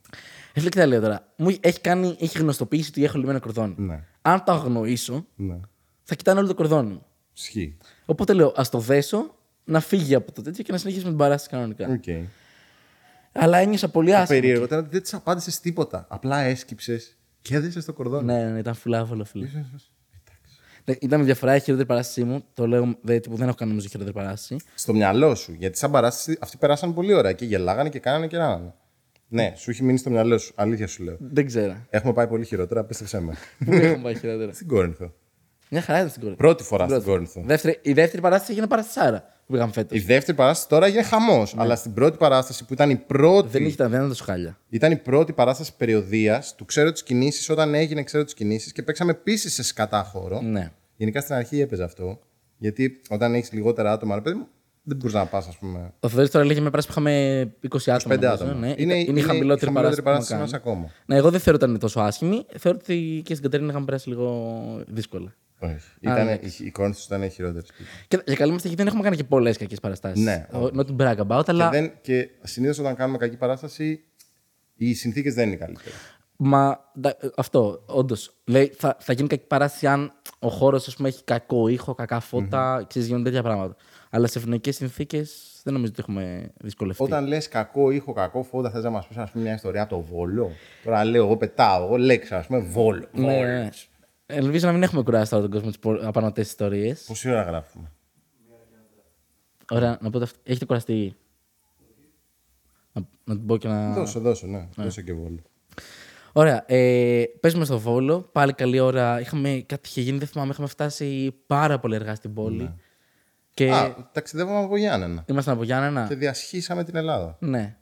Ε, 0.52 0.58
φίλε, 0.60 0.70
τι 0.70 0.78
θα 0.78 0.86
λέω 0.86 1.00
τώρα. 1.00 1.26
Μου 1.36 1.56
έχει, 1.60 1.80
κάνει, 1.80 2.16
έχει 2.20 2.38
γνωστοποιήσει 2.38 2.88
ότι 2.88 3.04
έχω 3.04 3.18
λυμένο 3.18 3.40
κορδόνι. 3.40 3.74
Ναι. 3.76 4.04
Αν 4.22 4.44
το 4.44 4.52
αγνοήσω, 4.52 5.26
Ναι. 5.36 5.60
Θα 6.02 6.14
κοιτάνε 6.14 6.38
όλο 6.38 6.48
το 6.48 6.54
κορδόνι 6.54 6.88
μου. 6.88 7.06
Ισχύει. 7.36 7.76
Οπότε 8.04 8.32
λέω, 8.32 8.52
ας 8.56 8.68
το 8.68 8.78
δέσω, 8.78 9.34
να 9.64 9.80
φύγει 9.80 10.14
από 10.14 10.32
το 10.32 10.42
τέτοιο 10.42 10.64
και 10.64 10.72
να 10.72 10.78
συνεχίσουμε 10.78 11.10
την 11.10 11.18
παράσταση 11.18 11.50
κανονικά. 11.50 11.88
Οκ. 11.88 12.28
Αλλά 13.32 13.58
ένιωσα 13.58 13.88
πολύ 13.88 14.14
άσχημα. 14.14 14.40
Περίεργο 14.40 14.64
ήταν 14.64 14.78
ότι 14.78 14.88
δεν 14.90 15.02
της 15.02 15.14
απάντησες 15.14 15.60
τίποτα. 15.60 16.06
Απλά 16.08 16.38
έσκυψες 16.40 17.16
και 17.42 17.54
έδεσες 17.54 17.84
το 17.84 17.92
κορδόνι. 17.92 18.24
Ναι, 18.24 18.44
ναι, 18.50 18.58
ήταν 18.58 18.74
φουλάβολο, 18.74 19.24
φίλε. 19.24 19.46
Εντάξει. 19.46 19.90
Ναι, 20.84 20.94
Ήταν 21.00 21.18
μια 21.18 21.26
διαφορά 21.26 21.56
η 21.56 21.60
χειρότερη 21.60 21.88
παράστασή 21.88 22.24
μου. 22.24 22.44
Το 22.54 22.66
λέω, 22.66 22.98
δε, 23.02 23.18
τύπου, 23.18 23.36
δεν 23.36 23.46
έχω 23.46 23.56
κάνει 23.56 23.70
νομίζω 23.70 23.88
χειρότερη 23.88 24.16
παράσταση. 24.16 24.56
Στο 24.74 24.94
μυαλό 24.94 25.34
σου. 25.34 25.52
Γιατί 25.58 25.78
σαν 25.78 25.90
παράσταση 25.90 26.38
αυτοί 26.40 26.56
περάσαν 26.56 26.94
πολύ 26.94 27.12
ωραία 27.12 27.32
και 27.32 27.44
γελάγανε 27.44 27.88
και 27.88 27.98
κάνανε 27.98 28.26
και 28.26 28.36
ράνανε. 28.36 28.74
Ναι, 29.28 29.52
σου 29.56 29.70
έχει 29.70 29.82
μείνει 29.82 29.98
στο 29.98 30.10
μυαλό 30.10 30.38
σου. 30.38 30.52
Αλήθεια 30.56 30.86
σου 30.86 31.02
λέω. 31.02 31.16
Δεν 31.20 31.46
ξέρω. 31.46 31.76
Έχουμε 31.90 32.12
πάει 32.12 32.26
πολύ 32.26 32.44
χειρότερα, 32.44 32.84
πίστεψέ 32.84 33.20
με. 33.20 33.34
Πού 33.64 33.72
έχω 33.72 34.02
πάει 34.02 34.18
χειρότερα. 34.18 34.52
Στην 34.52 34.68
Κόρινθο. 34.68 35.14
Μια 35.72 35.82
χαρά 35.82 35.98
ήταν 35.98 36.10
στην 36.10 36.22
κόρη. 36.22 36.34
Πρώτη 36.34 36.62
φορά 36.62 36.88
στην 36.88 37.02
Κόρινθο. 37.02 37.42
Δεύτερη, 37.44 37.78
η 37.82 37.92
δεύτερη 37.92 38.22
παράσταση 38.22 38.52
έγινε 38.52 38.66
παραστασάρα 38.66 39.20
που 39.46 39.52
πήγαμε 39.52 39.72
φέτος. 39.72 39.98
Η 39.98 40.00
δεύτερη 40.00 40.36
παράσταση 40.36 40.68
τώρα 40.68 40.86
έγινε 40.86 41.02
χαμός. 41.02 41.54
Αλλά 41.56 41.76
στην 41.76 41.94
πρώτη 41.94 42.16
παράσταση 42.16 42.64
που 42.64 42.72
ήταν 42.72 42.90
η 42.90 42.96
πρώτη. 42.96 43.48
Δεν 43.48 43.64
ήταν, 43.64 43.88
δεν 43.88 43.98
ήταν 43.98 44.08
τόσο 44.08 44.24
χάλια. 44.24 44.58
Ήταν 44.68 44.92
η 44.92 44.96
πρώτη 44.96 45.32
παράσταση 45.32 45.76
περιοδίας 45.76 46.54
του 46.54 46.64
Ξέρω 46.64 46.92
τις 46.92 47.02
κινήσεις 47.02 47.48
όταν 47.48 47.74
έγινε 47.74 48.02
Ξέρω 48.02 48.24
τις 48.24 48.34
κινήσεις 48.34 48.72
και 48.72 48.82
παίξαμε 48.82 49.10
επίση 49.10 49.50
σε 49.50 49.62
σκατά 49.62 50.02
χώρο. 50.02 50.40
Ναι. 50.40 50.72
Γενικά 50.96 51.20
στην 51.20 51.34
αρχή 51.34 51.60
έπαιζε 51.60 51.82
αυτό. 51.82 52.18
Γιατί 52.58 53.00
όταν 53.08 53.34
έχεις 53.34 53.52
λιγότερα 53.52 53.92
άτομα, 53.92 54.14
ρε 54.14 54.20
παιδί 54.20 54.36
μου, 54.36 54.48
δεν 54.82 54.96
μπορείς 54.96 55.14
να 55.14 55.26
πας, 55.26 55.46
ας 55.48 55.58
πούμε. 55.58 55.92
Ο 56.00 56.08
Θοδωρή 56.08 56.28
τώρα 56.28 56.44
λέγε 56.44 56.60
με 56.60 56.70
πράσινη 56.70 56.94
που 56.94 57.00
είχαμε 57.00 57.54
20 57.62 57.90
άτομα. 57.90 58.14
25 58.14 58.20
νομίζω, 58.20 58.32
άτομα. 58.32 58.52
Ναι. 58.52 58.74
Είναι, 58.76 58.94
είναι, 58.98 59.20
η 59.20 59.22
χαμηλότερη 59.22 59.72
παράσταση. 59.72 60.00
που 60.00 60.04
παράσταση 60.04 60.32
έχουμε 60.32 60.40
μας 60.40 60.50
κάνει. 60.50 60.62
ακόμα. 60.64 60.90
Ναι, 61.06 61.16
εγώ 61.16 61.30
δεν 61.30 61.40
θεωρώ 61.40 61.58
ότι 61.62 61.68
ήταν 61.68 61.78
τόσο 61.78 62.00
άσχημη. 62.00 62.46
Θεωρώ 62.56 62.78
ότι 62.82 63.22
και 63.24 63.32
στην 63.34 63.42
Κατερίνα 63.44 63.70
είχαμε 63.70 63.84
περάσει 63.84 64.08
λίγο 64.08 64.84
δύσκολα. 64.88 65.34
Όχι. 65.62 65.76
Ήταν, 66.00 66.28
η, 66.28 66.38
η 66.58 66.70
Κόρινθο 66.70 67.00
ήταν 67.06 67.30
χειρότερη. 67.30 67.66
Και 68.08 68.22
για 68.26 68.36
καλή 68.36 68.52
μα 68.52 68.58
τύχη 68.58 68.74
δεν 68.74 68.86
έχουμε 68.86 69.02
κάνει 69.02 69.16
και 69.16 69.24
πολλές 69.24 69.56
κακές 69.58 69.80
παραστάσεις. 69.80 70.24
Ναι, 70.24 70.46
Not 70.52 70.86
to 70.86 70.96
brag 70.96 71.16
about, 71.26 71.42
αλλά. 71.46 71.68
Και, 71.70 71.76
δεν- 71.80 71.92
και 72.00 72.28
συνήθως 72.42 72.78
όταν 72.78 72.94
κάνουμε 72.94 73.18
κακή 73.18 73.36
παράσταση, 73.36 74.04
οι 74.76 74.94
συνθήκες 74.94 75.34
δεν 75.34 75.46
είναι 75.48 75.56
καλύτερες. 75.56 75.94
Μα 76.36 76.90
ντα- 77.00 77.16
αυτό, 77.36 77.82
όντως. 77.86 78.34
Λέει, 78.44 78.72
θα, 78.78 78.96
θα 79.00 79.12
γίνει 79.12 79.28
κακή 79.28 79.46
παράσταση 79.46 79.86
αν 79.86 80.12
ο 80.38 80.48
χώρος 80.48 80.96
έχει 81.04 81.24
κακό 81.24 81.68
ήχο, 81.68 81.94
κακά 81.94 82.20
φώτα, 82.20 82.84
ξέρεις, 82.88 83.08
γίνονται 83.08 83.24
τέτοια 83.28 83.42
πράγματα. 83.42 83.76
Αλλά 84.10 84.26
σε 84.26 84.38
ευνοϊκέ 84.38 84.72
συνθήκες 84.72 85.60
δεν 85.64 85.72
νομίζω 85.72 85.92
ότι 85.92 86.00
έχουμε 86.08 86.50
δυσκολευτεί. 86.60 87.02
Όταν 87.02 87.26
λες 87.26 87.48
κακό 87.48 87.90
ήχο, 87.90 88.12
κακό 88.12 88.42
φόντα, 88.42 88.70
θες 88.70 88.82
να 88.82 88.90
μας 88.90 89.06
πεις 89.06 89.16
μια 89.32 89.54
ιστορία 89.54 89.82
από 89.82 89.94
το 89.94 90.00
βόλο. 90.00 90.50
Τώρα 90.84 91.04
λέω, 91.04 91.24
εγώ 91.24 91.36
πετάω, 91.36 91.84
εγώ 91.84 91.96
λέξα, 91.96 92.36
ας 92.38 92.46
πούμε, 92.46 92.58
βόλο. 92.58 93.04
Ναι, 93.12 93.26
ναι. 93.26 93.68
Ελπίζω 94.32 94.66
να 94.66 94.72
μην 94.72 94.82
έχουμε 94.82 95.02
κουράσει 95.02 95.30
τώρα 95.30 95.42
τον 95.42 95.50
κόσμο 95.50 95.70
τις 95.70 96.04
απανοτές 96.06 96.46
ιστορίες. 96.48 97.04
Πόση 97.06 97.30
ώρα 97.30 97.42
γράφουμε; 97.42 97.90
Ωραία, 99.70 99.98
να 100.00 100.10
πω 100.10 100.18
το 100.18 100.24
αυτό. 100.24 100.38
Έχετε 100.42 100.64
κουραστεί. 100.64 101.16
Να, 102.92 103.02
να 103.24 103.34
την 103.34 103.46
πω 103.46 103.56
και 103.56 103.68
να. 103.68 103.92
Δώσε, 103.92 104.18
δώσε, 104.18 104.46
ναι. 104.46 104.68
Δώσε 104.76 105.02
και 105.02 105.12
βόλο. 105.12 105.38
Ωραία. 106.32 106.64
Ε, 106.66 107.24
παίζουμε 107.40 107.64
στο 107.64 107.78
Βόλο. 107.78 108.20
Πάλι 108.20 108.52
καλή 108.52 108.78
ώρα. 108.80 109.20
Είχαμε, 109.20 109.64
κάτι 109.66 109.88
είχε 109.88 110.00
γίνει, 110.00 110.18
δεν 110.18 110.26
θυμάμαι. 110.28 110.50
Είχαμε 110.52 110.68
φτάσει 110.68 111.34
πάρα 111.46 111.78
πολύ 111.78 111.94
αργά 111.94 112.14
στην 112.14 112.34
πόλη. 112.34 112.74
Και 113.54 113.70
Α, 113.72 114.08
ταξιδεύαμε 114.12 114.64
από 114.64 114.76
Γιάννενα. 114.76 115.24
ήμασταν 115.26 115.54
από 115.54 115.62
Γιάννενα. 115.64 116.06
Και 116.08 116.14
διασχίσαμε 116.14 116.84
την 116.84 116.96
Ελλάδα. 116.96 117.36
Ναι. 117.40 117.76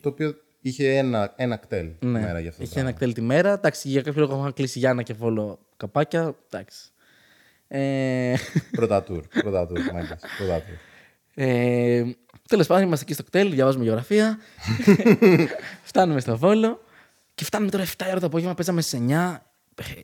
Το 0.00 0.08
οποίο 0.08 0.34
είχε 0.60 0.96
ένα, 0.96 1.32
ένα 1.36 1.56
κτέλ 1.56 1.90
ναι. 2.00 2.20
μέρα 2.20 2.40
για 2.40 2.48
αυτό. 2.48 2.60
το 2.60 2.64
Είχε 2.64 2.72
πράγμα. 2.72 2.88
ένα 2.88 2.92
κτέλ 2.92 3.12
τη 3.12 3.20
μέρα. 3.20 3.52
Εντάξει, 3.52 3.88
για 3.88 4.02
κάποιο 4.02 4.20
λόγο 4.20 4.34
είχαμε 4.34 4.52
κλείσει 4.52 4.78
Γιάννα 4.78 5.02
και 5.02 5.12
Βόλο 5.14 5.58
καπάκια. 5.76 6.34
Εντάξει. 6.50 6.78
Ε, 7.68 8.34
Πρώτα 8.70 9.02
τουρ. 9.02 9.24
Πρώτα 9.40 9.66
τουρ, 9.66 9.78
μάγκες. 9.92 10.20
Πρώτα 10.38 10.54
τουρ. 10.62 10.74
ε, 11.44 12.02
Τέλος 12.48 12.66
πάντων, 12.66 12.82
είμαστε 12.86 13.04
εκεί 13.04 13.14
στο 13.14 13.22
κτέλ, 13.22 13.50
διαβάζουμε 13.50 13.84
γεωγραφία. 13.84 14.38
φτάνουμε 15.82 16.20
στο 16.20 16.36
Βόλο. 16.38 16.82
Και 17.34 17.44
φτάνουμε 17.44 17.70
τώρα 17.70 17.84
7 17.84 17.88
ώρα 18.10 18.20
το 18.20 18.26
απόγευμα, 18.26 18.54
παίζαμε 18.54 18.80
σε 18.80 18.98
9. 19.08 19.36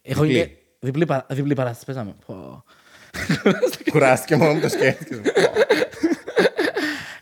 Εγώ 0.03 0.23
Διπλή. 0.23 0.37
είμαι. 0.39 0.51
Διπλή, 0.79 1.05
παρά, 1.07 1.27
διπλή 1.31 1.55
παράσταση 1.55 1.85
παίζαμε. 1.87 2.15
Πω. 2.27 2.65
Κουράστηκε 3.91 4.37
μόνο 4.37 4.55
μου 4.55 4.61
το 4.61 4.69
σκέφτηκες. 4.69 5.19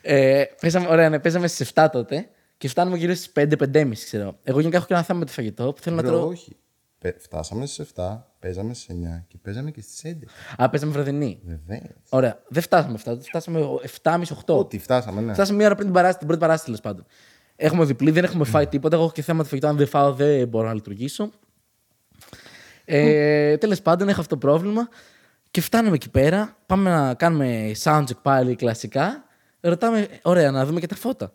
Ε, 0.03 0.45
παίζαμε, 0.61 0.87
ωραία, 0.89 1.09
ναι, 1.09 1.19
παίζαμε 1.19 1.47
στι 1.47 1.67
7 1.75 1.87
τότε 1.93 2.29
και 2.63 2.69
φτάνουμε 2.69 2.97
γύρω 2.97 3.15
στις 3.15 3.33
5-5.30 3.37 3.91
ξέρω. 3.93 4.39
Εγώ 4.43 4.59
γενικά 4.59 4.77
έχω 4.77 4.87
και 4.87 4.95
ένα 4.95 5.03
θέμα 5.03 5.19
με 5.19 5.25
το 5.25 5.33
φαγητό 5.33 5.73
που 5.73 5.81
θέλω 5.83 5.97
να 5.97 6.03
Μπρο, 6.03 6.11
τρώω. 6.11 6.27
όχι. 6.29 6.57
Πε- 6.99 7.21
Φτάσαμε 7.21 7.67
στις 7.67 7.87
7, 7.95 8.19
παίζαμε 8.39 8.75
στι 8.75 8.93
9 8.93 9.25
και 9.29 9.39
παίζαμε 9.43 9.71
και 9.71 9.81
στις 9.81 10.03
11. 10.05 10.29
Α, 10.57 10.71
παίζαμε 10.71 10.93
βραδινή. 10.93 11.41
Βεβαίως. 11.45 11.93
Ωραία. 12.09 12.43
Δεν 12.49 12.63
φτάσαμε 12.63 12.99
7, 13.05 13.17
φτάσαμε 13.23 13.61
7.30-8. 14.03 14.57
Ό,τι 14.59 14.79
φτάσαμε, 14.79 15.21
ναι. 15.21 15.33
Φτάσαμε 15.33 15.57
μία 15.57 15.67
ώρα 15.67 15.75
πριν 15.75 15.87
την, 15.87 15.95
παράσταση, 15.95 16.19
την 16.19 16.27
πρώτη 16.27 16.41
παράσταση 16.43 16.65
τέλος 16.65 16.81
πάντων. 16.81 17.07
Έχουμε 17.57 17.85
διπλή, 17.85 18.11
δεν 18.11 18.25
έχουμε 18.25 18.45
φάει 18.45 18.67
τίποτα. 18.67 18.95
Εγώ 18.97 19.05
έχω 19.05 19.13
και 19.13 19.23
θέμα 19.23 19.43
το 19.43 19.49
φαγητό. 19.49 19.67
Αν 19.69 19.77
δεν 19.77 19.87
φάω, 19.87 20.13
δεν 20.13 20.49
μπορώ 20.49 20.67
να 20.67 20.75
λειτουργήσω. 20.75 21.31
Ε, 22.85 23.57
Τέλος 23.57 23.83
πάντων, 23.83 24.09
έχω 24.09 24.21
αυτό 24.21 24.35
το 24.39 24.47
πρόβλημα. 24.47 24.89
Και 25.51 25.61
φτάνουμε 25.61 25.95
εκεί 25.95 26.11
πέρα. 26.11 26.57
Πάμε 26.67 26.91
να 26.91 27.15
κάνουμε 27.15 27.71
soundcheck 27.83 28.23
πάλι 28.23 28.55
κλασικά. 28.57 29.25
Ρωτάμε, 29.61 30.09
ωραία, 30.23 30.51
να 30.51 30.67
δούμε 30.67 30.81
και 30.81 30.87
τα 30.87 30.95
φώτα. 30.95 31.33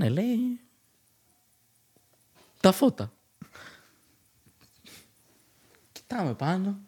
Ναι, 0.00 0.08
λέει. 0.08 0.60
Τα 2.60 2.72
φώτα. 2.72 3.12
Κοιτάμε 5.92 6.34
πάνω. 6.34 6.78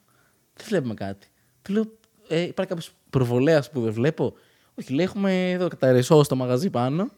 Δεν 0.55 0.67
βλέπουμε 0.67 0.95
κάτι. 0.95 1.27
Του 1.63 1.73
λέω, 1.73 1.99
ε, 2.29 2.41
υπάρχει 2.41 2.71
κάποιος 2.71 2.95
προβολέας 3.11 3.71
που 3.71 3.81
δεν 3.81 3.93
βλέπω; 3.93 4.35
Όχι, 4.75 4.93
λέει, 4.93 5.05
έχουμε 5.05 5.51
εδώ 5.51 5.69
καταρρεσό 5.69 6.23
στο 6.23 6.37
μαγαζί 6.37 6.71
πάνω. 6.71 7.11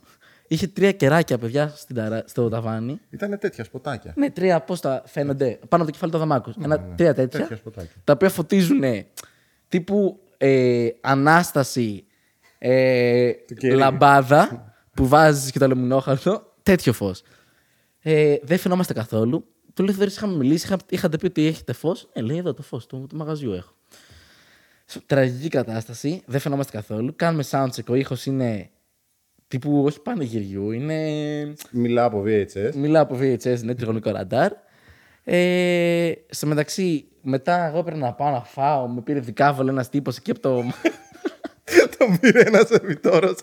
Είχε 0.49 0.67
τρία 0.67 0.93
κεράκια, 0.93 1.39
παιδιά, 1.39 1.69
στην 1.69 1.97
ταρα... 1.97 2.23
στο 2.27 2.49
ταβάνι. 2.49 3.01
Ήταν 3.11 3.39
τέτοια 3.39 3.65
σποτάκια. 3.65 4.13
Ναι, 4.17 4.31
τρία 4.31 4.61
πώς 4.61 4.81
τα 4.81 5.03
φαίνονται 5.07 5.59
πάνω 5.69 5.83
από 5.83 5.85
το 5.85 5.91
κεφάλι 5.91 6.11
του 6.11 6.17
Αδαμάκου. 6.17 6.53
Ένα, 6.63 6.81
τρία 6.81 7.15
τέτοια. 7.15 7.41
Τέτοια 7.41 7.57
σποτάκια. 7.57 7.95
Τα 8.05 8.13
οποία 8.13 8.31
φωτίζουν 8.31 8.83
τύπου 9.69 10.21
ε, 10.37 10.89
ανάσταση 11.01 12.05
ε, 12.59 13.33
κερί. 13.59 13.75
λαμπάδα 13.75 14.69
που 14.95 15.09
βάζεις 15.09 15.51
και 15.51 15.59
το 15.59 15.65
αλουμινόχαρτο. 15.65 16.53
Τέτοιο 16.63 16.93
φως. 16.93 17.23
Ε, 18.01 18.37
δεν 18.43 18.59
φαινόμαστε 18.59 18.93
καθόλου. 18.93 19.45
Του 19.75 19.83
λέει: 19.83 19.95
Δεν 19.95 20.09
είχαμε 20.09 20.37
μιλήσει, 20.37 20.67
είχα, 20.67 20.77
είχατε 20.89 21.17
πει 21.17 21.27
ότι 21.27 21.47
έχετε 21.47 21.73
φως. 21.73 22.09
Ε, 22.13 22.21
λέει: 22.21 22.37
Εδώ 22.37 22.55
το 22.55 22.63
φως 22.63 22.87
του, 22.87 23.07
του 23.09 23.17
μαγαζιού 23.17 23.53
έχω. 23.53 23.75
Τραγική 25.07 25.49
κατάσταση. 25.49 26.23
Δεν 26.27 26.41
φαινόμαστε 26.41 26.77
καθόλου. 26.77 27.13
Κάνουμε 27.17 27.45
soundcheck. 27.51 27.85
Ο 27.89 27.95
ήχος 27.95 28.27
είναι 28.27 28.71
τύπου 29.49 29.85
όχι 29.85 30.01
πανηγυριού. 30.01 30.71
Είναι 30.71 30.99
Μιλάω 31.71 32.07
από 32.07 32.23
VHS. 32.27 32.75
Μιλάω 32.75 33.03
από 33.03 33.19
VHS, 33.21 33.61
ναι, 33.63 33.75
τριγωνικό 33.75 34.11
ραντάρ. 34.11 34.53
Ε, 35.25 36.13
στο 36.31 36.47
μεταξύ, 36.47 37.05
μετά 37.23 37.67
εγώ 37.67 37.79
έπρεπε 37.79 37.99
να 37.99 38.13
πάω 38.13 38.31
να 38.31 38.45
φάω. 38.45 38.89
Με 38.89 39.01
πήρε 39.01 39.21
δικάβολο 39.21 39.71
ένας 39.71 39.89
τύπος 39.89 40.17
εκεί 40.17 40.31
από 40.31 40.41
το. 40.41 40.65
Τον 41.99 42.19
πήρε 42.21 42.41
ένας 42.41 42.67
σερβιτόρο 42.69 43.35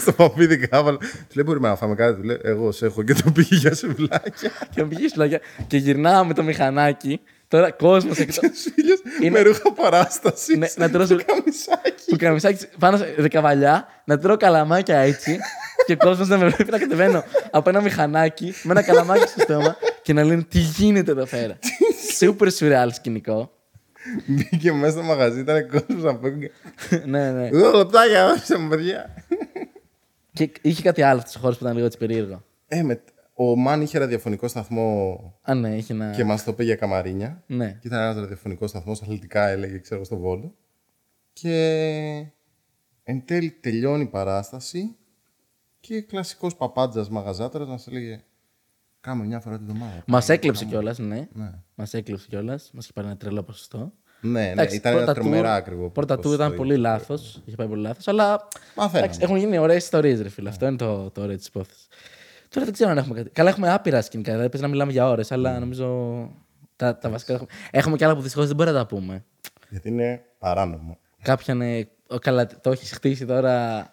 στο 0.00 0.12
παπίδι 0.12 0.56
κάβαλο. 0.68 0.96
Του 0.98 1.06
λέει: 1.34 1.44
Μπορούμε 1.46 1.68
να 1.68 1.76
φάμε 1.76 1.94
κάτι. 1.94 2.16
Του 2.20 2.22
λέει: 2.26 2.38
Εγώ 2.42 2.72
σε 2.72 2.86
έχω 2.86 3.02
και 3.02 3.14
τον 3.14 3.32
πήγε 3.32 3.56
για 3.56 3.74
σουβλάκια. 3.74 4.50
και 4.74 4.82
με 4.82 4.88
πήγε 4.88 5.08
σουλάκια. 5.08 5.40
Και 5.66 5.76
γυρνάω 5.76 6.24
με 6.24 6.34
το 6.34 6.42
μηχανάκι. 6.42 7.20
Τώρα 7.48 7.70
κόσμος 7.70 8.18
εκτό. 8.18 8.40
Φίλιο 8.74 8.96
με 9.32 9.40
ρούχα 9.40 9.72
παράστασης. 9.72 10.56
Ναι, 10.56 10.66
να 10.76 10.90
τρώω 10.90 11.06
σου- 11.06 11.20
Καμισάκι. 11.26 12.04
που 12.10 12.16
καμισάκι 12.16 12.66
πάνω 12.78 12.96
σε 12.96 13.14
δεκαβαλιά, 13.18 13.86
να 14.04 14.18
τρώω 14.18 14.36
καλαμάκια 14.36 14.98
έτσι. 14.98 15.38
και 15.86 15.92
ο 15.92 15.96
κόσμος 15.96 16.28
να 16.28 16.36
με 16.38 16.48
βλέπει 16.48 16.70
να 16.70 16.78
κατεβαίνω 16.78 17.24
από 17.50 17.68
ένα 17.68 17.80
μηχανάκι 17.80 18.54
με 18.62 18.70
ένα 18.70 18.82
καλαμάκι 18.82 19.28
στο 19.28 19.40
στόμα 19.40 19.76
και 20.02 20.12
να 20.12 20.24
λένε 20.24 20.42
τι 20.42 20.58
γίνεται 20.58 21.10
εδώ 21.10 21.26
πέρα; 21.26 21.58
Σούπερ 22.16 22.52
σουρεάλ 22.52 22.92
σκηνικό. 22.92 23.52
Μπήκε 24.26 24.72
μέσα 24.72 24.92
στο 24.92 25.02
μαγαζί, 25.02 25.40
ήταν 25.40 25.68
κόσμος 25.68 26.02
να 26.02 26.16
πει. 26.18 26.50
ναι, 27.06 27.32
ναι. 27.32 27.46
Εδώ 27.46 27.76
λεπτάκια, 27.76 28.26
άφησε 28.30 28.58
μου, 28.58 28.68
παιδιά. 28.68 29.14
Και 30.32 30.50
είχε 30.62 30.82
κάτι 30.82 31.02
άλλο 31.02 31.20
αυτό 31.20 31.38
ο 31.38 31.42
χώρο 31.42 31.52
που 31.52 31.58
ήταν 31.62 31.74
λίγο 31.74 31.86
έτσι 31.86 31.98
περίεργο. 31.98 32.44
Ε, 32.68 32.82
με... 32.82 33.02
Ο 33.36 33.56
Μαν 33.56 33.80
είχε 33.82 33.98
ραδιοφωνικό 33.98 34.48
σταθμό 34.48 35.18
Α, 35.42 35.54
ναι, 35.54 35.74
έχει 35.74 35.92
ένα. 35.92 36.10
και 36.10 36.24
μας 36.24 36.44
το 36.44 36.50
είπε 36.50 36.62
για 36.64 36.76
καμαρίνια. 36.76 37.42
Ναι. 37.46 37.78
Και 37.80 37.86
ήταν 37.86 38.00
ένας 38.00 38.16
ραδιοφωνικός 38.16 38.70
σταθμός, 38.70 39.02
αθλητικά 39.02 39.48
έλεγε, 39.48 39.78
ξέρω, 39.78 40.04
στο 40.04 40.16
Βόλο. 40.16 40.54
Και 41.32 42.26
εν 43.02 43.24
τέλει 43.24 43.50
τελειώνει 43.50 44.02
η 44.02 44.06
παράσταση 44.06 44.96
και 45.80 46.00
κλασικός 46.00 46.56
παπάντζας 46.56 47.08
μαγαζάτορας 47.08 47.68
μα 47.68 47.78
έλεγε 47.88 48.22
Κάμε 49.04 49.24
μια 49.24 49.40
φορά 49.40 49.56
την 49.58 49.66
εβδομάδα. 49.68 50.02
Μας 50.06 50.28
έκλεψε 50.28 50.64
κιόλας, 50.64 50.98
ναι. 50.98 51.28
Ναι. 51.32 51.50
Μας 51.74 51.94
έκλεψε 51.94 52.26
κιόλας. 52.28 52.70
Μας 52.72 52.84
είχε 52.84 52.92
πάρει 52.92 53.06
ένα 53.06 53.16
τρελό 53.16 53.42
ποσοστό. 53.42 53.92
Ναι, 54.20 54.30
ναι, 54.40 54.50
Εντάξει, 54.50 54.76
ήταν 54.76 54.92
ένα 54.92 55.04
πρώτα 55.04 55.20
τρομερά 55.20 55.54
tour- 55.54 55.56
ακριβό. 55.58 55.90
Πρώτα 55.90 56.14
του 56.16 56.20
ποσοστό, 56.22 56.44
ήταν 56.44 56.56
πολύ 56.56 56.76
λάθος. 56.76 57.42
Είχε 57.44 57.56
πάει 57.56 57.66
πολύ 57.66 57.80
λάθος. 57.82 58.08
Αλλά 58.08 58.48
Μαθαίναμε. 58.76 58.98
εντάξει, 58.98 59.20
έχουν 59.22 59.36
γίνει 59.36 59.58
ωραίες 59.58 59.82
ιστορίες, 59.84 60.20
ρε 60.20 60.28
φίλε. 60.28 60.48
Αυτό 60.48 60.66
είναι 60.66 60.76
το, 60.76 61.10
το 61.10 61.22
ωραίο 61.22 61.36
της 61.36 61.46
υπόθεσης. 61.46 61.86
Τώρα 62.48 62.64
δεν 62.64 62.74
ξέρω 62.74 62.90
αν 62.90 62.98
έχουμε 62.98 63.14
κάτι. 63.14 63.30
Καλά, 63.30 63.48
έχουμε 63.48 63.72
άπειρα 63.72 64.02
σκηνικά. 64.02 64.30
Δηλαδή, 64.32 64.48
παίζει 64.48 64.66
να 64.66 64.72
μιλάμε 64.72 64.92
για 64.92 65.08
ώρες, 65.08 65.32
αλλά 65.32 65.58
νομίζω 65.58 66.28
τα, 66.76 66.96
τα 66.98 67.10
βασικά. 67.10 67.32
Έχουμε. 67.32 67.48
έχουμε 67.70 67.96
κι 67.96 68.04
άλλα 68.04 68.14
που 68.14 68.20
δυστυχώς 68.20 68.46
δεν 68.46 68.56
μπορούμε 68.56 68.76
να 68.76 68.82
τα 68.82 68.94
πούμε. 68.94 69.24
Γιατί 69.68 69.88
είναι 69.88 70.22
παράνομο. 70.38 70.98
Κάποια 71.22 71.54
είναι. 71.54 71.88
ο, 72.08 72.18
Καλά, 72.18 72.46
το 72.46 72.70
έχεις 72.70 72.92
χτίσει 72.92 73.26
τώρα. 73.26 73.86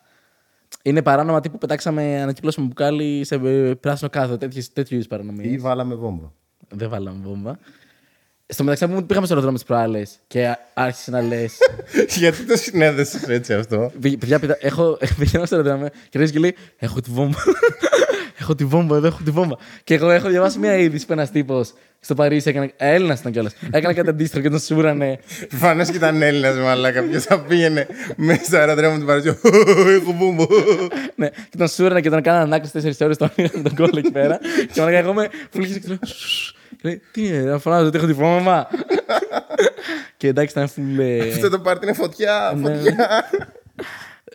Είναι 0.83 1.01
παράνομα 1.01 1.39
τύπου 1.39 1.57
πετάξαμε, 1.57 2.21
ανακύκλωσαμε 2.21 2.67
μπουκάλι 2.67 3.21
σε 3.25 3.35
ε, 3.35 3.73
πράσινο 3.79 4.09
κάθο. 4.09 4.37
Τέτοιες- 4.37 4.73
Τέτοιου 4.73 4.95
είδους 4.95 5.07
παρανομίες. 5.07 5.51
Ή 5.53 5.57
βάλαμε 5.57 5.95
βόμβα. 5.95 6.31
Δεν 6.69 6.89
βάλαμε 6.89 7.19
βόμβα. 7.23 7.59
Στο 8.47 8.63
μεταξύ, 8.63 8.87
που 8.95 9.05
πήγαμε 9.05 9.25
στο 9.25 9.35
αεροδρόμιο 9.35 9.59
τι 9.59 9.65
προάλλες 9.65 10.19
και 10.27 10.55
άρχισε 10.73 11.11
να 11.11 11.21
λε. 11.21 11.45
Γιατί 12.19 12.45
το 12.45 12.55
συνέδεσαι 12.57 13.33
έτσι 13.33 13.53
αυτό; 13.53 13.91
Παιδιά, 14.01 14.39
παιδιά, 14.39 14.57
έχω, 14.59 14.97
πηγαίνω 15.19 15.45
στο 15.45 15.55
αεροδρόμιο 15.55 15.89
και 16.09 16.17
ρίχνει 16.17 16.33
και 16.33 16.39
λέει: 16.39 16.55
Έχω 16.77 17.01
τη 17.01 17.11
βόμβα. 17.11 17.39
Έχω 18.41 18.55
τη 18.55 18.65
βόμβα, 18.65 18.95
εδώ 18.95 19.07
έχω 19.07 19.19
τη 19.23 19.31
βόμβα. 19.31 19.57
Και 19.83 19.93
εγώ 19.93 20.09
έχω 20.09 20.29
διαβάσει 20.29 20.59
μια 20.59 20.77
είδηση 20.77 21.05
που 21.05 21.13
ένας 21.13 21.31
τύπος 21.31 21.73
στο 21.99 22.13
Παρίσι 22.15 22.49
έκανε. 22.49 22.71
Έλληνας 22.77 23.19
ήταν 23.19 23.31
κιόλας. 23.31 23.53
Έκανε 23.71 23.93
κάτι 23.93 24.09
αντίστοιχο 24.09 24.41
και 24.41 24.49
τον 24.49 24.59
σούρανε. 24.59 25.19
Προφανώς 25.49 25.89
και 25.89 25.95
ήταν 25.95 26.21
Έλληνας 26.21 26.55
μαλάκα. 26.55 27.01
Ποιος 27.03 27.23
θα 27.23 27.39
πήγαινε 27.39 27.87
μέσα 28.15 28.43
στο 28.43 28.57
αεροδρόμιο 28.57 28.99
του 28.99 29.05
Παρισιού. 29.05 29.37
Έχω 29.95 30.13
βόμβα. 30.13 30.45
ναι, 31.15 31.29
και 31.29 31.57
τον 31.57 31.67
σούρανε 31.67 32.01
και 32.01 32.09
τον 32.09 32.21
κάνανε 32.21 32.43
ανάκριση 32.43 32.95
4 32.97 33.05
ώρες. 33.05 33.17
Τον 33.17 33.31
είχαν 33.35 33.63
τον 33.67 33.75
κόλλο 33.75 33.97
εκεί 33.97 34.11
πέρα. 34.11 34.39
και 34.73 34.79
μαλάκα 34.79 34.97
εγώ 34.97 35.13
με 35.13 35.29
φουλή 35.51 35.79
και 35.79 35.87
λέω. 35.87 35.97
«Σσσσ». 36.01 36.53
Και 36.69 36.87
λέει: 36.87 37.01
Τι 37.11 37.27
είναι, 37.27 37.39
να 37.39 37.57
φωνάζω 37.59 37.87
ότι 37.87 37.97
έχω 37.97 38.05
τη 38.05 38.13
βόμβα. 38.13 38.67
και 40.17 40.27
εντάξει, 40.27 40.53
ήταν 40.57 40.67
φουλ. 40.67 40.99
Αυτό 41.33 41.49
το 41.49 41.59
πάρτι 41.59 41.85
είναι 41.85 41.93
φωτιά. 41.95 42.53
Ναι. 42.55 42.75
Φωτιά. 42.75 43.23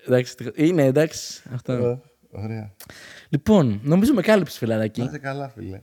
εντάξει, 0.06 0.34
είναι 0.54 0.84
εντάξει. 0.84 1.42
Αυτό. 1.54 2.02
Ωραία. 2.30 2.72
Λοιπόν, 3.28 3.80
νομίζω 3.82 4.14
με 4.14 4.22
κάλυψε 4.22 4.58
Να 4.60 4.66
φιλαράκι. 4.66 5.02
είσαι 5.02 5.18
καλά, 5.18 5.48
φίλε. 5.48 5.80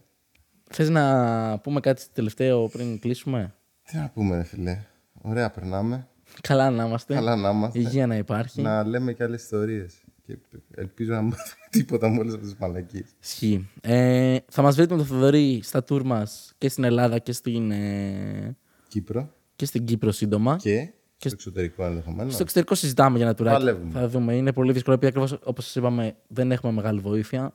Θες 0.72 0.90
να 0.90 1.60
πούμε 1.60 1.80
κάτι 1.80 2.04
τελευταίο 2.14 2.68
πριν 2.68 3.00
κλείσουμε; 3.00 3.54
Τι 3.84 3.98
να 3.98 4.10
πούμε, 4.14 4.36
ρε 4.38 4.44
φίλε. 4.44 4.80
Ωραία, 5.22 5.50
περνάμε. 5.52 6.08
Καλά 6.42 6.70
να 6.70 6.86
είμαστε. 6.86 7.14
Καλά 7.14 7.36
να 7.36 7.50
είμαστε. 7.50 7.80
Υγεία 7.80 8.08
να 8.08 8.16
υπάρχει. 8.16 8.62
Να 8.62 8.84
λέμε 8.84 9.14
και 9.14 9.24
άλλες 9.24 9.44
ιστορίες. 9.44 9.94
Και 10.26 10.38
ελπίζω 10.76 11.14
να 11.14 11.22
μάθουμε 11.22 11.66
τίποτα 11.72 12.10
με 12.10 12.20
όλε 12.20 12.30
αυτέ 12.34 12.42
τις 12.46 12.56
μαλακίες. 12.60 13.06
Ισχύει. 13.24 13.70
Ε, 13.82 14.38
θα 14.52 14.62
μας 14.62 14.76
βρείτε 14.76 14.92
με 14.94 14.98
τον 15.00 15.08
Θοδωρή 15.08 15.60
στα 15.64 15.84
tour 15.90 16.02
μας 16.04 16.54
και 16.58 16.70
στην 16.70 16.84
Ελλάδα 16.84 17.20
και 17.20 17.32
στην, 17.32 17.72
ε, 17.72 18.56
Κύπρο 18.88 19.34
και 19.56 19.66
στην 19.66 19.86
Κύπρο 19.86 20.12
σύντομα. 20.12 20.56
και, 20.56 20.90
στο 21.30 21.38
εξωτερικό 21.40 21.84
ενδεχομένως. 21.84 22.34
Στο 22.34 22.42
εξωτερικό 22.42 22.76
συζητάμε 22.76 23.18
για 23.18 23.26
ένα 23.26 23.36
τουράκι. 23.36 23.58
Παλεύουμε. 23.58 23.92
Θα 23.94 24.08
δούμε. 24.08 24.36
Είναι 24.36 24.54
πολύ 24.54 24.72
δύσκολο 24.72 24.96
επειδή 24.96 25.08
ακριβώς 25.08 25.40
όπως 25.44 25.66
σας 25.66 25.76
είπαμε 25.76 26.16
δεν 26.28 26.52
έχουμε 26.52 26.72
μεγάλη 26.72 27.00
βοήθεια. 27.00 27.54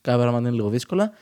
Κάποια 0.00 0.20
πράγματα 0.20 0.46
είναι 0.46 0.56
λίγο 0.56 0.68
δύσκολα. 0.68 1.12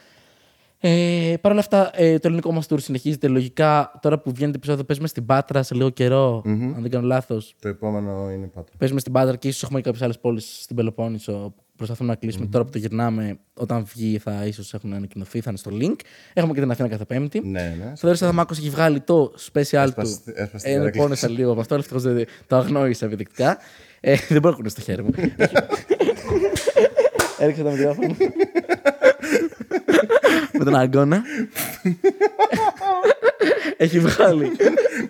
Ε, 0.80 1.34
Παρ' 1.40 1.50
όλα 1.52 1.60
αυτά, 1.60 1.90
ε, 1.94 2.18
το 2.18 2.26
ελληνικό 2.28 2.52
μας 2.52 2.66
tour 2.68 2.80
συνεχίζεται 2.80 3.28
λογικά. 3.28 3.98
Τώρα 4.02 4.18
που 4.18 4.32
βγαίνει 4.32 4.50
το 4.50 4.56
επεισόδιο, 4.56 4.84
παίζουμε 4.84 5.08
στην 5.08 5.26
Πάτρα 5.26 5.62
σε 5.62 5.74
λίγο 5.74 5.90
καιρό, 5.90 6.42
αν 6.46 6.76
δεν 6.80 6.90
κάνω 6.90 7.06
λάθος. 7.06 7.54
Το 7.60 7.68
επόμενο 7.68 8.30
είναι 8.30 8.46
πάτρα. 8.46 8.74
Παίζουμε 8.78 9.00
στην 9.00 9.12
Πάτρα 9.12 9.36
και 9.36 9.48
ίσως 9.48 9.62
έχουμε 9.62 9.80
κάποιες 9.80 10.02
άλλες 10.02 10.18
πόλεις 10.18 10.58
στην 10.62 10.76
Πελοπόννησο 10.76 11.32
που 11.56 11.62
προσπαθούμε 11.78 12.08
να 12.10 12.14
κλεισουμε 12.16 12.46
Τώρα 12.46 12.64
που 12.64 12.70
το 12.70 12.78
γυρνάμε, 12.78 13.38
όταν 13.54 13.84
βγει, 13.94 14.18
θα 14.18 14.44
ίσως 14.46 14.74
έχουν 14.74 14.92
ανακοινωθεί, 14.92 15.40
θα 15.40 15.50
είναι 15.50 15.58
στο 15.58 15.70
link. 15.74 15.94
Έχουμε 16.32 16.54
και 16.54 16.60
την 16.60 16.70
Αθήνα 16.70 16.88
κάθε 16.88 17.04
Πέμπτη. 17.04 17.40
Ναι, 17.44 17.74
ναι. 17.78 17.90
Ο 17.92 17.96
Θοδωρή 17.96 18.18
Αδαμάκο 18.22 18.54
έχει 18.58 18.70
βγάλει 18.70 19.00
το 19.00 19.32
special 19.52 19.68
του. 19.70 19.76
Έσπασε- 19.76 20.20
έσπασε 20.34 20.64
την 20.66 20.76
Ε, 20.76 20.80
Ηρακλή. 20.80 21.00
πόνεσα 21.00 21.28
λίγο 21.28 21.50
από 21.50 21.60
αυτό, 21.60 21.74
αλλά 21.74 21.82
ευτυχώς 21.82 22.02
δεν 22.14 22.26
το 22.46 22.56
αγνόησα 22.56 23.06
επιδεικτικά. 23.06 23.58
Ε, 24.00 24.16
δεν 24.28 24.40
μπορώ 24.40 24.50
να 24.50 24.56
κουνήσω 24.56 24.74
στο 24.80 24.84
χέρι 24.84 25.02
μου. 25.02 25.10
Έριξα 27.40 27.62
το 27.62 27.70
μικρόφωνο. 27.70 28.16
Με 30.58 30.64
τον 30.64 30.74
αγκώνα. 30.74 31.22
έχει 33.76 34.00
βγάλει. 34.00 34.50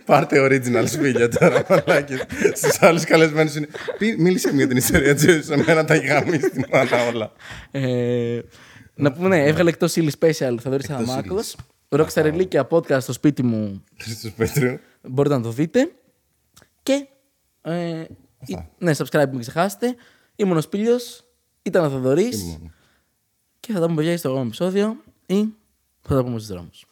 Πάρτε 0.04 0.40
original 0.46 0.84
σπήλια 0.88 1.28
τώρα, 1.28 1.64
μαλάκες. 1.68 2.24
Στους 2.54 2.82
άλλους 2.82 3.04
καλεσμένους 3.04 3.54
είναι... 3.54 3.66
«Πή- 3.98 4.18
Μίλησε 4.18 4.50
μου 4.52 4.56
για 4.58 4.66
την 4.68 4.76
ιστορία 4.76 5.14
της 5.14 5.46
σε 5.46 5.56
μένα 5.56 5.84
τα 5.84 5.94
έχει 5.94 6.06
γαμίσει 6.06 6.50
την 6.50 6.64
μάνα 6.72 7.06
όλα. 7.06 7.32
Ε, 7.70 8.40
να 8.94 9.12
πούμε, 9.12 9.28
ναι, 9.28 9.44
έβγαλε 9.44 9.68
εκτός 9.70 9.96
ύλη 9.96 10.12
special 10.20 10.54
ο 10.56 10.60
Θοδωρή 10.60 10.84
Αδαμάκο. 10.90 11.40
Rockstar 11.88 12.24
Ελίκια 12.24 12.68
podcast 12.70 13.00
στο 13.00 13.12
σπίτι 13.12 13.42
μου. 13.42 13.84
Χριστός 14.00 14.32
Πέτρου. 14.32 14.78
Μπορείτε 15.02 15.34
να 15.36 15.42
το 15.42 15.50
δείτε. 15.50 15.90
Και. 16.82 17.06
Ε, 17.62 18.04
ή- 18.46 18.58
ναι, 18.78 18.92
subscribe 18.96 19.28
μην 19.30 19.40
ξεχάσετε. 19.40 19.94
Ήμουν 20.36 20.56
ο 20.56 20.60
Σπίλιος, 20.60 21.24
ήταν 21.62 21.84
ο 21.84 21.88
Θοδωρής. 21.90 22.58
Και 23.60 23.72
θα 23.72 23.80
τα 23.80 23.86
πούμε 23.86 23.96
παιδιά 23.96 24.18
στο 24.18 24.28
επόμενο 24.28 24.46
επεισόδιο 24.48 24.96
ή 25.26 25.48
θα 26.02 26.14
τα 26.14 26.22
πούμε 26.24 26.38
στους 26.38 26.46
δρόμους. 26.46 26.86